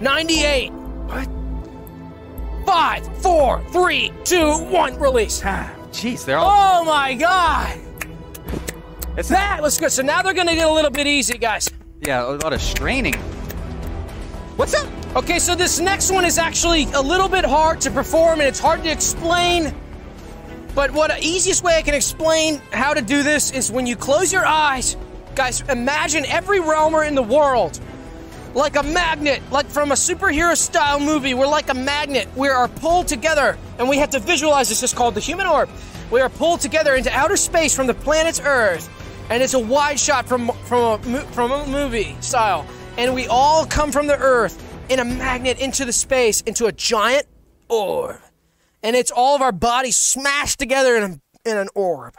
98. 0.00 0.72
What? 0.72 1.28
Five, 2.66 3.22
four, 3.22 3.62
three, 3.70 4.12
two, 4.24 4.58
one, 4.64 4.98
release. 4.98 5.40
Ah, 5.44 5.72
Jeez, 5.90 6.24
they're 6.24 6.38
all. 6.38 6.82
Oh 6.82 6.84
my 6.84 7.14
god! 7.14 7.78
It's 9.16 9.30
That 9.30 9.62
was 9.62 9.78
good. 9.78 9.92
So 9.92 10.02
now 10.02 10.20
they're 10.20 10.34
gonna 10.34 10.54
get 10.54 10.66
a 10.66 10.72
little 10.72 10.90
bit 10.90 11.06
easy, 11.06 11.38
guys. 11.38 11.70
yeah, 12.00 12.26
a 12.26 12.36
lot 12.36 12.52
of 12.52 12.60
straining. 12.60 13.14
What's 14.56 14.74
up? 14.74 14.86
Okay, 15.16 15.38
so 15.38 15.54
this 15.54 15.80
next 15.80 16.10
one 16.10 16.24
is 16.24 16.36
actually 16.36 16.84
a 16.92 17.00
little 17.00 17.28
bit 17.28 17.44
hard 17.44 17.80
to 17.82 17.90
perform 17.90 18.40
and 18.40 18.48
it's 18.48 18.60
hard 18.60 18.82
to 18.84 18.90
explain. 18.90 19.74
But 20.74 20.90
what 20.90 21.10
the 21.10 21.18
easiest 21.24 21.64
way 21.64 21.76
I 21.76 21.82
can 21.82 21.94
explain 21.94 22.60
how 22.72 22.92
to 22.92 23.00
do 23.00 23.22
this 23.22 23.52
is 23.52 23.72
when 23.72 23.86
you 23.86 23.96
close 23.96 24.30
your 24.30 24.44
eyes, 24.44 24.96
guys, 25.34 25.62
imagine 25.62 26.26
every 26.26 26.58
realmer 26.58 27.06
in 27.06 27.14
the 27.14 27.22
world 27.22 27.80
like 28.56 28.76
a 28.76 28.82
magnet, 28.82 29.42
like 29.50 29.66
from 29.66 29.92
a 29.92 29.94
superhero 29.94 30.56
style 30.56 30.98
movie. 30.98 31.34
We're 31.34 31.46
like 31.46 31.68
a 31.68 31.74
magnet. 31.74 32.26
We 32.36 32.48
are 32.48 32.68
pulled 32.68 33.06
together, 33.06 33.58
and 33.78 33.86
we 33.86 33.98
have 33.98 34.10
to 34.10 34.18
visualize 34.18 34.70
this. 34.70 34.82
It's 34.82 34.94
called 34.94 35.14
the 35.14 35.20
human 35.20 35.46
orb. 35.46 35.68
We 36.10 36.22
are 36.22 36.30
pulled 36.30 36.60
together 36.60 36.94
into 36.94 37.12
outer 37.12 37.36
space 37.36 37.76
from 37.76 37.86
the 37.86 37.94
planet's 37.94 38.40
Earth, 38.42 38.88
and 39.30 39.42
it's 39.42 39.54
a 39.54 39.58
wide 39.58 39.98
shot 39.98 40.26
from 40.26 40.48
from 40.64 41.14
a, 41.14 41.20
from 41.32 41.52
a 41.52 41.66
movie 41.66 42.16
style. 42.20 42.66
And 42.98 43.14
we 43.14 43.26
all 43.26 43.66
come 43.66 43.92
from 43.92 44.06
the 44.06 44.16
Earth 44.16 44.62
in 44.88 45.00
a 45.00 45.04
magnet 45.04 45.58
into 45.58 45.84
the 45.84 45.92
space, 45.92 46.40
into 46.42 46.66
a 46.66 46.72
giant 46.72 47.26
orb, 47.68 48.20
and 48.82 48.96
it's 48.96 49.10
all 49.10 49.34
of 49.34 49.42
our 49.42 49.52
bodies 49.52 49.96
smashed 49.96 50.58
together 50.58 50.96
in 50.96 51.02
a, 51.02 51.50
in 51.50 51.56
an 51.56 51.68
orb. 51.74 52.14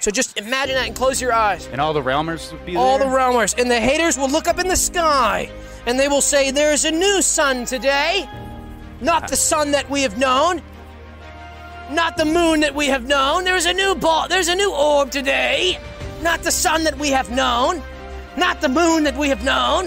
So 0.00 0.10
just 0.10 0.36
imagine 0.36 0.74
that 0.74 0.88
and 0.88 0.96
close 0.96 1.20
your 1.20 1.32
eyes 1.32 1.68
And 1.68 1.80
all 1.80 1.92
the 1.92 2.02
realmers 2.02 2.50
would 2.50 2.66
be 2.66 2.74
all 2.74 2.98
the 2.98 3.04
realmers, 3.04 3.56
and 3.56 3.70
the 3.70 3.78
haters 3.78 4.18
will 4.18 4.28
look 4.28 4.48
up 4.48 4.58
in 4.58 4.66
the 4.68 4.76
sky 4.76 5.50
and 5.86 5.98
they 5.98 6.08
will 6.08 6.20
say, 6.20 6.50
There's 6.50 6.84
a 6.84 6.90
new 6.90 7.22
sun 7.22 7.64
today. 7.64 8.28
Not 9.00 9.28
the 9.28 9.36
sun 9.36 9.72
that 9.72 9.90
we 9.90 10.02
have 10.02 10.16
known. 10.16 10.62
Not 11.90 12.16
the 12.16 12.24
moon 12.24 12.60
that 12.60 12.74
we 12.74 12.86
have 12.86 13.06
known. 13.06 13.44
There's 13.44 13.66
a 13.66 13.72
new 13.72 13.94
ball. 13.94 14.28
There's 14.28 14.48
a 14.48 14.54
new 14.54 14.72
orb 14.72 15.10
today. 15.10 15.78
Not 16.22 16.42
the 16.42 16.52
sun 16.52 16.84
that 16.84 16.96
we 16.98 17.10
have 17.10 17.30
known. 17.30 17.82
Not 18.36 18.60
the 18.60 18.68
moon 18.68 19.04
that 19.04 19.16
we 19.16 19.28
have 19.28 19.44
known. 19.44 19.86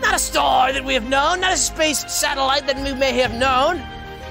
Not 0.00 0.14
a 0.14 0.18
star 0.18 0.72
that 0.72 0.84
we 0.84 0.94
have 0.94 1.08
known. 1.08 1.40
Not 1.40 1.52
a 1.52 1.56
space 1.56 2.00
satellite 2.12 2.66
that 2.66 2.76
we 2.76 2.98
may 2.98 3.12
have 3.20 3.32
known. 3.34 3.80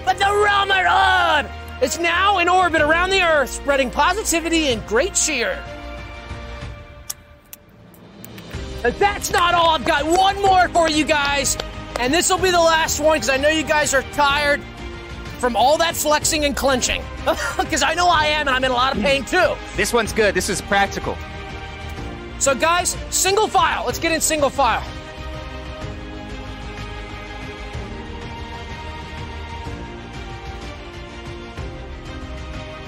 But 0.04 0.18
the 0.18 0.26
Realmer 0.26 0.84
orb! 0.84 1.50
It's 1.82 2.00
now 2.00 2.40
in 2.40 2.50
orbit 2.50 2.82
around 2.82 3.12
the 3.12 3.22
Earth, 3.22 3.50
spreading 3.50 3.92
positivity 3.92 4.68
and 4.68 4.86
great 4.88 5.14
cheer. 5.14 5.64
But 8.82 9.00
that's 9.00 9.32
not 9.32 9.54
all. 9.54 9.70
I've 9.70 9.86
got 9.86 10.06
one 10.06 10.42
more 10.42 10.68
for 10.70 10.90
you 10.90 11.06
guys. 11.06 11.58
And 12.00 12.14
this 12.14 12.30
will 12.30 12.38
be 12.38 12.52
the 12.52 12.60
last 12.60 13.00
one 13.00 13.18
because 13.18 13.30
I 13.30 13.38
know 13.38 13.50
you 13.50 13.64
guys 13.64 13.94
are 13.94 14.04
tired 14.14 14.62
from 15.40 15.56
all 15.56 15.78
that 15.78 15.96
flexing 15.96 16.46
and 16.46 16.56
clenching. 16.56 17.02
Because 17.58 17.84
I 17.84 17.94
know 17.94 18.08
I 18.08 18.28
am, 18.28 18.48
and 18.48 18.56
I'm 18.56 18.64
in 18.64 18.72
a 18.72 18.74
lot 18.74 18.96
of 18.96 19.02
pain 19.02 19.26
too. 19.26 19.56
This 19.76 19.94
one's 19.94 20.14
good. 20.14 20.34
This 20.34 20.50
is 20.50 20.62
practical. 20.62 21.18
So, 22.40 22.54
guys, 22.54 22.96
single 23.10 23.48
file. 23.48 23.84
Let's 23.86 24.00
get 24.00 24.12
in 24.12 24.22
single 24.22 24.50
file. 24.50 24.84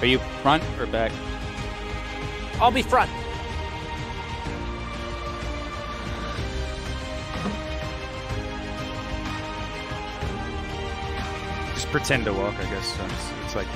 Are 0.02 0.06
you 0.06 0.20
front 0.42 0.64
or 0.80 0.86
back? 0.86 1.12
I'll 2.62 2.72
be 2.72 2.82
front. 2.84 3.10
Just 11.74 11.88
pretend 11.88 12.26
to 12.26 12.34
walk, 12.34 12.56
I 12.60 12.64
guess. 12.70 12.96
So 12.98 13.06
it's, 13.06 13.32
it's 13.46 13.56
like 13.56 13.68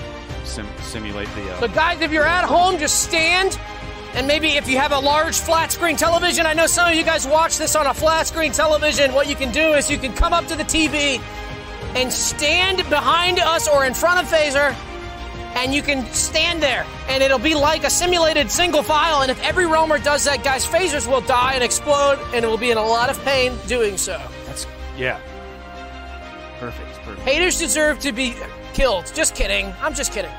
sim- 0.43 0.67
simulate 0.81 1.29
the. 1.35 1.53
Uh, 1.53 1.59
So, 1.61 1.67
guys, 1.69 2.01
if 2.01 2.11
you're 2.11 2.25
at 2.27 2.45
home, 2.45 2.77
just 2.77 3.03
stand. 3.03 3.59
And 4.15 4.27
maybe 4.27 4.49
if 4.49 4.69
you 4.69 4.77
have 4.77 4.91
a 4.91 4.99
large 4.99 5.39
flat 5.39 5.71
screen 5.71 5.95
television, 5.95 6.45
I 6.45 6.53
know 6.53 6.67
some 6.67 6.87
of 6.87 6.95
you 6.95 7.03
guys 7.03 7.25
watch 7.27 7.57
this 7.57 7.75
on 7.75 7.87
a 7.87 7.93
flat 7.93 8.27
screen 8.27 8.51
television. 8.51 9.13
What 9.13 9.27
you 9.27 9.35
can 9.35 9.51
do 9.51 9.73
is 9.73 9.89
you 9.89 9.97
can 9.97 10.13
come 10.13 10.33
up 10.33 10.45
to 10.47 10.55
the 10.55 10.63
TV 10.63 11.19
and 11.95 12.11
stand 12.11 12.77
behind 12.89 13.39
us 13.39 13.67
or 13.67 13.85
in 13.85 13.93
front 13.93 14.19
of 14.19 14.31
Phaser, 14.31 14.75
and 15.55 15.73
you 15.73 15.81
can 15.81 16.05
stand 16.13 16.61
there, 16.61 16.85
and 17.07 17.23
it'll 17.23 17.39
be 17.39 17.55
like 17.55 17.83
a 17.83 17.89
simulated 17.89 18.51
single 18.51 18.83
file. 18.83 19.21
And 19.21 19.31
if 19.31 19.41
every 19.43 19.65
realmer 19.65 20.03
does 20.03 20.25
that, 20.25 20.43
guys, 20.43 20.65
phasers 20.65 21.07
will 21.07 21.21
die 21.21 21.53
and 21.53 21.63
explode, 21.63 22.19
and 22.33 22.45
it 22.45 22.47
will 22.47 22.57
be 22.57 22.71
in 22.71 22.77
a 22.77 22.85
lot 22.85 23.09
of 23.09 23.23
pain 23.23 23.57
doing 23.67 23.97
so. 23.97 24.21
that's 24.45 24.67
yeah. 24.97 25.19
Perfect. 26.59 26.93
Perfect. 27.03 27.27
Haters 27.27 27.57
deserve 27.59 27.99
to 27.99 28.11
be 28.11 28.35
killed. 28.73 29.11
Just 29.13 29.35
kidding. 29.35 29.73
I'm 29.81 29.93
just 29.93 30.13
kidding. 30.13 30.31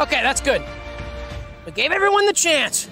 Okay, 0.00 0.22
that's 0.22 0.40
good. 0.40 0.62
We 1.66 1.72
gave 1.72 1.92
everyone 1.92 2.26
the 2.26 2.32
chance. 2.32 2.88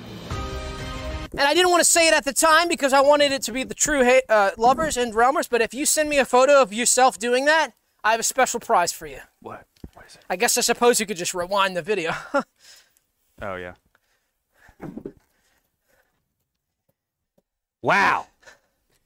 And 1.32 1.40
I 1.40 1.54
didn't 1.54 1.70
want 1.70 1.80
to 1.80 1.88
say 1.88 2.08
it 2.08 2.14
at 2.14 2.24
the 2.24 2.32
time 2.32 2.68
because 2.68 2.92
I 2.92 3.00
wanted 3.00 3.32
it 3.32 3.42
to 3.42 3.52
be 3.52 3.64
the 3.64 3.74
true 3.74 4.04
ha- 4.04 4.20
uh, 4.28 4.50
lovers 4.58 4.96
and 4.96 5.12
realmers. 5.14 5.48
But 5.48 5.62
if 5.62 5.72
you 5.74 5.86
send 5.86 6.08
me 6.08 6.18
a 6.18 6.24
photo 6.24 6.60
of 6.60 6.72
yourself 6.72 7.18
doing 7.18 7.46
that, 7.46 7.72
I 8.04 8.10
have 8.12 8.20
a 8.20 8.24
special 8.24 8.60
prize 8.60 8.92
for 8.92 9.06
you. 9.06 9.20
What? 9.40 9.66
What 9.94 10.06
is 10.06 10.16
it? 10.16 10.24
I 10.28 10.36
guess 10.36 10.58
I 10.58 10.60
suppose 10.60 11.00
you 11.00 11.06
could 11.06 11.16
just 11.16 11.34
rewind 11.34 11.76
the 11.76 11.82
video. 11.82 12.12
Oh 13.40 13.56
yeah. 13.56 13.74
Wow. 17.80 18.26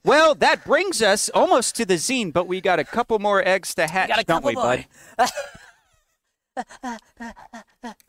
Well, 0.03 0.35
that 0.35 0.63
brings 0.63 1.01
us 1.01 1.29
almost 1.29 1.75
to 1.77 1.85
the 1.85 1.95
zine, 1.95 2.31
but 2.31 2.47
we 2.47 2.61
got 2.61 2.77
a 2.77 2.83
couple 2.83 3.17
more 3.17 3.45
eggs 3.45 3.73
to 3.75 3.87
hatch, 3.87 4.09
got 4.09 4.19
a 4.19 4.23
don't 4.23 4.45
we, 4.45 4.53
couple 4.53 4.83
bud? 5.17 5.31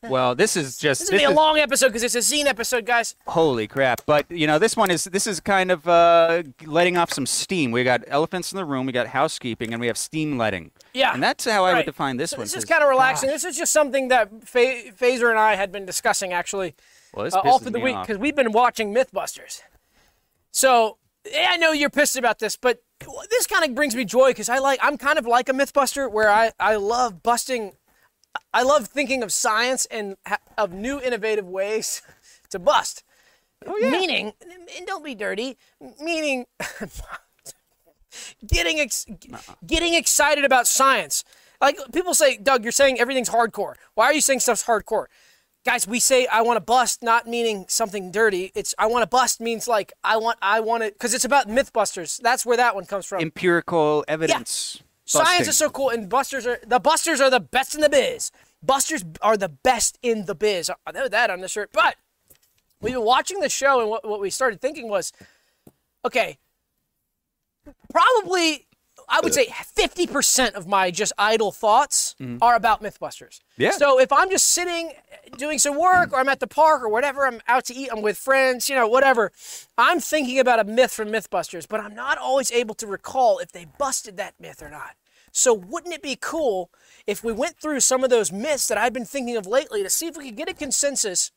Well, 0.03 0.35
this 0.35 0.57
is 0.57 0.79
just 0.79 1.01
This 1.01 1.09
is 1.09 1.11
gonna 1.11 1.21
be 1.21 1.25
a 1.33 1.37
long 1.37 1.59
episode 1.59 1.89
because 1.89 2.03
it's 2.03 2.15
a 2.15 2.19
zine 2.19 2.47
episode, 2.47 2.87
guys. 2.87 3.15
Holy 3.27 3.67
crap! 3.67 4.03
But 4.07 4.31
you 4.31 4.47
know, 4.47 4.59
this 4.59 4.77
one 4.77 4.91
is 4.91 5.05
this 5.05 5.27
is 5.27 5.41
kind 5.41 5.71
of 5.71 5.87
uh, 5.87 6.43
letting 6.65 6.97
off 6.97 7.13
some 7.13 7.27
steam. 7.27 7.71
We 7.71 7.85
got 7.85 8.03
elephants 8.07 8.53
in 8.53 8.57
the 8.57 8.65
room, 8.65 8.87
we 8.87 8.93
got 8.93 9.09
housekeeping, 9.09 9.73
and 9.73 9.81
we 9.81 9.87
have 9.87 9.99
steam 9.99 10.39
letting. 10.39 10.71
Yeah. 10.95 11.15
and 11.15 11.23
that's 11.23 11.45
how 11.45 11.65
I 11.65 11.75
would 11.75 11.87
define 11.87 12.17
this 12.17 12.31
So 12.31 12.39
one. 12.39 12.45
This 12.45 12.57
is 12.57 12.65
kind 12.65 12.83
of 12.83 12.89
relaxing. 12.89 13.29
gosh, 13.29 13.43
This 13.43 13.45
is 13.53 13.59
just 13.59 13.73
something 13.73 14.09
that 14.09 14.31
Fa- 14.49 14.93
Phaser 14.99 15.31
and 15.31 15.39
I 15.39 15.55
had 15.55 15.71
been 15.71 15.85
discussing 15.87 16.33
actually 16.33 16.75
Well, 17.15 17.25
this 17.25 17.35
uh, 17.35 17.41
all 17.41 17.59
through 17.59 17.73
the 17.73 17.81
week 17.81 17.97
because 18.01 18.19
we've 18.19 18.37
been 18.37 18.53
watching 18.53 18.95
MythBusters. 18.95 19.63
So 20.51 20.97
yeah, 21.31 21.49
I 21.51 21.57
know 21.57 21.73
you're 21.73 21.91
pissed 21.91 22.17
about 22.17 22.39
this, 22.39 22.57
but 22.57 22.83
this 23.31 23.47
kind 23.47 23.65
of 23.65 23.75
brings 23.75 23.95
me 23.95 24.05
joy 24.05 24.31
because 24.31 24.49
I 24.49 24.59
like 24.59 24.81
I'm 24.83 24.97
kind 24.97 25.19
of 25.19 25.27
like 25.27 25.49
a 25.49 25.53
MythBuster 25.53 26.11
where 26.11 26.31
I 26.31 26.53
I 26.59 26.77
love 26.77 27.23
busting. 27.23 27.75
I 28.53 28.63
love 28.63 28.89
thinking 28.89 29.23
of 29.23 29.33
science 29.33 29.87
and 29.91 30.17
ha- 30.27 30.39
of 30.57 30.73
new 30.73 31.01
innovative 31.01 31.47
ways 31.47 32.03
to 32.51 32.59
bust. 32.59 33.03
Oh, 33.67 33.77
Meaning, 33.91 34.33
and 34.77 34.87
don't 34.87 35.05
be 35.05 35.15
dirty. 35.15 35.59
Meaning, 36.01 36.47
getting 38.47 38.79
ex- 38.79 39.07
getting 39.67 39.95
excited 39.95 40.45
about 40.45 40.67
science. 40.67 41.25
Like 41.61 41.79
people 41.93 42.15
say, 42.15 42.37
Doug, 42.37 42.63
you're 42.63 42.73
saying 42.73 43.01
everything's 43.01 43.31
hardcore. 43.31 43.75
Why 43.95 44.07
are 44.07 44.13
you 44.13 44.21
saying 44.21 44.41
stuff's 44.41 44.65
hardcore? 44.65 45.07
Guys, 45.65 45.89
we 45.89 45.99
say 45.99 46.27
I 46.29 46.41
want 46.43 46.57
to 46.57 46.61
bust, 46.61 47.03
not 47.03 47.27
meaning 47.27 47.67
something 47.69 48.13
dirty. 48.13 48.53
It's 48.55 48.75
I 48.79 48.87
want 48.87 49.03
to 49.03 49.09
bust 49.09 49.41
means 49.41 49.67
like 49.67 49.93
I 50.05 50.17
want 50.17 50.39
I 50.41 50.61
want 50.61 50.85
it 50.85 50.95
because 50.95 51.13
it's 51.13 51.25
about 51.25 51.49
MythBusters. 51.49 52.21
That's 52.21 52.47
where 52.47 52.57
that 52.57 52.75
one 52.77 52.87
comes 52.87 53.07
from. 53.07 53.21
empirical 53.21 54.05
evidence. 54.07 54.51
Science 54.51 54.83
busting. 55.13 55.49
is 55.49 55.57
so 55.57 55.71
cool, 55.71 55.91
and 55.91 56.09
Busters 56.09 56.47
are 56.47 56.59
the 56.67 56.79
Busters 56.79 57.21
are 57.21 57.31
the 57.31 57.41
best 57.41 57.75
in 57.75 57.81
the 57.81 57.89
biz. 57.89 58.31
Busters 58.63 59.05
are 59.23 59.37
the 59.37 59.49
best 59.49 59.99
in 60.03 60.27
the 60.27 60.35
biz. 60.35 60.71
I 60.87 60.93
know 60.93 61.09
that 61.09 61.31
on 61.31 61.41
the 61.41 61.49
shirt, 61.49 61.71
but 61.73 61.97
we've 62.81 62.95
been 62.95 63.05
watching 63.05 63.41
the 63.41 63.49
show, 63.49 63.81
and 63.81 63.91
what, 63.91 64.09
what 64.09 64.21
we 64.21 64.31
started 64.31 64.61
thinking 64.61 64.89
was, 64.89 65.13
okay, 66.05 66.39
probably 67.93 68.68
I 69.09 69.21
would 69.23 69.35
say 69.35 69.49
fifty 69.75 70.07
percent 70.07 70.55
of 70.55 70.67
my 70.67 70.91
just 70.91 71.13
idle 71.19 71.53
thoughts 71.53 72.15
mm-hmm. 72.21 72.39
are 72.43 72.55
about 72.55 72.83
MythBusters. 72.83 73.41
Yeah. 73.57 73.71
So 73.73 73.99
if 73.99 74.13
I'm 74.13 74.31
just 74.31 74.47
sitting 74.47 74.93
doing 75.37 75.59
some 75.59 75.79
work, 75.79 76.13
or 76.13 76.21
I'm 76.21 76.29
at 76.29 76.41
the 76.41 76.47
park, 76.47 76.83
or 76.83 76.89
whatever, 76.89 77.27
I'm 77.27 77.41
out 77.49 77.65
to 77.67 77.75
eat, 77.75 77.91
I'm 77.93 78.03
with 78.03 78.19
friends, 78.19 78.69
you 78.69 78.75
know, 78.75 78.87
whatever, 78.87 79.33
I'm 79.77 80.01
thinking 80.01 80.39
about 80.39 80.61
a 80.61 80.65
myth 80.65 80.93
from 80.93 81.09
MythBusters, 81.09 81.67
but 81.69 81.81
I'm 81.81 81.95
not 81.95 82.19
always 82.19 82.51
able 82.53 82.75
to 82.77 82.87
recall 82.87 83.39
if 83.39 83.53
they 83.53 83.67
busted 83.79 84.17
that 84.17 84.35
myth 84.41 84.63
or 84.63 84.71
not. 84.71 84.97
So 85.33 85.53
wouldn't 85.53 85.95
it 85.95 86.03
be 86.03 86.17
cool 86.21 86.71
if 87.07 87.23
we 87.23 87.33
went 87.33 87.59
through 87.59 87.81
some 87.81 88.03
of 88.03 88.11
those 88.11 88.33
myths 88.33 88.67
that 88.69 88.79
I've 88.79 88.93
been 88.93 89.05
thinking 89.05 89.37
of 89.37 89.47
lately 89.47 89.83
to 89.83 89.91
see 89.91 90.07
if 90.07 90.17
we 90.17 90.27
could 90.27 90.37
get 90.37 90.49
a 90.49 90.55
consensus 90.55 91.31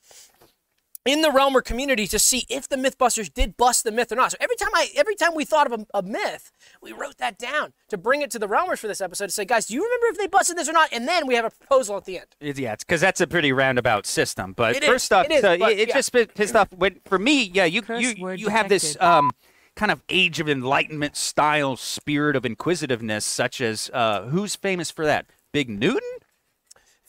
in 1.06 1.22
the 1.22 1.30
Realmer 1.30 1.64
community 1.64 2.06
to 2.08 2.20
see 2.20 2.46
if 2.50 2.70
the 2.70 2.76
MythBusters 2.76 3.34
did 3.34 3.58
bust 3.58 3.84
the 3.84 3.92
myth 3.92 4.12
or 4.12 4.16
not. 4.16 4.32
So 4.32 4.38
every 4.40 4.56
time 4.56 4.70
I, 4.74 4.90
every 4.96 5.16
time 5.16 5.34
we 5.36 5.46
thought 5.46 5.72
of 5.72 5.80
a, 5.82 5.98
a 5.98 6.04
myth, 6.04 6.52
we 6.82 6.92
wrote 6.92 7.18
that 7.18 7.38
down 7.40 7.74
to 7.90 7.98
bring 7.98 8.22
it 8.22 8.30
to 8.32 8.40
the 8.40 8.48
Realmers 8.48 8.80
for 8.80 8.88
this 8.88 9.02
episode 9.02 9.26
to 9.28 9.32
say, 9.32 9.46
guys, 9.46 9.66
do 9.66 9.74
you 9.74 9.84
remember 9.84 10.08
if 10.08 10.18
they 10.18 10.28
busted 10.28 10.58
this 10.58 10.70
or 10.70 10.74
not? 10.74 10.90
And 10.92 11.08
then 11.08 11.26
we 11.26 11.36
have 11.36 11.46
a 11.46 11.50
proposal 11.50 11.98
at 11.98 12.06
the 12.06 12.20
end. 12.20 12.28
It- 12.40 12.60
Yeah, 12.60 12.76
because 12.76 13.02
that's 13.02 13.22
a 13.22 13.28
pretty 13.28 13.52
roundabout 13.52 14.06
system. 14.06 14.54
But 14.54 14.76
It 14.76 14.84
is, 14.84 14.90
first 14.90 15.12
off, 15.14 15.26
it 15.26 15.32
is, 15.32 15.42
so 15.42 15.58
but, 15.58 15.72
it, 15.72 15.80
it 15.80 15.88
yeah. 15.90 15.96
just 15.96 16.12
pissed 16.12 16.56
off. 16.56 16.72
When, 16.72 17.00
for 17.06 17.18
me, 17.18 17.44
yeah, 17.54 17.66
you 17.66 17.82
Curse 17.82 18.02
you 18.02 18.22
word 18.22 18.40
you 18.40 18.50
have 18.50 18.70
this 18.70 18.96
um 19.00 19.32
kind 19.76 19.92
of 19.92 20.04
age 20.10 20.40
of 20.40 20.50
enlightenment 20.50 21.16
style 21.16 21.76
spirit 21.78 22.36
of 22.36 22.46
inquisitiveness, 22.46 23.26
such 23.26 23.62
as 23.62 23.90
uh, 23.94 24.24
who's 24.24 24.56
famous 24.56 24.92
for 24.92 25.06
that? 25.06 25.26
Big 25.54 25.70
Newton? 25.70 26.02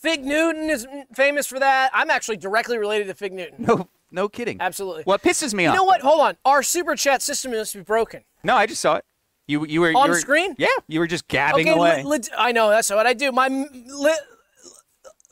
Fig 0.03 0.24
Newton 0.24 0.68
is 0.68 0.86
famous 1.14 1.46
for 1.46 1.59
that. 1.61 1.90
I'm 1.94 2.11
actually 2.11 2.36
directly 2.36 2.76
related 2.76 3.07
to 3.07 3.14
Fig 3.14 3.32
Newton. 3.32 3.64
No, 3.64 3.88
no 4.11 4.28
kidding. 4.28 4.59
Absolutely. 4.61 5.05
What 5.05 5.22
pisses 5.22 5.55
me 5.55 5.62
You 5.62 5.68
off? 5.70 5.74
You 5.74 5.78
know 5.80 5.84
what? 5.84 6.00
Hold 6.00 6.20
on. 6.20 6.36
Our 6.44 6.62
super 6.64 6.96
chat 6.96 7.22
system 7.22 7.53
must 7.53 7.72
be 7.74 7.80
broken. 7.82 8.24
No, 8.42 8.57
I 8.57 8.66
just 8.66 8.80
saw 8.80 8.96
it. 8.96 9.05
You 9.46 9.64
you 9.66 9.80
were 9.80 9.92
On 9.96 10.07
you 10.07 10.11
were- 10.12 10.18
screen? 10.18 10.55
Yeah, 10.59 10.66
you 10.88 10.98
were 11.00 11.07
just 11.07 11.26
gabbing 11.28 11.68
okay, 11.68 11.78
away. 11.78 12.03
li- 12.05 12.18
I 12.36 12.53
know 12.53 12.68
that's 12.70 12.90
what 12.90 13.07
I 13.07 13.12
do. 13.14 13.30
My 13.32 13.48
li- 13.48 14.16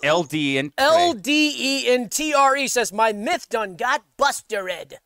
LD 0.05 0.35
and 0.59 0.73
L 0.79 1.13
D 1.15 1.55
E 1.59 1.89
N 1.93 2.09
T 2.09 2.33
R 2.33 2.57
E 2.57 2.67
says 2.69 2.93
my 2.93 3.13
myth 3.13 3.49
done 3.49 3.77
got 3.77 4.03
busted. 4.17 4.99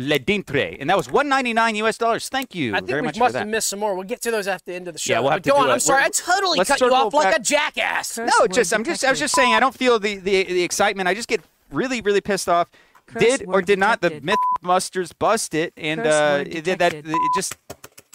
Le 0.00 0.18
Dintre, 0.20 0.76
and 0.78 0.88
that 0.88 0.96
was 0.96 1.10
199 1.10 1.74
US 1.84 1.98
dollars. 1.98 2.28
Thank 2.28 2.54
you 2.54 2.72
I 2.72 2.78
think 2.78 2.88
very 2.88 3.00
we 3.02 3.06
much 3.08 3.18
must 3.18 3.32
for 3.32 3.38
have 3.38 3.46
that. 3.48 3.50
missed 3.50 3.68
some 3.68 3.80
more. 3.80 3.94
We'll 3.94 4.04
get 4.04 4.20
to 4.22 4.30
those 4.30 4.46
after 4.46 4.70
the 4.70 4.76
end 4.76 4.86
of 4.86 4.94
the 4.94 4.98
show. 5.00 5.12
Yeah, 5.14 5.20
we'll 5.20 5.30
have 5.30 5.42
but 5.42 5.44
to 5.44 5.50
go 5.50 5.56
do 5.56 5.62
on. 5.64 5.70
it. 5.70 5.72
I'm 5.72 5.80
sorry. 5.80 6.02
We're- 6.02 6.06
I 6.06 6.10
totally 6.10 6.58
cut 6.58 6.68
you 6.68 6.76
circle 6.86 6.94
off 6.96 7.12
like 7.14 7.36
a 7.36 7.40
jackass. 7.40 8.14
Curse 8.14 8.30
No, 8.38 8.46
just 8.46 8.72
I'm 8.72 8.84
just 8.84 9.04
I 9.04 9.10
was 9.10 9.18
just 9.18 9.34
saying 9.34 9.52
I 9.54 9.60
don't 9.60 9.74
feel 9.74 9.98
the 9.98 10.16
the, 10.16 10.44
the 10.44 10.62
excitement. 10.62 11.08
I 11.08 11.14
just 11.14 11.28
get 11.28 11.40
really 11.72 12.00
really 12.00 12.20
pissed 12.20 12.48
off. 12.48 12.70
Curse 13.06 13.22
did 13.22 13.42
or 13.42 13.54
word 13.54 13.66
did 13.66 13.78
not 13.78 14.00
the 14.00 14.10
detected. 14.10 14.38
MythBusters 14.62 15.12
bust 15.18 15.54
it? 15.54 15.72
And 15.76 16.00
Curse 16.00 16.14
uh, 16.14 16.44
it 16.46 16.62
did 16.64 16.78
that. 16.78 16.94
It 16.94 17.04
just 17.34 17.56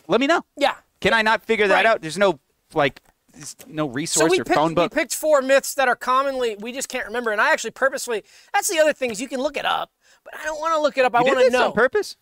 let 0.07 0.21
me 0.21 0.27
know. 0.27 0.43
Yeah. 0.57 0.75
Can 1.01 1.13
I 1.13 1.21
not 1.21 1.43
figure 1.43 1.67
that 1.67 1.86
out? 1.86 2.01
There's 2.01 2.17
no 2.17 2.39
like 2.73 3.01
there's 3.34 3.55
no 3.67 3.88
So 3.88 3.91
resource 3.93 4.31
we 4.31 4.39
or 4.39 4.43
picked, 4.45 4.55
phone 4.55 4.73
book. 4.73 4.93
we 4.93 5.01
picked 5.01 5.15
four 5.15 5.41
myths 5.41 5.73
that 5.73 5.88
are 5.88 5.95
commonly 5.95 6.55
we 6.59 6.71
just 6.71 6.88
can't 6.88 7.05
remember, 7.07 7.31
and 7.31 7.41
I 7.41 7.51
actually 7.51 7.71
purposely. 7.71 8.23
That's 8.53 8.69
the 8.69 8.79
other 8.79 8.93
thing 8.93 9.09
is 9.11 9.19
you 9.19 9.27
can 9.27 9.41
look 9.41 9.57
it 9.57 9.65
up, 9.65 9.91
but 10.24 10.34
I 10.39 10.43
don't 10.43 10.59
want 10.59 10.74
to 10.76 10.82
look 10.82 10.97
it 10.97 11.05
up. 11.05 11.15
I 11.15 11.19
you 11.19 11.26
did 11.26 11.30
want 11.32 11.39
to 11.39 11.51
this 11.51 11.53
know. 11.53 11.67
on 11.67 11.74
purpose. 11.74 12.15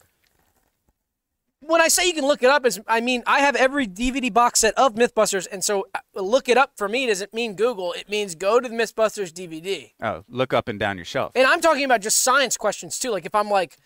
when 1.62 1.80
I 1.80 1.88
say 1.90 2.08
you 2.08 2.14
can 2.14 2.26
look 2.26 2.42
it 2.44 2.50
up, 2.50 2.66
is 2.66 2.82
I 2.88 3.02
mean 3.02 3.24
I 3.28 3.40
have 3.42 3.56
every 3.56 3.88
DVD 3.88 4.34
box 4.34 4.60
set 4.62 4.74
of 4.78 4.96
MythBusters, 4.96 5.48
and 5.52 5.64
so 5.64 5.88
uh, 5.94 6.22
look 6.22 6.50
it 6.50 6.58
up 6.58 6.72
for 6.76 6.90
me 6.90 7.06
doesn't 7.08 7.34
mean 7.34 7.54
Google. 7.56 7.94
It 7.94 8.10
means 8.10 8.36
go 8.36 8.60
to 8.60 8.68
the 8.68 8.76
MythBusters 8.76 9.32
DVD. 9.32 9.92
Oh, 10.02 10.24
look 10.28 10.54
up 10.54 10.68
and 10.68 10.80
down 10.80 10.98
your 10.98 11.06
shelf. 11.06 11.32
And 11.36 11.46
I'm 11.46 11.62
talking 11.62 11.86
about 11.86 12.02
just 12.02 12.22
science 12.22 12.58
questions 12.58 12.98
too. 13.00 13.12
Like 13.12 13.26
if 13.26 13.36
I'm 13.36 13.50
like, 13.50 13.78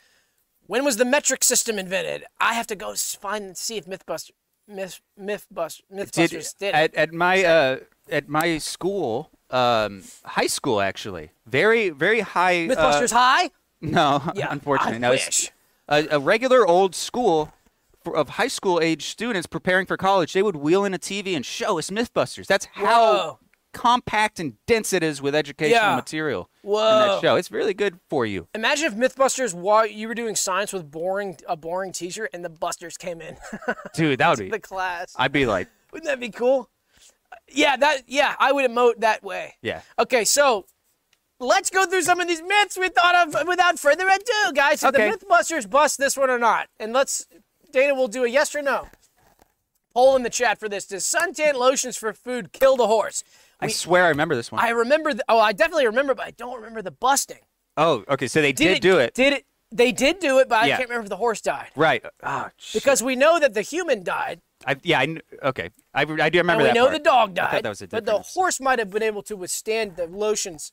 when 0.68 0.86
was 0.86 0.98
the 0.98 1.06
metric 1.06 1.44
system 1.44 1.78
invented? 1.78 2.24
I 2.40 2.54
have 2.54 2.68
to 2.68 2.76
go 2.76 2.96
find 2.96 3.44
and 3.44 3.58
see 3.58 3.78
if 3.78 3.86
MythBuster, 3.86 4.32
Myth, 4.68 5.02
MythBuster, 5.20 5.82
MythBusters 5.94 6.58
did, 6.58 6.70
it. 6.70 6.74
at 6.76 6.96
at 6.96 7.14
my 7.14 7.44
uh 7.44 7.80
at 8.10 8.30
my 8.30 8.58
school, 8.58 9.32
um, 9.50 10.04
high 10.24 10.48
school 10.48 10.80
actually, 10.80 11.32
very 11.46 11.90
very 11.90 12.22
high. 12.22 12.68
uh, 12.68 12.70
MythBusters 12.76 13.12
High. 13.12 13.52
No, 13.92 14.22
Yeah, 14.36 14.48
unfortunately, 14.50 14.96
I 14.96 15.00
no. 15.00 15.12
it's 15.12 15.26
wish. 15.28 15.52
A, 15.88 16.08
a 16.16 16.20
regular 16.20 16.66
old 16.68 16.96
school 16.96 17.54
for, 18.04 18.16
of 18.16 18.30
high 18.30 18.48
school 18.48 18.80
age 18.82 19.06
students 19.08 19.48
preparing 19.48 19.86
for 19.86 19.98
college, 19.98 20.34
they 20.34 20.42
would 20.44 20.56
wheel 20.56 20.84
in 20.86 20.94
a 20.94 21.00
TV 21.00 21.36
and 21.36 21.46
show 21.46 21.78
us 21.80 21.90
MythBusters. 21.90 22.48
That's 22.48 22.66
how 22.74 23.14
Whoa. 23.14 23.40
compact 23.74 24.40
and 24.40 24.54
dense 24.68 24.94
it 24.94 25.04
is 25.04 25.22
with 25.22 25.36
educational 25.36 25.82
Yeah. 25.82 25.96
material 25.96 26.50
in 26.64 26.72
that 26.72 27.20
show. 27.22 27.36
It's 27.36 27.52
really 27.52 27.74
good 27.74 28.00
for 28.10 28.26
you. 28.26 28.48
Imagine 28.56 28.86
if 28.88 28.96
MythBusters, 28.96 29.54
while 29.54 29.86
you 29.86 30.08
were 30.08 30.16
doing 30.16 30.36
science 30.36 30.72
with 30.74 30.90
boring 30.90 31.38
a 31.48 31.56
boring 31.56 31.92
teacher, 31.92 32.30
and 32.34 32.44
the 32.44 32.50
Busters 32.50 32.98
came 32.98 33.22
in 33.22 33.38
Dude, 33.94 34.20
that 34.20 34.30
would 34.30 34.40
be. 34.40 34.50
the 34.50 34.60
class. 34.60 35.14
I'd 35.18 35.32
be 35.32 35.46
like, 35.46 35.68
Wouldn't 35.92 36.08
that 36.08 36.20
be 36.20 36.30
cool? 36.30 36.70
Yeah, 37.50 37.76
that 37.78 38.04
yeah, 38.08 38.36
I 38.40 38.52
would 38.52 38.70
emote 38.70 39.02
that 39.02 39.24
way. 39.24 39.56
yeah. 39.62 39.82
Okay, 40.00 40.26
so 40.26 40.66
let's 41.40 41.70
go 41.70 41.86
through 41.86 42.02
some 42.04 42.20
of 42.20 42.28
these 42.28 42.42
myths 42.42 42.78
we 42.78 42.90
thought 42.90 43.28
of 43.36 43.48
without 43.48 43.80
further 43.80 44.08
ado, 44.08 44.54
guys. 44.54 44.82
Did 44.82 44.96
Okay. 44.96 45.12
the 45.12 45.18
MythBusters 45.26 45.70
bust 45.70 45.98
this 45.98 46.16
one 46.18 46.30
or 46.30 46.40
not? 46.40 46.68
And 46.80 46.94
let's 46.94 47.26
Dana 47.72 47.94
will 47.96 48.08
do 48.08 48.24
a 48.24 48.28
yes 48.30 48.56
or 48.56 48.62
no. 48.62 48.88
Poll 49.94 50.16
in 50.16 50.24
the 50.24 50.30
chat 50.30 50.60
for 50.60 50.68
this. 50.70 50.86
Does 50.86 51.04
suntan 51.06 51.54
lotions 51.56 51.98
for 51.98 52.12
food 52.14 52.52
kill 52.52 52.76
the 52.78 52.88
horse? 52.88 53.24
I 53.62 53.68
swear 53.70 54.06
I 54.06 54.10
remember 54.10 54.36
this 54.36 54.52
one. 54.52 54.62
I 54.62 54.70
remember. 54.70 55.14
The, 55.14 55.24
oh, 55.30 55.40
I 55.40 55.54
definitely 55.54 55.86
remember, 55.86 56.14
but 56.14 56.26
I 56.26 56.32
don't 56.32 56.56
remember 56.56 56.82
the 56.82 56.92
busting. 56.92 57.40
oh, 57.78 58.04
okay. 58.10 58.28
So 58.28 58.42
they 58.42 58.52
did, 58.52 58.82
do 58.82 58.98
it. 59.00 59.14
Did 59.14 59.34
it? 59.34 59.46
They 59.72 59.92
did 59.92 60.20
do 60.20 60.40
it, 60.40 60.48
but 60.50 60.64
I 60.64 60.68
Yeah. 60.68 60.78
can't 60.78 60.90
remember 60.90 61.06
if 61.06 61.10
the 61.10 61.18
horse 61.18 61.42
died. 61.42 61.70
Right. 61.76 62.04
Oh, 62.24 62.50
shit. 62.58 62.82
Because 62.84 63.02
we 63.02 63.16
know 63.16 63.40
that 63.40 63.54
the 63.54 63.62
human 63.62 64.04
died, 64.04 64.42
I, 64.66 64.76
yeah, 64.84 65.00
I, 65.00 65.18
okay. 65.44 65.70
I, 65.94 66.02
I 66.02 66.30
do 66.30 66.38
remember 66.40 66.52
and 66.52 66.58
we 66.62 66.64
that 66.68 66.74
know 66.76 66.86
part. 66.86 66.94
the 66.94 67.00
dog 67.04 67.40
I 67.40 67.42
thought 67.42 67.52
died. 67.52 67.64
that 67.64 67.70
was 67.70 67.82
a 67.82 67.88
difference. 67.88 68.06
but 68.06 68.18
the 68.18 68.24
horse 68.40 68.60
might 68.62 68.80
have 68.80 68.90
been 68.92 69.04
able 69.04 69.22
to 69.24 69.36
withstand 69.36 69.96
the 69.96 70.08
lotions. 70.08 70.72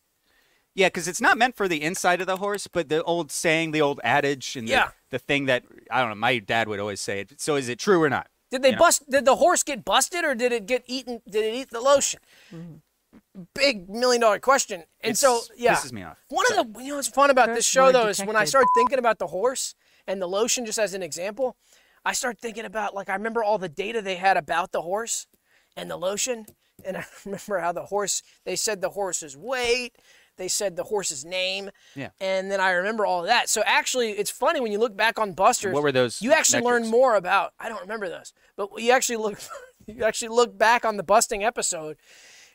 Yeah, 0.74 0.86
because 0.88 1.06
it's 1.06 1.20
not 1.20 1.36
meant 1.36 1.54
for 1.56 1.68
the 1.68 1.82
inside 1.82 2.20
of 2.20 2.26
the 2.26 2.38
horse, 2.38 2.66
but 2.66 2.88
the 2.88 3.02
old 3.02 3.30
saying, 3.30 3.72
the 3.72 3.82
old 3.82 4.00
adage, 4.02 4.56
and 4.56 4.66
the, 4.66 4.72
Yeah. 4.72 4.88
the 5.10 5.18
thing 5.18 5.44
that 5.46 5.64
I 5.90 6.00
don't 6.00 6.08
know. 6.10 6.14
My 6.14 6.38
dad 6.38 6.68
would 6.68 6.80
always 6.80 7.00
say 7.00 7.20
it. 7.20 7.40
So 7.40 7.56
is 7.56 7.68
it 7.68 7.78
true 7.78 8.02
or 8.02 8.08
not? 8.08 8.28
Did 8.50 8.62
they 8.62 8.68
You 8.70 8.76
know? 8.76 8.78
bust? 8.80 9.08
Did 9.10 9.24
the 9.24 9.36
horse 9.36 9.62
get 9.62 9.84
busted, 9.84 10.24
or 10.24 10.34
did 10.34 10.52
it 10.52 10.66
get 10.66 10.82
eaten? 10.86 11.20
Did 11.28 11.44
it 11.44 11.54
eat 11.54 11.70
the 11.70 11.80
lotion? 11.80 12.20
Mm-hmm. 12.54 12.74
Big 13.54 13.90
million 13.90 14.20
dollar 14.22 14.38
question. 14.38 14.84
And 15.02 15.16
so, 15.18 15.40
yeah, 15.56 15.74
pisses 15.74 15.92
me 15.92 16.02
off. 16.02 16.16
One 16.28 16.46
of 16.50 16.74
the 16.74 16.82
you 16.82 16.90
know 16.90 16.96
what's 16.96 17.08
fun 17.08 17.28
about 17.30 17.54
this 17.54 17.66
show 17.66 17.84
word 17.86 17.94
though 17.94 18.08
is 18.08 18.18
when 18.20 18.30
I 18.30 18.44
detected. 18.44 18.48
start 18.48 18.66
thinking 18.74 18.98
about 18.98 19.18
the 19.18 19.26
horse 19.26 19.74
and 20.06 20.20
the 20.22 20.26
lotion, 20.26 20.64
just 20.64 20.78
as 20.78 20.94
an 20.94 21.02
example, 21.02 21.56
I 22.04 22.14
start 22.14 22.38
thinking 22.38 22.64
about 22.64 22.94
like 22.94 23.10
I 23.10 23.14
remember 23.14 23.44
all 23.44 23.58
the 23.58 23.68
data 23.68 24.00
they 24.00 24.16
had 24.16 24.38
about 24.38 24.72
the 24.72 24.80
horse 24.82 25.26
and 25.76 25.90
the 25.90 25.96
lotion, 25.96 26.46
and 26.86 26.96
I 26.98 27.04
remember 27.26 27.58
how 27.58 27.72
the 27.72 27.84
horse. 27.86 28.22
They 28.46 28.56
said 28.56 28.80
the 28.80 28.90
horse's 28.90 29.36
weight. 29.36 29.94
They 30.38 30.48
said 30.48 30.76
the 30.76 30.84
horse's 30.84 31.24
name. 31.24 31.70
Yeah. 31.94 32.10
And 32.20 32.50
then 32.50 32.60
I 32.60 32.70
remember 32.70 33.04
all 33.06 33.20
of 33.20 33.26
that. 33.26 33.48
So 33.48 33.62
actually, 33.66 34.12
it's 34.12 34.30
funny 34.30 34.60
when 34.60 34.72
you 34.72 34.78
look 34.78 34.96
back 34.96 35.18
on 35.18 35.32
Busters. 35.34 35.74
what 35.74 35.82
were 35.82 35.92
those 35.92 36.20
You 36.22 36.32
actually 36.32 36.62
learn 36.62 36.88
more 36.88 37.14
about. 37.16 37.52
I 37.60 37.68
don't 37.68 37.80
remember 37.82 38.08
those, 38.08 38.32
but 38.56 38.70
you 38.78 38.92
actually 38.92 39.16
look. 39.18 39.38
You 39.88 40.04
actually 40.04 40.28
look 40.28 40.56
back 40.56 40.84
on 40.84 40.96
the 40.96 41.02
busting 41.02 41.42
episode. 41.42 41.96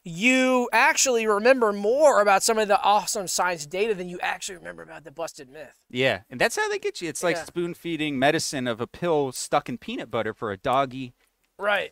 you 0.05 0.69
actually 0.71 1.27
remember 1.27 1.73
more 1.73 2.21
about 2.21 2.41
some 2.41 2.57
of 2.57 2.69
the 2.69 2.81
awesome 2.81 3.27
science 3.27 3.65
data 3.65 3.93
than 3.93 4.07
you 4.07 4.17
actually 4.21 4.57
remember 4.57 4.81
about 4.81 5.03
the 5.03 5.11
busted 5.11 5.49
myth. 5.49 5.75
Yeah, 5.89 6.21
and 6.29 6.39
that's 6.39 6.55
how 6.55 6.69
they 6.69 6.79
get 6.79 7.01
you. 7.01 7.09
It's 7.09 7.23
like 7.23 7.35
Yeah. 7.35 7.43
spoon 7.43 7.73
feeding 7.73 8.17
medicine 8.17 8.65
of 8.65 8.79
a 8.79 8.87
pill 8.87 9.33
stuck 9.33 9.67
in 9.67 9.77
peanut 9.77 10.09
butter 10.09 10.33
for 10.33 10.53
a 10.53 10.57
doggy. 10.57 11.13
Right. 11.59 11.91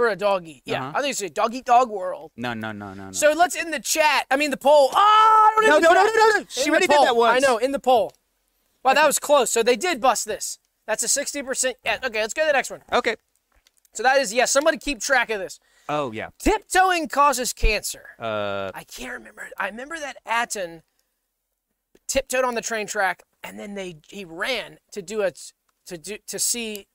For 0.00 0.08
a 0.08 0.16
doggy. 0.16 0.62
Yeah. 0.64 0.88
Uh-huh. 0.88 0.92
I 0.96 1.00
think 1.02 1.10
it's 1.10 1.20
a 1.20 1.28
doggy 1.28 1.60
dog 1.60 1.90
world. 1.90 2.32
No, 2.34 2.54
no, 2.54 2.72
no, 2.72 2.94
no, 2.94 3.04
no. 3.04 3.12
So 3.12 3.34
let's 3.36 3.54
in 3.54 3.70
the 3.70 3.80
chat. 3.80 4.24
I 4.30 4.36
mean 4.36 4.50
the 4.50 4.56
poll. 4.56 4.88
Oh, 4.94 4.96
I 4.96 5.60
don't 5.60 5.68
No, 5.68 5.76
the 5.76 5.82
no, 5.82 5.92
no, 5.92 6.06
no, 6.06 6.14
no, 6.14 6.38
no. 6.38 6.46
She 6.48 6.70
already 6.70 6.86
did 6.86 7.02
that 7.02 7.14
once. 7.14 7.44
I 7.44 7.46
know, 7.46 7.58
in 7.58 7.72
the 7.72 7.78
poll. 7.78 8.14
Wow, 8.82 8.94
that 8.94 9.06
was 9.06 9.18
close. 9.18 9.50
So 9.50 9.62
they 9.62 9.76
did 9.76 10.00
bust 10.00 10.24
this. 10.24 10.58
That's 10.86 11.02
a 11.02 11.06
60%. 11.06 11.74
Yeah, 11.84 11.98
okay, 12.02 12.22
let's 12.22 12.32
go 12.32 12.40
to 12.40 12.46
the 12.46 12.54
next 12.54 12.70
one. 12.70 12.80
okay. 12.90 13.16
So 13.92 14.02
that 14.02 14.16
is, 14.16 14.32
yes, 14.32 14.50
somebody 14.50 14.78
keep 14.78 15.00
track 15.00 15.28
of 15.28 15.38
this. 15.38 15.60
Oh 15.86 16.12
yeah. 16.12 16.30
Tiptoeing 16.38 17.08
causes 17.08 17.52
cancer. 17.52 18.06
Uh, 18.18 18.70
I 18.74 18.84
can't 18.84 19.12
remember. 19.12 19.50
I 19.58 19.68
remember 19.68 19.98
that 19.98 20.16
Adam 20.24 20.80
tiptoed 22.08 22.46
on 22.46 22.54
the 22.54 22.62
train 22.62 22.86
track, 22.86 23.22
and 23.44 23.58
then 23.58 23.74
they 23.74 23.96
he 24.08 24.24
ran 24.24 24.78
to 24.92 25.02
do 25.02 25.20
a 25.20 25.32
to 25.84 25.98
do 25.98 26.16
to 26.26 26.38
see 26.38 26.86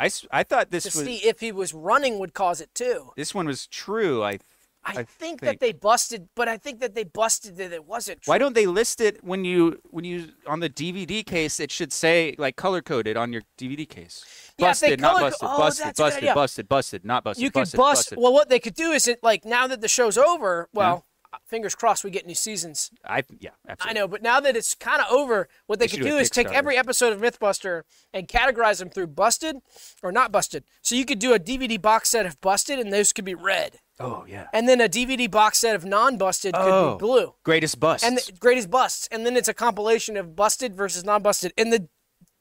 I, 0.00 0.10
I 0.30 0.42
thought 0.42 0.70
this 0.70 0.84
to 0.84 0.98
was 0.98 1.06
see 1.06 1.16
if 1.16 1.40
he 1.40 1.52
was 1.52 1.74
running 1.74 2.18
would 2.18 2.34
cause 2.34 2.60
it 2.60 2.74
too. 2.74 3.12
this 3.16 3.34
one 3.34 3.46
was 3.46 3.66
true. 3.66 4.22
I. 4.22 4.38
I, 4.84 5.00
I 5.00 5.02
think, 5.02 5.40
that 5.40 5.60
they 5.60 5.72
busted, 5.72 6.28
but 6.34 6.48
I 6.48 6.56
think 6.56 6.80
that 6.80 6.94
they 6.94 7.04
busted 7.04 7.56
that 7.56 7.72
it 7.72 7.84
wasn't. 7.84 8.22
True. 8.22 8.32
Why 8.32 8.38
don't 8.38 8.54
they 8.54 8.66
list 8.66 9.00
it 9.02 9.22
when 9.22 9.44
you 9.44 9.82
when 9.90 10.04
you 10.04 10.28
on 10.46 10.60
the 10.60 10.70
DVD 10.70 11.26
case? 11.26 11.60
It 11.60 11.70
should 11.70 11.92
say 11.92 12.34
like 12.38 12.56
color 12.56 12.80
coded 12.80 13.16
on 13.16 13.32
your 13.32 13.42
DVD 13.58 13.86
case. 13.86 14.24
Yeah, 14.56 14.68
they 14.68 14.70
Busted, 14.70 15.00
not 15.00 15.20
busted. 15.20 15.48
oh, 15.50 15.58
busted, 15.58 15.86
that's 15.86 15.98
a 15.98 16.02
good 16.02 16.04
busted, 16.04 16.22
idea. 16.22 16.34
busted, 16.34 16.68
busted, 16.68 17.04
not 17.04 17.24
busted. 17.24 17.42
you 17.42 17.50
could 17.50 17.60
busted, 17.60 17.76
bust. 17.76 17.96
busted. 17.98 18.18
Well, 18.18 18.32
what 18.32 18.48
they 18.48 18.60
could 18.60 18.74
do 18.74 18.92
is 18.92 19.08
it 19.08 19.18
like 19.22 19.44
now 19.44 19.66
that 19.66 19.82
the 19.82 19.88
show's 19.88 20.16
over. 20.16 20.68
Well, 20.72 21.04
fingers 21.46 21.74
crossed 21.74 22.04
we 22.04 22.10
get 22.10 22.26
new 22.26 22.34
seasons. 22.34 22.90
I 23.04 23.22
yeah, 23.38 23.50
I 23.80 23.92
know, 23.92 24.08
but 24.08 24.22
now 24.22 24.40
that 24.40 24.56
it's 24.56 24.74
kind 24.74 25.00
of 25.02 25.06
over, 25.10 25.48
what 25.66 25.78
they, 25.78 25.86
They 25.86 25.96
could 25.96 26.02
do 26.04 26.10
do 26.10 26.16
is 26.16 26.30
take 26.30 26.48
every 26.48 26.76
episode 26.76 27.12
of 27.12 27.20
MythBuster 27.20 27.82
and 28.14 28.26
categorize 28.26 28.78
them 28.78 28.88
through 28.90 29.08
busted 29.08 29.56
or 30.02 30.10
not 30.12 30.32
busted. 30.32 30.64
So 30.82 30.94
you 30.94 31.04
could 31.04 31.18
do 31.18 31.34
a 31.34 31.38
DVD 31.38 31.80
box 31.80 32.08
set 32.08 32.24
of 32.26 32.40
busted, 32.40 32.78
and 32.78 32.92
those 32.92 33.12
could 33.12 33.24
be 33.26 33.34
red, 33.34 33.78
Oh 34.00 34.24
yeah. 34.26 34.46
and 34.52 34.68
then 34.68 34.80
a 34.80 34.88
DVD 34.88 35.30
box 35.30 35.58
set 35.58 35.74
of 35.76 35.84
non-busted 35.84 36.54
could 36.54 36.62
Oh. 36.72 36.94
be 36.96 37.00
blue, 37.00 37.34
Greatest 37.44 37.78
bust. 37.78 38.04
and 38.04 38.16
the 38.16 38.32
greatest 38.38 38.70
busts, 38.70 39.08
and 39.12 39.26
then 39.26 39.36
it's 39.36 39.48
a 39.48 39.54
compilation 39.54 40.16
of 40.16 40.34
busted 40.34 40.74
versus 40.74 41.04
non-busted, 41.04 41.52
and 41.58 41.72
the 41.72 41.88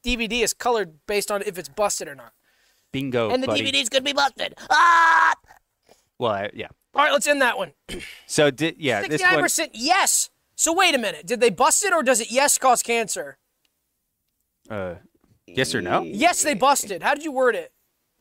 DVD 0.05 0.43
is 0.43 0.53
colored 0.53 0.99
based 1.07 1.29
on 1.31 1.41
if 1.41 1.57
it's 1.57 1.67
busted 1.69 2.07
or 2.07 2.15
not, 2.15 2.31
Bingo. 2.93 3.29
and 3.31 3.43
the 3.43 3.47
buddy. 3.47 3.69
DVDs 3.69 3.89
could 3.91 4.03
be 4.05 4.13
busted. 4.13 4.53
Ah! 4.69 5.33
Well, 6.19 6.31
I, 6.31 6.49
yeah. 6.53 6.67
All 6.97 7.03
right, 7.03 7.13
let's 7.13 7.27
end 7.27 7.41
that 7.41 7.57
one. 7.57 7.71
So 8.25 8.51
did 8.51 8.75
yeah 8.77 8.99
this 9.01 9.09
Sixty-nine 9.11 9.35
one. 9.35 9.43
percent 9.43 9.71
yes. 9.73 10.29
So 10.55 10.73
wait 10.73 10.93
a 10.95 10.97
minute, 10.97 11.25
did 11.25 11.39
they 11.39 11.49
bust 11.49 11.83
it 11.85 11.93
or 11.93 12.03
does 12.03 12.19
it 12.19 12.29
yes 12.31 12.57
cause 12.57 12.83
cancer? 12.83 13.37
Uh, 14.69 14.95
yes 15.45 15.73
or 15.73 15.81
no? 15.81 16.01
Yes, 16.01 16.43
they 16.43 16.53
busted. 16.55 17.03
How 17.03 17.13
did 17.13 17.23
you 17.23 17.31
word 17.31 17.55
it? 17.55 17.71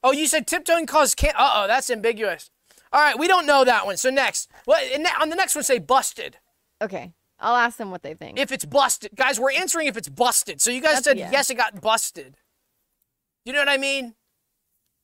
Oh, 0.05 0.13
you 0.13 0.27
said 0.29 0.47
tiptoeing 0.47 0.87
caused 0.87 1.17
can. 1.17 1.33
Uh 1.37 1.51
oh, 1.55 1.67
that's 1.67 1.91
ambiguous. 1.91 2.51
All 2.93 3.01
right, 3.01 3.19
we 3.19 3.27
don't 3.27 3.47
know 3.47 3.65
that 3.65 3.85
one. 3.85 3.97
So 3.97 4.11
next, 4.11 4.49
well, 4.67 4.79
and 4.95 5.03
ne- 5.03 5.11
on 5.21 5.29
the 5.31 5.37
next 5.37 5.55
one, 5.57 5.65
say 5.65 5.79
busted. 5.81 6.37
Okay. 6.81 7.13
I'll 7.41 7.57
ask 7.57 7.77
them 7.77 7.91
what 7.91 8.03
they 8.03 8.15
think. 8.15 8.39
If 8.39 8.53
it's 8.53 8.65
busted, 8.65 9.11
guys, 9.15 9.39
we're 9.41 9.53
answering 9.53 9.89
if 9.89 9.97
it's 9.97 10.09
busted. 10.09 10.61
So 10.61 10.71
you 10.71 10.81
guys 10.81 11.03
That's- 11.03 11.05
said 11.05 11.19
yeah. 11.19 11.31
yes, 11.33 11.51
it 11.51 11.57
got 11.57 11.81
busted. 11.81 12.37
You 13.45 13.53
know 13.53 13.59
what 13.59 13.69
I 13.69 13.77
mean? 13.77 14.15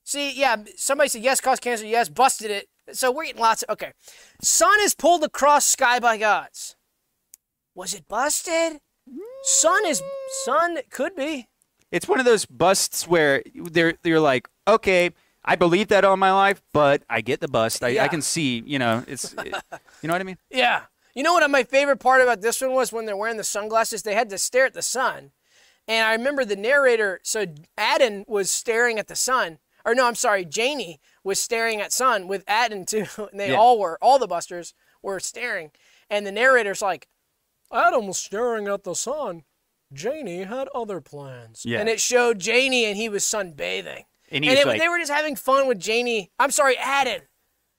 See, 0.04 0.32
yeah, 0.38 0.56
somebody 0.76 1.08
said 1.08 1.22
yes, 1.22 1.40
caused 1.40 1.60
cancer. 1.62 1.84
Yes, 1.86 2.08
busted 2.08 2.50
it. 2.50 2.68
So 2.92 3.12
we're 3.12 3.26
getting 3.26 3.40
lots 3.40 3.62
of. 3.62 3.72
Okay, 3.74 3.92
sun 4.42 4.74
is 4.80 4.94
pulled 4.94 5.22
across 5.24 5.64
sky 5.64 6.00
by 6.00 6.16
gods. 6.18 6.76
Was 7.74 7.94
it 7.94 8.06
busted? 8.08 8.80
Sun 9.44 9.86
is 9.86 10.02
sun 10.44 10.78
could 10.90 11.14
be. 11.14 11.48
It's 11.90 12.08
one 12.08 12.18
of 12.18 12.24
those 12.24 12.44
busts 12.46 13.06
where 13.06 13.42
they're 13.54 13.94
they're 14.02 14.20
like, 14.20 14.48
okay, 14.66 15.10
I 15.44 15.56
believe 15.56 15.88
that 15.88 16.04
all 16.04 16.16
my 16.16 16.32
life, 16.32 16.62
but 16.72 17.02
I 17.08 17.20
get 17.20 17.40
the 17.40 17.48
bust. 17.48 17.82
I, 17.82 17.88
Yeah. 17.88 18.04
I 18.04 18.08
can 18.08 18.22
see, 18.22 18.62
you 18.66 18.78
know, 18.78 19.04
it's, 19.06 19.32
it- 19.34 19.54
you 20.02 20.06
know 20.08 20.14
what 20.14 20.20
I 20.20 20.24
mean? 20.24 20.38
Yeah. 20.50 20.82
You 21.14 21.22
know 21.22 21.34
what 21.34 21.48
my 21.50 21.62
favorite 21.62 21.98
part 21.98 22.22
about 22.22 22.40
this 22.40 22.60
one 22.62 22.72
was 22.72 22.90
when 22.92 23.04
they're 23.04 23.16
wearing 23.16 23.36
the 23.36 23.44
sunglasses, 23.44 24.02
they 24.02 24.14
had 24.14 24.30
to 24.30 24.38
stare 24.38 24.64
at 24.64 24.72
the 24.72 24.80
sun. 24.82 25.32
And 25.86 26.06
I 26.06 26.12
remember 26.12 26.44
the 26.46 26.56
narrator, 26.56 27.20
so 27.22 27.44
Adam 27.76 28.24
was 28.26 28.50
staring 28.50 28.98
at 28.98 29.08
the 29.08 29.16
sun. 29.16 29.58
Or 29.84 29.94
no, 29.94 30.06
I'm 30.06 30.14
sorry, 30.14 30.44
Janie 30.46 31.00
was 31.24 31.38
staring 31.38 31.80
at 31.80 31.92
sun 31.92 32.26
with 32.28 32.44
Adam 32.46 32.84
too. 32.84 33.06
And 33.30 33.38
they 33.40 33.50
Yeah. 33.50 33.56
all 33.56 33.78
were, 33.78 33.98
all 34.02 34.18
the 34.18 34.26
busters 34.26 34.74
were 35.02 35.20
staring. 35.20 35.70
And 36.10 36.26
the 36.26 36.32
narrator's 36.32 36.82
like, 36.82 37.08
Adam 37.72 38.06
was 38.06 38.18
staring 38.18 38.68
at 38.68 38.84
the 38.84 38.94
sun. 38.94 39.42
Janie 39.92 40.44
had 40.44 40.68
other 40.74 41.00
plans. 41.00 41.62
Yeah. 41.64 41.80
And 41.80 41.88
it 41.88 42.00
showed 42.00 42.38
Janie 42.38 42.84
and 42.86 42.96
he 42.96 43.08
was 43.08 43.24
sunbathing. 43.24 44.04
And 44.30 44.44
he 44.44 44.50
and 44.50 44.58
was 44.58 44.60
it, 44.60 44.66
like- 44.66 44.80
they 44.80 44.88
were 44.88 44.98
just 44.98 45.12
having 45.12 45.36
fun 45.36 45.68
with 45.68 45.78
Janie. 45.78 46.30
I'm 46.38 46.50
sorry, 46.50 46.76
Adam. 46.78 47.22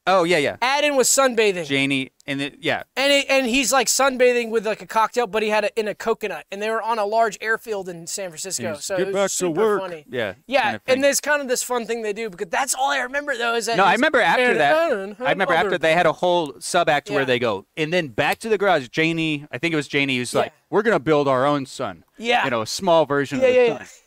Oh 0.06 0.24
yeah, 0.24 0.38
yeah. 0.38 0.58
Adam 0.62 0.96
was 0.96 1.08
sunbathing. 1.08 1.66
Janie 1.66 2.12
and 2.26 2.42
it, 2.42 2.58
yeah, 2.62 2.84
And 2.96 3.12
it, 3.12 3.26
and 3.30 3.46
he's 3.48 3.72
like 3.74 3.88
sunbathing 3.88 4.50
with 4.50 4.66
like 4.66 4.82
a 4.82 4.86
cocktail, 4.88 5.28
but 5.28 5.44
he 5.44 5.50
had 5.50 5.66
it 5.66 5.74
in 5.76 5.88
a 5.88 5.96
coconut, 5.96 6.46
and 6.52 6.62
they 6.62 6.70
were 6.70 6.82
on 6.82 7.00
a 7.00 7.06
large 7.06 7.38
airfield 7.42 7.90
in 7.90 8.08
San 8.08 8.30
Francisco. 8.30 8.76
So 8.76 8.98
"Get 8.98 9.08
it 9.10 9.14
was 9.14 9.16
back 9.16 9.24
to 9.24 9.30
super 9.30 9.62
work." 9.62 9.82
funny. 9.82 10.06
Yeah, 10.10 10.34
yeah, 10.48 10.62
kind 10.64 10.76
of 10.76 10.82
and 10.88 11.04
there's 11.04 11.20
kind 11.20 11.42
of 11.42 11.48
this 11.48 11.64
fun 11.64 11.86
thing 11.86 12.02
they 12.02 12.14
do 12.14 12.30
because 12.30 12.48
that's 12.50 12.74
all 12.76 12.90
I 12.92 13.00
remember 13.02 13.36
though 13.38 13.56
is 13.56 13.66
that. 13.66 13.78
No, 13.78 13.84
I 13.86 13.94
remember 13.94 14.22
after 14.22 14.54
that. 14.56 14.76
I 15.20 15.32
remember 15.32 15.54
after 15.54 15.78
they 15.78 15.94
had 15.94 16.06
a 16.06 16.14
whole 16.14 16.54
sub 16.60 16.90
act 16.90 17.10
Yeah. 17.10 17.16
where 17.16 17.26
they 17.26 17.40
go, 17.40 17.66
and 17.78 17.92
then 17.92 18.08
back 18.10 18.40
to 18.40 18.50
the 18.50 18.58
garage. 18.58 18.88
Janie, 18.90 19.46
I 19.52 19.58
think 19.58 19.74
it 19.74 19.78
was 19.78 19.88
Janie, 19.88 20.18
who's 20.18 20.34
like, 20.34 20.54
"We're 20.70 20.82
gonna 20.84 21.00
build 21.00 21.28
our 21.28 21.46
own 21.46 21.66
sun." 21.66 22.04
Yeah. 22.20 22.44
you 22.46 22.52
know, 22.52 22.62
a 22.62 22.68
small 22.68 23.08
version 23.08 23.40
Yeah, 23.42 23.48
of 23.48 23.54
the 23.54 23.60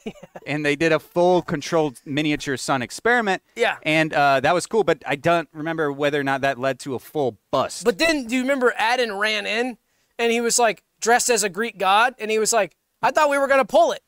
yeah, 0.04 0.12
sun. 0.12 0.12
and 0.46 0.64
they 0.64 0.76
did 0.76 0.92
a 0.92 1.00
full 1.00 1.42
controlled 1.42 2.00
miniature 2.06 2.56
sun 2.56 2.80
experiment. 2.80 3.42
Yeah. 3.56 3.78
and 3.82 4.12
uh, 4.14 4.38
that 4.40 4.54
was 4.54 4.64
cool. 4.68 4.84
But 4.84 5.02
I 5.04 5.16
don't 5.16 5.48
remember 5.52 5.90
whether 5.92 6.20
or 6.20 6.22
not 6.24 6.42
that 6.42 6.56
led 6.56 6.78
to 6.80 6.94
a 6.94 7.00
full 7.00 7.36
bust. 7.50 7.84
But 7.84 7.98
then, 8.06 8.26
do 8.26 8.34
you 8.34 8.42
remember 8.42 8.74
Adam 8.76 9.12
ran 9.12 9.46
in, 9.46 9.78
and 10.18 10.32
he 10.32 10.40
was 10.40 10.58
like 10.58 10.82
dressed 11.00 11.30
as 11.30 11.42
a 11.42 11.48
Greek 11.48 11.78
god, 11.78 12.14
and 12.18 12.30
he 12.30 12.38
was 12.38 12.52
like, 12.52 12.76
"I 13.02 13.10
thought 13.10 13.30
we 13.30 13.38
were 13.38 13.48
gonna 13.48 13.64
pull 13.64 13.92
it," 13.92 14.02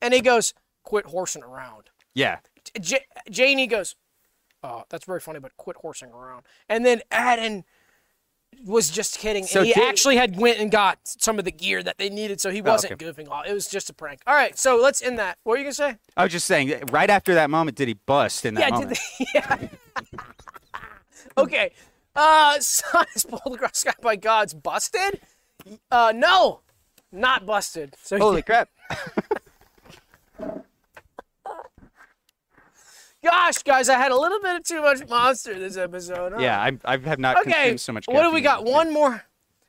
and 0.00 0.14
he 0.14 0.20
goes, 0.20 0.54
"Quit 0.82 1.06
horsing 1.06 1.42
around." 1.42 1.90
yeah, 2.14 2.38
J- 2.80 3.06
Janie 3.30 3.66
goes, 3.66 3.96
"Oh, 4.62 4.84
that's 4.88 5.04
very 5.04 5.20
funny, 5.20 5.38
but 5.38 5.56
quit 5.56 5.76
horsing 5.76 6.10
around." 6.10 6.44
And 6.68 6.84
then 6.84 7.02
Adam 7.10 7.64
was 8.64 8.90
just 8.90 9.18
kidding, 9.18 9.46
So 9.46 9.60
and 9.60 9.68
he 9.68 9.74
actually 9.74 10.16
had 10.16 10.36
went 10.36 10.58
and 10.58 10.70
got 10.70 10.98
some 11.04 11.38
of 11.38 11.44
the 11.44 11.52
gear 11.52 11.82
that 11.82 11.98
they 11.98 12.08
needed, 12.08 12.40
so 12.40 12.50
he 12.50 12.60
oh, 12.60 12.64
wasn't 12.64 12.98
goofing 12.98 13.30
off. 13.30 13.46
It 13.46 13.52
was 13.52 13.68
just 13.68 13.88
a 13.90 13.92
prank. 13.92 14.20
All 14.26 14.34
right, 14.34 14.58
so 14.58 14.76
let's 14.76 15.02
end 15.02 15.18
that. 15.18 15.38
What 15.44 15.52
were 15.52 15.58
you 15.58 15.64
gonna 15.64 15.74
say? 15.74 15.96
I 16.16 16.24
was 16.24 16.32
just 16.32 16.46
saying. 16.46 16.82
Right 16.90 17.10
after 17.10 17.34
that 17.34 17.50
moment, 17.50 17.76
did 17.76 17.88
he 17.88 17.94
bust 17.94 18.44
in 18.44 18.54
that 18.54 18.68
yeah, 18.68 18.70
moment? 18.70 18.98
did 19.18 19.26
they, 19.34 19.40
yeah. 20.14 20.20
okay. 21.38 21.72
Uh, 22.20 22.58
sun 22.58 23.06
is 23.14 23.24
pulled 23.24 23.54
across 23.54 23.70
the 23.70 23.78
sky 23.90 23.94
by 24.02 24.16
gods. 24.16 24.52
Busted? 24.52 25.20
Uh, 25.90 26.12
no, 26.14 26.60
not 27.12 27.46
busted. 27.46 27.94
So 28.02 28.18
Holy 28.18 28.42
crap! 28.42 28.68
gosh, 33.22 33.58
guys, 33.62 33.88
I 33.88 33.94
had 33.98 34.10
a 34.12 34.16
little 34.18 34.40
bit 34.40 34.56
of 34.56 34.64
too 34.64 34.82
much 34.82 35.08
monster 35.08 35.58
this 35.58 35.76
episode. 35.76 36.32
huh? 36.32 36.40
Yeah, 36.40 36.60
I, 36.60 36.76
I 36.84 36.96
have 36.98 37.18
not 37.18 37.38
Okay. 37.38 37.52
consumed 37.52 37.80
so 37.80 37.92
much. 37.92 38.08
Okay. 38.08 38.16
What 38.16 38.24
do 38.24 38.32
we 38.32 38.40
got? 38.40 38.64
One 38.64 38.92
more. 38.92 39.22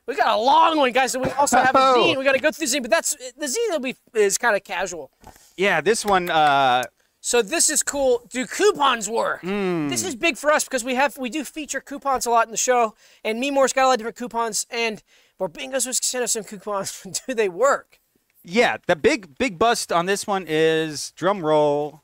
We 0.06 0.16
got 0.16 0.36
a 0.40 0.42
long 0.42 0.78
one, 0.80 0.92
guys. 0.92 1.12
So 1.12 1.20
we 1.20 1.30
also 1.32 1.58
have 1.58 1.76
a 1.76 1.80
Oh. 1.80 1.96
zine. 1.98 2.18
We 2.18 2.24
got 2.24 2.32
to 2.34 2.40
go 2.40 2.52
through 2.52 2.66
the 2.66 2.78
zine, 2.78 2.82
but 2.82 2.90
that's 2.90 3.16
the 3.38 3.46
zine 3.46 3.70
will 3.70 3.80
be 3.80 3.96
is 4.16 4.40
kind 4.40 4.56
of 4.56 4.64
casual. 4.64 5.12
Yeah, 5.56 5.82
this 5.82 6.04
one. 6.04 6.30
Uh, 6.32 6.84
So 7.22 7.42
this 7.42 7.70
is 7.70 7.84
cool. 7.84 8.22
Do 8.30 8.46
coupons 8.48 9.10
work? 9.10 9.42
Hmm. 9.42 9.90
This 9.90 10.04
is 10.04 10.16
big 10.16 10.38
for 10.38 10.52
us 10.52 10.64
because 10.64 10.84
we 10.84 10.96
have 10.96 11.18
we 11.18 11.30
do 11.30 11.44
feature 11.44 11.82
coupons 11.82 12.26
a 12.26 12.30
lot 12.30 12.48
in 12.48 12.52
the 12.52 12.58
show, 12.58 12.96
and 13.24 13.40
Me 13.40 13.52
More's 13.52 13.74
got 13.74 13.86
a 13.86 13.88
lot 13.88 13.94
of 13.94 13.98
different 14.00 14.18
coupons, 14.18 14.66
and 14.70 15.04
Bingos 15.40 15.86
was 15.86 15.98
sent 15.98 16.24
us 16.24 16.34
some 16.34 16.44
coupons. 16.44 17.06
do 17.28 17.34
they 17.34 17.50
work? 17.50 18.00
yeah, 18.44 18.78
the 18.88 18.96
big 18.96 19.38
big 19.38 19.60
bust 19.60 19.92
on 19.92 20.06
this 20.06 20.26
one 20.26 20.46
is 20.48 21.12
drum 21.12 21.46
roll. 21.46 22.02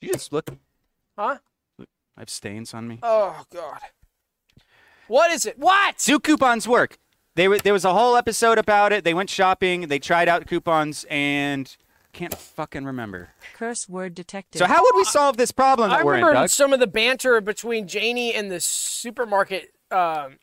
You 0.00 0.12
just 0.12 0.32
look. 0.32 0.50
Huh? 1.18 1.38
I 1.80 2.20
have 2.20 2.28
stains 2.28 2.74
on 2.74 2.86
me. 2.86 2.98
Oh 3.02 3.44
God. 3.52 3.80
What 5.08 5.30
is 5.32 5.46
it? 5.46 5.58
What? 5.58 5.98
Do 6.04 6.18
coupons 6.18 6.68
work? 6.68 6.98
They 7.36 7.48
were, 7.48 7.58
there 7.58 7.72
was 7.72 7.84
a 7.84 7.92
whole 7.92 8.16
episode 8.16 8.58
about 8.58 8.92
it. 8.92 9.02
They 9.02 9.14
went 9.14 9.28
shopping. 9.28 9.88
They 9.88 9.98
tried 9.98 10.28
out 10.28 10.46
coupons 10.46 11.04
and 11.10 11.74
can't 12.14 12.34
fucking 12.34 12.84
remember. 12.84 13.30
Curse 13.54 13.88
word 13.88 14.14
detected. 14.14 14.58
So 14.58 14.66
how 14.66 14.82
would 14.82 14.96
we 14.96 15.04
solve 15.04 15.36
this 15.36 15.52
problem 15.52 15.90
I 15.90 15.98
that 15.98 16.06
we're 16.06 16.14
in, 16.14 16.20
remember 16.24 16.40
Doug? 16.40 16.48
some 16.48 16.72
of 16.72 16.80
the 16.80 16.86
banter 16.86 17.40
between 17.40 17.86
Janie 17.86 18.32
and 18.32 18.50
the 18.50 18.60
supermarket 18.60 19.74
um, 19.90 20.38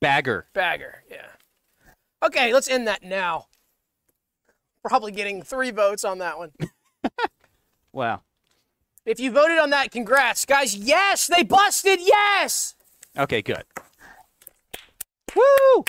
Bagger. 0.00 0.46
bagger. 0.52 1.04
Yeah. 1.10 1.26
Okay, 2.24 2.52
let's 2.52 2.68
end 2.68 2.86
that 2.88 3.02
now. 3.02 3.46
Probably 4.84 5.12
getting 5.12 5.42
three 5.42 5.70
votes 5.70 6.04
on 6.04 6.18
that 6.18 6.38
one. 6.38 6.50
Wow. 7.92 8.22
If 9.04 9.20
you 9.20 9.30
voted 9.30 9.58
on 9.58 9.70
that, 9.70 9.90
congrats, 9.90 10.44
guys. 10.44 10.74
Yes, 10.74 11.26
they 11.26 11.42
busted. 11.42 11.98
Yes. 12.00 12.74
Okay, 13.18 13.42
good. 13.42 13.64
Woo! 15.36 15.84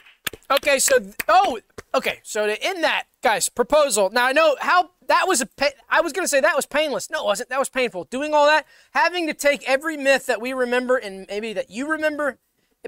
Okay, 0.52 0.80
so 0.80 0.98
oh, 1.28 1.60
okay, 1.94 2.20
so 2.24 2.48
to 2.48 2.62
end 2.62 2.84
that, 2.84 3.06
guys, 3.22 3.50
proposal. 3.50 4.10
Now 4.10 4.26
I 4.26 4.34
know 4.34 4.58
how 4.60 4.90
that 5.08 5.26
was 5.28 5.42
a. 5.42 5.48
I 5.90 6.02
was 6.02 6.14
gonna 6.14 6.28
say 6.28 6.42
that 6.42 6.56
was 6.56 6.66
painless. 6.66 7.10
No, 7.10 7.22
it 7.22 7.26
wasn't. 7.26 7.50
That 7.50 7.60
was 7.60 7.70
painful. 7.70 8.06
Doing 8.06 8.34
all 8.34 8.46
that, 8.46 8.66
having 8.92 9.28
to 9.28 9.34
take 9.34 9.68
every 9.68 9.98
myth 9.98 10.26
that 10.26 10.42
we 10.42 10.54
remember 10.54 10.98
and 10.98 11.26
maybe 11.28 11.54
that 11.54 11.70
you 11.70 11.90
remember. 11.90 12.40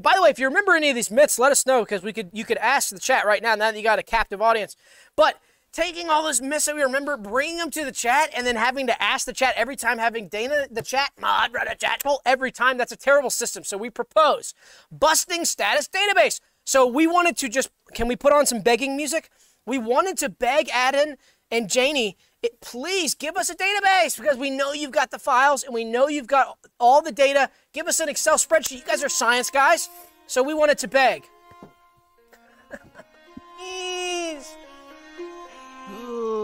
By 0.01 0.13
the 0.15 0.21
way, 0.21 0.29
if 0.29 0.39
you 0.39 0.47
remember 0.47 0.73
any 0.73 0.89
of 0.89 0.95
these 0.95 1.09
myths, 1.09 1.39
let 1.39 1.51
us 1.51 1.65
know 1.65 1.83
because 1.83 2.03
we 2.03 2.13
could. 2.13 2.29
You 2.33 2.45
could 2.45 2.57
ask 2.57 2.89
the 2.89 2.99
chat 2.99 3.25
right 3.25 3.41
now. 3.41 3.55
Now 3.55 3.71
that 3.71 3.77
you 3.77 3.83
got 3.83 3.99
a 3.99 4.03
captive 4.03 4.41
audience, 4.41 4.75
but 5.15 5.39
taking 5.71 6.09
all 6.09 6.23
those 6.23 6.41
myths 6.41 6.65
that 6.65 6.75
we 6.75 6.81
remember, 6.81 7.17
bringing 7.17 7.57
them 7.57 7.69
to 7.69 7.83
the 7.83 7.91
chat, 7.91 8.29
and 8.33 8.47
then 8.47 8.55
having 8.55 8.87
to 8.87 9.03
ask 9.03 9.25
the 9.25 9.33
chat 9.33 9.53
every 9.57 9.75
time, 9.75 9.97
having 9.97 10.29
Dana 10.29 10.67
the 10.71 10.81
chat 10.81 11.11
mod 11.19 11.53
run 11.53 11.67
a 11.67 11.75
chat 11.75 12.01
poll 12.03 12.21
every 12.25 12.51
time. 12.51 12.77
That's 12.77 12.93
a 12.93 12.97
terrible 12.97 13.29
system. 13.29 13.63
So 13.63 13.77
we 13.77 13.89
propose 13.89 14.53
busting 14.91 15.45
status 15.45 15.89
database. 15.89 16.39
So 16.65 16.87
we 16.87 17.05
wanted 17.05 17.37
to 17.37 17.49
just, 17.49 17.69
can 17.93 18.07
we 18.07 18.15
put 18.15 18.33
on 18.33 18.45
some 18.45 18.61
begging 18.61 18.95
music? 18.97 19.29
We 19.67 19.77
wanted 19.77 20.17
to 20.19 20.29
beg 20.29 20.69
Adam 20.69 21.15
and 21.51 21.69
Janie, 21.69 22.17
it, 22.41 22.59
please 22.61 23.15
give 23.15 23.35
us 23.37 23.49
a 23.49 23.55
database 23.55 24.19
because 24.19 24.37
we 24.37 24.49
know 24.49 24.73
you've 24.73 24.91
got 24.91 25.11
the 25.11 25.19
files 25.19 25.63
and 25.63 25.73
we 25.73 25.83
know 25.83 26.07
you've 26.07 26.27
got 26.27 26.57
all 26.79 27.01
the 27.01 27.11
data. 27.11 27.49
Give 27.73 27.87
us 27.87 27.99
an 27.99 28.09
Excel 28.09 28.35
spreadsheet. 28.35 28.77
You 28.77 28.83
guys 28.85 29.03
are 29.03 29.09
science 29.09 29.49
guys. 29.49 29.89
So 30.27 30.43
we 30.43 30.53
wanted 30.53 30.77
to 30.79 30.87
beg. 30.87 31.23
please. 33.57 34.55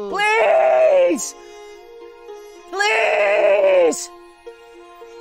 Please. 0.09 1.35
Please. 2.71 4.09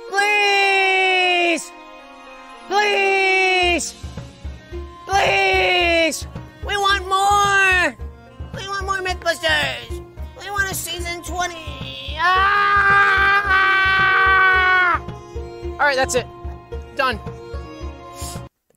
Please. 0.09 1.71
Please. 2.67 3.95
Please! 5.11 6.27
We 6.65 6.77
want 6.77 7.07
more! 7.07 7.60
We 8.55 8.67
want 8.67 8.85
more 8.85 8.97
Mythbusters! 8.97 9.89
We 10.39 10.49
want 10.51 10.69
a 10.71 10.75
season 10.75 11.23
20! 11.23 11.55
Ah! 13.33 15.01
Alright, 15.73 15.95
that's 15.95 16.15
it. 16.15 16.25
Done. 16.95 17.19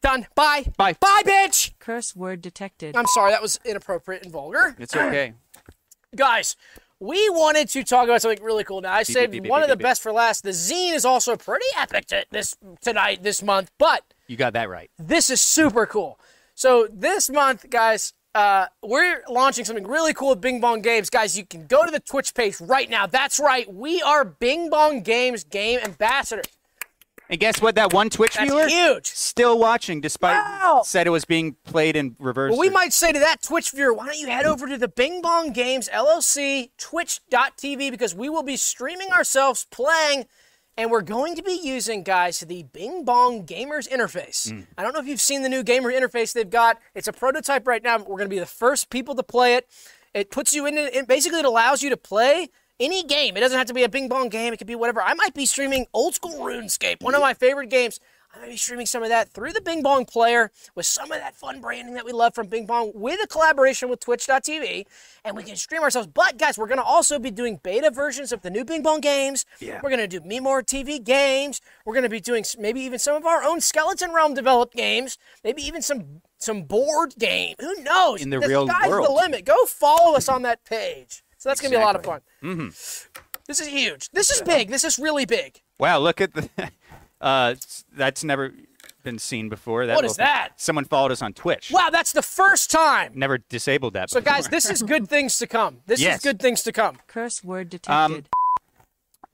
Done. 0.00 0.26
Bye. 0.34 0.64
Bye. 0.76 0.94
Bye, 1.00 1.22
bitch! 1.24 1.72
Curse 1.78 2.14
word 2.16 2.40
detected. 2.42 2.96
I'm 2.96 3.06
sorry, 3.06 3.32
that 3.32 3.42
was 3.42 3.58
inappropriate 3.64 4.22
and 4.24 4.32
vulgar. 4.32 4.76
It's 4.78 4.94
okay. 4.94 5.32
Guys, 6.16 6.56
we 7.00 7.28
wanted 7.30 7.68
to 7.70 7.82
talk 7.84 8.04
about 8.04 8.22
something 8.22 8.42
really 8.42 8.64
cool. 8.64 8.80
Now, 8.80 8.92
I 8.92 9.02
saved 9.02 9.32
beep, 9.32 9.42
beep, 9.44 9.50
one 9.50 9.60
beep, 9.60 9.64
of 9.64 9.70
the 9.70 9.76
beep, 9.76 9.80
beep. 9.80 9.90
best 9.90 10.02
for 10.02 10.12
last. 10.12 10.44
The 10.44 10.50
zine 10.50 10.94
is 10.94 11.04
also 11.04 11.36
pretty 11.36 11.66
epic 11.76 12.06
to, 12.06 12.24
this 12.30 12.54
tonight, 12.80 13.22
this 13.22 13.42
month, 13.42 13.70
but 13.78 14.04
You 14.28 14.36
got 14.36 14.52
that 14.52 14.68
right. 14.68 14.90
this 14.98 15.28
is 15.30 15.40
super 15.40 15.86
cool. 15.86 16.18
So 16.54 16.86
this 16.92 17.28
month, 17.28 17.68
guys, 17.68 18.12
uh, 18.34 18.66
we're 18.82 19.22
launching 19.28 19.64
something 19.64 19.86
really 19.86 20.12
cool 20.12 20.30
with 20.30 20.40
Bing 20.40 20.60
Bong 20.60 20.80
Games. 20.82 21.08
Guys, 21.10 21.36
you 21.38 21.46
can 21.46 21.66
go 21.66 21.84
to 21.84 21.90
the 21.90 22.00
Twitch 22.00 22.34
page 22.34 22.60
right 22.60 22.88
now. 22.90 23.06
That's 23.06 23.38
right. 23.38 23.72
We 23.72 24.02
are 24.02 24.24
Bing 24.24 24.70
Bong 24.70 25.02
Games 25.02 25.44
game 25.44 25.78
ambassadors. 25.84 26.46
And 27.30 27.40
guess 27.40 27.62
what? 27.62 27.74
That 27.76 27.94
one 27.94 28.10
Twitch 28.10 28.34
That's 28.34 28.50
viewer 28.50 28.68
huge. 28.68 29.06
still 29.06 29.58
watching, 29.58 30.02
despite 30.02 30.36
Wow. 30.36 30.82
said 30.84 31.06
it 31.06 31.10
was 31.10 31.24
being 31.24 31.56
played 31.64 31.96
in 31.96 32.16
reverse. 32.18 32.50
Well, 32.50 32.60
we 32.60 32.68
might 32.68 32.92
say 32.92 33.12
to 33.12 33.18
that 33.18 33.40
Twitch 33.42 33.70
viewer, 33.70 33.94
why 33.94 34.06
don't 34.06 34.18
you 34.18 34.26
head 34.26 34.44
over 34.44 34.66
to 34.66 34.76
the 34.76 34.88
Bing 34.88 35.22
Bong 35.22 35.50
Games 35.52 35.88
LLC 35.88 36.70
Twitch.tv 36.76 37.90
because 37.90 38.14
we 38.14 38.28
will 38.28 38.42
be 38.42 38.56
streaming 38.58 39.10
ourselves 39.10 39.66
playing, 39.70 40.26
and 40.76 40.90
we're 40.90 41.02
going 41.02 41.36
to 41.36 41.42
be 41.42 41.58
using, 41.62 42.02
guys, 42.02 42.40
the 42.40 42.64
Bing 42.64 43.04
Bong 43.04 43.46
Gamers 43.46 43.88
interface. 43.88 44.50
Mm. 44.50 44.66
I 44.76 44.82
don't 44.82 44.92
know 44.92 45.00
if 45.00 45.06
you've 45.06 45.20
seen 45.20 45.42
the 45.42 45.48
new 45.48 45.62
gamer 45.62 45.92
interface 45.92 46.32
they've 46.32 46.48
got. 46.48 46.80
It's 46.94 47.06
a 47.06 47.12
prototype 47.12 47.66
right 47.66 47.82
now. 47.82 47.98
But 47.98 48.08
we're 48.08 48.16
going 48.16 48.28
to 48.28 48.34
be 48.34 48.40
the 48.40 48.46
first 48.46 48.90
people 48.90 49.14
to 49.14 49.22
play 49.22 49.54
it. 49.54 49.68
It 50.14 50.30
puts 50.30 50.52
you 50.52 50.66
in 50.66 50.76
it. 50.76 51.06
Basically, 51.06 51.38
it 51.38 51.44
allows 51.44 51.82
you 51.82 51.90
to 51.90 51.96
play 51.96 52.48
any 52.80 53.04
game. 53.04 53.36
It 53.36 53.40
doesn't 53.40 53.56
have 53.56 53.68
to 53.68 53.74
be 53.74 53.84
a 53.84 53.88
Bing 53.88 54.08
Bong 54.08 54.28
game. 54.28 54.52
It 54.52 54.56
could 54.56 54.66
be 54.66 54.74
whatever. 54.74 55.00
I 55.00 55.14
might 55.14 55.34
be 55.34 55.46
streaming 55.46 55.86
old 55.92 56.14
school 56.14 56.40
RuneScape, 56.40 57.02
one 57.02 57.14
of 57.14 57.20
my 57.20 57.34
favorite 57.34 57.70
games. 57.70 58.00
I 58.34 58.40
might 58.40 58.50
be 58.50 58.56
streaming 58.56 58.86
some 58.86 59.02
of 59.02 59.10
that 59.10 59.30
through 59.32 59.52
the 59.52 59.60
Bing 59.60 59.82
Bong 59.82 60.04
player 60.04 60.50
with 60.74 60.86
some 60.86 61.12
of 61.12 61.18
that 61.18 61.36
fun 61.36 61.60
branding 61.60 61.94
that 61.94 62.04
we 62.04 62.12
love 62.12 62.34
from 62.34 62.48
Bing 62.48 62.66
Bong 62.66 62.90
with 62.94 63.20
a 63.22 63.26
collaboration 63.26 63.88
with 63.88 64.00
Twitch.tv. 64.00 64.86
And 65.24 65.36
we 65.36 65.44
can 65.44 65.56
stream 65.56 65.82
ourselves. 65.82 66.08
But 66.12 66.36
guys, 66.36 66.58
we're 66.58 66.66
going 66.66 66.78
to 66.78 66.84
also 66.84 67.18
be 67.18 67.30
doing 67.30 67.60
beta 67.62 67.90
versions 67.90 68.32
of 68.32 68.42
the 68.42 68.50
new 68.50 68.64
Bing 68.64 68.82
Bong 68.82 69.00
games. 69.00 69.44
Yeah. 69.60 69.80
We're 69.82 69.90
going 69.90 70.00
to 70.00 70.08
do 70.08 70.26
Me 70.26 70.40
More 70.40 70.62
TV 70.62 71.02
games. 71.02 71.60
We're 71.84 71.94
going 71.94 72.04
to 72.04 72.08
be 72.08 72.20
doing 72.20 72.44
maybe 72.58 72.80
even 72.80 72.98
some 72.98 73.14
of 73.16 73.24
our 73.24 73.44
own 73.44 73.60
Skeleton 73.60 74.12
Realm 74.12 74.34
developed 74.34 74.74
games. 74.74 75.16
Maybe 75.44 75.62
even 75.62 75.80
some 75.82 76.22
some 76.38 76.62
board 76.62 77.14
game. 77.18 77.54
Who 77.60 77.82
knows? 77.82 78.20
In 78.20 78.30
the 78.30 78.40
the 78.40 78.48
real 78.48 78.66
sky's 78.66 78.88
world. 78.90 79.06
the 79.08 79.12
limit. 79.12 79.44
Go 79.44 79.64
follow 79.66 80.16
us 80.16 80.28
on 80.28 80.42
that 80.42 80.64
page. 80.64 81.22
So 81.38 81.48
that's 81.48 81.60
going 81.60 81.70
to 81.72 81.78
be 81.78 81.82
a 81.82 81.84
lot 81.84 81.96
of 81.96 82.04
fun. 82.04 82.20
Exactly. 82.42 83.20
This 83.46 83.60
is 83.60 83.68
huge. 83.68 84.10
This 84.10 84.30
is 84.30 84.40
big. 84.40 84.70
This 84.70 84.84
is 84.84 84.98
really 84.98 85.26
big. 85.26 85.60
Wow, 85.78 85.98
look 85.98 86.20
at 86.20 86.32
the. 86.32 86.48
Uh, 87.24 87.54
that's 87.96 88.22
never 88.22 88.52
been 89.02 89.18
seen 89.18 89.48
before. 89.48 89.86
That 89.86 89.96
What 89.96 90.04
is 90.04 90.12
little 90.12 90.26
thing- 90.26 90.34
that? 90.34 90.60
Someone 90.60 90.84
followed 90.84 91.12
us 91.12 91.22
on 91.22 91.32
Twitch. 91.32 91.70
Wow, 91.70 91.88
that's 91.90 92.12
the 92.12 92.22
first 92.22 92.70
time. 92.70 93.12
Never 93.14 93.38
disabled 93.38 93.94
that. 93.94 94.10
So, 94.10 94.20
before. 94.20 94.34
guys, 94.34 94.48
this 94.48 94.68
is 94.68 94.82
good 94.82 95.08
things 95.08 95.38
to 95.38 95.46
come. 95.46 95.80
This 95.86 96.00
Yes. 96.00 96.18
is 96.18 96.22
good 96.22 96.40
things 96.40 96.62
to 96.62 96.72
come. 96.72 96.98
Curse 97.06 97.42
word 97.44 97.66
Um, 97.88 98.12
detected. 98.12 98.28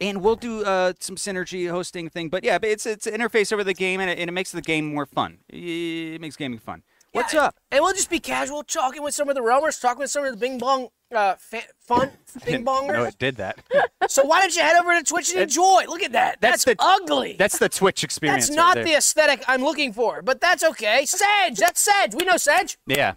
and 0.01 0.23
we'll 0.23 0.37
do 0.37 0.65
uh, 0.65 0.93
some 1.01 1.17
synergy 1.17 1.69
hosting 1.71 2.09
thing. 2.11 2.29
But 2.31 2.43
yeah, 2.45 2.59
it's 2.63 2.87
it's 2.87 3.07
an 3.07 3.15
interface 3.21 3.53
over 3.53 3.63
the 3.65 3.75
game, 3.75 4.01
and 4.01 4.09
it, 4.11 4.19
and 4.19 4.29
it 4.29 4.33
makes 4.33 4.51
the 4.53 4.63
game 4.63 4.87
more 4.95 5.07
fun. 5.07 5.39
It 5.49 6.21
makes 6.21 6.37
gaming 6.37 6.59
fun. 6.59 6.83
What's 7.13 7.35
Yeah, 7.35 7.45
up? 7.47 7.57
And 7.73 7.83
we'll 7.83 7.93
just 7.93 8.09
be 8.11 8.21
casual, 8.21 8.63
talking 8.63 9.03
with 9.03 9.15
some 9.15 9.29
of 9.29 9.35
the 9.35 9.41
Realmers, 9.41 9.81
talking 9.81 9.99
with 10.01 10.11
some 10.11 10.25
of 10.25 10.31
the 10.33 10.37
Bing 10.37 10.59
Bong 10.59 10.89
uh, 11.15 11.35
fa- 11.39 11.63
fun 11.81 12.11
Bing 12.47 12.65
Bongers. 12.65 12.93
No, 12.93 13.05
it 13.05 13.19
did 13.19 13.37
that. 13.37 13.59
so 14.09 14.25
why 14.25 14.41
don't 14.41 14.55
you 14.55 14.63
head 14.63 14.77
over 14.81 14.97
to 14.97 15.03
Twitch 15.03 15.33
and 15.33 15.41
enjoy? 15.43 15.85
Look 15.89 16.05
at 16.05 16.13
that. 16.13 16.41
That's, 16.41 16.65
That's 16.65 16.79
the- 16.79 16.85
ugly. 16.89 17.35
That's 17.37 17.59
the 17.59 17.69
Twitch 17.69 18.05
experience. 18.05 18.47
That's 18.47 18.57
not 18.57 18.75
there. 18.77 18.85
the 18.85 18.95
aesthetic 18.95 19.43
I'm 19.49 19.63
looking 19.63 19.93
for, 19.93 20.23
but 20.23 20.41
that's 20.41 20.63
okay. 20.63 21.05
Sedge, 21.05 21.57
that's 21.59 21.81
Sedge. 21.81 22.15
We 22.15 22.25
know 22.25 22.37
Sedge. 22.37 22.79
Yeah. 22.87 23.15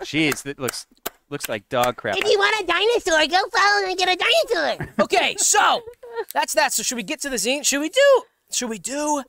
Jeez, 0.00 0.42
that 0.42 0.58
looks 0.58 0.86
looks 1.30 1.48
like 1.48 1.68
dog 1.68 1.96
crap. 1.96 2.16
If 2.16 2.24
you 2.24 2.38
want 2.38 2.60
a 2.60 2.66
dinosaur, 2.66 3.26
go 3.28 3.48
follow 3.56 3.86
and 3.88 3.96
get 3.98 4.08
a 4.08 4.16
dinosaur. 4.16 4.88
Okay, 5.04 5.36
so 5.38 5.82
that's 6.34 6.54
that. 6.54 6.72
So 6.72 6.82
should 6.82 6.96
we 6.96 7.02
get 7.02 7.20
to 7.20 7.28
the 7.30 7.36
zine? 7.36 7.64
Should 7.64 7.80
we 7.80 7.88
do? 7.88 8.22
Should 8.50 8.70
we 8.70 8.78
do 8.78 9.22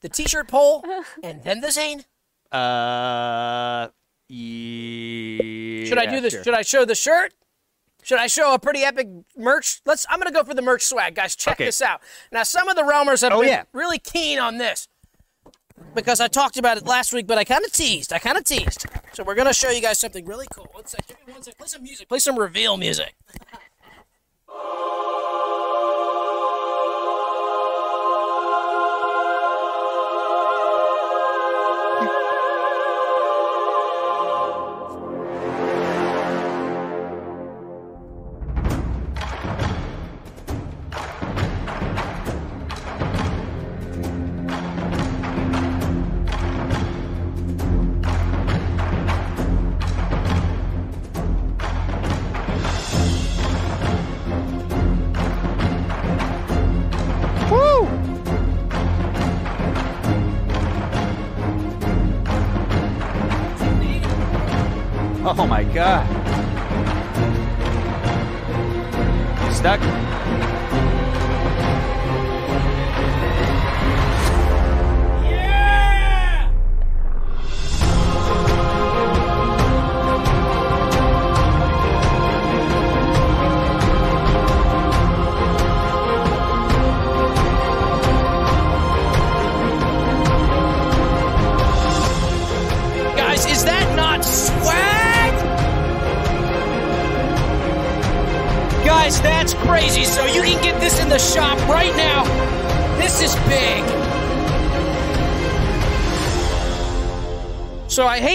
the 0.00 0.08
T-shirt 0.08 0.48
poll 0.48 0.84
and 1.22 1.42
then 1.44 1.60
the 1.60 1.68
zine? 1.68 2.04
Uh, 2.52 3.88
yeah, 4.28 5.84
Should 5.86 5.98
I 5.98 6.06
do 6.06 6.20
this? 6.20 6.32
sure. 6.34 6.44
Should 6.44 6.54
I 6.54 6.62
show 6.62 6.84
the 6.84 6.94
shirt? 6.94 7.34
Should 8.02 8.18
I 8.18 8.26
show 8.26 8.52
a 8.54 8.58
pretty 8.58 8.82
epic 8.82 9.08
merch? 9.36 9.80
Let's. 9.86 10.04
I'm 10.10 10.18
gonna 10.18 10.32
go 10.32 10.42
for 10.44 10.54
the 10.54 10.62
merch 10.62 10.82
swag, 10.84 11.14
guys. 11.14 11.36
Check 11.36 11.54
Okay. 11.54 11.66
this 11.66 11.80
out. 11.80 12.00
Now, 12.32 12.42
some 12.42 12.68
of 12.68 12.76
the 12.76 12.82
Realmers 12.82 13.22
have 13.22 13.32
Oh, 13.32 13.40
been 13.40 13.48
yeah. 13.48 13.62
really 13.72 13.98
keen 13.98 14.38
on 14.38 14.58
this 14.58 14.88
because 15.94 16.20
I 16.20 16.26
talked 16.28 16.56
about 16.56 16.76
it 16.78 16.84
last 16.84 17.12
week, 17.12 17.26
but 17.26 17.38
I 17.38 17.44
kind 17.44 17.64
of 17.64 17.72
teased. 17.72 18.12
I 18.12 18.18
kind 18.18 18.36
of 18.36 18.44
teased. 18.44 18.86
So 19.12 19.22
we're 19.22 19.34
gonna 19.36 19.52
show 19.54 19.70
you 19.70 19.80
guys 19.80 19.98
something 20.00 20.24
really 20.26 20.46
cool. 20.52 20.68
One 20.72 20.84
sec. 20.86 21.06
Give 21.06 21.16
me 21.26 21.32
one 21.32 21.42
sec. 21.42 21.56
Play 21.56 21.68
some 21.68 21.82
music. 21.84 22.08
Play 22.08 22.18
some 22.18 22.38
reveal 22.38 22.76
music. 22.76 23.14
Stuck. 69.62 70.01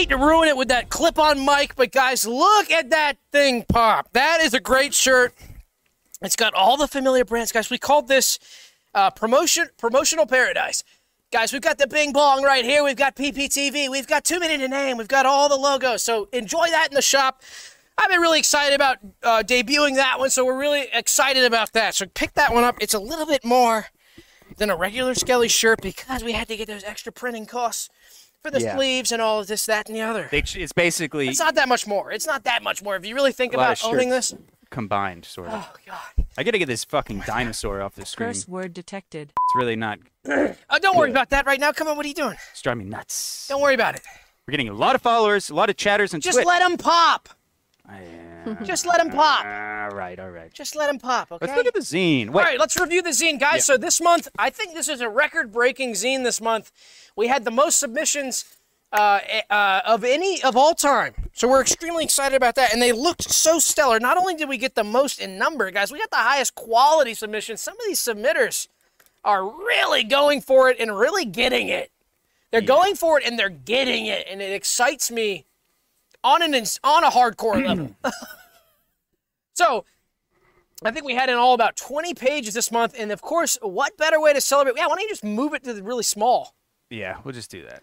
Hate 0.08 0.16
to 0.16 0.24
ruin 0.24 0.48
it 0.48 0.56
with 0.56 0.68
that 0.68 0.88
clip-on 0.88 1.44
mic, 1.44 1.76
but 1.76 1.92
guys, 1.92 2.26
look 2.26 2.70
at 2.70 2.90
that 2.90 3.18
thing 3.32 3.64
pop. 3.68 4.08
That 4.12 4.40
is 4.40 4.54
a 4.54 4.60
great 4.60 4.94
shirt. 4.94 5.34
It's 6.22 6.36
got 6.36 6.54
all 6.54 6.76
the 6.76 6.88
familiar 6.88 7.24
brands, 7.24 7.52
guys. 7.52 7.70
We 7.70 7.78
called 7.78 8.08
this 8.08 8.38
uh, 8.94 9.10
promotion 9.10 9.68
promotional 9.76 10.26
paradise. 10.26 10.82
Guys, 11.30 11.52
we've 11.52 11.62
got 11.62 11.76
the 11.76 11.86
Bing 11.86 12.12
Bong 12.12 12.42
right 12.42 12.64
here. 12.64 12.82
We've 12.82 12.96
got 12.96 13.14
PPTV. 13.14 13.90
We've 13.90 14.06
got 14.06 14.24
Too 14.24 14.40
Many 14.40 14.56
to 14.56 14.66
Name. 14.66 14.96
We've 14.96 15.08
got 15.08 15.26
all 15.26 15.48
the 15.48 15.56
logos. 15.56 16.02
So 16.02 16.28
enjoy 16.32 16.68
that 16.70 16.88
in 16.88 16.94
the 16.94 17.02
shop. 17.02 17.42
I've 17.98 18.08
been 18.08 18.20
really 18.20 18.38
excited 18.38 18.74
about 18.74 18.96
uh, 19.22 19.42
debuting 19.46 19.96
that 19.96 20.18
one, 20.18 20.30
so 20.30 20.44
we're 20.44 20.58
really 20.58 20.86
excited 20.92 21.44
about 21.44 21.74
that. 21.74 21.94
So 21.94 22.06
pick 22.06 22.32
that 22.34 22.54
one 22.54 22.64
up. 22.64 22.76
It's 22.80 22.94
a 22.94 22.98
little 22.98 23.26
bit 23.26 23.44
more 23.44 23.88
than 24.56 24.70
a 24.70 24.76
regular 24.76 25.14
Skelly 25.14 25.48
shirt 25.48 25.82
because 25.82 26.24
we 26.24 26.32
had 26.32 26.48
to 26.48 26.56
get 26.56 26.66
those 26.66 26.84
extra 26.84 27.12
printing 27.12 27.44
costs 27.44 27.90
for 28.42 28.50
the 28.50 28.60
Yeah. 28.60 28.76
sleeves 28.76 29.12
and 29.12 29.20
all 29.22 29.40
of 29.40 29.46
this, 29.46 29.66
that, 29.66 29.88
and 29.88 29.96
the 29.96 30.00
other. 30.02 30.28
They, 30.30 30.38
it's 30.38 30.72
basically 30.72 31.28
It's 31.28 31.40
not 31.40 31.54
that 31.56 31.68
much 31.68 31.86
more. 31.86 32.10
It's 32.12 32.26
not 32.26 32.44
that 32.44 32.62
much 32.62 32.82
more. 32.82 32.96
If 32.96 33.04
you 33.06 33.14
really 33.14 33.32
think 33.32 33.54
about 33.54 33.82
of 33.82 33.92
owning 33.92 34.10
shirts. 34.10 34.30
this, 34.30 34.40
combined, 34.70 35.24
sort 35.24 35.48
of. 35.48 35.64
oh 35.66 35.72
god. 35.86 36.26
I 36.36 36.42
gotta 36.44 36.58
get 36.58 36.66
this 36.66 36.84
fucking 36.84 37.20
dinosaur 37.26 37.80
off 37.82 37.94
the 37.94 38.06
screen. 38.06 38.28
Curse 38.30 38.46
word 38.48 38.74
detected. 38.74 39.30
It's 39.32 39.56
really 39.56 39.76
not. 39.76 39.98
Uh, 40.28 40.54
don't 40.80 40.96
worry 40.96 41.10
about 41.10 41.30
that 41.30 41.46
right 41.46 41.58
now. 41.58 41.72
Come 41.72 41.88
on, 41.88 41.96
what 41.96 42.04
are 42.06 42.08
you 42.08 42.14
doing? 42.14 42.36
It's 42.52 42.62
driving 42.62 42.84
me 42.84 42.90
nuts. 42.90 43.46
Don't 43.48 43.60
worry 43.62 43.74
about 43.74 43.94
it. 43.96 44.02
We're 44.46 44.52
getting 44.52 44.68
a 44.68 44.74
lot 44.74 44.94
of 44.94 45.02
followers, 45.02 45.50
a 45.50 45.54
lot 45.54 45.68
of 45.68 45.76
chatters, 45.76 46.14
and 46.14 46.22
Just 46.22 46.36
Twitch. 46.36 46.46
let 46.46 46.60
them 46.60 46.76
pop. 46.78 47.28
Yeah. 47.90 47.98
Just 48.62 48.86
let 48.86 48.98
them 48.98 49.10
pop. 49.10 49.44
all 49.44 49.96
right, 49.96 50.18
all 50.18 50.30
right. 50.30 50.52
Just 50.52 50.76
let 50.76 50.88
them 50.88 50.98
pop. 50.98 51.32
Okay. 51.32 51.46
Let's 51.46 51.56
look 51.56 51.66
at 51.66 51.74
the 51.74 51.80
zine. 51.80 52.28
All 52.28 52.34
Wait, 52.34 52.44
right, 52.44 52.58
let's 52.58 52.78
review 52.78 53.02
the 53.02 53.10
zine, 53.10 53.38
guys. 53.38 53.56
Yeah. 53.56 53.74
So 53.74 53.76
this 53.76 54.00
month, 54.00 54.28
I 54.38 54.50
think 54.50 54.74
this 54.74 54.88
is 54.88 55.00
a 55.00 55.08
record-breaking 55.08 55.92
zine. 55.92 56.24
This 56.24 56.40
month, 56.40 56.72
we 57.16 57.28
had 57.28 57.44
the 57.44 57.50
most 57.50 57.78
submissions 57.78 58.44
uh, 58.92 59.20
uh, 59.50 59.80
of 59.84 60.04
any 60.04 60.42
of 60.42 60.56
all 60.56 60.74
time. 60.74 61.14
So 61.32 61.48
we're 61.48 61.60
extremely 61.60 62.04
excited 62.04 62.36
about 62.36 62.54
that, 62.54 62.72
and 62.72 62.80
they 62.80 62.92
looked 62.92 63.24
so 63.24 63.58
stellar. 63.58 64.00
Not 64.00 64.16
only 64.16 64.34
did 64.34 64.48
we 64.48 64.56
get 64.56 64.74
the 64.74 64.84
most 64.84 65.20
in 65.20 65.38
number, 65.38 65.70
guys, 65.70 65.92
we 65.92 65.98
got 65.98 66.10
the 66.10 66.16
highest 66.16 66.54
quality 66.54 67.14
submissions. 67.14 67.60
Some 67.60 67.74
of 67.74 67.82
these 67.86 68.00
submitters 68.00 68.68
are 69.24 69.44
really 69.44 70.04
going 70.04 70.40
for 70.40 70.70
it 70.70 70.78
and 70.80 70.96
really 70.96 71.24
getting 71.24 71.68
it. 71.68 71.90
They're 72.50 72.62
going 72.62 72.94
for 72.94 73.20
it 73.20 73.26
and 73.26 73.38
they're 73.38 73.50
getting 73.50 74.06
it, 74.06 74.26
and 74.28 74.40
it 74.40 74.52
excites 74.52 75.10
me 75.10 75.44
on 76.24 76.42
an 76.42 76.54
ins- 76.54 76.80
on 76.82 77.04
a 77.04 77.10
hardcore 77.10 77.64
level. 77.66 77.94
so 79.54 79.84
I 80.84 80.90
think 80.90 81.04
we 81.04 81.14
had 81.14 81.28
in 81.28 81.36
all 81.36 81.54
about 81.54 81.76
20 81.76 82.14
pages 82.14 82.54
this 82.54 82.70
month, 82.70 82.94
and 82.98 83.10
of 83.10 83.20
course, 83.20 83.58
what 83.62 83.96
better 83.96 84.20
way 84.20 84.32
to 84.32 84.40
celebrate? 84.40 84.76
Yeah, 84.76 84.86
why 84.86 84.94
don't 84.94 85.02
you 85.02 85.08
just 85.08 85.24
move 85.24 85.54
it 85.54 85.64
to 85.64 85.74
the 85.74 85.82
really 85.82 86.04
small? 86.04 86.54
yeah, 86.90 87.18
we'll 87.22 87.34
just 87.34 87.50
do 87.50 87.62
that. 87.64 87.82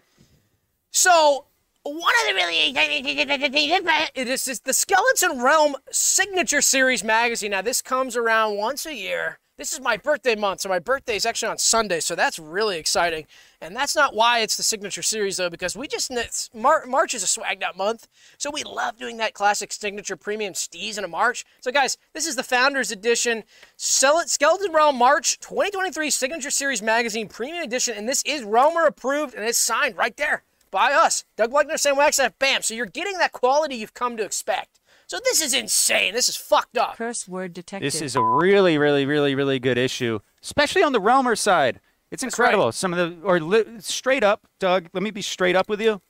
So 0.90 1.44
one 1.82 2.12
of 2.22 2.28
the 2.28 2.34
really 2.34 2.70
exciting 2.70 3.04
things 3.04 4.10
it 4.14 4.28
is 4.28 4.48
is 4.48 4.60
the 4.60 4.72
Skeleton 4.72 5.40
Realm 5.40 5.76
Signature 5.90 6.60
Series 6.60 7.04
magazine. 7.04 7.52
Now 7.52 7.62
this 7.62 7.82
comes 7.82 8.16
around 8.16 8.56
once 8.56 8.86
a 8.86 8.94
year. 8.94 9.38
This 9.58 9.72
is 9.72 9.80
my 9.80 9.96
birthday 9.96 10.34
month, 10.34 10.60
so 10.60 10.68
my 10.68 10.78
birthday 10.78 11.16
is 11.16 11.24
actually 11.24 11.48
on 11.48 11.56
Sunday, 11.56 12.00
so 12.00 12.14
that's 12.14 12.38
really 12.38 12.76
exciting. 12.76 13.24
And 13.62 13.74
that's 13.74 13.96
not 13.96 14.14
why 14.14 14.40
it's 14.40 14.58
the 14.58 14.62
Signature 14.62 15.00
Series 15.00 15.38
though, 15.38 15.48
because 15.48 15.74
we 15.74 15.88
just 15.88 16.12
March 16.52 17.14
is 17.14 17.22
a 17.22 17.26
swagged 17.26 17.62
out 17.62 17.74
month, 17.74 18.06
so 18.36 18.50
we 18.50 18.64
love 18.64 18.98
doing 18.98 19.16
that 19.16 19.32
classic 19.32 19.72
Signature 19.72 20.18
Premium 20.18 20.52
Steez 20.52 20.98
in 20.98 21.04
a 21.04 21.08
March. 21.08 21.46
So 21.60 21.72
guys, 21.72 21.96
this 22.12 22.26
is 22.26 22.36
the 22.36 22.42
Founders 22.42 22.90
Edition 22.90 23.44
Sell 23.78 24.18
it 24.18 24.28
Skeleton 24.28 24.72
Realm 24.72 24.96
March 24.96 25.40
2023 25.40 26.10
Signature 26.10 26.50
Series 26.50 26.82
magazine 26.82 27.26
Premium 27.26 27.64
Edition, 27.64 27.96
and 27.96 28.06
this 28.06 28.22
is 28.26 28.42
Romer 28.42 28.84
approved 28.84 29.34
and 29.34 29.42
it's 29.42 29.56
signed 29.56 29.96
right 29.96 30.18
there 30.18 30.42
by 30.70 30.92
us. 30.92 31.24
Doug 31.34 31.50
Wagner, 31.50 31.78
Sam 31.78 31.96
Wagstaff, 31.96 32.38
bam. 32.38 32.60
So 32.60 32.74
you're 32.74 32.84
getting 32.84 33.16
that 33.16 33.32
quality 33.32 33.76
you've 33.76 33.94
come 33.94 34.18
to 34.18 34.22
expect. 34.22 34.80
So 35.06 35.18
this 35.24 35.40
is 35.40 35.54
insane. 35.54 36.14
This 36.14 36.28
is 36.28 36.36
fucked 36.36 36.76
up. 36.76 36.96
Curse 36.96 37.28
word 37.28 37.52
detected. 37.52 37.86
This 37.86 38.02
is 38.02 38.16
a 38.16 38.22
really, 38.22 38.76
really, 38.76 39.06
really, 39.06 39.34
really 39.34 39.58
good 39.60 39.78
issue, 39.78 40.18
especially 40.42 40.82
on 40.82 40.92
the 40.92 41.00
Realmer 41.00 41.38
side. 41.38 41.80
It's 42.10 42.22
That's 42.22 42.34
incredible. 42.34 42.66
right. 42.66 42.74
Some 42.74 42.92
of 42.92 42.98
the, 43.20 43.24
or 43.26 43.38
li- 43.40 43.64
straight 43.80 44.24
up, 44.24 44.46
Doug. 44.58 44.88
Let 44.92 45.02
me 45.02 45.10
be 45.10 45.22
straight 45.22 45.54
up 45.56 45.68
with 45.68 45.80
you. 45.80 46.00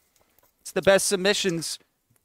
It's 0.60 0.72
the 0.72 0.82
best 0.82 1.08
submissions 1.08 1.78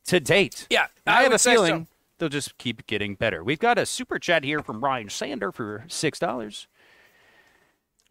to 0.06 0.20
date. 0.20 0.68
Yeah, 0.70 0.88
I 1.06 1.20
I 1.20 1.24
have 1.24 1.34
a 1.34 1.40
say 1.40 1.56
so. 1.56 1.64
feeling 1.66 1.88
they'll 2.18 2.30
just 2.30 2.58
keep 2.58 2.86
getting 2.88 3.16
better. 3.16 3.44
We've 3.44 3.60
got 3.60 3.78
a 3.78 3.86
super 3.86 4.18
chat 4.20 4.44
here 4.44 4.62
from 4.62 4.82
Ryan 4.84 5.10
Sander 5.10 5.52
for 5.52 5.86
six 5.88 6.20
dollars. 6.20 6.68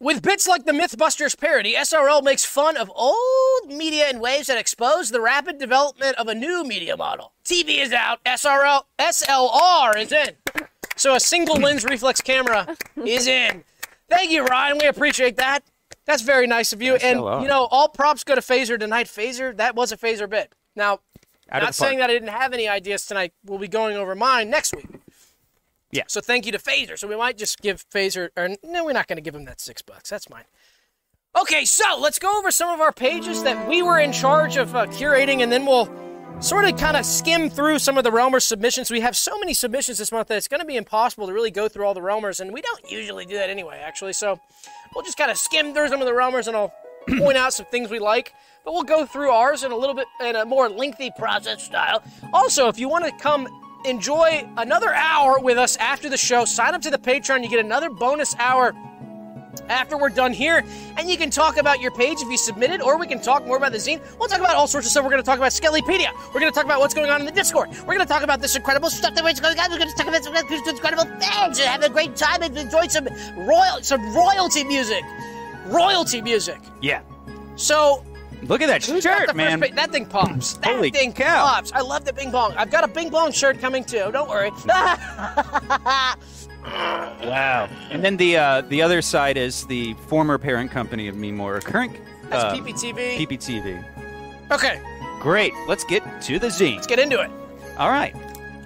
With 0.01 0.23
bits 0.23 0.47
like 0.47 0.65
the 0.65 0.71
Mythbusters 0.71 1.37
parody, 1.37 1.75
SRL 1.75 2.23
makes 2.23 2.43
fun 2.43 2.75
of 2.75 2.91
old 2.95 3.67
media 3.67 4.09
in 4.09 4.19
ways 4.19 4.47
that 4.47 4.57
expose 4.57 5.11
the 5.11 5.21
rapid 5.21 5.59
development 5.59 6.15
of 6.17 6.27
a 6.27 6.33
new 6.33 6.63
media 6.63 6.97
model. 6.97 7.33
TV 7.45 7.77
is 7.77 7.93
out, 7.93 8.19
SRL, 8.23 8.85
SLR 8.97 10.01
is 10.01 10.11
in. 10.11 10.31
So 10.95 11.13
a 11.13 11.19
single 11.19 11.55
lens 11.57 11.85
reflex 11.85 12.19
camera 12.19 12.75
is 13.05 13.27
in. 13.27 13.63
Thank 14.09 14.31
you, 14.31 14.43
Ryan. 14.43 14.79
We 14.79 14.87
appreciate 14.87 15.37
that. 15.37 15.63
That's 16.05 16.23
very 16.23 16.47
nice 16.47 16.73
of 16.73 16.81
you. 16.81 16.95
And 16.95 17.19
you 17.19 17.47
know, 17.47 17.67
all 17.69 17.87
props 17.87 18.23
go 18.23 18.33
to 18.33 18.41
Phaser 18.41 18.79
tonight. 18.79 19.05
Phaser, 19.05 19.55
that 19.57 19.75
was 19.75 19.91
a 19.91 19.97
Phaser 19.97 20.27
bit. 20.27 20.51
Now, 20.75 20.93
Out 20.93 20.99
not 21.51 21.59
the 21.59 21.65
park. 21.65 21.73
saying 21.75 21.99
that 21.99 22.09
I 22.09 22.13
didn't 22.13 22.29
have 22.29 22.53
any 22.53 22.67
ideas 22.67 23.05
tonight. 23.05 23.33
We'll 23.45 23.59
be 23.59 23.67
going 23.67 23.97
over 23.97 24.15
mine 24.15 24.49
next 24.49 24.75
week. 24.75 24.87
Yeah. 25.91 26.03
So 26.07 26.21
thank 26.21 26.45
you 26.45 26.51
to 26.53 26.57
Phaser. 26.57 26.97
So 26.97 27.07
we 27.07 27.15
might 27.15 27.37
just 27.37 27.61
give 27.61 27.87
Phaser, 27.89 28.29
or 28.37 28.49
no, 28.63 28.85
we're 28.85 28.93
not 28.93 29.07
going 29.07 29.17
to 29.17 29.21
give 29.21 29.35
him 29.35 29.45
that 29.45 29.59
six 29.59 29.81
bucks. 29.81 30.09
That's 30.09 30.29
mine. 30.29 30.45
Okay, 31.39 31.63
so 31.63 31.97
let's 31.97 32.19
go 32.19 32.37
over 32.37 32.51
some 32.51 32.69
of 32.69 32.81
our 32.81 32.91
pages 32.91 33.43
that 33.43 33.67
we 33.67 33.81
were 33.81 33.99
in 33.99 34.11
charge 34.11 34.57
of 34.57 34.75
uh, 34.75 34.85
curating, 34.87 35.41
and 35.41 35.51
then 35.51 35.65
we'll 35.65 35.89
sort 36.41 36.65
of 36.65 36.75
kind 36.77 36.97
of 36.97 37.05
skim 37.05 37.49
through 37.49 37.79
some 37.79 37.97
of 37.97 38.03
the 38.03 38.09
Realmers 38.09 38.41
submissions. 38.41 38.91
We 38.91 38.99
have 38.99 39.15
so 39.15 39.37
many 39.39 39.53
submissions 39.53 39.97
this 39.97 40.11
month 40.11 40.27
that 40.27 40.37
it's 40.37 40.47
going 40.47 40.59
to 40.59 40.65
be 40.65 40.75
impossible 40.75 41.27
to 41.27 41.33
really 41.33 41.51
go 41.51 41.69
through 41.69 41.85
all 41.85 41.93
the 41.93 42.01
Realmers, 42.01 42.39
and 42.39 42.51
we 42.51 42.61
don't 42.61 42.91
usually 42.91 43.25
do 43.25 43.35
that 43.35 43.49
anyway, 43.49 43.81
actually. 43.83 44.13
So 44.13 44.39
we'll 44.93 45.05
just 45.05 45.17
kind 45.17 45.31
of 45.31 45.37
skim 45.37 45.73
through 45.73 45.87
some 45.87 46.01
of 46.01 46.07
the 46.07 46.13
Realmers, 46.13 46.47
and 46.47 46.57
I'll 46.57 46.73
point 47.17 47.37
out 47.37 47.53
some 47.53 47.65
things 47.67 47.89
we 47.89 47.99
like. 47.99 48.33
But 48.65 48.73
we'll 48.73 48.83
go 48.83 49.05
through 49.05 49.31
ours 49.31 49.63
in 49.63 49.71
a 49.71 49.75
little 49.75 49.95
bit 49.95 50.07
in 50.19 50.35
a 50.35 50.45
more 50.45 50.69
lengthy 50.69 51.11
process 51.17 51.63
style. 51.63 52.03
Also, 52.33 52.67
if 52.67 52.77
you 52.77 52.89
want 52.89 53.05
to 53.05 53.11
come 53.23 53.47
enjoy 53.85 54.47
another 54.57 54.93
hour 54.93 55.39
with 55.39 55.57
us 55.57 55.75
after 55.77 56.09
the 56.09 56.17
show, 56.17 56.45
sign 56.45 56.73
up 56.73 56.81
to 56.81 56.89
the 56.89 56.97
Patreon. 56.97 57.43
You 57.43 57.49
get 57.49 57.63
another 57.63 57.89
bonus 57.89 58.35
hour 58.37 58.73
after 59.67 59.97
we're 59.97 60.09
done 60.09 60.33
here, 60.33 60.63
and 60.97 61.09
you 61.09 61.17
can 61.17 61.29
talk 61.29 61.57
about 61.57 61.81
your 61.81 61.91
page 61.91 62.19
if 62.21 62.29
you 62.29 62.37
submitted, 62.37 62.81
or 62.81 62.97
we 62.97 63.07
can 63.07 63.21
talk 63.21 63.45
more 63.45 63.57
about 63.57 63.71
the 63.71 63.77
zine. 63.77 64.01
We'll 64.19 64.29
talk 64.29 64.39
about 64.39 64.55
all 64.55 64.67
sorts 64.67 64.87
of 64.87 64.91
stuff. 64.91 65.03
We're 65.03 65.11
going 65.11 65.21
to 65.21 65.25
talk 65.25 65.37
about 65.37 65.51
Skellypedia. 65.51 66.11
We're 66.33 66.39
going 66.39 66.51
to 66.51 66.55
talk 66.55 66.65
about 66.65 66.79
what's 66.79 66.93
going 66.93 67.09
on 67.09 67.19
in 67.19 67.25
the 67.25 67.31
Discord. 67.31 67.69
We're 67.69 67.95
going 67.95 67.99
to 67.99 68.05
talk 68.05 68.23
about 68.23 68.41
this 68.41 68.55
incredible 68.55 68.89
stuff 68.89 69.13
that 69.15 69.23
we're 69.23 69.33
going 69.33 69.59
on. 69.59 69.71
We're 69.71 69.77
going 69.77 69.89
to 69.89 69.95
talk 69.95 70.07
about 70.07 70.23
some 70.23 70.35
incredible 70.35 71.03
things 71.03 71.59
and 71.59 71.67
have 71.67 71.83
a 71.83 71.89
great 71.89 72.15
time 72.15 72.41
and 72.43 72.57
enjoy 72.57 72.87
some 72.87 73.07
royal, 73.37 73.81
some 73.81 74.15
royalty 74.15 74.63
music, 74.63 75.03
royalty 75.65 76.21
music. 76.21 76.59
Yeah. 76.81 77.01
So 77.55 78.03
Look 78.43 78.61
at 78.61 78.67
that 78.67 78.83
Who's 78.85 79.03
shirt, 79.03 79.35
man. 79.35 79.59
pa- 79.61 79.67
that 79.75 79.91
thing 79.91 80.05
pops. 80.05 80.53
That 80.53 80.73
Holy 80.75 80.89
thing 80.89 81.13
cow. 81.13 81.45
pops. 81.45 81.71
I 81.73 81.81
love 81.81 82.05
the 82.05 82.13
Bing 82.13 82.31
Bong. 82.31 82.53
I've 82.57 82.71
got 82.71 82.83
a 82.83 82.87
Bing 82.87 83.09
Bong 83.09 83.31
shirt 83.31 83.59
coming 83.59 83.83
too. 83.83 84.09
Don't 84.11 84.29
worry. 84.29 84.51
Wow. 86.63 87.67
And 87.89 88.03
then 88.03 88.17
the 88.17 88.37
uh, 88.37 88.61
the 88.61 88.81
other 88.83 89.01
side 89.01 89.35
is 89.37 89.65
the 89.65 89.93
former 90.07 90.37
parent 90.37 90.69
company 90.71 91.07
of 91.07 91.15
Me 91.15 91.31
More, 91.31 91.59
current 91.59 91.95
That's 92.29 92.43
uh, 92.43 92.53
PPTV. 92.55 93.17
PPTV. 93.27 93.83
okay, 94.51 94.79
Great. 95.19 95.53
Let's 95.67 95.83
get 95.83 96.03
to 96.23 96.37
the 96.39 96.47
zine. 96.47 96.75
let's 96.75 96.87
get 96.87 96.99
into 96.99 97.19
it. 97.19 97.29
All 97.77 97.89
right. 97.89 98.15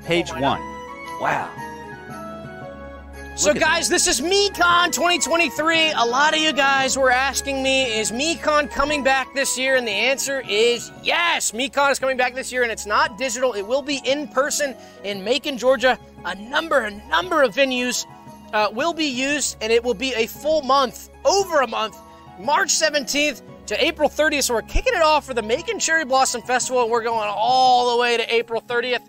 Page 0.03 0.29
Oh, 0.33 0.41
one. 0.41 0.59
Wow. 1.21 1.49
So, 3.37 3.53
guys, 3.53 3.89
this 3.89 4.07
is 4.07 4.21
MeCon 4.21 4.93
2023. 4.93 5.91
A 5.91 6.05
lot 6.05 6.33
of 6.33 6.39
you 6.39 6.53
guys 6.53 6.97
were 6.97 7.11
asking 7.11 7.61
me, 7.61 7.83
is 7.83 8.09
MeCon 8.09 8.71
coming 8.71 9.03
back 9.03 9.27
this 9.35 9.57
year? 9.57 9.75
And 9.75 9.85
the 9.85 9.91
answer 9.91 10.41
is 10.47 10.89
yes. 11.03 11.51
MeCon 11.51 11.91
is 11.91 11.99
coming 11.99 12.15
back 12.15 12.33
this 12.33 12.49
year, 12.49 12.63
and 12.63 12.71
it's 12.71 12.85
not 12.85 13.17
digital. 13.17 13.51
It 13.51 13.63
will 13.63 13.81
be 13.81 13.99
in 14.05 14.29
person 14.29 14.73
in 15.03 15.21
Macon, 15.21 15.57
Georgia. 15.57 15.99
A 16.23 16.33
number, 16.35 16.79
a 16.79 16.91
number 17.09 17.43
of 17.43 17.53
venues 17.53 18.05
uh, 18.53 18.69
will 18.71 18.93
be 18.93 19.07
used, 19.07 19.57
and 19.59 19.69
it 19.69 19.83
will 19.83 19.93
be 19.93 20.13
a 20.13 20.27
full 20.27 20.61
month, 20.61 21.09
over 21.25 21.59
a 21.59 21.67
month, 21.67 21.97
March 22.39 22.69
17th 22.69 23.41
to 23.65 23.85
April 23.85 24.07
30th. 24.07 24.43
So 24.43 24.53
we're 24.53 24.61
kicking 24.61 24.93
it 24.95 25.01
off 25.01 25.25
for 25.25 25.33
the 25.33 25.43
Macon 25.43 25.77
Cherry 25.77 26.05
Blossom 26.05 26.41
Festival, 26.41 26.83
and 26.83 26.89
we're 26.89 27.03
going 27.03 27.29
all 27.29 27.97
the 27.97 28.01
way 28.01 28.15
to 28.15 28.33
April 28.33 28.61
30th 28.61 29.01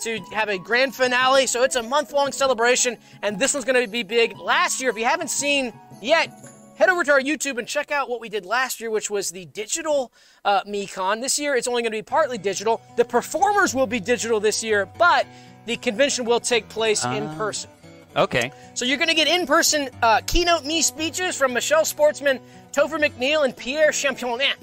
to 0.00 0.18
have 0.32 0.48
a 0.48 0.58
grand 0.58 0.94
finale. 0.94 1.46
So 1.46 1.62
it's 1.62 1.76
a 1.76 1.82
month 1.82 2.12
long 2.12 2.32
celebration, 2.32 2.96
and 3.22 3.38
this 3.38 3.54
one's 3.54 3.64
going 3.64 3.82
to 3.82 3.90
be 3.90 4.02
big. 4.02 4.38
Last 4.38 4.80
year, 4.80 4.90
if 4.90 4.98
you 4.98 5.04
haven't 5.04 5.30
seen 5.30 5.72
yet, 6.00 6.32
head 6.76 6.88
over 6.88 7.02
to 7.04 7.12
our 7.12 7.20
YouTube 7.20 7.58
and 7.58 7.66
check 7.66 7.90
out 7.90 8.08
what 8.08 8.20
we 8.20 8.28
did 8.28 8.46
last 8.46 8.80
year, 8.80 8.90
which 8.90 9.10
was 9.10 9.30
the 9.30 9.46
digital 9.46 10.12
uh, 10.44 10.62
MeCon. 10.62 11.20
This 11.20 11.38
year, 11.38 11.56
it's 11.56 11.66
only 11.66 11.82
going 11.82 11.92
to 11.92 11.98
be 11.98 12.02
partly 12.02 12.38
digital. 12.38 12.80
The 12.96 13.04
performers 13.04 13.74
will 13.74 13.86
be 13.86 14.00
digital 14.00 14.38
this 14.40 14.62
year, 14.62 14.86
but 14.98 15.26
the 15.66 15.76
convention 15.76 16.24
will 16.24 16.40
take 16.40 16.68
place 16.68 17.04
in 17.04 17.28
person. 17.36 17.70
Okay. 18.16 18.50
So 18.74 18.84
you're 18.84 18.96
going 18.96 19.08
to 19.08 19.14
get 19.14 19.28
in-person 19.28 19.90
uh, 20.02 20.20
keynote 20.26 20.64
me 20.64 20.82
speeches 20.82 21.36
from 21.36 21.52
Michelle 21.52 21.84
Sportsman, 21.84 22.40
Topher 22.72 22.98
McNeil, 22.98 23.44
and 23.44 23.56
Pierre 23.56 23.90
Championin. 23.90 24.54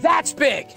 That's 0.00 0.32
big. 0.32 0.68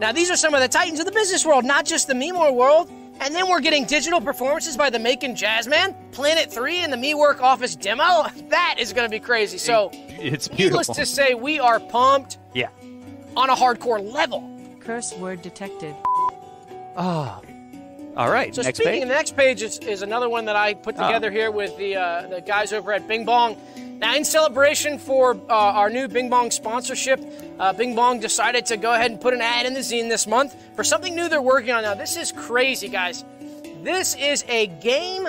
Now 0.00 0.12
these 0.12 0.30
are 0.30 0.36
some 0.36 0.54
of 0.54 0.60
the 0.60 0.68
titans 0.68 0.98
of 0.98 1.06
the 1.06 1.12
business 1.12 1.44
world, 1.44 1.64
not 1.64 1.84
just 1.84 2.08
the 2.08 2.14
Memore 2.14 2.52
world. 2.52 2.90
And 3.20 3.34
then 3.34 3.48
we're 3.48 3.60
getting 3.60 3.84
digital 3.86 4.20
performances 4.20 4.76
by 4.76 4.90
the 4.90 4.98
Macon 4.98 5.34
Jazzman, 5.34 5.94
Planet 6.12 6.52
3, 6.52 6.78
and 6.80 6.92
the 6.92 6.96
Me 6.96 7.14
Work 7.14 7.42
Office 7.42 7.74
demo. 7.74 8.26
That 8.50 8.76
is 8.78 8.92
going 8.92 9.06
to 9.06 9.10
be 9.10 9.20
crazy. 9.20 9.58
So, 9.58 9.90
It's 9.92 10.48
beautiful. 10.48 10.80
needless 10.80 10.86
to 10.96 11.06
say, 11.06 11.34
we 11.34 11.58
are 11.58 11.80
pumped 11.80 12.38
Yeah. 12.54 12.68
on 13.36 13.50
a 13.50 13.54
hardcore 13.56 14.00
level. 14.12 14.48
Curse 14.80 15.14
word 15.14 15.42
detected. 15.42 15.94
Ah. 16.96 17.40
All 18.16 18.30
right. 18.30 18.54
So 18.54 18.62
next 18.62 18.78
speaking 18.78 18.92
page. 18.94 19.02
of 19.02 19.08
the 19.08 19.14
next 19.14 19.36
page 19.36 19.62
is, 19.62 19.78
is 19.80 20.02
another 20.02 20.28
one 20.28 20.46
that 20.46 20.56
I 20.56 20.72
put 20.74 20.94
Oh. 20.98 21.06
together 21.06 21.30
here 21.30 21.50
with 21.50 21.76
the 21.76 21.96
uh, 21.96 22.26
the 22.28 22.40
guys 22.40 22.72
over 22.72 22.92
at 22.92 23.06
Bing 23.06 23.24
Bong. 23.26 23.56
Now, 23.98 24.14
in 24.14 24.24
celebration 24.24 24.98
for 24.98 25.34
uh, 25.48 25.52
our 25.52 25.88
new 25.88 26.06
Bing 26.06 26.28
Bong 26.28 26.50
sponsorship, 26.50 27.20
uh, 27.58 27.72
Bing 27.72 27.94
Bong 27.94 28.20
decided 28.20 28.66
to 28.66 28.76
go 28.76 28.92
ahead 28.92 29.10
and 29.10 29.20
put 29.20 29.32
an 29.32 29.40
ad 29.40 29.64
in 29.64 29.72
the 29.72 29.80
zine 29.80 30.08
this 30.08 30.26
month 30.26 30.54
for 30.74 30.84
something 30.84 31.14
new 31.14 31.28
they're 31.28 31.40
working 31.40 31.70
on. 31.70 31.82
Now, 31.82 31.94
this 31.94 32.16
is 32.16 32.30
crazy, 32.30 32.88
guys. 32.88 33.24
This 33.82 34.14
is 34.16 34.44
a 34.48 34.66
game. 34.66 35.28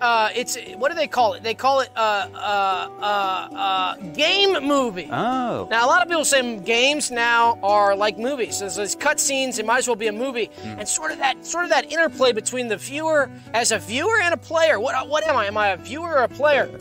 Uh, 0.00 0.30
it's 0.34 0.56
what 0.76 0.90
do 0.90 0.94
they 0.94 1.08
call 1.08 1.34
it? 1.34 1.42
They 1.42 1.54
call 1.54 1.80
it 1.80 1.90
uh, 1.96 2.28
uh, 2.32 2.88
uh, 3.00 3.54
uh, 3.54 3.96
game 4.12 4.64
movie. 4.64 5.08
Oh. 5.10 5.66
Now, 5.70 5.84
a 5.84 5.88
lot 5.88 6.00
of 6.00 6.08
people 6.08 6.24
say 6.24 6.56
games 6.60 7.10
now 7.10 7.58
are 7.62 7.96
like 7.96 8.16
movies. 8.16 8.60
There's, 8.60 8.76
there's 8.76 8.94
cutscenes. 8.94 9.58
It 9.58 9.66
might 9.66 9.78
as 9.78 9.88
well 9.88 9.96
be 9.96 10.06
a 10.06 10.12
movie, 10.12 10.50
and 10.62 10.88
sort 10.88 11.10
of 11.10 11.18
that 11.18 11.44
sort 11.44 11.64
of 11.64 11.70
that 11.70 11.92
interplay 11.92 12.32
between 12.32 12.68
the 12.68 12.76
viewer 12.76 13.28
as 13.52 13.72
a 13.72 13.78
viewer 13.78 14.20
and 14.20 14.32
a 14.32 14.38
player. 14.38 14.78
What 14.78 15.08
what 15.08 15.26
am 15.26 15.36
I? 15.36 15.46
Am 15.46 15.58
I 15.58 15.70
a 15.70 15.76
viewer 15.76 16.10
or 16.10 16.22
a 16.22 16.28
player? 16.28 16.80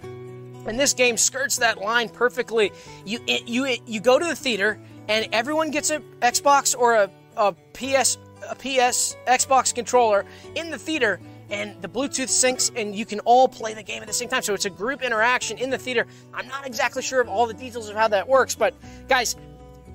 And 0.67 0.79
this 0.79 0.93
game 0.93 1.17
skirts 1.17 1.57
that 1.57 1.79
line 1.79 2.09
perfectly. 2.09 2.71
You 3.05 3.19
it, 3.27 3.47
you 3.47 3.65
it, 3.65 3.81
you 3.87 3.99
go 3.99 4.19
to 4.19 4.25
the 4.25 4.35
theater, 4.35 4.79
and 5.07 5.27
everyone 5.31 5.71
gets 5.71 5.89
a 5.89 5.99
Xbox 6.21 6.77
or 6.77 6.95
a, 6.95 7.09
a 7.37 7.53
PS 7.73 8.17
a 8.49 8.55
PS 8.55 9.17
Xbox 9.27 9.73
controller 9.73 10.25
in 10.55 10.69
the 10.69 10.77
theater. 10.77 11.19
And 11.49 11.81
the 11.81 11.87
Bluetooth 11.87 12.27
syncs, 12.27 12.69
and 12.75 12.93
you 12.93 13.05
can 13.05 13.21
all 13.21 13.47
play 13.47 13.73
the 13.73 13.81
game 13.81 14.01
at 14.01 14.07
the 14.07 14.13
same 14.13 14.27
time. 14.27 14.41
So 14.41 14.53
it's 14.53 14.65
a 14.65 14.69
group 14.69 15.01
interaction 15.01 15.57
in 15.57 15.69
the 15.69 15.77
theater. 15.77 16.05
I'm 16.33 16.45
not 16.49 16.67
exactly 16.67 17.01
sure 17.01 17.21
of 17.21 17.29
all 17.29 17.47
the 17.47 17.53
details 17.53 17.87
of 17.87 17.95
how 17.95 18.09
that 18.09 18.27
works, 18.27 18.53
but 18.53 18.73
guys, 19.07 19.37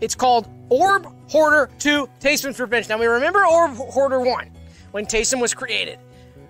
it's 0.01 0.15
called 0.15 0.49
Orb 0.70 1.07
Hoarder 1.28 1.70
2 1.78 2.09
Tasteman's 2.20 2.59
Revenge. 2.59 2.89
Now, 2.89 2.99
we 2.99 3.05
remember 3.05 3.44
Orb 3.47 3.73
Hoarder 3.73 4.20
1 4.20 4.51
when 4.93 5.05
Taysom 5.05 5.43
was 5.43 5.53
created. 5.53 5.99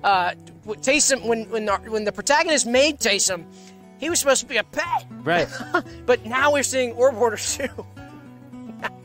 Uh, 0.05 0.33
Taysom, 0.67 1.27
when, 1.27 1.51
when, 1.51 1.65
the, 1.65 1.77
when 1.89 2.05
the 2.05 2.13
protagonist 2.13 2.67
made 2.67 3.01
Taysom, 3.01 3.45
he 4.03 4.11
was 4.11 4.19
supposed 4.19 4.41
to 4.41 4.47
be 4.49 4.57
a 4.57 4.65
pet. 4.65 5.07
Right. 5.23 5.49
But 6.07 6.27
now 6.27 6.53
we're 6.53 6.65
seeing 6.65 6.91
Orb 6.93 7.15
Hoarder 7.15 7.37
2. 7.37 7.69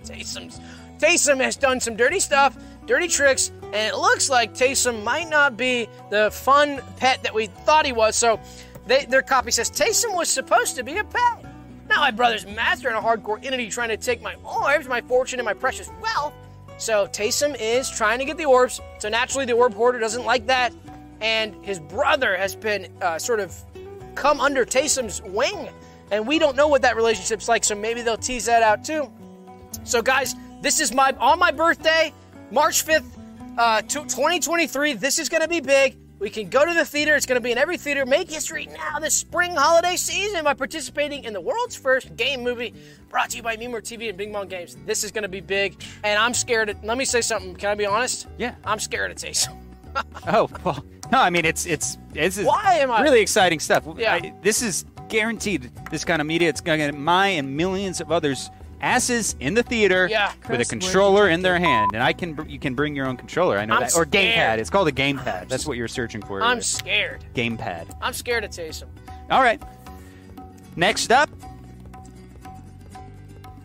Taysom's, 0.03 0.60
Taysom 0.98 1.40
has 1.40 1.56
done 1.56 1.80
some 1.80 1.95
dirty 1.95 2.19
stuff, 2.19 2.57
dirty 2.88 3.07
tricks, 3.07 3.52
and 3.61 3.76
it 3.76 3.95
looks 3.95 4.28
like 4.28 4.56
Taysom 4.56 5.03
might 5.03 5.30
not 5.30 5.56
be 5.56 5.88
the 6.10 6.32
fun 6.32 6.82
pet 6.98 7.22
that 7.22 7.36
we 7.36 7.45
thought 7.45 7.86
he 7.86 7.91
was. 7.91 8.15
So 8.15 8.40
they, 8.88 9.06
their 9.06 9.22
copy 9.22 9.52
says 9.52 9.69
Taysom 9.69 10.15
was 10.15 10.30
supposed 10.30 10.76
to 10.78 10.84
be 10.84 10.98
a 10.98 11.03
pet. 11.03 11.45
Now 11.88 11.99
my 11.99 12.10
brother's 12.10 12.48
master 12.48 12.90
and 12.90 12.98
a 12.98 13.02
hardcore 13.02 13.38
entity 13.45 13.69
trying 13.69 13.90
to 13.90 13.98
take 13.98 14.24
my 14.24 14.34
orbs, 14.44 14.88
my 14.88 15.02
fortune, 15.02 15.38
and 15.38 15.45
my 15.45 15.53
precious 15.53 15.91
wealth. 16.02 16.34
So 16.80 17.06
Taysom 17.06 17.56
is 17.60 17.88
trying 17.91 18.18
to 18.18 18.26
get 18.26 18.38
the 18.38 18.45
orbs. 18.45 18.82
So 18.98 19.10
naturally, 19.10 19.45
the 19.45 19.53
orb 19.53 19.76
hoarder 19.76 19.99
doesn't 19.99 20.26
like 20.26 20.48
that, 20.48 20.74
and 21.22 21.53
his 21.64 21.80
brother 21.80 22.36
has 22.36 22.56
been 22.56 22.91
uh, 22.99 23.19
sort 23.19 23.40
of 23.40 23.53
come 24.18 24.41
under 24.41 24.65
Taysom's 24.65 25.22
wing, 25.22 25.69
and 26.11 26.27
we 26.27 26.39
don't 26.39 26.57
know 26.57 26.68
what 26.68 26.81
that 26.81 26.95
relationship's 26.95 27.48
like. 27.48 27.64
So 27.64 27.76
maybe 27.76 28.02
they'll 28.02 28.18
tease 28.18 28.45
that 28.45 28.64
out 28.64 28.84
too. 28.84 29.10
So 29.84 30.02
guys, 30.02 30.35
this 30.61 30.81
is 30.81 30.94
my 30.94 31.14
on 31.19 31.39
my 31.39 31.52
birthday, 31.52 32.14
March 32.52 32.85
5th, 32.85 33.06
uh, 33.57 33.81
2023. 33.84 34.94
This 34.94 35.19
is 35.19 35.30
going 35.30 35.44
to 35.44 35.48
be 35.48 35.61
big. 35.61 35.98
We 36.19 36.31
can 36.31 36.49
go 36.49 36.65
to 36.65 36.73
the 36.73 36.84
theater. 36.84 37.15
It's 37.15 37.27
going 37.27 37.39
to 37.39 37.44
be 37.44 37.52
in 37.52 37.60
every 37.60 37.77
theater. 37.77 38.03
Make 38.03 38.31
history 38.31 38.68
now 38.73 38.98
this 38.98 39.14
spring 39.14 39.56
holiday 39.56 39.95
season 39.95 40.44
by 40.44 40.56
participating 40.56 41.26
in 41.26 41.34
the 41.34 41.41
world's 41.41 41.76
first 41.76 42.15
game 42.15 42.44
movie 42.44 42.73
brought 43.10 43.30
to 43.30 43.38
you 43.38 43.44
by 43.44 43.56
Memor 43.56 43.81
TV 43.81 44.10
and 44.10 44.18
Bing 44.18 44.31
Bong 44.31 44.48
Games. 44.48 44.76
This 44.88 45.03
is 45.03 45.11
going 45.11 45.23
to 45.23 45.30
be 45.30 45.41
big, 45.41 45.80
and 46.03 46.18
I'm 46.18 46.34
scared. 46.34 46.69
Of, 46.69 46.84
let 46.84 46.98
me 46.98 47.06
say 47.06 47.22
something. 47.22 47.56
Can 47.56 47.69
I 47.69 47.76
be 47.76 47.85
honest? 47.85 48.26
Yeah. 48.39 48.56
I'm 48.65 48.80
scared 48.80 49.11
of 49.11 49.18
Taysom. 49.18 49.66
Oh 50.28 50.49
well, 50.64 50.84
no. 51.11 51.19
I 51.19 51.30
mean, 51.30 51.45
it's 51.45 51.65
it's 51.65 51.98
it's 52.14 52.38
Why 52.40 52.76
am 52.80 52.91
I- 52.91 53.02
really 53.02 53.22
exciting 53.22 53.60
stuff. 53.60 53.86
Yeah. 53.98 54.14
I- 54.15 54.34
this 54.41 54.61
is 54.61 54.86
guaranteed. 55.10 55.72
This 55.90 56.03
kind 56.03 56.19
of 56.22 56.28
media, 56.28 56.49
it's 56.49 56.60
going 56.61 56.80
to 56.80 56.86
get 56.86 56.94
my 56.99 57.28
and 57.30 57.56
millions 57.56 58.02
of 58.02 58.11
others 58.11 58.49
asses 58.82 59.36
in 59.40 59.53
the 59.53 59.64
theater 59.64 60.07
Yeah. 60.11 60.32
with 60.49 60.60
a 60.61 60.65
controller 60.65 61.30
in 61.30 61.41
their 61.41 61.57
hand, 61.57 61.91
and 61.94 62.03
I 62.03 62.14
can 62.14 62.34
br- 62.34 62.45
you 62.45 62.60
can 62.60 62.76
bring 62.76 62.95
your 62.95 63.07
own 63.07 63.15
controller. 63.18 63.57
I 63.57 63.65
know 63.65 63.76
I'm 63.76 63.80
that 63.82 63.95
or 63.95 64.06
scared. 64.06 64.36
gamepad. 64.57 64.61
It's 64.61 64.69
called 64.69 64.88
a 64.88 64.91
gamepad. 64.91 65.48
That's 65.48 65.65
what 65.65 65.78
you're 65.78 65.88
searching 65.88 66.22
for. 66.22 66.41
I'm 66.44 66.57
is 66.60 66.65
scared. 66.68 67.24
gamepad. 67.34 67.88
I'm 68.02 68.14
scared 68.14 68.44
of 68.44 68.52
Taysom. 68.52 68.88
All 69.32 69.41
right. 69.41 69.61
Next 70.76 71.11
up. 71.11 71.30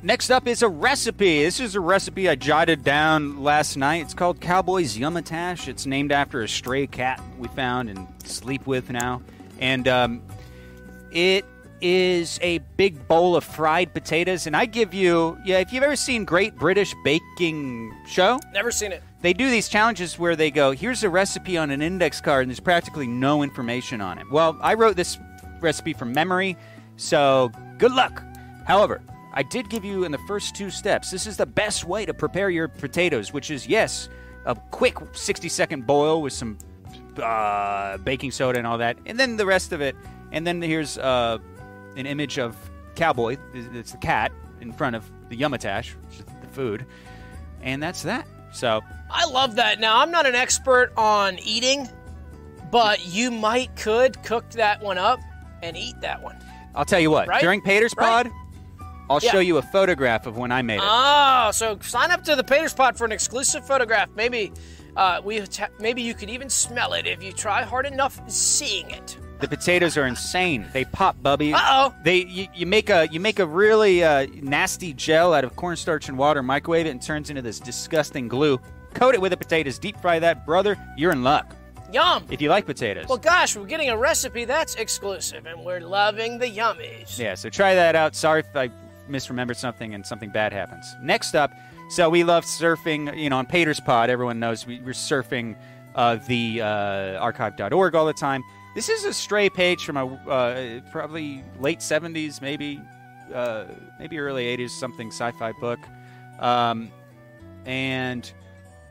Next 0.05 0.31
up 0.31 0.49
is 0.49 0.63
a 0.63 0.69
recipe. 0.69 1.45
This 1.45 1.61
is 1.61 1.77
a 1.77 1.81
recipe 1.81 2.29
I 2.29 2.35
jotted 2.35 2.83
down 2.83 3.45
last 3.45 3.77
night. 3.77 4.03
It's 4.03 4.15
called 4.15 4.41
Cowboy's 4.41 4.99
Yummatash. 4.99 5.69
It's 5.69 5.87
named 5.87 6.11
after 6.11 6.43
a 6.43 6.49
stray 6.49 6.89
cat 6.89 7.23
we 7.39 7.47
found 7.49 7.89
and 7.89 8.09
sleep 8.25 8.67
with 8.67 8.91
now. 8.91 9.23
And 9.61 9.87
um, 9.87 10.23
it 11.13 11.45
is 11.81 12.41
a 12.43 12.59
big 12.77 13.07
bowl 13.07 13.37
of 13.37 13.45
fried 13.45 13.95
potatoes. 13.95 14.49
And 14.49 14.57
I 14.57 14.67
give 14.67 14.93
you, 14.93 15.39
yeah, 15.45 15.61
if 15.61 15.73
you've 15.73 15.85
ever 15.85 15.95
seen 15.95 16.25
Great 16.25 16.57
British 16.57 16.93
Baking 17.05 17.95
Show, 18.09 18.41
Never 18.53 18.73
seen 18.73 18.91
it. 18.91 19.05
they 19.21 19.33
do 19.33 19.49
these 19.51 19.69
challenges 19.69 20.19
where 20.19 20.35
they 20.35 20.51
go, 20.51 20.73
here's 20.73 21.05
a 21.05 21.09
recipe 21.11 21.57
on 21.57 21.71
an 21.71 21.81
index 21.81 22.21
card, 22.21 22.43
and 22.43 22.51
there's 22.51 22.59
practically 22.59 23.07
no 23.07 23.45
information 23.45 24.01
on 24.01 24.19
it. 24.19 24.29
Well, 24.33 24.59
I 24.61 24.75
wrote 24.75 24.97
this 24.97 25.17
recipe 25.61 25.93
from 25.93 26.13
memory, 26.13 26.57
so 26.97 27.53
good 27.79 27.93
luck. 27.93 28.21
However, 28.67 29.01
I 29.35 29.43
did 29.43 29.69
give 29.69 29.85
you 29.85 30.05
in 30.05 30.13
the 30.13 30.19
first 30.29 30.55
two 30.55 30.71
steps, 30.71 31.11
this 31.11 31.27
is 31.27 31.37
the 31.37 31.47
best 31.47 31.85
way 31.85 32.05
to 32.05 32.13
prepare 32.13 32.51
your 32.51 32.69
potatoes, 32.69 33.33
which 33.33 33.51
is, 33.51 33.67
yes, 33.67 34.09
a 34.45 34.55
quick 34.71 34.97
60 35.13 35.49
second 35.49 35.87
boil 35.87 36.21
with 36.21 36.33
some 36.33 36.59
uh, 37.21 37.97
baking 37.99 38.31
soda 38.31 38.59
and 38.59 38.67
all 38.67 38.79
that, 38.79 38.99
and 39.07 39.19
then 39.19 39.37
the 39.37 39.47
rest 39.47 39.73
of 39.73 39.81
it. 39.81 39.97
And 40.33 40.47
then 40.47 40.61
here's 40.61 40.99
uh, 40.99 41.39
an 41.97 42.07
image 42.07 42.39
of 42.39 42.57
Cowboy, 42.95 43.37
it's 43.55 43.93
the 43.93 43.99
cat, 43.99 44.33
in 44.61 44.73
front 44.73 44.97
of 44.97 45.05
the 45.29 45.37
Yummatash, 45.37 45.95
which 46.09 46.21
is 46.21 46.25
the 46.25 46.49
food. 46.49 46.85
And 47.63 47.83
that's 47.83 48.03
that. 48.03 48.27
So 48.53 48.83
I 49.11 49.27
love 49.27 49.57
that. 49.57 49.81
Now, 49.81 49.99
I'm 50.01 50.11
not 50.11 50.27
an 50.27 50.35
expert 50.35 50.93
on 50.97 51.39
eating, 51.39 51.89
but 52.71 53.07
you 53.07 53.31
might 53.31 53.75
could 53.77 54.23
cook 54.23 54.49
that 54.51 54.83
one 54.83 54.99
up 54.99 55.21
and 55.63 55.77
eat 55.77 56.01
that 56.01 56.23
one. 56.23 56.37
I'll 56.75 56.85
tell 56.85 57.01
you 57.01 57.11
what. 57.11 57.29
Right? 57.29 57.41
During 57.41 57.61
Pater's 57.61 57.95
Right? 57.97 58.27
Pod, 58.27 58.33
I'll 59.13 59.21
Yeah. 59.23 59.31
show 59.33 59.39
you 59.41 59.59
a 59.59 59.63
photograph 59.63 60.27
of 60.27 60.37
when 60.37 60.51
I 60.53 60.63
made 60.63 60.77
it. 60.79 60.85
Oh, 60.85 61.51
so 61.53 61.79
sign 61.81 62.11
up 62.11 62.25
to 62.25 62.37
the 62.37 62.45
Paters 62.45 62.75
Pod 62.75 62.97
for 62.97 63.05
an 63.05 63.13
exclusive 63.13 63.67
photograph. 63.67 64.09
Maybe 64.17 64.53
uh, 64.97 65.21
we 65.25 65.43
maybe 65.79 66.03
you 66.03 66.15
could 66.15 66.31
even 66.31 66.49
smell 66.51 66.93
it 66.95 67.07
if 67.07 67.23
you 67.23 67.33
try 67.33 67.63
hard 67.63 67.87
enough 67.87 68.21
seeing 68.31 68.91
it. 68.91 69.17
the 69.41 69.49
potatoes 69.49 69.97
are 69.97 70.07
insane. 70.07 70.67
They 70.73 70.85
pop, 70.85 71.21
Bubby. 71.23 71.53
Uh-oh. 71.53 71.95
They 72.05 72.19
you, 72.27 72.47
you 72.55 72.67
make 72.67 72.91
a 72.91 73.09
you 73.11 73.19
make 73.19 73.39
a 73.41 73.47
really 73.47 74.05
uh, 74.05 74.27
nasty 74.41 74.93
gel 74.93 75.35
out 75.35 75.45
of 75.45 75.57
cornstarch 75.57 76.09
and 76.09 76.17
water. 76.19 76.43
Microwave 76.43 76.87
it 76.87 76.91
and 76.91 77.03
turns 77.03 77.29
into 77.31 77.43
this 77.43 77.59
disgusting 77.59 78.29
glue. 78.29 78.61
Coat 78.95 79.15
it 79.15 79.21
with 79.21 79.31
the 79.31 79.37
potatoes. 79.37 79.79
Deep 79.79 79.99
fry 80.01 80.19
that, 80.19 80.45
brother. 80.47 80.77
You're 80.97 81.13
in 81.13 81.23
luck. 81.25 81.57
Yum. 81.93 82.25
If 82.31 82.41
you 82.41 82.49
like 82.49 82.65
potatoes. 82.67 83.07
Well, 83.09 83.19
gosh, 83.19 83.55
we're 83.57 83.67
getting 83.67 83.91
a 83.91 83.97
recipe 83.97 84.45
that's 84.47 84.77
exclusive, 84.77 85.45
and 85.47 85.63
we're 85.65 85.81
loving 85.81 86.39
the 86.39 86.47
yummies. 86.47 87.19
Yeah, 87.19 87.35
so 87.35 87.49
try 87.51 87.75
that 87.75 87.95
out. 87.97 88.15
Sorry 88.15 88.41
if 88.41 88.57
I 88.57 88.71
misremembered 89.09 89.57
something 89.57 89.95
and 89.95 90.05
something 90.07 90.31
bad 90.31 90.53
happens. 90.53 90.97
Next 91.01 91.35
up, 91.35 91.53
so 91.91 92.09
we 92.09 92.25
love 92.25 92.45
surfing, 92.45 93.17
you 93.19 93.31
know, 93.31 93.39
on 93.39 93.47
Pater's 93.47 93.81
Pod. 93.81 94.11
Everyone 94.11 94.39
knows 94.39 94.67
we, 94.67 94.81
we're 94.81 94.93
surfing 94.93 95.57
uh, 95.95 96.17
the 96.27 96.63
uh, 96.63 97.19
archive.org 97.19 97.95
all 97.95 98.07
the 98.07 98.13
time. 98.13 98.43
This 98.75 98.89
is 98.89 99.05
a 99.05 99.13
stray 99.13 99.51
page 99.51 99.85
from 99.85 99.97
a 99.97 100.07
uh, 100.07 100.81
probably 100.91 101.45
late 101.61 101.81
70s, 101.81 102.41
maybe 102.41 102.81
uh, 103.35 103.65
maybe 103.99 104.19
early 104.19 104.57
80s, 104.57 104.71
something 104.71 105.09
sci-fi 105.09 105.53
book. 105.53 105.79
Um, 106.39 106.91
and 107.67 108.31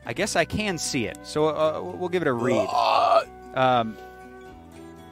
I 0.06 0.12
guess 0.12 0.36
I 0.36 0.44
can 0.44 0.78
see 0.78 1.06
it. 1.06 1.18
So 1.24 1.48
uh, 1.48 1.80
we'll 1.82 2.08
give 2.08 2.22
it 2.22 2.28
a 2.28 2.32
read. 2.32 2.68
Um, 3.54 3.96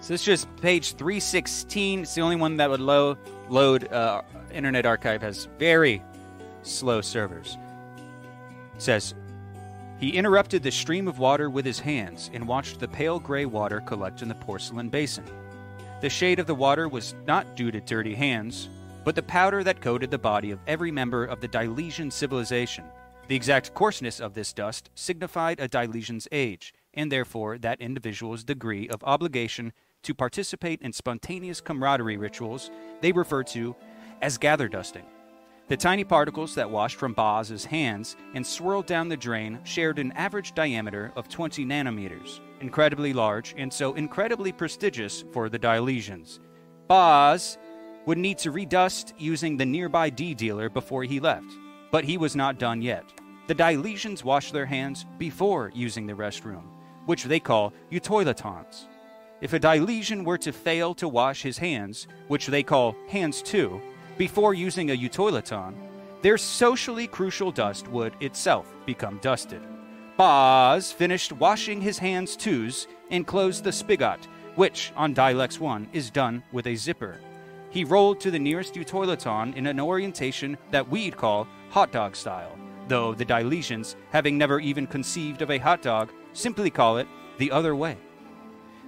so 0.01 0.15
it's 0.15 0.25
just 0.25 0.49
page 0.57 0.95
316. 0.95 2.01
It's 2.01 2.15
the 2.15 2.23
only 2.23 2.37
one 2.37 2.57
that 2.57 2.71
would 2.71 2.81
load. 2.81 3.19
Load. 3.49 3.93
Uh, 3.93 4.23
Internet 4.53 4.87
Archive 4.87 5.23
has 5.23 5.49
very 5.59 6.03
slow 6.63 7.01
servers. 7.01 7.57
It 8.75 8.83
says 8.83 9.15
he 9.99 10.17
interrupted 10.17 10.63
the 10.63 10.71
stream 10.71 11.07
of 11.07 11.19
water 11.19 11.51
with 11.51 11.67
his 11.67 11.79
hands 11.79 12.31
and 12.33 12.49
watched 12.49 12.81
the 12.81 12.89
pale 12.89 13.21
gray 13.21 13.45
water 13.45 13.81
collect 13.81 14.23
in 14.23 14.29
the 14.29 14.35
porcelain 14.35 14.89
basin. 14.89 15.25
The 16.01 16.09
shade 16.09 16.39
of 16.39 16.47
the 16.47 16.55
water 16.55 16.89
was 16.89 17.15
not 17.27 17.55
due 17.55 17.71
to 17.71 17.81
dirty 17.81 18.15
hands, 18.15 18.71
but 19.05 19.15
the 19.15 19.23
powder 19.23 19.63
that 19.63 19.83
coated 19.83 20.11
the 20.11 20.19
body 20.19 20.51
of 20.51 20.61
every 20.67 20.91
member 20.91 21.27
of 21.27 21.43
the 21.43 21.49
Dilesian 21.49 22.11
civilization. 22.11 22.85
The 23.29 23.37
exact 23.37 23.75
coarseness 23.75 24.21
of 24.21 24.33
this 24.33 24.55
dust 24.55 24.89
signified 24.95 25.61
a 25.61 25.69
Dilesian's 25.69 26.27
age, 26.33 26.73
and 26.95 27.13
therefore 27.13 27.59
that 27.59 27.83
individual's 27.83 28.43
degree 28.43 28.89
of 28.89 29.05
obligation 29.05 29.75
to 30.03 30.15
participate 30.15 30.83
in 30.83 30.93
spontaneous 30.93 31.61
camaraderie 31.61 32.17
rituals 32.17 32.71
they 33.01 33.13
refer 33.13 33.43
to 33.45 33.75
as 34.23 34.39
gather 34.39 34.69
dusting. 34.69 35.05
The 35.69 35.77
tiny 35.77 36.03
particles 36.03 36.57
that 36.57 36.69
washed 36.69 36.97
from 36.97 37.13
Boz's 37.13 37.65
hands 37.65 38.17
and 38.35 38.45
swirled 38.45 38.87
down 38.87 39.09
the 39.09 39.17
drain 39.17 39.61
shared 39.63 40.01
an 40.01 40.11
average 40.13 40.53
diameter 40.53 41.13
of 41.15 41.29
20 41.29 41.65
nanometers, 41.65 42.41
incredibly 42.61 43.13
large 43.13 43.55
and 43.57 43.73
so 43.73 43.95
incredibly 43.95 44.51
prestigious 44.51 45.25
for 45.33 45.49
the 45.49 45.61
Dilesians. 45.61 46.41
Boz 46.89 47.57
would 48.07 48.19
need 48.19 48.39
to 48.39 48.51
redust 48.51 49.13
using 49.17 49.57
the 49.57 49.65
nearby 49.65 50.11
D 50.11 50.35
dealer 50.35 50.69
before 50.69 51.05
he 51.05 51.21
left, 51.21 51.53
but 51.93 52.03
he 52.03 52.19
was 52.19 52.35
not 52.35 52.59
done 52.59 52.83
yet. 52.83 53.05
The 53.47 53.55
Dilesians 53.55 54.25
washed 54.25 54.53
their 54.53 54.67
hands 54.67 55.07
before 55.19 55.71
using 55.73 56.05
the 56.05 56.15
restroom, 56.15 56.65
which 57.07 57.23
they 57.23 57.39
call 57.39 57.73
utoiletons. 57.93 58.87
If 59.41 59.55
a 59.55 59.61
Dilesian 59.61 60.25
were 60.25 60.39
to 60.39 60.53
fail 60.53 60.95
to 60.97 61.09
wash 61.09 61.43
his 61.43 61.57
hands, 61.57 62.07
which 62.29 62.47
they 62.47 62.63
call 62.63 62.95
hands 63.09 63.41
too, 63.41 63.81
before 64.19 64.53
using 64.53 64.91
a 64.91 64.97
utoileton, 64.97 65.75
their 66.21 66.37
socially 66.37 67.07
crucial 67.07 67.51
dust 67.51 67.89
would 67.89 68.15
itself 68.21 68.67
become 68.85 69.19
dusted. 69.23 69.63
Boz 70.19 70.93
finished 70.93 71.33
washing 71.33 71.81
his 71.81 71.97
hands 71.99 72.37
twos 72.37 72.87
and 73.11 73.27
closed 73.27 73.65
the 73.65 73.73
spigot, 73.73 74.27
which 74.57 74.93
on 74.95 75.15
Dilex 75.15 75.59
1 75.59 75.89
is 75.95 76.11
done 76.11 76.43
with 76.53 76.67
a 76.67 76.75
zipper. 76.75 77.19
He 77.71 77.85
rolled 77.85 78.21
to 78.21 78.31
the 78.31 78.39
nearest 78.39 78.75
utoileton 78.75 79.57
in 79.57 79.67
an 79.67 79.81
orientation 79.81 80.59
that 80.71 80.87
we'd 80.87 81.17
call 81.17 81.49
hot 81.71 81.93
dog 81.93 82.15
style, 82.15 82.59
though 82.89 83.15
the 83.15 83.25
Dilesians, 83.25 83.95
having 84.11 84.37
never 84.37 84.61
even 84.61 84.87
conceived 84.87 85.41
of 85.41 85.51
a 85.51 85.57
hot 85.57 85.81
dog, 85.81 86.13
simply 86.35 86.69
call 86.69 86.99
it 86.99 87.09
the 87.39 87.51
other 87.51 87.75
way. 87.75 87.97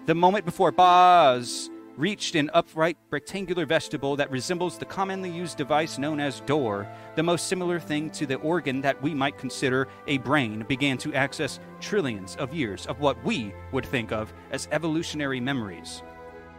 The 0.04 0.16
moment 0.16 0.44
before 0.44 0.72
Boz 0.72 1.70
reached 1.96 2.34
an 2.34 2.50
upright 2.54 2.96
rectangular 3.10 3.64
vestibule 3.64 4.16
that 4.16 4.32
resembles 4.32 4.76
the 4.76 4.84
commonly 4.84 5.30
used 5.30 5.56
device 5.56 5.96
known 5.96 6.18
as 6.18 6.40
door, 6.40 6.88
the 7.14 7.22
most 7.22 7.46
similar 7.46 7.78
thing 7.78 8.10
to 8.10 8.26
the 8.26 8.34
organ 8.36 8.80
that 8.80 9.00
we 9.00 9.14
might 9.14 9.38
consider 9.38 9.86
a 10.08 10.18
brain 10.18 10.64
began 10.66 10.98
to 10.98 11.14
access 11.14 11.60
trillions 11.78 12.34
of 12.34 12.52
years 12.52 12.84
of 12.86 12.98
what 12.98 13.22
we 13.22 13.54
would 13.70 13.86
think 13.86 14.10
of 14.10 14.34
as 14.50 14.66
evolutionary 14.72 15.38
memories. 15.38 16.02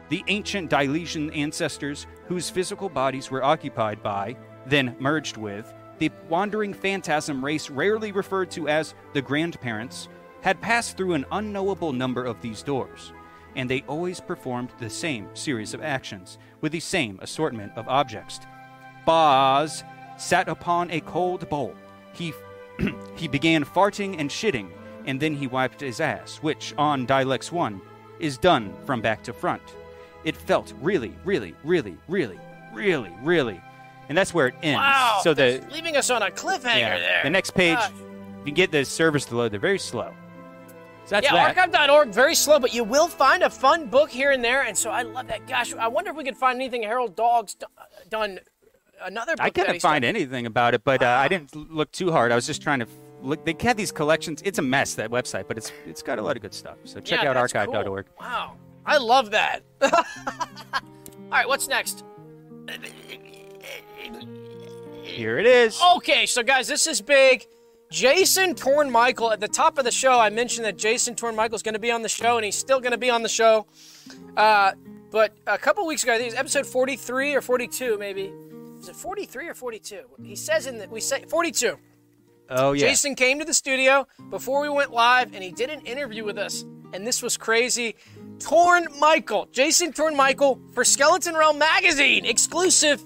The 0.08 0.24
ancient 0.28 0.72
Dilesian 0.72 1.36
ancestors, 1.36 2.08
whose 2.28 2.50
physical 2.50 2.88
bodies 2.88 3.30
were 3.30 3.44
occupied 3.44 4.02
by, 4.02 4.38
then 4.68 4.96
merged 5.00 5.36
with, 5.36 5.74
the 5.98 6.12
wandering 6.30 6.74
phantasm 6.74 7.44
race 7.44 7.70
rarely 7.70 8.14
referred 8.14 8.52
to 8.52 8.70
as 8.70 8.96
the 9.12 9.22
grandparents, 9.22 10.08
had 10.40 10.62
passed 10.62 10.96
through 10.96 11.14
an 11.14 11.26
unknowable 11.34 11.92
number 11.92 12.24
of 12.24 12.40
these 12.40 12.64
doors 12.64 13.12
and 13.56 13.70
they 13.70 13.84
always 13.88 14.20
performed 14.20 14.70
the 14.80 14.90
same 14.90 15.28
series 15.34 15.74
of 15.74 15.82
actions 15.82 16.38
with 16.62 16.72
the 16.72 16.80
same 16.80 17.20
assortment 17.22 17.72
of 17.76 17.88
objects. 17.88 18.40
Boz 19.06 19.84
sat 20.18 20.48
upon 20.48 20.92
a 20.92 21.02
cold 21.02 21.48
bowl. 21.50 21.76
He 22.14 22.34
he 23.16 23.28
began 23.28 23.64
farting 23.64 24.20
and 24.20 24.30
shitting, 24.30 24.70
and 25.06 25.20
then 25.20 25.36
he 25.36 25.48
wiped 25.48 25.82
his 25.82 26.00
ass, 26.00 26.38
which 26.38 26.74
on 26.78 27.06
Dilex 27.06 27.52
1 27.52 27.82
is 28.20 28.38
done 28.38 28.74
from 28.86 29.02
back 29.02 29.24
to 29.24 29.34
front. 29.34 29.62
It 30.24 30.36
felt 30.36 30.74
really, 30.82 31.14
really, 31.26 31.54
really, 31.64 31.98
really, 32.08 32.40
really, 32.74 33.12
really. 33.22 33.62
And 34.10 34.18
that's 34.18 34.34
where 34.34 34.48
it 34.48 34.56
ends. 34.64 34.78
Wow. 34.78 35.20
So 35.24 35.34
the 35.34 35.64
leaving 35.72 35.96
us 35.96 36.10
on 36.10 36.22
a 36.22 36.30
cliffhanger 36.30 36.80
yeah, 36.80 37.00
there. 37.00 37.24
the 37.24 37.30
next 37.30 37.52
page 37.52 37.78
uh, 37.78 37.90
Gosh. 37.90 37.92
you 38.46 38.52
get 38.52 38.72
the 38.72 38.86
servers 38.86 39.26
to 39.26 39.36
load, 39.36 39.52
they're 39.52 39.60
very 39.60 39.80
slow. 39.80 40.14
That's 41.14 41.26
yeah, 41.32 41.54
that. 41.54 41.56
archive.org, 41.72 42.10
very 42.10 42.34
slow, 42.34 42.58
but 42.60 42.74
you 42.74 42.84
will 42.84 43.08
find 43.08 43.44
a 43.44 43.50
fun 43.52 43.86
book 43.86 44.10
here 44.10 44.32
and 44.32 44.44
there. 44.44 44.64
And 44.64 44.76
so 44.76 44.90
I 44.90 45.04
love 45.04 45.28
that. 45.28 45.48
Gosh, 45.48 45.72
I 45.76 45.88
wonder 45.88 46.10
if 46.10 46.18
we 46.18 46.24
could 46.24 46.36
find 46.36 46.56
anything 46.60 46.82
Harold 46.82 47.16
Dogg's 47.16 47.56
done. 48.10 48.40
Another 49.00 49.36
book 49.36 49.46
I 49.46 49.52
couldn't 49.52 49.80
find 49.80 50.02
done. 50.02 50.10
anything 50.10 50.48
about 50.48 50.74
it, 50.74 50.84
but 50.84 51.04
uh, 51.04 51.08
I 51.08 51.28
didn't 51.28 51.56
look 51.72 51.92
too 51.92 52.12
hard. 52.12 52.32
I 52.32 52.36
was 52.36 52.48
just 52.48 52.64
trying 52.64 52.80
to 52.80 52.88
look. 53.22 53.46
They 53.46 53.56
had 53.60 53.78
these 53.78 53.92
collections. 53.92 54.42
It's 54.44 54.58
a 54.58 54.64
mess 54.64 54.96
that 54.96 55.12
website, 55.12 55.48
but 55.48 55.56
it's 55.56 55.72
it's 55.86 56.02
got 56.02 56.18
a 56.18 56.22
lot 56.24 56.36
of 56.36 56.42
good 56.42 56.54
stuff. 56.56 56.78
So 56.84 57.00
check 57.00 57.22
Yeah, 57.22 57.30
out 57.30 57.38
archive.org. 57.38 58.06
cool. 58.08 58.16
Wow, 58.20 58.56
I 58.84 58.98
love 58.98 59.30
that. 59.32 59.62
All 59.84 59.92
right, 61.30 61.48
what's 61.48 61.68
next? 61.68 62.04
Here 65.04 65.38
it 65.38 65.46
is. 65.46 65.80
Okay, 65.98 66.26
so 66.26 66.42
guys, 66.42 66.68
this 66.68 66.88
is 66.88 67.02
big. 67.02 67.46
Jason 67.94 68.56
Torn 68.56 68.90
Michael 68.90 69.32
at 69.32 69.40
the 69.40 69.48
top 69.48 69.78
of 69.78 69.86
the 69.86 69.92
show. 69.92 70.20
I 70.20 70.32
mentioned 70.32 70.66
that 70.66 70.78
Jason 70.78 71.14
Torn 71.14 71.36
Michael 71.36 71.56
is 71.56 71.62
going 71.62 71.76
to 71.76 71.80
be 71.80 71.92
on 71.92 72.02
the 72.02 72.10
show, 72.10 72.38
and 72.38 72.44
he's 72.44 72.58
still 72.58 72.80
going 72.80 72.92
to 72.92 72.98
be 72.98 73.12
on 73.12 73.22
the 73.22 73.30
show. 73.30 73.68
Uh, 74.36 74.72
but 75.12 75.32
a 75.46 75.60
couple 75.60 75.86
weeks 75.86 76.02
ago, 76.02 76.14
I 76.14 76.18
think 76.18 76.30
it 76.30 76.32
was 76.32 76.40
episode 76.40 76.66
43 76.66 77.36
or 77.36 77.42
42, 77.42 78.00
maybe. 78.00 78.34
Is 78.80 78.90
it 78.90 78.96
43 78.96 79.48
or 79.48 79.54
42? 79.54 80.02
He 80.24 80.36
says 80.36 80.66
in 80.66 80.80
that 80.80 80.90
we 80.90 81.00
say 81.00 81.24
42. 81.28 81.78
Oh 82.50 82.72
yeah. 82.72 82.88
Jason 82.88 83.14
came 83.14 83.38
to 83.38 83.46
the 83.46 83.54
studio 83.54 84.08
before 84.32 84.60
we 84.62 84.70
went 84.70 84.92
live 84.92 85.34
and 85.36 85.44
he 85.44 85.52
did 85.52 85.70
an 85.70 85.82
interview 85.82 86.26
with 86.26 86.40
us. 86.40 86.66
And 86.94 87.06
this 87.06 87.22
was 87.22 87.38
crazy. 87.38 87.96
Torn 88.40 88.88
Michael, 89.00 89.48
Jason 89.52 89.94
Torn 89.94 90.16
Michael 90.16 90.60
for 90.74 90.84
Skeleton 90.84 91.36
Realm 91.36 91.60
Magazine, 91.60 92.26
exclusive 92.26 93.04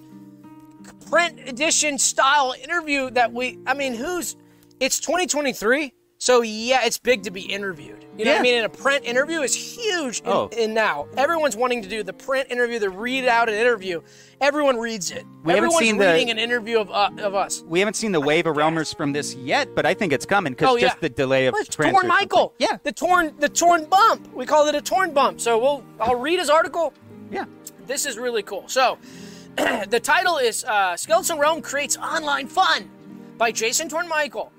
print 1.10 1.42
edition 1.46 1.98
style 1.98 2.56
interview 2.64 3.10
that 3.12 3.34
we, 3.34 3.60
I 3.68 3.74
mean, 3.74 3.94
who's, 3.94 4.38
it's 4.80 5.00
2023. 5.00 5.94
So 6.20 6.42
yeah, 6.42 6.80
it's 6.84 6.98
big 6.98 7.22
to 7.24 7.32
be 7.32 7.42
interviewed. 7.42 8.04
You 8.18 8.26
know 8.26 8.32
what 8.32 8.40
I 8.40 8.42
mean? 8.42 8.56
And 8.56 8.66
a 8.66 8.70
print 8.70 9.06
interview 9.06 9.42
is 9.42 9.54
huge 9.54 10.22
in, 10.22 10.28
Oh. 10.28 10.48
in 10.52 10.74
now. 10.74 11.08
Everyone's 11.16 11.56
wanting 11.56 11.84
to 11.84 11.88
do 11.88 12.02
the 12.02 12.12
print 12.14 12.50
interview, 12.50 12.80
the 12.80 12.90
read 12.90 13.26
out 13.26 13.50
an 13.50 13.54
interview. 13.56 14.02
Everyone 14.42 14.78
reads 14.78 15.12
it. 15.12 15.26
We 15.44 15.52
haven't 15.54 15.66
Everyone's 15.66 15.78
seen 15.86 15.98
the- 16.00 16.08
reading 16.08 16.32
an 16.32 16.40
interview 16.40 16.80
of, 16.80 16.90
uh, 16.90 17.12
of 17.20 17.36
us. 17.36 17.64
we 17.68 17.78
haven't 17.78 17.94
seen 17.94 18.12
the 18.12 18.20
wave 18.20 18.48
of 18.48 18.56
realmers 18.56 18.98
from 18.98 19.14
this 19.14 19.36
yet, 19.36 19.76
but 19.76 19.86
I 19.86 19.94
think 19.94 20.12
it's 20.12 20.26
coming 20.26 20.54
because 20.54 20.70
Oh, 20.72 20.78
just 20.80 20.96
yeah. 20.96 21.02
the 21.02 21.10
delay 21.10 21.46
of 21.46 21.54
Well, 21.54 21.64
torn 21.66 22.08
Michael. 22.08 22.56
Yeah. 22.58 22.78
The 22.82 22.92
torn 22.94 23.36
the 23.38 23.50
torn 23.50 23.86
bump. 23.86 24.34
We 24.34 24.48
call 24.48 24.68
it 24.68 24.74
a 24.74 24.82
torn 24.82 25.14
bump. 25.14 25.40
So 25.40 25.60
we'll 25.60 25.84
I'll 26.00 26.16
read 26.16 26.40
his 26.40 26.50
article. 26.50 26.94
Yeah. 27.32 27.46
This 27.86 28.08
is 28.08 28.18
really 28.18 28.42
cool. 28.42 28.64
So 28.66 28.98
the 29.56 30.00
title 30.02 30.38
is 30.40 30.64
uh, 30.64 30.98
Skeleton 30.98 31.38
Realm 31.38 31.62
creates 31.62 31.96
online 31.96 32.48
fun 32.48 32.90
by 33.38 33.52
Jason 33.52 33.88
Torn 33.88 34.08
Michael. 34.08 34.52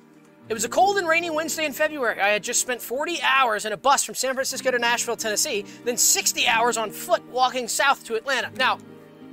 It 0.49 0.55
was 0.55 0.65
a 0.65 0.69
cold 0.69 0.97
and 0.97 1.07
rainy 1.07 1.29
Wednesday 1.29 1.67
in 1.67 1.73
February. 1.75 2.21
I 2.21 2.29
had 2.29 2.43
just 2.43 2.61
spent 2.61 2.81
40 2.81 3.21
hours 3.23 3.67
in 3.67 3.73
a 3.73 3.77
bus 3.77 4.03
from 4.03 4.15
San 4.15 4.33
Francisco 4.33 4.71
to 4.71 4.79
Nashville, 4.79 5.17
Tennessee, 5.17 5.67
then 5.85 5.99
60 5.99 6.47
hours 6.47 6.79
on 6.79 6.91
foot 6.91 7.23
walking 7.27 7.69
south 7.69 8.03
to 8.07 8.15
Atlanta. 8.15 8.51
Now, 8.57 8.79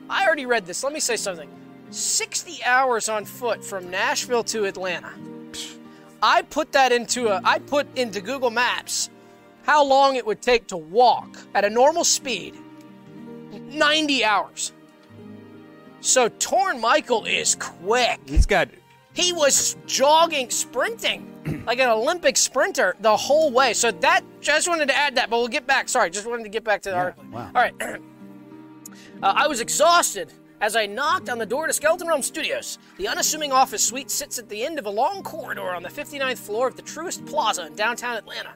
I 0.10 0.26
already 0.26 0.46
read 0.46 0.66
this. 0.66 0.84
Let 0.84 0.92
me 0.92 1.00
say 1.00 1.16
something. 1.16 1.50
60 1.90 2.64
hours 2.66 3.08
on 3.08 3.24
foot 3.24 3.64
from 3.64 3.90
Nashville 3.90 4.44
to 4.46 4.66
Atlanta. 4.66 5.14
I 6.22 6.42
put 6.42 6.74
that 6.74 6.92
into 6.92 7.28
a 7.28 7.40
I 7.44 7.60
put 7.60 7.88
into 7.98 8.20
Google 8.20 8.50
Maps 8.50 9.10
how 9.66 9.84
long 9.84 10.16
it 10.16 10.26
would 10.26 10.42
take 10.42 10.68
to 10.68 10.78
walk 10.78 11.38
at 11.54 11.64
a 11.64 11.70
normal 11.70 12.04
speed. 12.04 12.56
90 13.52 14.24
hours. 14.24 14.74
So 16.02 16.30
Torn 16.30 16.80
Michael 16.80 17.26
is 17.26 17.56
quick. 17.56 18.20
He's 18.28 18.46
got 18.46 18.70
He 19.16 19.32
was 19.32 19.78
jogging, 19.88 20.50
sprinting 20.50 21.64
like 21.66 21.80
an 21.80 21.90
Olympic 21.90 22.38
sprinter 22.38 22.96
the 23.00 23.16
whole 23.16 23.52
way. 23.52 23.74
So 23.74 23.92
that 23.92 24.22
just 24.42 24.68
wanted 24.68 24.90
to 24.90 24.96
add 24.96 25.16
that, 25.16 25.30
but 25.30 25.38
we'll 25.38 25.48
get 25.48 25.66
back. 25.66 25.90
Sorry, 25.90 26.10
just 26.10 26.28
wanted 26.28 26.44
to 26.44 26.50
get 26.50 26.64
back 26.64 26.82
to 26.84 26.90
the 26.90 26.96
article. 26.96 27.24
wow. 27.32 27.50
All 27.56 27.62
right. 27.62 27.74
uh, 27.82 27.98
I 29.22 29.48
was 29.48 29.62
exhausted 29.62 30.34
as 30.60 30.76
I 30.76 30.86
knocked 30.86 31.30
on 31.30 31.38
the 31.38 31.46
door 31.46 31.68
to 31.68 31.74
Skeleton 31.74 32.08
Realm 32.08 32.22
Studios. 32.22 32.78
The 32.98 33.08
unassuming 33.08 33.52
office 33.52 33.84
suite 33.84 34.12
sits 34.12 34.38
at 34.38 34.50
the 34.50 34.64
end 34.64 34.80
of 34.80 34.86
a 34.86 34.90
long 34.90 35.24
corridor 35.24 35.74
on 35.74 35.84
the 35.84 35.90
59th 35.90 36.40
floor 36.40 36.68
of 36.68 36.76
the 36.76 36.82
Truist 36.82 37.26
Plaza 37.26 37.68
in 37.68 37.76
downtown 37.76 38.18
Atlanta. 38.18 38.56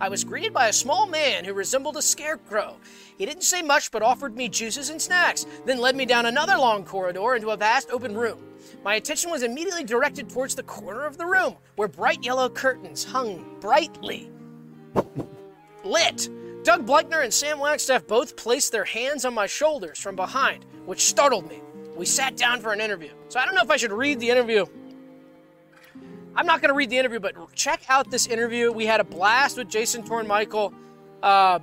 I 0.00 0.08
was 0.08 0.24
greeted 0.24 0.52
by 0.52 0.68
a 0.68 0.72
small 0.72 1.06
man 1.06 1.44
who 1.44 1.52
resembled 1.52 1.96
a 1.96 2.02
scarecrow. 2.02 2.76
He 3.18 3.26
didn't 3.26 3.44
say 3.44 3.62
much 3.62 3.92
but 3.92 4.02
offered 4.02 4.36
me 4.36 4.48
juices 4.48 4.90
and 4.90 5.00
snacks, 5.00 5.46
then 5.64 5.78
led 5.78 5.94
me 5.94 6.06
down 6.06 6.26
another 6.26 6.56
long 6.56 6.84
corridor 6.84 7.36
into 7.36 7.50
a 7.50 7.56
vast 7.56 7.90
open 7.90 8.16
room. 8.16 8.51
My 8.84 8.94
attention 8.94 9.30
was 9.30 9.42
immediately 9.42 9.84
directed 9.84 10.28
towards 10.28 10.54
the 10.54 10.62
corner 10.62 11.04
of 11.04 11.18
the 11.18 11.26
room, 11.26 11.56
where 11.76 11.88
bright 11.88 12.24
yellow 12.24 12.48
curtains 12.48 13.04
hung 13.04 13.56
brightly 13.60 14.30
lit. 15.84 16.28
Doug 16.64 16.86
Bleichner 16.86 17.24
and 17.24 17.34
Sam 17.34 17.58
Wagstaff 17.58 18.06
both 18.06 18.36
placed 18.36 18.72
their 18.72 18.84
hands 18.84 19.24
on 19.24 19.34
my 19.34 19.46
shoulders 19.46 19.98
from 19.98 20.14
behind, 20.14 20.64
which 20.86 21.04
startled 21.04 21.48
me. 21.48 21.60
We 21.96 22.06
sat 22.06 22.36
down 22.36 22.60
for 22.60 22.72
an 22.72 22.80
interview. 22.80 23.10
So 23.28 23.40
I 23.40 23.44
don't 23.44 23.54
know 23.54 23.62
if 23.62 23.70
I 23.70 23.76
should 23.76 23.92
read 23.92 24.20
the 24.20 24.30
interview. 24.30 24.64
I'm 26.34 26.46
not 26.46 26.62
going 26.62 26.70
to 26.70 26.74
read 26.74 26.88
the 26.88 26.98
interview, 26.98 27.20
but 27.20 27.34
check 27.54 27.82
out 27.88 28.10
this 28.10 28.26
interview. 28.26 28.72
We 28.72 28.86
had 28.86 29.00
a 29.00 29.04
blast 29.04 29.58
with 29.58 29.68
Jason 29.68 30.02
Torn 30.04 30.26
Michael. 30.26 30.72
Uh, 31.22 31.58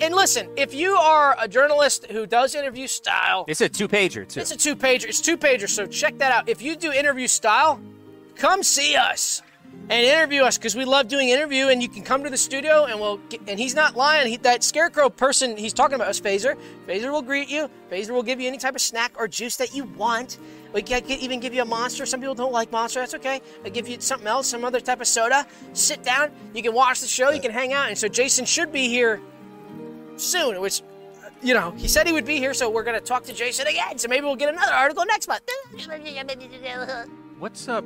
And 0.00 0.14
listen, 0.14 0.48
if 0.56 0.72
you 0.74 0.94
are 0.94 1.36
a 1.40 1.48
journalist 1.48 2.06
who 2.10 2.24
does 2.26 2.54
interview 2.54 2.86
style, 2.86 3.44
It's 3.48 3.60
a 3.60 3.68
two 3.68 3.88
pager 3.88 4.26
too. 4.28 4.40
it's 4.40 4.52
a 4.52 4.56
two 4.56 4.76
pager. 4.76 5.04
It's 5.06 5.20
two 5.20 5.36
pager, 5.36 5.68
so 5.68 5.86
check 5.86 6.18
that 6.18 6.30
out. 6.30 6.48
If 6.48 6.62
you 6.62 6.76
do 6.76 6.92
interview 6.92 7.26
style, 7.26 7.80
come 8.36 8.62
see 8.62 8.94
us 8.94 9.42
and 9.90 10.04
interview 10.04 10.42
us 10.42 10.56
because 10.56 10.76
we 10.76 10.84
love 10.84 11.08
doing 11.08 11.30
interview. 11.30 11.66
And 11.66 11.82
you 11.82 11.88
can 11.88 12.02
come 12.02 12.22
to 12.22 12.30
the 12.30 12.36
studio 12.36 12.84
and 12.84 13.00
we'll. 13.00 13.16
Get, 13.28 13.40
and 13.48 13.58
he's 13.58 13.74
not 13.74 13.96
lying. 13.96 14.28
He, 14.28 14.36
that 14.38 14.62
scarecrow 14.62 15.08
person 15.08 15.56
he's 15.56 15.72
talking 15.72 15.96
about 15.96 16.10
is 16.10 16.20
Phaser. 16.20 16.56
Phaser 16.86 17.10
will 17.10 17.22
greet 17.22 17.48
you. 17.48 17.68
Phaser 17.90 18.10
will 18.10 18.22
give 18.22 18.40
you 18.40 18.46
any 18.46 18.58
type 18.58 18.76
of 18.76 18.80
snack 18.80 19.12
or 19.18 19.26
juice 19.26 19.56
that 19.56 19.74
you 19.74 19.84
want. 19.84 20.38
We 20.72 20.82
can 20.82 21.02
even 21.10 21.40
give 21.40 21.54
you 21.54 21.62
a 21.62 21.64
monster. 21.64 22.06
Some 22.06 22.20
people 22.20 22.34
don't 22.36 22.52
like 22.52 22.70
monster. 22.70 23.00
That's 23.00 23.14
okay. 23.14 23.40
I 23.64 23.70
give 23.70 23.88
you 23.88 24.00
something 24.00 24.28
else, 24.28 24.46
some 24.46 24.64
other 24.64 24.80
type 24.80 25.00
of 25.00 25.08
soda. 25.08 25.46
Sit 25.72 26.04
down. 26.04 26.30
You 26.54 26.62
can 26.62 26.74
watch 26.74 27.00
the 27.00 27.08
show. 27.08 27.30
You 27.30 27.40
can 27.40 27.50
hang 27.50 27.72
out. 27.72 27.88
And 27.88 27.98
so 27.98 28.06
Jason 28.06 28.44
should 28.44 28.70
be 28.70 28.88
here 28.88 29.20
soon, 30.20 30.60
which, 30.60 30.82
you 31.42 31.54
know, 31.54 31.70
he 31.72 31.88
said 31.88 32.06
he 32.06 32.12
would 32.12 32.24
be 32.26 32.38
here, 32.38 32.54
so 32.54 32.68
we're 32.70 32.82
going 32.84 32.98
to 32.98 33.04
talk 33.04 33.24
to 33.24 33.32
Jason 33.32 33.66
again. 33.66 33.98
So 33.98 34.08
maybe 34.08 34.24
we'll 34.26 34.36
get 34.36 34.48
another 34.52 34.72
article 34.72 35.04
next 35.06 35.28
month. 35.28 35.42
What's 37.38 37.68
up? 37.68 37.84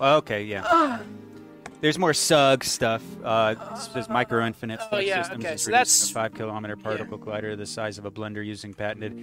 Oh, 0.00 0.16
okay, 0.16 0.42
yeah. 0.44 0.98
There's 1.80 1.98
more 1.98 2.12
SUG 2.14 2.64
stuff. 2.64 3.02
Uh, 3.22 3.54
this 3.74 3.88
is 3.96 4.08
Micro 4.08 4.44
Infinite 4.46 4.80
Oh, 4.90 4.98
yeah, 4.98 5.22
Systems 5.22 5.44
okay, 5.44 5.56
so 5.56 5.70
that's- 5.70 6.10
a 6.10 6.12
five 6.12 6.34
kilometer 6.34 6.74
particle 6.76 7.18
collider 7.18 7.56
the 7.56 7.66
size 7.66 7.98
of 7.98 8.06
a 8.06 8.10
blender 8.10 8.44
using 8.44 8.72
patented. 8.74 9.14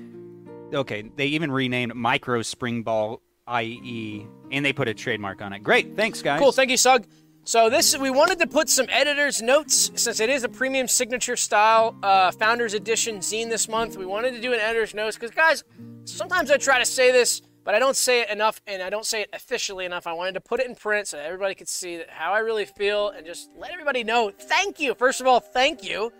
Okay, 0.73 1.03
they 1.15 1.27
even 1.27 1.51
renamed 1.51 1.93
Micro 1.95 2.41
Spring 2.41 2.83
Ball 2.83 3.21
IE, 3.61 4.25
and 4.51 4.63
they 4.65 4.71
put 4.71 4.87
a 4.87 4.93
trademark 4.93 5.41
on 5.41 5.51
it. 5.53 5.59
Great, 5.63 5.95
thanks 5.95 6.21
guys. 6.21 6.39
Cool, 6.39 6.51
thank 6.51 6.69
you, 6.71 6.77
Sug. 6.77 7.05
So 7.45 7.69
this 7.69 7.97
we 7.97 8.09
wanted 8.09 8.39
to 8.39 8.47
put 8.47 8.69
some 8.69 8.85
editors' 8.89 9.41
notes 9.41 9.91
since 9.95 10.21
it 10.21 10.29
is 10.29 10.45
a 10.45 10.49
premium 10.49 10.87
signature 10.87 11.35
style 11.35 11.93
uh, 12.01 12.31
founders 12.31 12.73
edition 12.73 13.17
zine 13.17 13.49
this 13.49 13.67
month. 13.67 13.97
We 13.97 14.05
wanted 14.05 14.31
to 14.35 14.39
do 14.39 14.53
an 14.53 14.61
editor's 14.61 14.93
notes 14.93 15.17
because 15.17 15.31
guys, 15.31 15.65
sometimes 16.05 16.51
I 16.51 16.57
try 16.57 16.79
to 16.79 16.85
say 16.85 17.11
this, 17.11 17.41
but 17.65 17.75
I 17.75 17.79
don't 17.79 17.97
say 17.97 18.21
it 18.21 18.29
enough, 18.29 18.61
and 18.65 18.81
I 18.81 18.89
don't 18.89 19.05
say 19.05 19.23
it 19.23 19.29
officially 19.33 19.83
enough. 19.83 20.07
I 20.07 20.13
wanted 20.13 20.35
to 20.35 20.41
put 20.41 20.61
it 20.61 20.67
in 20.67 20.75
print 20.75 21.09
so 21.09 21.19
everybody 21.19 21.53
could 21.53 21.67
see 21.67 22.01
how 22.07 22.31
I 22.31 22.39
really 22.39 22.63
feel 22.63 23.09
and 23.09 23.25
just 23.25 23.49
let 23.57 23.73
everybody 23.73 24.05
know. 24.05 24.31
Thank 24.31 24.79
you. 24.79 24.95
First 24.95 25.19
of 25.19 25.27
all, 25.27 25.41
thank 25.41 25.83
you. 25.83 26.13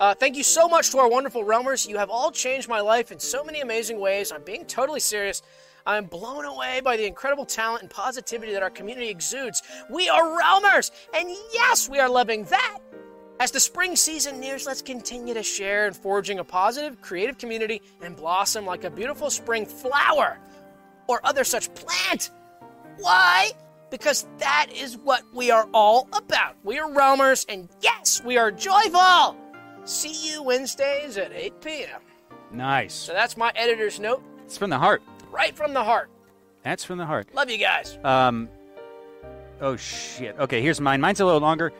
Uh, 0.00 0.12
thank 0.12 0.36
you 0.36 0.42
so 0.42 0.66
much 0.66 0.90
to 0.90 0.98
our 0.98 1.08
wonderful 1.08 1.44
realmers. 1.44 1.88
You 1.88 1.98
have 1.98 2.10
all 2.10 2.32
changed 2.32 2.68
my 2.68 2.80
life 2.80 3.12
in 3.12 3.20
so 3.20 3.44
many 3.44 3.60
amazing 3.60 4.00
ways. 4.00 4.32
I'm 4.32 4.42
being 4.42 4.64
totally 4.64 4.98
serious. 4.98 5.40
I'm 5.86 6.06
blown 6.06 6.46
away 6.46 6.80
by 6.82 6.96
the 6.96 7.06
incredible 7.06 7.44
talent 7.44 7.82
and 7.82 7.90
positivity 7.90 8.52
that 8.52 8.62
our 8.62 8.70
community 8.70 9.08
exudes. 9.08 9.62
We 9.90 10.08
are 10.08 10.22
realmers, 10.22 10.90
and 11.14 11.28
yes, 11.52 11.90
we 11.90 11.98
are 11.98 12.08
loving 12.08 12.44
that. 12.44 12.78
As 13.38 13.50
the 13.50 13.60
spring 13.60 13.94
season 13.94 14.40
nears, 14.40 14.64
let's 14.64 14.80
continue 14.80 15.34
to 15.34 15.42
share 15.42 15.86
and 15.86 15.94
forging 15.94 16.38
a 16.38 16.44
positive, 16.44 17.02
creative 17.02 17.36
community 17.36 17.82
and 18.00 18.16
blossom 18.16 18.64
like 18.64 18.84
a 18.84 18.90
beautiful 18.90 19.28
spring 19.28 19.66
flower 19.66 20.38
or 21.06 21.20
other 21.24 21.44
such 21.44 21.74
plant. 21.74 22.30
Why? 22.98 23.50
Because 23.90 24.26
that 24.38 24.68
is 24.74 24.96
what 24.96 25.22
we 25.34 25.50
are 25.50 25.68
all 25.74 26.08
about. 26.14 26.56
We 26.62 26.78
are 26.78 26.88
realmers, 26.88 27.44
and 27.48 27.68
yes, 27.82 28.22
we 28.24 28.38
are 28.38 28.50
joyful. 28.50 29.36
See 29.84 30.32
you 30.32 30.42
Wednesdays 30.42 31.18
at 31.18 31.30
8 31.32 31.60
p.m. 31.60 32.00
Nice. 32.52 32.94
So 32.94 33.12
that's 33.12 33.36
my 33.36 33.52
editor's 33.54 34.00
note, 34.00 34.22
It's 34.46 34.56
from 34.56 34.70
the 34.70 34.78
heart. 34.78 35.02
Right 35.34 35.56
from 35.56 35.74
the 35.74 35.82
heart. 35.82 36.08
That's 36.62 36.84
from 36.84 36.98
the 36.98 37.06
heart. 37.06 37.34
Love 37.34 37.50
you 37.50 37.58
guys. 37.58 37.98
Um. 38.04 38.48
Oh 39.60 39.76
shit. 39.76 40.36
Okay, 40.38 40.62
here's 40.62 40.80
mine. 40.80 41.00
Mine's 41.00 41.20
a 41.20 41.24
little 41.24 41.40
longer. 41.40 41.72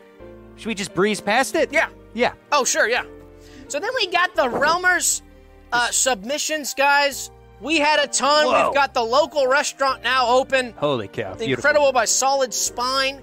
Should 0.56 0.66
we 0.66 0.74
just 0.74 0.94
breeze 0.94 1.20
past 1.20 1.55
it? 1.55 1.72
Yeah. 1.72 1.89
Yeah. 2.12 2.35
Oh, 2.52 2.64
sure, 2.64 2.89
yeah. 2.89 3.05
So 3.68 3.81
then 3.81 3.90
we 3.97 4.06
got 4.06 4.35
the 4.36 4.44
Realmers 4.44 5.22
uh, 5.72 5.90
submissions, 5.90 6.74
guys. 6.74 7.31
We 7.60 7.78
had 7.78 7.98
a 7.98 8.06
ton. 8.06 8.47
Whoa. 8.47 8.66
We've 8.66 8.74
got 8.74 8.94
the 8.94 9.02
local 9.02 9.47
restaurant 9.47 10.02
now 10.02 10.28
open. 10.28 10.72
Holy 10.76 11.09
cow. 11.09 11.32
The 11.32 11.47
Beautiful. 11.47 11.70
Incredible 11.70 11.93
by 11.93 12.05
Solid 12.05 12.55
Spine. 12.55 13.22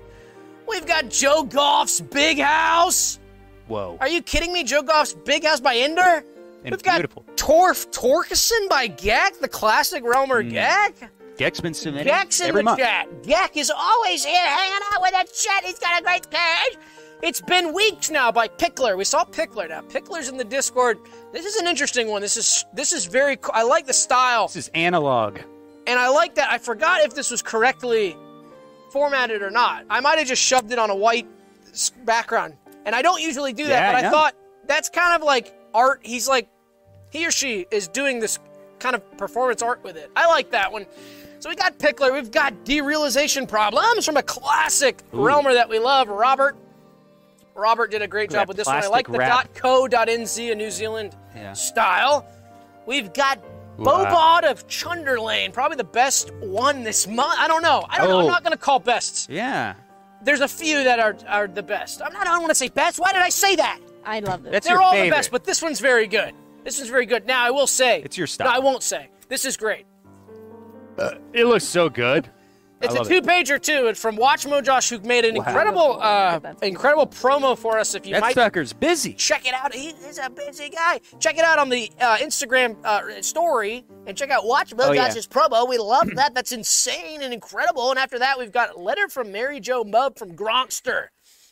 We've 0.67 0.85
got 0.85 1.09
Joe 1.09 1.43
Goff's 1.43 2.01
Big 2.01 2.39
House. 2.39 3.19
Whoa. 3.67 3.97
Are 4.01 4.07
you 4.09 4.21
kidding 4.21 4.51
me? 4.51 4.63
Joe 4.63 4.81
Goff's 4.83 5.13
Big 5.13 5.45
House 5.45 5.59
by 5.61 5.75
Ender? 5.75 6.23
And 6.63 6.71
We've 6.71 6.83
got 6.83 6.95
beautiful. 6.95 7.23
Torf 7.41 7.87
Torkison 7.91 8.69
by 8.69 8.87
Gek, 8.87 9.39
the 9.39 9.47
classic 9.47 10.03
Realmer 10.03 10.43
Gek. 10.47 11.09
Gek's 11.37 11.59
been 11.59 11.73
submitting 11.73 12.13
Gek's 12.13 12.39
in 12.39 12.45
Mm. 12.45 12.49
every 12.49 12.59
the 12.59 12.63
month. 12.65 12.79
chat. 12.79 13.07
Gek 13.23 13.57
is 13.57 13.71
always 13.75 14.23
here 14.23 14.37
hanging 14.45 14.79
out 14.93 15.01
with 15.01 15.11
that 15.13 15.33
chat. 15.33 15.63
He's 15.63 15.79
got 15.79 15.99
a 15.99 16.03
great 16.03 16.29
page. 16.29 16.77
It's 17.23 17.41
been 17.41 17.73
weeks 17.73 18.11
now 18.11 18.31
by 18.31 18.47
Pickler. 18.47 18.95
We 18.95 19.05
saw 19.05 19.25
Pickler 19.25 19.69
now. 19.69 19.81
Pickler's 19.81 20.29
in 20.29 20.37
the 20.37 20.43
Discord. 20.43 20.99
This 21.33 21.45
is 21.45 21.55
an 21.55 21.65
interesting 21.65 22.09
one. 22.09 22.21
This 22.21 22.37
is 22.37 22.63
this 22.73 22.93
is 22.93 23.05
very. 23.05 23.39
I 23.53 23.63
like 23.63 23.87
the 23.87 23.93
style, 23.93 24.45
This 24.47 24.55
is 24.67 24.71
analog. 24.75 25.39
and 25.87 25.99
I 25.99 26.09
like 26.09 26.35
that. 26.35 26.51
I 26.51 26.59
forgot 26.59 27.01
if 27.01 27.15
this 27.15 27.31
was 27.31 27.41
correctly 27.41 28.15
formatted 28.91 29.41
or 29.41 29.49
not. 29.49 29.85
I 29.89 29.99
might 29.99 30.19
have 30.19 30.27
just 30.27 30.41
shoved 30.43 30.71
it 30.71 30.77
on 30.77 30.91
a 30.91 30.95
white 30.95 31.27
background, 32.05 32.53
and 32.85 32.93
I 32.93 33.01
don't 33.01 33.21
usually 33.21 33.53
do 33.53 33.63
that. 33.65 33.71
Yeah, 33.81 33.91
but 33.93 33.95
I 33.97 34.01
yeah. 34.01 34.11
thought 34.11 34.35
that's 34.67 34.89
kind 34.89 35.15
of 35.15 35.25
like 35.25 35.55
art. 35.73 36.01
He's 36.03 36.27
like 36.27 36.47
he 37.11 37.27
or 37.27 37.31
she 37.31 37.67
is 37.69 37.87
doing 37.87 38.19
this 38.19 38.39
kind 38.79 38.95
of 38.95 39.17
performance 39.17 39.61
art 39.61 39.83
with 39.83 39.95
it. 39.95 40.09
I 40.15 40.25
like 40.27 40.49
that 40.51 40.71
one. 40.71 40.87
So 41.39 41.49
we 41.49 41.55
got 41.55 41.77
Pickler, 41.77 42.11
we've 42.13 42.31
got 42.31 42.53
derealization 42.65 43.47
problems 43.47 44.05
from 44.05 44.17
a 44.17 44.23
classic 44.23 45.01
realmer 45.11 45.53
that 45.53 45.69
we 45.69 45.77
love, 45.79 46.07
Robert. 46.09 46.55
Robert 47.55 47.91
did 47.91 48.01
a 48.01 48.07
great 48.07 48.29
job 48.31 48.47
with 48.47 48.57
this 48.57 48.65
one. 48.67 48.77
I 48.77 48.79
plastic 48.81 48.91
like 48.93 49.07
the 49.11 49.17
wrap. 49.19 49.53
.co.nz, 49.55 50.51
a 50.51 50.55
New 50.55 50.71
Zealand 50.71 51.15
Yeah. 51.35 51.53
style. 51.53 52.25
We've 52.85 53.13
got 53.13 53.39
Wow. 53.77 54.05
Bobot 54.05 54.43
uh, 54.43 54.51
of 54.51 54.67
Chunderlane, 54.67 55.51
probably 55.53 55.77
the 55.77 55.83
best 55.83 56.31
one 56.35 56.83
this 56.83 57.07
month. 57.07 57.39
I 57.39 57.47
don't 57.47 57.61
know. 57.63 57.85
I 57.89 57.97
don't 57.97 58.09
know. 58.09 58.19
I'm 58.19 58.25
Oh. 58.25 58.27
not 58.27 58.43
going 58.43 58.51
to 58.51 58.57
call 58.57 58.79
bests. 58.79 59.27
Yeah. 59.29 59.73
There's 60.23 60.41
a 60.41 60.47
few 60.47 60.83
that 60.83 60.99
are, 60.99 61.15
are 61.27 61.47
the 61.47 61.63
best. 61.63 62.01
I'm 62.03 62.13
not, 62.13 62.27
I 62.27 62.31
don't 62.31 62.41
want 62.41 62.51
to 62.51 62.55
say 62.55 62.67
best. 62.69 62.99
Why 62.99 63.11
did 63.11 63.21
I 63.21 63.29
say 63.29 63.55
that? 63.55 63.79
I 64.05 64.19
love 64.19 64.43
this. 64.43 64.51
That's 64.51 64.67
They're 64.67 64.75
your 64.75 64.83
all 64.83 64.91
favorite. 64.91 65.09
the 65.09 65.15
best, 65.15 65.31
but 65.31 65.43
this 65.45 65.61
one's 65.61 65.79
very 65.79 66.05
good. 66.07 66.33
This 66.63 66.77
one's 66.77 66.89
very 66.89 67.05
good. 67.05 67.25
Now 67.25 67.43
I 67.45 67.49
will 67.51 67.67
say 67.67 68.01
It's 68.03 68.17
your 68.17 68.27
style. 68.27 68.47
No, 68.49 68.53
I 68.55 68.59
won't 68.59 68.83
say. 68.83 69.09
This 69.29 69.45
is 69.45 69.57
great. 69.57 69.85
It 71.33 71.45
looks 71.45 71.63
so 71.63 71.89
good. 71.89 72.29
It's 72.81 72.93
I 72.95 72.97
a 72.97 73.01
love 73.03 73.11
it. 73.11 73.21
two-pager 73.23 73.61
too. 73.61 73.87
It's 73.87 73.99
from 74.01 74.17
Watchmo 74.17 74.63
Josh, 74.63 74.89
who 74.89 74.99
made 75.01 75.23
an 75.23 75.35
Wow. 75.35 75.43
incredible, 75.45 76.01
uh, 76.01 76.39
incredible 76.63 77.05
promo 77.05 77.55
for 77.55 77.77
us. 77.77 77.93
If 77.93 78.07
you 78.07 78.13
That 78.15 78.21
might 78.21 78.33
sucker's 78.35 78.73
busy. 78.73 79.13
check 79.13 79.47
it 79.47 79.53
out, 79.53 79.71
he, 79.73 79.93
he's 80.03 80.17
a 80.17 80.31
busy 80.31 80.69
guy. 80.69 80.99
Check 81.19 81.37
it 81.37 81.43
out 81.43 81.59
on 81.59 81.69
the 81.69 81.91
uh, 81.99 82.17
Instagram 82.17 82.75
uh, 82.83 83.21
story 83.21 83.85
and 84.07 84.17
check 84.17 84.31
out 84.31 84.45
Watchmo 84.45 84.79
Oh, 84.79 84.91
yeah. 84.93 85.07
Josh's 85.07 85.27
promo. 85.27 85.69
We 85.69 85.77
love 85.77 86.09
that. 86.15 86.33
That's 86.33 86.51
insane 86.51 87.21
and 87.21 87.31
incredible. 87.33 87.91
And 87.91 87.99
after 87.99 88.17
that, 88.17 88.39
we've 88.39 88.51
got 88.51 88.75
a 88.75 88.79
letter 88.79 89.07
from 89.09 89.31
Mary 89.31 89.59
Jo 89.59 89.83
Mubb 89.83 90.17
from 90.17 90.35
Gronkster. 90.35 91.07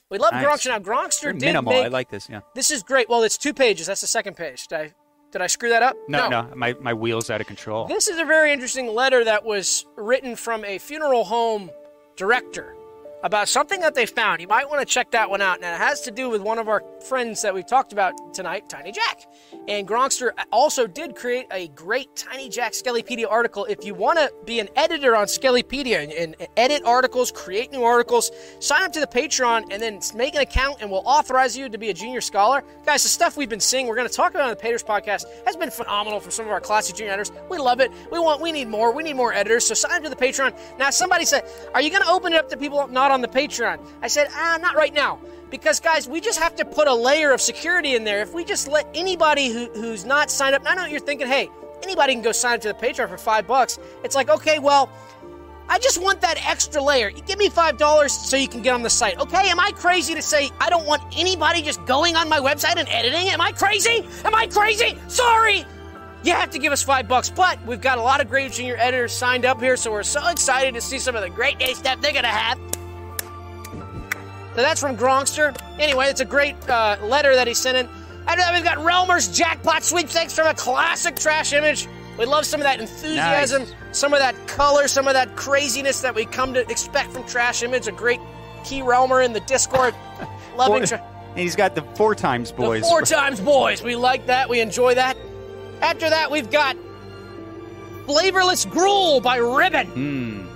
We 0.09 0.17
love 0.17 0.33
Nice. 0.33 0.45
Gronkster. 0.45 0.67
Now 0.69 0.79
Gronkster 0.79 1.33
did 1.33 1.41
minimal. 1.41 1.73
make. 1.73 1.85
I 1.85 1.87
like 1.89 2.09
this. 2.09 2.27
Yeah. 2.29 2.41
this 2.55 2.71
is 2.71 2.83
great. 2.83 3.09
Well, 3.09 3.23
it's 3.23 3.37
two 3.37 3.53
pages. 3.53 3.87
That's 3.87 4.01
the 4.01 4.07
second 4.07 4.35
page. 4.35 4.67
Did 4.67 4.75
I, 4.79 4.93
did 5.31 5.41
I 5.41 5.47
screw 5.47 5.69
that 5.69 5.83
up? 5.83 5.95
No, 6.07 6.27
no, 6.29 6.49
my 6.55 6.73
my 6.81 6.93
wheels 6.93 7.29
out 7.29 7.41
of 7.41 7.47
control. 7.47 7.85
This 7.87 8.07
is 8.07 8.17
a 8.17 8.25
very 8.25 8.51
interesting 8.51 8.87
letter 8.87 9.23
that 9.23 9.45
was 9.45 9.85
written 9.95 10.35
from 10.35 10.65
a 10.65 10.79
funeral 10.79 11.23
home 11.23 11.69
director 12.15 12.75
about 13.21 13.47
something 13.49 13.81
that 13.81 13.93
they 13.95 14.05
found. 14.05 14.41
You 14.41 14.47
might 14.47 14.67
want 14.69 14.79
to 14.79 14.85
check 14.85 15.11
that 15.11 15.29
one 15.29 15.41
out. 15.41 15.59
Now, 15.61 15.73
it 15.75 15.77
has 15.77 16.01
to 16.01 16.11
do 16.11 16.29
with 16.29 16.41
one 16.41 16.57
of 16.57 16.67
our 16.69 16.81
friends 17.03 17.41
that 17.41 17.53
we've 17.53 17.65
talked 17.65 17.93
about 17.93 18.33
tonight, 18.33 18.69
Tiny 18.69 18.91
Jack. 18.91 19.25
And 19.67 19.87
Gronkster 19.87 20.31
also 20.51 20.87
did 20.87 21.15
create 21.15 21.47
a 21.51 21.67
great 21.69 22.15
Tiny 22.15 22.49
Jack 22.49 22.73
Skellypedia 22.73 23.25
article. 23.29 23.65
If 23.65 23.85
you 23.85 23.93
want 23.93 24.19
to 24.19 24.31
be 24.45 24.59
an 24.59 24.69
editor 24.75 25.15
on 25.15 25.27
Skellypedia 25.27 26.03
and, 26.03 26.11
and 26.11 26.35
edit 26.57 26.83
articles, 26.85 27.31
create 27.31 27.71
new 27.71 27.83
articles, 27.83 28.31
sign 28.59 28.83
up 28.83 28.91
to 28.93 28.99
the 28.99 29.07
Patreon 29.07 29.71
and 29.71 29.81
then 29.81 29.99
make 30.15 30.35
an 30.35 30.41
account 30.41 30.77
and 30.81 30.91
we'll 30.91 31.03
authorize 31.05 31.57
you 31.57 31.69
to 31.69 31.77
be 31.77 31.89
a 31.89 31.93
junior 31.93 32.21
scholar. 32.21 32.63
Guys, 32.85 33.03
the 33.03 33.09
stuff 33.09 33.37
we've 33.37 33.49
been 33.49 33.59
seeing, 33.59 33.87
we're 33.87 33.95
going 33.95 34.07
to 34.07 34.13
talk 34.13 34.31
about 34.31 34.43
on 34.43 34.49
the 34.49 34.55
Paters 34.55 34.83
podcast, 34.83 35.25
has 35.45 35.55
been 35.55 35.71
phenomenal 35.71 36.19
from 36.19 36.31
some 36.31 36.45
of 36.45 36.51
our 36.51 36.61
classic 36.61 36.95
junior 36.95 37.13
editors. 37.13 37.31
We 37.49 37.57
love 37.57 37.79
it. 37.79 37.91
We 38.11 38.19
want, 38.19 38.41
we 38.41 38.51
need 38.51 38.67
more. 38.67 38.91
We 38.93 39.03
need 39.03 39.15
more 39.15 39.33
editors. 39.33 39.65
So 39.65 39.73
sign 39.73 39.97
up 39.97 40.03
to 40.03 40.09
the 40.09 40.15
Patreon. 40.15 40.57
Now, 40.77 40.89
somebody 40.89 41.25
said, 41.25 41.43
Are 41.73 41.81
you 41.81 41.89
going 41.89 42.03
to 42.03 42.09
open 42.09 42.33
it 42.33 42.37
up 42.37 42.49
to 42.49 42.57
people 42.57 42.87
not 42.87 43.11
on 43.11 43.21
the 43.21 43.27
Patreon? 43.27 43.79
I 44.01 44.07
said, 44.07 44.27
Ah, 44.31 44.57
not 44.61 44.75
right 44.75 44.93
now. 44.93 45.19
Because, 45.49 45.79
guys, 45.79 46.07
we 46.07 46.21
just 46.21 46.39
have 46.39 46.55
to 46.57 46.65
put 46.65 46.87
a 46.87 46.93
layer 46.93 47.31
of 47.31 47.41
security 47.41 47.95
in 47.95 48.03
there. 48.03 48.21
If 48.21 48.33
we 48.33 48.45
just 48.45 48.67
let 48.67 48.87
anybody 48.93 49.49
who, 49.49 49.65
who's 49.73 50.05
not 50.05 50.29
signed 50.29 50.55
up, 50.55 50.61
I 50.65 50.75
know 50.75 50.85
you're 50.85 50.99
thinking, 50.99 51.27
hey, 51.27 51.49
anybody 51.83 52.13
can 52.13 52.21
go 52.21 52.31
sign 52.31 52.55
up 52.55 52.61
to 52.61 52.67
the 52.69 52.73
Patreon 52.73 53.09
for 53.09 53.17
five 53.17 53.47
bucks. 53.47 53.79
It's 54.03 54.15
like, 54.15 54.29
okay, 54.29 54.59
well, 54.59 54.91
I 55.67 55.77
just 55.77 56.01
want 56.01 56.21
that 56.21 56.43
extra 56.47 56.81
layer. 56.81 57.09
You 57.09 57.21
give 57.21 57.37
me 57.37 57.47
five 57.47 57.77
dollars 57.77 58.11
so 58.11 58.35
you 58.35 58.47
can 58.47 58.63
get 58.63 58.73
on 58.73 58.81
the 58.81 58.89
site. 58.89 59.19
Okay, 59.19 59.49
am 59.49 59.59
I 59.59 59.71
crazy 59.75 60.15
to 60.15 60.21
say 60.21 60.49
I 60.59 60.67
don't 60.69 60.87
want 60.87 61.03
anybody 61.15 61.61
just 61.61 61.85
going 61.85 62.15
on 62.15 62.27
my 62.27 62.39
website 62.39 62.77
and 62.77 62.89
editing? 62.89 63.29
Am 63.29 63.39
I 63.39 63.51
crazy? 63.51 64.07
Am 64.25 64.33
I 64.33 64.47
crazy? 64.47 64.97
Sorry. 65.07 65.63
You 66.23 66.33
have 66.33 66.49
to 66.51 66.59
give 66.59 66.73
us 66.73 66.81
five 66.81 67.07
bucks, 67.07 67.29
but 67.29 67.63
we've 67.65 67.79
got 67.79 67.99
a 67.99 68.01
lot 68.01 68.19
of 68.19 68.27
great 68.27 68.51
junior 68.51 68.77
editors 68.77 69.13
signed 69.13 69.45
up 69.45 69.61
here, 69.61 69.77
so 69.77 69.91
we're 69.91 70.03
so 70.03 70.27
excited 70.27 70.73
to 70.73 70.81
see 70.81 70.97
some 70.97 71.15
of 71.15 71.21
the 71.21 71.29
great 71.29 71.59
day 71.59 71.73
stuff 71.73 72.01
they're 72.01 72.13
gonna 72.13 72.27
have. 72.27 72.59
So 74.59 74.63
that's 74.63 74.81
from 74.81 74.97
Gronkster. 74.97 75.57
Anyway, 75.79 76.07
it's 76.07 76.19
a 76.19 76.25
great 76.25 76.53
uh, 76.69 76.97
letter 77.01 77.33
that 77.33 77.47
he 77.47 77.53
sent 77.53 77.77
in. 77.77 77.87
After 78.27 78.41
that, 78.41 78.53
we've 78.53 78.61
got 78.61 78.77
Realmer's 78.79 79.29
Jackpot 79.29 79.83
Sweepstakes 79.83 80.33
from 80.33 80.47
a 80.47 80.53
classic 80.53 81.15
trash 81.15 81.53
image. 81.53 81.87
We 82.17 82.25
love 82.25 82.45
some 82.45 82.59
of 82.59 82.65
that 82.65 82.81
enthusiasm, 82.81 83.61
Nice. 83.61 83.73
some 83.97 84.11
of 84.13 84.19
that 84.19 84.35
color, 84.49 84.89
some 84.89 85.07
of 85.07 85.13
that 85.13 85.37
craziness 85.37 86.01
that 86.01 86.13
we 86.13 86.25
come 86.25 86.53
to 86.55 86.69
expect 86.69 87.13
from 87.13 87.25
Trash 87.25 87.63
Image. 87.63 87.87
A 87.87 87.93
great 87.93 88.19
key 88.65 88.81
Relmer 88.81 89.23
in 89.23 89.31
the 89.31 89.39
Discord. 89.39 89.95
Loving 90.57 90.83
tra- 90.85 91.01
and 91.29 91.39
he's 91.39 91.55
got 91.55 91.73
the 91.73 91.83
four 91.95 92.13
times 92.13 92.51
boys. 92.51 92.81
the 92.81 92.87
four 92.89 93.03
times 93.03 93.39
boys. 93.39 93.81
We 93.81 93.95
like 93.95 94.25
that. 94.25 94.49
We 94.49 94.59
enjoy 94.59 94.95
that. 94.95 95.15
After 95.81 96.09
that, 96.09 96.31
we've 96.31 96.51
got 96.51 96.75
Flavorless 98.07 98.65
Gruel 98.65 99.21
by 99.21 99.37
Ribbon. 99.37 100.49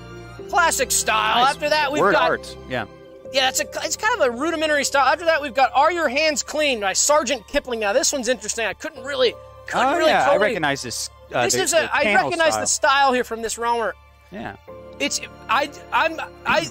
Classic 0.49 0.91
style. 0.91 1.45
Nice. 1.45 1.55
After 1.55 1.69
that, 1.69 1.89
we've 1.89 2.01
Word 2.01 2.15
got 2.15 2.29
art. 2.29 2.57
Yeah. 2.67 2.85
Yeah, 3.33 3.49
it's 3.49 3.59
a 3.59 3.65
it's 3.83 3.97
kind 3.97 4.21
of 4.21 4.27
a 4.27 4.31
rudimentary 4.31 4.83
style. 4.85 5.05
After 5.07 5.25
that, 5.25 5.41
we've 5.41 5.53
got 5.53 5.71
"Are 5.75 5.91
Your 5.91 6.07
Hands 6.07 6.41
Clean" 6.43 6.79
by 6.79 6.93
Sergeant 6.93 7.47
Kipling. 7.47 7.79
Now, 7.79 7.91
this 7.93 8.13
one's 8.13 8.27
interesting. 8.29 8.65
I 8.65 8.73
couldn't 8.73 9.03
really, 9.03 9.33
couldn't 9.67 9.87
Oh 9.87 9.97
really 9.97 10.11
yeah, 10.11 10.29
I 10.29 10.37
recognize 10.37 10.81
this. 10.83 11.09
Uh, 11.33 11.43
This 11.45 11.53
the- 11.55 11.61
is 11.63 11.73
a. 11.73 11.77
the 11.77 11.95
I 11.95 12.13
recognize 12.15 12.49
style. 12.53 12.61
the 12.61 12.67
style 12.67 13.13
here 13.13 13.23
from 13.23 13.41
this 13.41 13.55
realmer. 13.55 13.93
Yeah. 14.31 14.55
It's 14.99 15.19
I 15.49 15.69
I'm 15.91 16.19
I. 16.45 16.67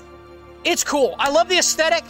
It's 0.65 0.85
cool. 0.85 1.17
I 1.19 1.31
love 1.31 1.49
the 1.49 1.59
aesthetic. 1.59 2.05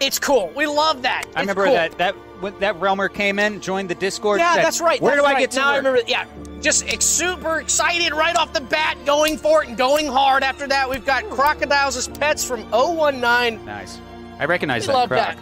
It's 0.00 0.18
cool. 0.18 0.50
We 0.56 0.66
love 0.66 1.02
that. 1.02 1.22
I 1.26 1.28
It's 1.28 1.36
remember 1.40 1.64
cool. 1.66 1.74
that 1.74 1.96
that 1.98 2.14
when 2.40 2.58
that 2.58 2.74
Realmer 2.80 3.12
came 3.12 3.38
in, 3.38 3.60
joined 3.60 3.88
the 3.88 3.94
Discord. 3.94 4.40
Yeah, 4.40 4.54
said, 4.54 4.64
that's 4.64 4.80
right. 4.80 5.00
Where 5.00 5.14
that's 5.14 5.28
do 5.28 5.32
I 5.36 5.38
get 5.38 5.50
to 5.52 5.60
now? 5.60 5.70
I 5.70 5.76
remember. 5.76 6.00
Yeah, 6.08 6.24
just 6.62 6.86
ex- 6.88 7.04
super 7.04 7.60
excited 7.60 8.12
right 8.12 8.36
off 8.36 8.52
the 8.52 8.60
bat, 8.60 8.96
going 9.04 9.36
for 9.36 9.62
it 9.62 9.68
and 9.68 9.76
going 9.76 10.06
hard. 10.06 10.42
After 10.42 10.66
that, 10.68 10.88
we've 10.88 11.04
got 11.04 11.28
crocodiles 11.30 11.96
as 11.96 12.08
pets 12.08 12.44
from 12.44 12.62
019. 12.70 13.64
Nice. 13.66 14.00
I 14.38 14.46
recognize 14.46 14.82
We 14.82 14.86
that. 14.88 14.98
love 14.98 15.08
croc. 15.08 15.36
that. 15.36 15.38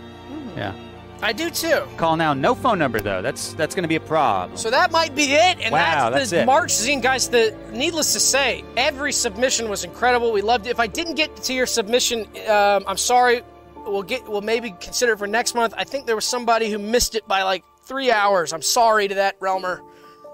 Yeah. 0.56 0.74
I 1.22 1.34
do 1.34 1.51
too. 1.51 1.82
Call 1.98 2.16
now. 2.16 2.32
No 2.32 2.55
phone 2.55 2.78
number 2.78 2.98
though. 2.98 3.20
That's 3.20 3.52
that's 3.52 3.74
going 3.74 3.82
to 3.82 3.88
be 3.88 3.97
a 3.97 4.01
problem. 4.01 4.56
So 4.56 4.70
that 4.70 4.90
might 4.90 5.14
be 5.14 5.34
it. 5.34 5.59
And 5.60 5.70
Wow, 5.70 6.09
that's, 6.09 6.16
that's 6.22 6.30
the 6.30 6.40
it. 6.40 6.47
March 6.47 6.70
zine, 6.70 7.02
guys. 7.02 7.28
The 7.28 7.55
needless 7.72 8.14
to 8.14 8.20
say, 8.20 8.64
every 8.78 9.12
submission 9.12 9.68
was 9.68 9.84
incredible. 9.84 10.32
We 10.32 10.40
loved 10.40 10.66
it. 10.66 10.70
If 10.70 10.80
I 10.80 10.86
didn't 10.86 11.16
get 11.16 11.36
to 11.36 11.52
your 11.52 11.66
submission, 11.66 12.20
um, 12.48 12.84
I'm 12.86 12.97
sorry. 12.97 13.42
We'll 13.76 14.02
get. 14.02 14.26
We'll 14.26 14.40
maybe 14.40 14.70
consider 14.80 15.12
it 15.12 15.18
for 15.18 15.26
next 15.26 15.55
month. 15.55 15.74
I 15.76 15.84
think 15.84 16.06
there 16.06 16.16
was 16.16 16.24
somebody 16.24 16.70
who 16.70 16.78
missed 16.78 17.14
it 17.14 17.28
by 17.28 17.42
like 17.42 17.64
three 17.84 18.10
hours. 18.10 18.55
I'm 18.55 18.62
sorry 18.62 19.06
to 19.09 19.14
that 19.16 19.38
Realmer. 19.40 19.80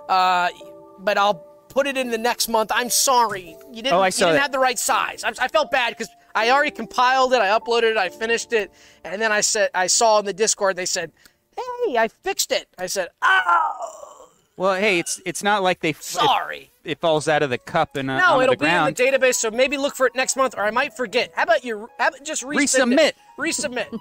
Uh, 0.08 0.50
but 0.98 1.18
I'll 1.18 1.34
put 1.68 1.86
it 1.86 1.96
in 1.96 2.10
the 2.10 2.18
next 2.18 2.48
month. 2.48 2.70
I'm 2.74 2.90
sorry. 2.90 3.56
You 3.70 3.82
didn't. 3.82 3.92
Oh, 3.92 4.00
I 4.00 4.06
you 4.08 4.12
didn't 4.12 4.34
that. 4.34 4.42
have 4.42 4.52
the 4.52 4.58
right 4.58 4.78
size. 4.78 5.24
I, 5.24 5.32
I 5.38 5.48
felt 5.48 5.70
bad 5.70 5.90
because 5.90 6.08
I 6.34 6.50
already 6.50 6.70
compiled 6.70 7.32
it. 7.32 7.40
I 7.40 7.58
uploaded 7.58 7.92
it. 7.92 7.96
I 7.96 8.08
finished 8.08 8.52
it, 8.52 8.72
and 9.04 9.20
then 9.20 9.32
I 9.32 9.40
said 9.40 9.70
I 9.74 9.86
saw 9.86 10.18
in 10.18 10.24
the 10.24 10.32
Discord 10.32 10.76
they 10.76 10.86
said, 10.86 11.12
"Hey, 11.56 11.96
I 11.98 12.08
fixed 12.08 12.52
it." 12.52 12.68
I 12.78 12.86
said, 12.86 13.08
"Oh." 13.22 14.28
well, 14.56 14.74
hey, 14.74 14.98
it's 14.98 15.20
it's 15.24 15.42
not 15.42 15.62
like 15.62 15.80
they. 15.80 15.92
Sorry. 15.94 16.70
It, 16.84 16.92
it 16.92 17.00
falls 17.00 17.26
out 17.28 17.42
of 17.42 17.50
the 17.50 17.58
cup 17.58 17.96
and 17.96 18.10
uh, 18.10 18.18
No, 18.18 18.40
it'll 18.40 18.56
be 18.56 18.66
in 18.66 18.84
the 18.84 18.92
database, 18.92 19.34
so 19.34 19.50
maybe 19.50 19.76
look 19.76 19.94
for 19.94 20.06
it 20.06 20.14
next 20.14 20.36
month, 20.36 20.54
or 20.56 20.64
I 20.64 20.70
might 20.70 20.96
forget. 20.96 21.32
How 21.34 21.42
about 21.42 21.64
you? 21.64 21.88
How 21.98 22.08
about 22.08 22.24
just 22.24 22.42
resubmit? 22.42 23.12
Resubmit. 23.38 23.90
Resubmit. 23.90 23.98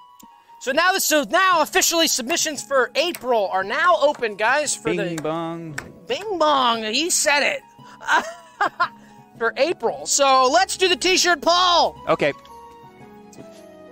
So 0.60 0.72
now, 0.72 0.92
this, 0.94 1.06
so 1.06 1.24
now 1.30 1.62
officially 1.62 2.08
submissions 2.08 2.64
for 2.64 2.92
April 2.96 3.48
are 3.52 3.64
now 3.64 3.98
open, 4.02 4.36
guys. 4.36 4.76
For 4.76 4.94
Bing 4.94 5.16
the 5.16 5.22
bong. 5.22 5.80
Bing 6.08 6.38
Bong, 6.40 6.84
he 6.84 7.10
said 7.10 7.42
it. 7.42 7.62
for 9.38 9.54
April. 9.58 10.06
So 10.06 10.50
let's 10.52 10.78
do 10.78 10.88
the 10.88 10.96
T-shirt 10.96 11.42
poll. 11.42 11.96
Okay. 12.08 12.34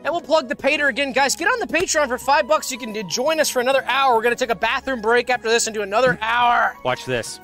And 0.03 0.11
we'll 0.11 0.21
plug 0.21 0.49
the 0.49 0.55
Pater 0.55 0.89
again, 0.89 1.13
guys. 1.13 1.35
Get 1.35 1.47
on 1.47 1.59
the 1.59 1.67
Patreon 1.67 2.07
for 2.07 2.17
five 2.17 2.47
bucks. 2.47 2.71
You 2.71 2.77
can 2.77 3.09
join 3.09 3.39
us 3.39 3.49
for 3.49 3.61
another 3.61 3.83
hour. 3.85 4.15
We're 4.15 4.21
gonna 4.21 4.35
take 4.35 4.49
a 4.49 4.55
bathroom 4.55 5.01
break 5.01 5.29
after 5.29 5.49
this 5.49 5.67
and 5.67 5.73
do 5.73 5.81
another 5.81 6.17
hour. 6.21 6.75
Watch 6.83 7.05
this. 7.05 7.39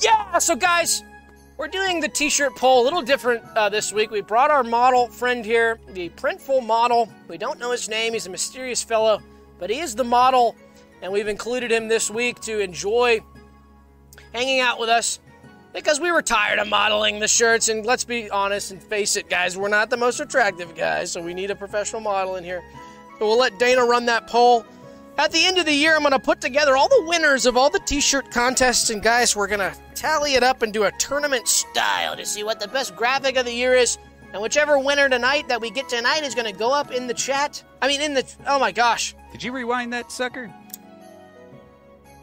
Yeah, 0.00 0.38
so 0.38 0.54
guys, 0.54 1.02
we're 1.56 1.68
doing 1.68 2.00
the 2.00 2.08
t-shirt 2.08 2.56
poll 2.56 2.82
a 2.82 2.84
little 2.84 3.02
different 3.02 3.44
uh, 3.56 3.68
this 3.68 3.92
week. 3.92 4.10
We 4.10 4.20
brought 4.20 4.50
our 4.50 4.64
model 4.64 5.08
friend 5.08 5.44
here, 5.44 5.78
the 5.88 6.08
printful 6.10 6.64
model. 6.66 7.08
We 7.28 7.38
don't 7.38 7.58
know 7.58 7.70
his 7.70 7.88
name. 7.88 8.12
He's 8.12 8.26
a 8.26 8.30
mysterious 8.30 8.82
fellow, 8.82 9.20
but 9.58 9.70
he 9.70 9.80
is 9.80 9.94
the 9.94 10.04
model, 10.04 10.56
and 11.00 11.12
we've 11.12 11.28
included 11.28 11.70
him 11.70 11.88
this 11.88 12.10
week 12.10 12.40
to 12.40 12.58
enjoy 12.60 13.20
hanging 14.32 14.60
out 14.60 14.80
with 14.80 14.88
us 14.88 15.20
because 15.72 16.00
we 16.00 16.10
were 16.10 16.22
tired 16.22 16.58
of 16.58 16.68
modeling 16.68 17.20
the 17.20 17.28
shirts. 17.28 17.68
And 17.68 17.86
let's 17.86 18.04
be 18.04 18.28
honest 18.30 18.72
and 18.72 18.82
face 18.82 19.16
it, 19.16 19.28
guys, 19.28 19.56
we're 19.56 19.68
not 19.68 19.90
the 19.90 19.96
most 19.96 20.20
attractive 20.20 20.74
guys, 20.74 21.12
so 21.12 21.22
we 21.22 21.34
need 21.34 21.50
a 21.50 21.56
professional 21.56 22.00
model 22.00 22.36
in 22.36 22.44
here. 22.44 22.62
So 23.18 23.28
we'll 23.28 23.38
let 23.38 23.58
Dana 23.60 23.84
run 23.84 24.06
that 24.06 24.26
poll. 24.26 24.66
At 25.16 25.30
the 25.30 25.44
end 25.44 25.58
of 25.58 25.66
the 25.66 25.72
year, 25.72 25.94
I'm 25.94 26.00
going 26.00 26.10
to 26.10 26.18
put 26.18 26.40
together 26.40 26.76
all 26.76 26.88
the 26.88 27.04
winners 27.06 27.46
of 27.46 27.56
all 27.56 27.70
the 27.70 27.78
t 27.78 28.00
shirt 28.00 28.32
contests. 28.32 28.90
And 28.90 29.00
guys, 29.00 29.36
we're 29.36 29.46
going 29.46 29.60
to 29.60 29.72
tally 30.04 30.34
it 30.34 30.42
up 30.42 30.60
and 30.60 30.70
do 30.70 30.84
a 30.84 30.92
tournament 30.92 31.48
style 31.48 32.14
to 32.14 32.26
see 32.26 32.44
what 32.44 32.60
the 32.60 32.68
best 32.68 32.94
graphic 32.94 33.38
of 33.38 33.46
the 33.46 33.52
year 33.52 33.72
is. 33.72 33.96
And 34.34 34.42
whichever 34.42 34.78
winner 34.78 35.08
tonight 35.08 35.48
that 35.48 35.62
we 35.62 35.70
get 35.70 35.88
tonight 35.88 36.24
is 36.24 36.34
going 36.34 36.52
to 36.52 36.58
go 36.58 36.74
up 36.74 36.90
in 36.92 37.06
the 37.06 37.14
chat. 37.14 37.62
I 37.80 37.88
mean, 37.88 38.02
in 38.02 38.12
the. 38.12 38.24
Oh 38.46 38.58
my 38.58 38.70
gosh. 38.70 39.14
Did 39.32 39.42
you 39.42 39.52
rewind 39.52 39.94
that 39.94 40.12
sucker? 40.12 40.52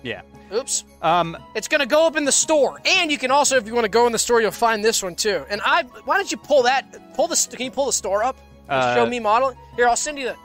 Yeah. 0.03 0.21
Oops. 0.53 0.83
Um. 1.01 1.35
It's 1.55 1.67
going 1.67 1.79
to 1.79 1.87
go 1.87 2.05
up 2.05 2.15
in 2.17 2.25
the 2.25 2.31
store. 2.31 2.79
And 2.85 3.09
you 3.09 3.17
can 3.17 3.31
also, 3.31 3.57
if 3.57 3.65
you 3.65 3.73
want 3.73 3.85
to 3.85 3.89
go 3.89 4.05
in 4.05 4.11
the 4.11 4.19
store, 4.19 4.41
you'll 4.41 4.51
find 4.51 4.85
this 4.85 5.01
one 5.01 5.15
too. 5.15 5.43
And 5.49 5.59
I. 5.65 5.83
Why 6.05 6.17
don't 6.17 6.31
you 6.31 6.37
pull 6.37 6.63
that? 6.63 7.15
Pull 7.15 7.29
the. 7.29 7.47
Can 7.49 7.65
you 7.65 7.71
pull 7.71 7.87
the 7.87 7.93
store 7.93 8.23
up? 8.23 8.37
Uh, 8.69 8.93
show 8.93 9.07
me 9.07 9.19
modeling. 9.19 9.57
Here, 9.75 9.87
I'll 9.87 9.95
send 9.95 10.19
you 10.19 10.25
the. 10.25 10.35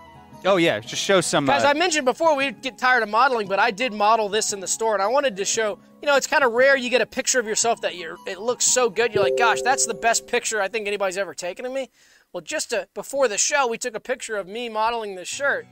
Oh 0.44 0.56
yeah. 0.56 0.80
Just 0.80 1.02
show 1.02 1.20
some. 1.20 1.46
Guys, 1.46 1.64
uh, 1.64 1.68
I 1.68 1.74
mentioned 1.74 2.04
before 2.04 2.36
we'd 2.36 2.62
get 2.62 2.78
tired 2.78 3.02
of 3.02 3.08
modeling, 3.08 3.48
but 3.48 3.58
I 3.58 3.70
did 3.70 3.92
model 3.92 4.28
this 4.28 4.52
in 4.52 4.60
the 4.60 4.66
store, 4.66 4.94
and 4.94 5.02
I 5.02 5.06
wanted 5.06 5.36
to 5.36 5.44
show. 5.44 5.78
You 6.02 6.06
know, 6.06 6.16
it's 6.16 6.26
kind 6.26 6.44
of 6.44 6.52
rare 6.52 6.76
you 6.76 6.90
get 6.90 7.00
a 7.00 7.06
picture 7.06 7.40
of 7.40 7.46
yourself 7.46 7.80
that 7.80 7.96
you're. 7.96 8.16
It 8.26 8.40
looks 8.40 8.64
so 8.64 8.90
good. 8.90 9.14
You're 9.14 9.24
like, 9.24 9.38
gosh, 9.38 9.62
that's 9.62 9.86
the 9.86 9.94
best 9.94 10.26
picture 10.26 10.60
I 10.60 10.68
think 10.68 10.86
anybody's 10.86 11.18
ever 11.18 11.34
taken 11.34 11.64
of 11.64 11.72
me. 11.72 11.90
Well, 12.32 12.42
just 12.42 12.70
to, 12.70 12.86
before 12.94 13.28
the 13.28 13.38
show, 13.38 13.66
we 13.66 13.78
took 13.78 13.94
a 13.94 14.00
picture 14.00 14.36
of 14.36 14.46
me 14.46 14.68
modeling 14.68 15.14
this 15.14 15.28
shirt, 15.28 15.66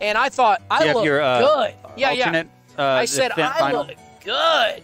and 0.00 0.16
I 0.16 0.28
thought 0.28 0.62
I 0.70 0.92
look 0.92 1.04
your 1.04 1.20
uh, 1.20 1.40
good. 1.40 1.74
Yeah, 1.96 2.12
yeah. 2.12 2.44
Uh, 2.78 2.82
I 2.82 3.04
said 3.06 3.32
I 3.32 3.58
final. 3.58 3.86
look 3.86 3.96
good. 4.24 4.82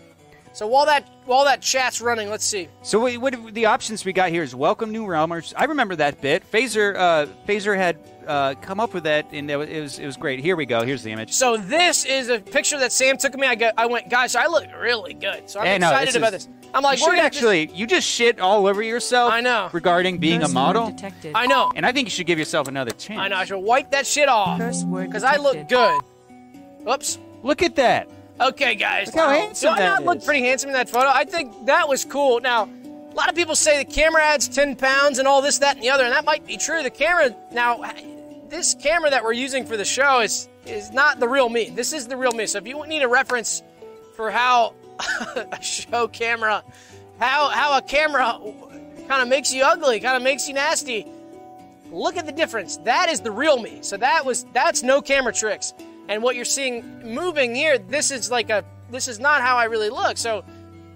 So 0.55 0.67
while 0.67 0.85
that 0.87 1.09
while 1.25 1.45
that 1.45 1.63
chat's 1.63 2.01
running, 2.01 2.29
let's 2.29 2.45
see. 2.45 2.69
So 2.83 3.05
we, 3.05 3.17
what 3.17 3.55
the 3.55 3.67
options 3.67 4.05
we 4.05 4.13
got 4.13 4.31
here 4.31 4.43
is 4.43 4.55
welcome 4.55 4.91
new 4.91 5.07
realmers. 5.07 5.55
I 5.57 5.65
remember 5.65 5.97
that 5.97 6.21
bit. 6.21 6.51
Phaser, 6.51 6.95
uh, 6.97 7.27
Phaser 7.49 7.77
had 7.77 7.99
uh, 8.27 8.55
come 8.61 8.81
up 8.81 8.95
with 8.95 9.05
that, 9.05 9.27
and 9.33 9.51
it 9.51 9.57
was, 9.57 9.69
it 9.69 9.81
was 9.81 9.99
it 9.99 10.07
was 10.07 10.17
great. 10.17 10.41
Here 10.41 10.57
we 10.57 10.67
go. 10.67 10.83
Here's 10.83 11.03
the 11.03 11.11
image. 11.13 11.33
So 11.33 11.57
this 11.57 12.05
is 12.05 12.29
a 12.29 12.39
picture 12.41 12.79
that 12.79 12.93
Sam 12.93 13.17
took 13.17 13.35
of 13.35 13.41
me. 13.41 13.47
I 13.47 13.55
go, 13.55 13.71
I 13.77 13.87
went, 13.87 14.09
gosh, 14.11 14.35
I 14.35 14.47
look 14.47 14.65
really 14.81 15.15
good. 15.15 15.49
So 15.51 15.61
I'm 15.61 15.67
Hey, 15.67 15.79
no, 15.79 15.89
excited 15.89 16.09
this 16.09 16.17
about 16.17 16.35
is- 16.35 16.47
this. 16.47 16.55
I'm 16.75 16.83
like, 16.83 16.99
you 17.01 17.05
we're 17.05 17.11
should 17.11 17.17
gonna 17.17 17.27
actually. 17.27 17.71
You 17.75 17.87
just 17.87 18.09
shit 18.09 18.41
all 18.41 18.67
over 18.67 18.83
yourself. 18.83 19.31
I 19.33 19.43
know. 19.43 19.69
Regarding 19.73 20.17
being 20.17 20.41
Curse 20.41 20.51
a 20.51 20.55
model, 20.55 20.91
detected. 20.91 21.33
I 21.35 21.45
know. 21.47 21.71
and 21.75 21.85
I 21.85 21.93
think 21.93 22.07
you 22.07 22.11
should 22.11 22.27
give 22.27 22.39
yourself 22.39 22.67
another 22.67 22.93
chance. 22.93 23.21
I 23.21 23.29
know. 23.29 23.37
I 23.37 23.45
should 23.45 23.59
wipe 23.59 23.91
that 23.91 24.07
shit 24.07 24.29
off. 24.29 24.59
Because 24.59 25.23
I 25.23 25.37
look 25.37 25.69
good. 25.69 26.01
Oops. 26.89 27.19
Look 27.43 27.63
at 27.63 27.77
that. 27.77 28.09
Okay, 28.41 28.75
guys. 28.75 29.09
Look 29.09 29.17
how 29.17 29.29
Do 29.33 29.39
handsome 29.41 29.75
I 29.75 29.79
that 29.81 29.89
not 30.01 30.05
look 30.05 30.19
is. 30.19 30.25
pretty 30.25 30.41
handsome 30.47 30.71
in 30.71 30.75
that 30.75 30.89
photo? 30.89 31.09
I 31.11 31.25
think 31.25 31.67
that 31.67 31.89
was 31.89 32.05
cool. 32.07 32.41
Now, 32.41 32.69
a 33.13 33.15
lot 33.15 33.29
of 33.29 33.35
people 33.35 33.55
say 33.55 33.83
the 33.85 33.93
camera 33.93 34.23
adds 34.23 34.49
10 34.49 34.77
pounds 34.77 35.19
and 35.19 35.29
all 35.29 35.43
this, 35.43 35.59
that, 35.59 35.77
and 35.77 35.85
the 35.85 35.91
other, 35.91 36.05
and 36.05 36.13
that 36.13 36.25
might 36.25 36.47
be 36.47 36.57
true. 36.57 36.83
The 36.83 36.91
camera, 36.91 37.37
now, 37.53 37.83
this 38.49 38.75
camera 38.75 39.11
that 39.11 39.23
we're 39.23 39.35
using 39.35 39.67
for 39.67 39.77
the 39.77 39.85
show 39.85 40.21
is 40.21 40.49
is 40.65 40.93
not 40.93 41.19
the 41.19 41.29
real 41.29 41.49
me. 41.49 41.71
This 41.71 41.93
is 41.93 42.07
the 42.07 42.17
real 42.17 42.33
me. 42.33 42.47
So 42.47 42.59
if 42.59 42.67
you 42.67 42.87
need 42.87 43.03
a 43.03 43.09
reference 43.09 43.63
for 44.15 44.31
how 44.31 44.75
a 45.37 45.61
show 45.61 46.07
camera, 46.09 46.63
how 47.19 47.49
how 47.49 47.77
a 47.77 47.83
camera 47.83 48.39
kind 49.09 49.23
of 49.23 49.29
makes 49.29 49.53
you 49.53 49.65
ugly, 49.65 50.01
kind 50.01 50.17
of 50.17 50.23
makes 50.23 50.47
you 50.47 50.55
nasty, 50.55 51.07
look 51.91 52.17
at 52.17 52.27
the 52.27 52.33
difference. 52.33 52.77
That 52.79 53.09
is 53.09 53.21
the 53.21 53.31
real 53.31 53.61
me. 53.61 53.79
So 53.83 53.97
that 53.97 54.25
was 54.25 54.47
that's 54.53 54.83
no 54.83 55.03
camera 55.03 55.33
tricks. 55.33 55.75
And 56.09 56.23
what 56.23 56.37
you're 56.37 56.45
seeing 56.45 57.03
moving 57.03 57.55
here, 57.55 57.79
this 57.79 58.11
is 58.11 58.31
like 58.31 58.51
a 58.51 58.65
this 58.91 59.09
is 59.09 59.19
not 59.19 59.41
how 59.41 59.57
I 59.57 59.65
really 59.65 59.91
look. 59.91 60.17
So 60.17 60.45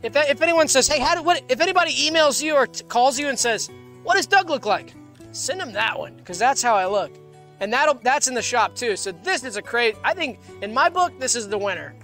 if 0.02 0.14
if 0.16 0.42
anyone 0.42 0.68
says, 0.68 0.86
"Hey, 0.86 0.98
how 1.00 1.14
do 1.14 1.22
what?" 1.22 1.42
If 1.48 1.60
anybody 1.60 1.92
emails 1.92 2.42
you 2.42 2.54
or 2.54 2.66
t- 2.66 2.84
calls 2.84 3.18
you 3.18 3.28
and 3.28 3.38
says, 3.38 3.70
"What 4.02 4.16
does 4.16 4.26
Doug 4.26 4.48
look 4.50 4.66
like?" 4.66 4.94
Send 5.32 5.60
them 5.60 5.72
that 5.72 5.98
one 5.98 6.14
because 6.16 6.38
that's 6.38 6.62
how 6.62 6.74
I 6.74 6.86
look, 6.86 7.12
and 7.60 7.72
that'll 7.72 7.94
that's 7.94 8.28
in 8.28 8.34
the 8.34 8.42
shop 8.42 8.74
too. 8.74 8.96
So 8.96 9.12
this 9.12 9.44
is 9.44 9.56
a 9.56 9.62
great. 9.62 9.96
I 10.04 10.14
think 10.14 10.38
in 10.62 10.72
my 10.72 10.88
book, 10.88 11.18
this 11.18 11.34
is 11.34 11.48
the 11.48 11.58
winner. 11.58 11.94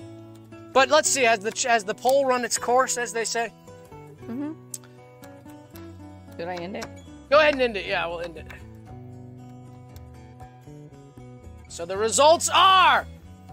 But 0.72 0.88
let's 0.88 1.08
see, 1.08 1.22
has 1.22 1.40
the 1.40 1.52
has 1.68 1.84
the 1.84 1.94
poll 1.94 2.26
run 2.26 2.44
its 2.44 2.58
course, 2.58 2.96
as 2.96 3.12
they 3.12 3.24
say? 3.24 3.52
Mhm. 4.26 4.54
Did 6.36 6.48
I 6.48 6.54
end 6.56 6.76
it? 6.76 6.86
Go 7.30 7.38
ahead 7.38 7.54
and 7.54 7.62
end 7.62 7.76
it. 7.76 7.86
Yeah, 7.86 8.06
we'll 8.06 8.20
end 8.20 8.36
it. 8.38 8.46
So 11.68 11.86
the 11.86 11.96
results 11.96 12.50
are 12.52 13.06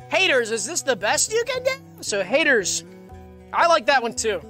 haters. 0.09 0.51
Is 0.51 0.65
this 0.65 0.81
the 0.81 0.95
best 0.95 1.31
you 1.31 1.43
can 1.45 1.63
do? 1.63 1.71
So 2.01 2.23
haters, 2.23 2.83
I 3.53 3.67
like 3.67 3.87
that 3.87 4.01
one 4.01 4.13
too. 4.13 4.41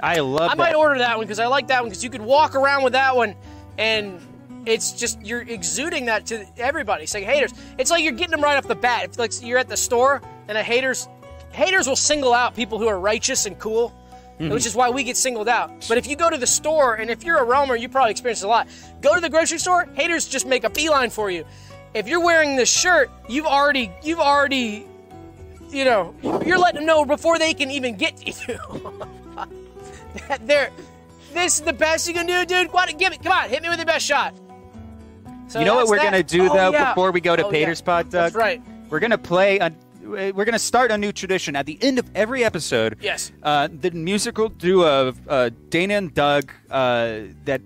I 0.00 0.20
love 0.20 0.42
I 0.42 0.48
that. 0.48 0.58
might 0.58 0.74
order 0.74 0.98
that 0.98 1.16
one 1.16 1.26
because 1.26 1.38
I 1.38 1.46
like 1.46 1.68
that 1.68 1.80
one 1.80 1.88
because 1.88 2.04
you 2.04 2.10
could 2.10 2.22
walk 2.22 2.54
around 2.54 2.82
with 2.82 2.92
that 2.92 3.16
one 3.16 3.34
and 3.78 4.20
it's 4.66 4.92
just 4.92 5.20
you're 5.24 5.42
exuding 5.42 6.06
that 6.06 6.26
to 6.26 6.46
everybody. 6.56 7.06
Saying 7.06 7.26
haters, 7.26 7.52
it's 7.78 7.90
like 7.90 8.02
you're 8.02 8.12
getting 8.12 8.32
them 8.32 8.42
right 8.42 8.56
off 8.56 8.66
the 8.66 8.74
bat. 8.74 9.04
It's 9.04 9.18
like 9.18 9.32
you're 9.42 9.58
at 9.58 9.68
the 9.68 9.76
store 9.76 10.22
and 10.48 10.58
a 10.58 10.62
haters, 10.62 11.08
haters 11.52 11.86
will 11.86 11.96
single 11.96 12.32
out 12.32 12.54
people 12.54 12.78
who 12.78 12.86
are 12.86 12.98
righteous 12.98 13.46
and 13.46 13.58
cool, 13.58 13.94
mm-hmm. 14.38 14.52
which 14.52 14.66
is 14.66 14.74
why 14.74 14.90
we 14.90 15.04
get 15.04 15.16
singled 15.16 15.48
out. 15.48 15.70
But 15.88 15.98
if 15.98 16.06
you 16.06 16.16
go 16.16 16.30
to 16.30 16.36
the 16.36 16.46
store 16.46 16.94
and 16.94 17.10
if 17.10 17.24
you're 17.24 17.38
a 17.38 17.46
realmer, 17.46 17.78
you 17.78 17.88
probably 17.88 18.10
experience 18.10 18.42
a 18.42 18.48
lot. 18.48 18.68
Go 19.00 19.14
to 19.14 19.20
the 19.20 19.30
grocery 19.30 19.58
store, 19.58 19.86
haters 19.94 20.26
just 20.26 20.46
make 20.46 20.64
a 20.64 20.70
beeline 20.70 21.10
for 21.10 21.30
you. 21.30 21.44
If 21.94 22.08
you're 22.08 22.24
wearing 22.24 22.56
this 22.56 22.70
shirt, 22.70 23.10
you've 23.28 23.46
already, 23.46 23.92
you've 24.02 24.18
already, 24.18 24.86
you 25.74 25.84
know, 25.84 26.14
you're 26.46 26.58
letting 26.58 26.80
them 26.80 26.86
know 26.86 27.04
before 27.04 27.38
they 27.38 27.52
can 27.54 27.70
even 27.70 27.96
get 27.96 28.16
to 28.18 28.30
you. 28.52 29.46
They're, 30.42 30.70
this 31.32 31.56
is 31.56 31.60
the 31.62 31.72
best 31.72 32.06
you 32.08 32.14
can 32.14 32.26
do, 32.26 32.44
dude. 32.46 32.70
Don't- 32.72 32.98
give 32.98 33.12
it? 33.12 33.22
Come 33.22 33.32
on, 33.32 33.48
hit 33.48 33.62
me 33.62 33.68
with 33.68 33.78
your 33.78 33.86
best 33.86 34.06
shot. 34.06 34.34
So 35.48 35.58
you 35.58 35.64
know 35.66 35.74
what 35.74 35.88
we're 35.88 35.96
that. 35.96 36.04
gonna 36.04 36.22
do 36.22 36.48
Oh, 36.50 36.54
though 36.54 36.70
yeah. 36.72 36.90
before 36.92 37.10
we 37.12 37.20
go 37.20 37.36
to 37.36 37.44
Oh, 37.44 37.50
yeah. 37.50 37.52
Pater's 37.52 37.80
Pod, 37.80 38.04
Doug? 38.06 38.32
That's 38.32 38.34
right. 38.34 38.62
We're 38.88 39.00
gonna 39.00 39.18
play. 39.18 39.58
A, 39.58 39.72
we're 40.32 40.44
gonna 40.44 40.58
start 40.58 40.90
a 40.90 40.98
new 40.98 41.12
tradition 41.12 41.54
at 41.56 41.66
the 41.66 41.78
end 41.82 41.98
of 41.98 42.08
every 42.14 42.44
episode. 42.44 42.96
Yes. 43.00 43.30
Uh, 43.42 43.68
the 43.80 43.90
musical 43.90 44.48
do 44.48 44.84
a, 44.84 45.12
uh 45.28 45.50
Dana 45.68 45.94
and 45.94 46.14
Doug. 46.14 46.50
Uh, 46.70 47.20
that 47.44 47.60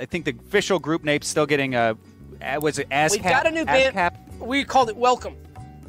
I 0.00 0.04
think 0.06 0.24
the 0.26 0.34
official 0.46 0.78
group 0.78 1.02
name's 1.04 1.26
still 1.26 1.46
getting 1.46 1.74
a. 1.74 1.96
uh, 2.42 2.58
Was 2.60 2.78
it 2.78 2.88
ASCAP? 2.90 3.10
We've 3.12 3.22
got 3.22 3.46
a 3.46 3.50
new 3.50 3.64
band. 3.64 3.94
ASCAP? 3.96 4.38
We 4.38 4.64
called 4.64 4.88
it 4.88 4.96
Welcome. 4.96 5.36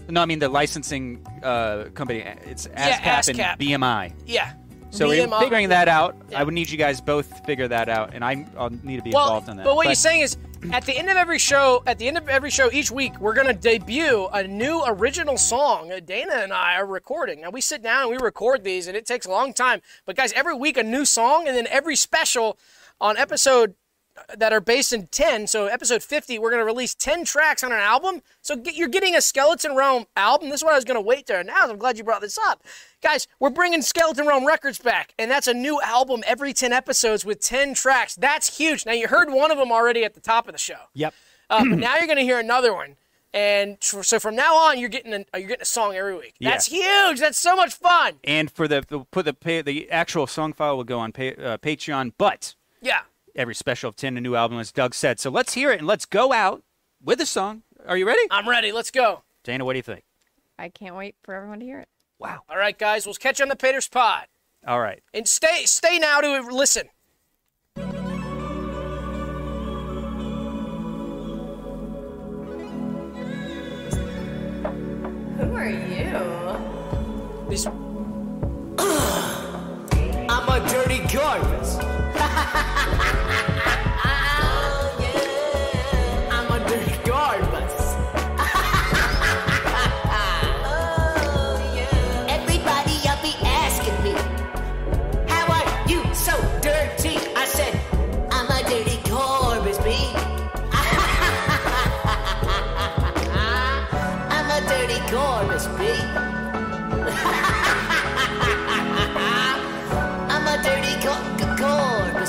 No, 0.09 0.21
I 0.21 0.25
mean 0.25 0.39
the 0.39 0.49
licensing 0.49 1.25
uh, 1.43 1.85
company. 1.93 2.19
It's 2.45 2.67
ASCAP, 2.67 3.37
Yeah, 3.37 3.51
and 3.51 3.59
BMI. 3.59 4.13
Yeah. 4.25 4.53
So 4.91 5.07
we're 5.09 5.27
figuring 5.39 5.69
that 5.69 5.89
out. 5.89 6.15
Yeah. 6.29 6.39
I 6.39 6.43
would 6.43 6.53
need 6.53 6.69
you 6.69 6.77
guys 6.77 7.01
both 7.01 7.45
figure 7.45 7.67
that 7.67 7.89
out, 7.89 8.13
and 8.13 8.23
I, 8.23 8.45
I'll 8.57 8.69
need 8.69 8.95
to 8.97 9.01
be 9.01 9.11
Well, 9.11 9.25
involved 9.25 9.49
in 9.49 9.57
that. 9.57 9.65
but 9.65 9.75
what 9.75 9.87
you're 9.87 9.95
saying 9.95 10.21
is, 10.21 10.37
at 10.71 10.85
the 10.85 10.97
end 10.97 11.09
of 11.09 11.17
every 11.17 11.37
show, 11.37 11.83
at 11.85 11.97
the 11.99 12.07
end 12.07 12.17
of 12.17 12.29
every 12.29 12.49
show 12.49 12.71
each 12.71 12.91
week, 12.91 13.19
we're 13.19 13.33
gonna 13.33 13.53
debut 13.53 14.27
a 14.31 14.47
new 14.47 14.83
original 14.87 15.37
song. 15.37 15.91
Dana 16.05 16.35
and 16.35 16.53
I 16.53 16.75
are 16.77 16.85
recording. 16.85 17.41
Now 17.41 17.49
we 17.49 17.59
sit 17.61 17.83
down 17.83 18.03
and 18.03 18.11
we 18.11 18.17
record 18.23 18.63
these, 18.63 18.87
and 18.87 18.95
it 18.95 19.05
takes 19.05 19.25
a 19.25 19.31
long 19.31 19.53
time. 19.53 19.81
But 20.05 20.15
guys, 20.15 20.31
every 20.33 20.55
week 20.55 20.77
a 20.77 20.83
new 20.83 21.03
song, 21.03 21.47
and 21.47 21.57
then 21.57 21.67
every 21.67 21.95
special 21.97 22.57
on 23.01 23.17
episode 23.17 23.75
that 24.37 24.53
are 24.53 24.61
based 24.61 24.93
in 24.93 25.07
10 25.07 25.47
so 25.47 25.67
episode 25.67 26.01
50 26.01 26.39
we're 26.39 26.49
going 26.49 26.61
to 26.61 26.65
release 26.65 26.95
10 26.95 27.25
tracks 27.25 27.63
on 27.63 27.71
an 27.71 27.79
album. 27.79 28.21
So 28.41 28.55
get, 28.55 28.75
you're 28.75 28.87
getting 28.87 29.15
a 29.15 29.21
skeleton 29.21 29.75
realm 29.75 30.05
album. 30.15 30.49
This 30.49 30.61
is 30.61 30.63
what 30.63 30.73
i 30.73 30.75
was 30.75 30.85
going 30.85 30.95
to 30.95 31.01
wait 31.01 31.27
there. 31.27 31.43
Now 31.43 31.61
i'm 31.63 31.77
glad 31.77 31.97
you 31.97 32.03
brought 32.03 32.21
this 32.21 32.37
up. 32.37 32.63
Guys 33.01 33.27
we're 33.39 33.49
bringing 33.49 33.81
skeleton 33.81 34.25
realm 34.25 34.45
records 34.45 34.79
back 34.79 35.13
and 35.19 35.29
that's 35.29 35.47
a 35.47 35.53
new 35.53 35.81
album 35.81 36.23
every 36.25 36.53
10 36.53 36.71
episodes 36.73 37.25
with 37.25 37.39
10 37.41 37.73
tracks. 37.73 38.15
That's 38.15 38.57
huge. 38.57 38.85
Now 38.85 38.93
you 38.93 39.07
heard 39.07 39.31
one 39.31 39.51
of 39.51 39.57
them 39.57 39.71
already 39.71 40.03
at 40.03 40.13
the 40.13 40.21
top 40.21 40.47
of 40.47 40.53
the 40.53 40.59
show. 40.59 40.79
Yep. 40.93 41.13
uh, 41.49 41.65
but 41.69 41.77
now 41.77 41.97
you're 41.97 42.07
going 42.07 42.17
to 42.17 42.23
hear 42.23 42.39
another 42.39 42.73
one. 42.73 42.95
And 43.33 43.77
so 43.81 44.17
from 44.17 44.35
now 44.37 44.55
on 44.55 44.79
you're 44.79 44.87
getting 44.87 45.13
a, 45.13 45.37
you're 45.37 45.49
getting 45.49 45.61
a 45.61 45.65
song 45.65 45.93
every 45.93 46.15
week. 46.15 46.35
That's 46.39 46.67
huge. 46.67 47.19
That's 47.19 47.37
so 47.37 47.55
much 47.55 47.73
fun. 47.73 48.13
And 48.23 48.49
for 48.49 48.65
the, 48.65 48.85
the 48.87 48.99
put 48.99 49.25
the 49.25 49.33
pay, 49.33 49.61
the 49.61 49.91
actual 49.91 50.25
song 50.25 50.53
file 50.53 50.77
will 50.77 50.85
go 50.85 50.99
on 50.99 51.11
pay, 51.11 51.35
uh, 51.35 51.57
Patreon, 51.57 52.13
but 52.17 52.55
yeah 52.81 53.01
every 53.35 53.55
special 53.55 53.89
of 53.89 53.95
10 53.95 54.17
a 54.17 54.21
new 54.21 54.35
album 54.35 54.59
as 54.59 54.71
Doug 54.71 54.93
said. 54.93 55.19
So 55.19 55.29
let's 55.29 55.53
hear 55.53 55.71
it 55.71 55.79
and 55.79 55.87
let's 55.87 56.05
go 56.05 56.33
out 56.33 56.63
with 57.03 57.19
a 57.21 57.25
song. 57.25 57.63
Are 57.87 57.97
you 57.97 58.07
ready? 58.07 58.21
i'm 58.31 58.49
ready 58.49 58.71
let's 58.71 58.89
go 58.89 59.21
Dana, 59.43 59.63
what 59.63 59.73
do 59.73 59.77
you 59.77 59.83
think? 59.83 60.03
I 60.57 60.69
can't 60.69 60.95
wait 60.95 61.15
for 61.21 61.35
everyone 61.35 61.59
to 61.59 61.65
hear 61.65 61.79
it. 61.79 61.87
Wow. 62.17 62.41
all 62.49 62.57
right 62.57 62.77
guys 62.77 63.05
we'll 63.05 63.13
catch 63.15 63.39
you 63.39 63.43
on 63.43 63.49
the 63.49 63.55
Paters 63.55 63.87
pod 63.87 64.25
All 64.65 64.79
right. 64.79 65.03
and 65.13 65.27
stay 65.27 65.65
stay 65.65 65.99
now 65.99 66.21
to 66.21 66.41
listen 66.51 66.89
Who 75.37 75.53
are 75.53 75.69
you? 75.69 76.11
These 77.49 77.65
I'm 77.67 77.75
a 80.49 80.59
dirty 80.69 80.99
garbage. 81.13 82.65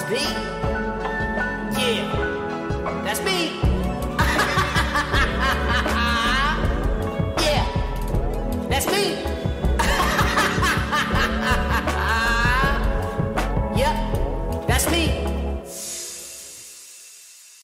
B. 0.09 0.15
Yeah, 1.75 2.05
that's 3.03 3.21
me. 3.25 3.59
yeah, 7.43 7.65
that's 8.69 8.87
me. 8.87 9.03
yep, 13.77 13.97
that's 14.69 14.87
me. 14.93 15.13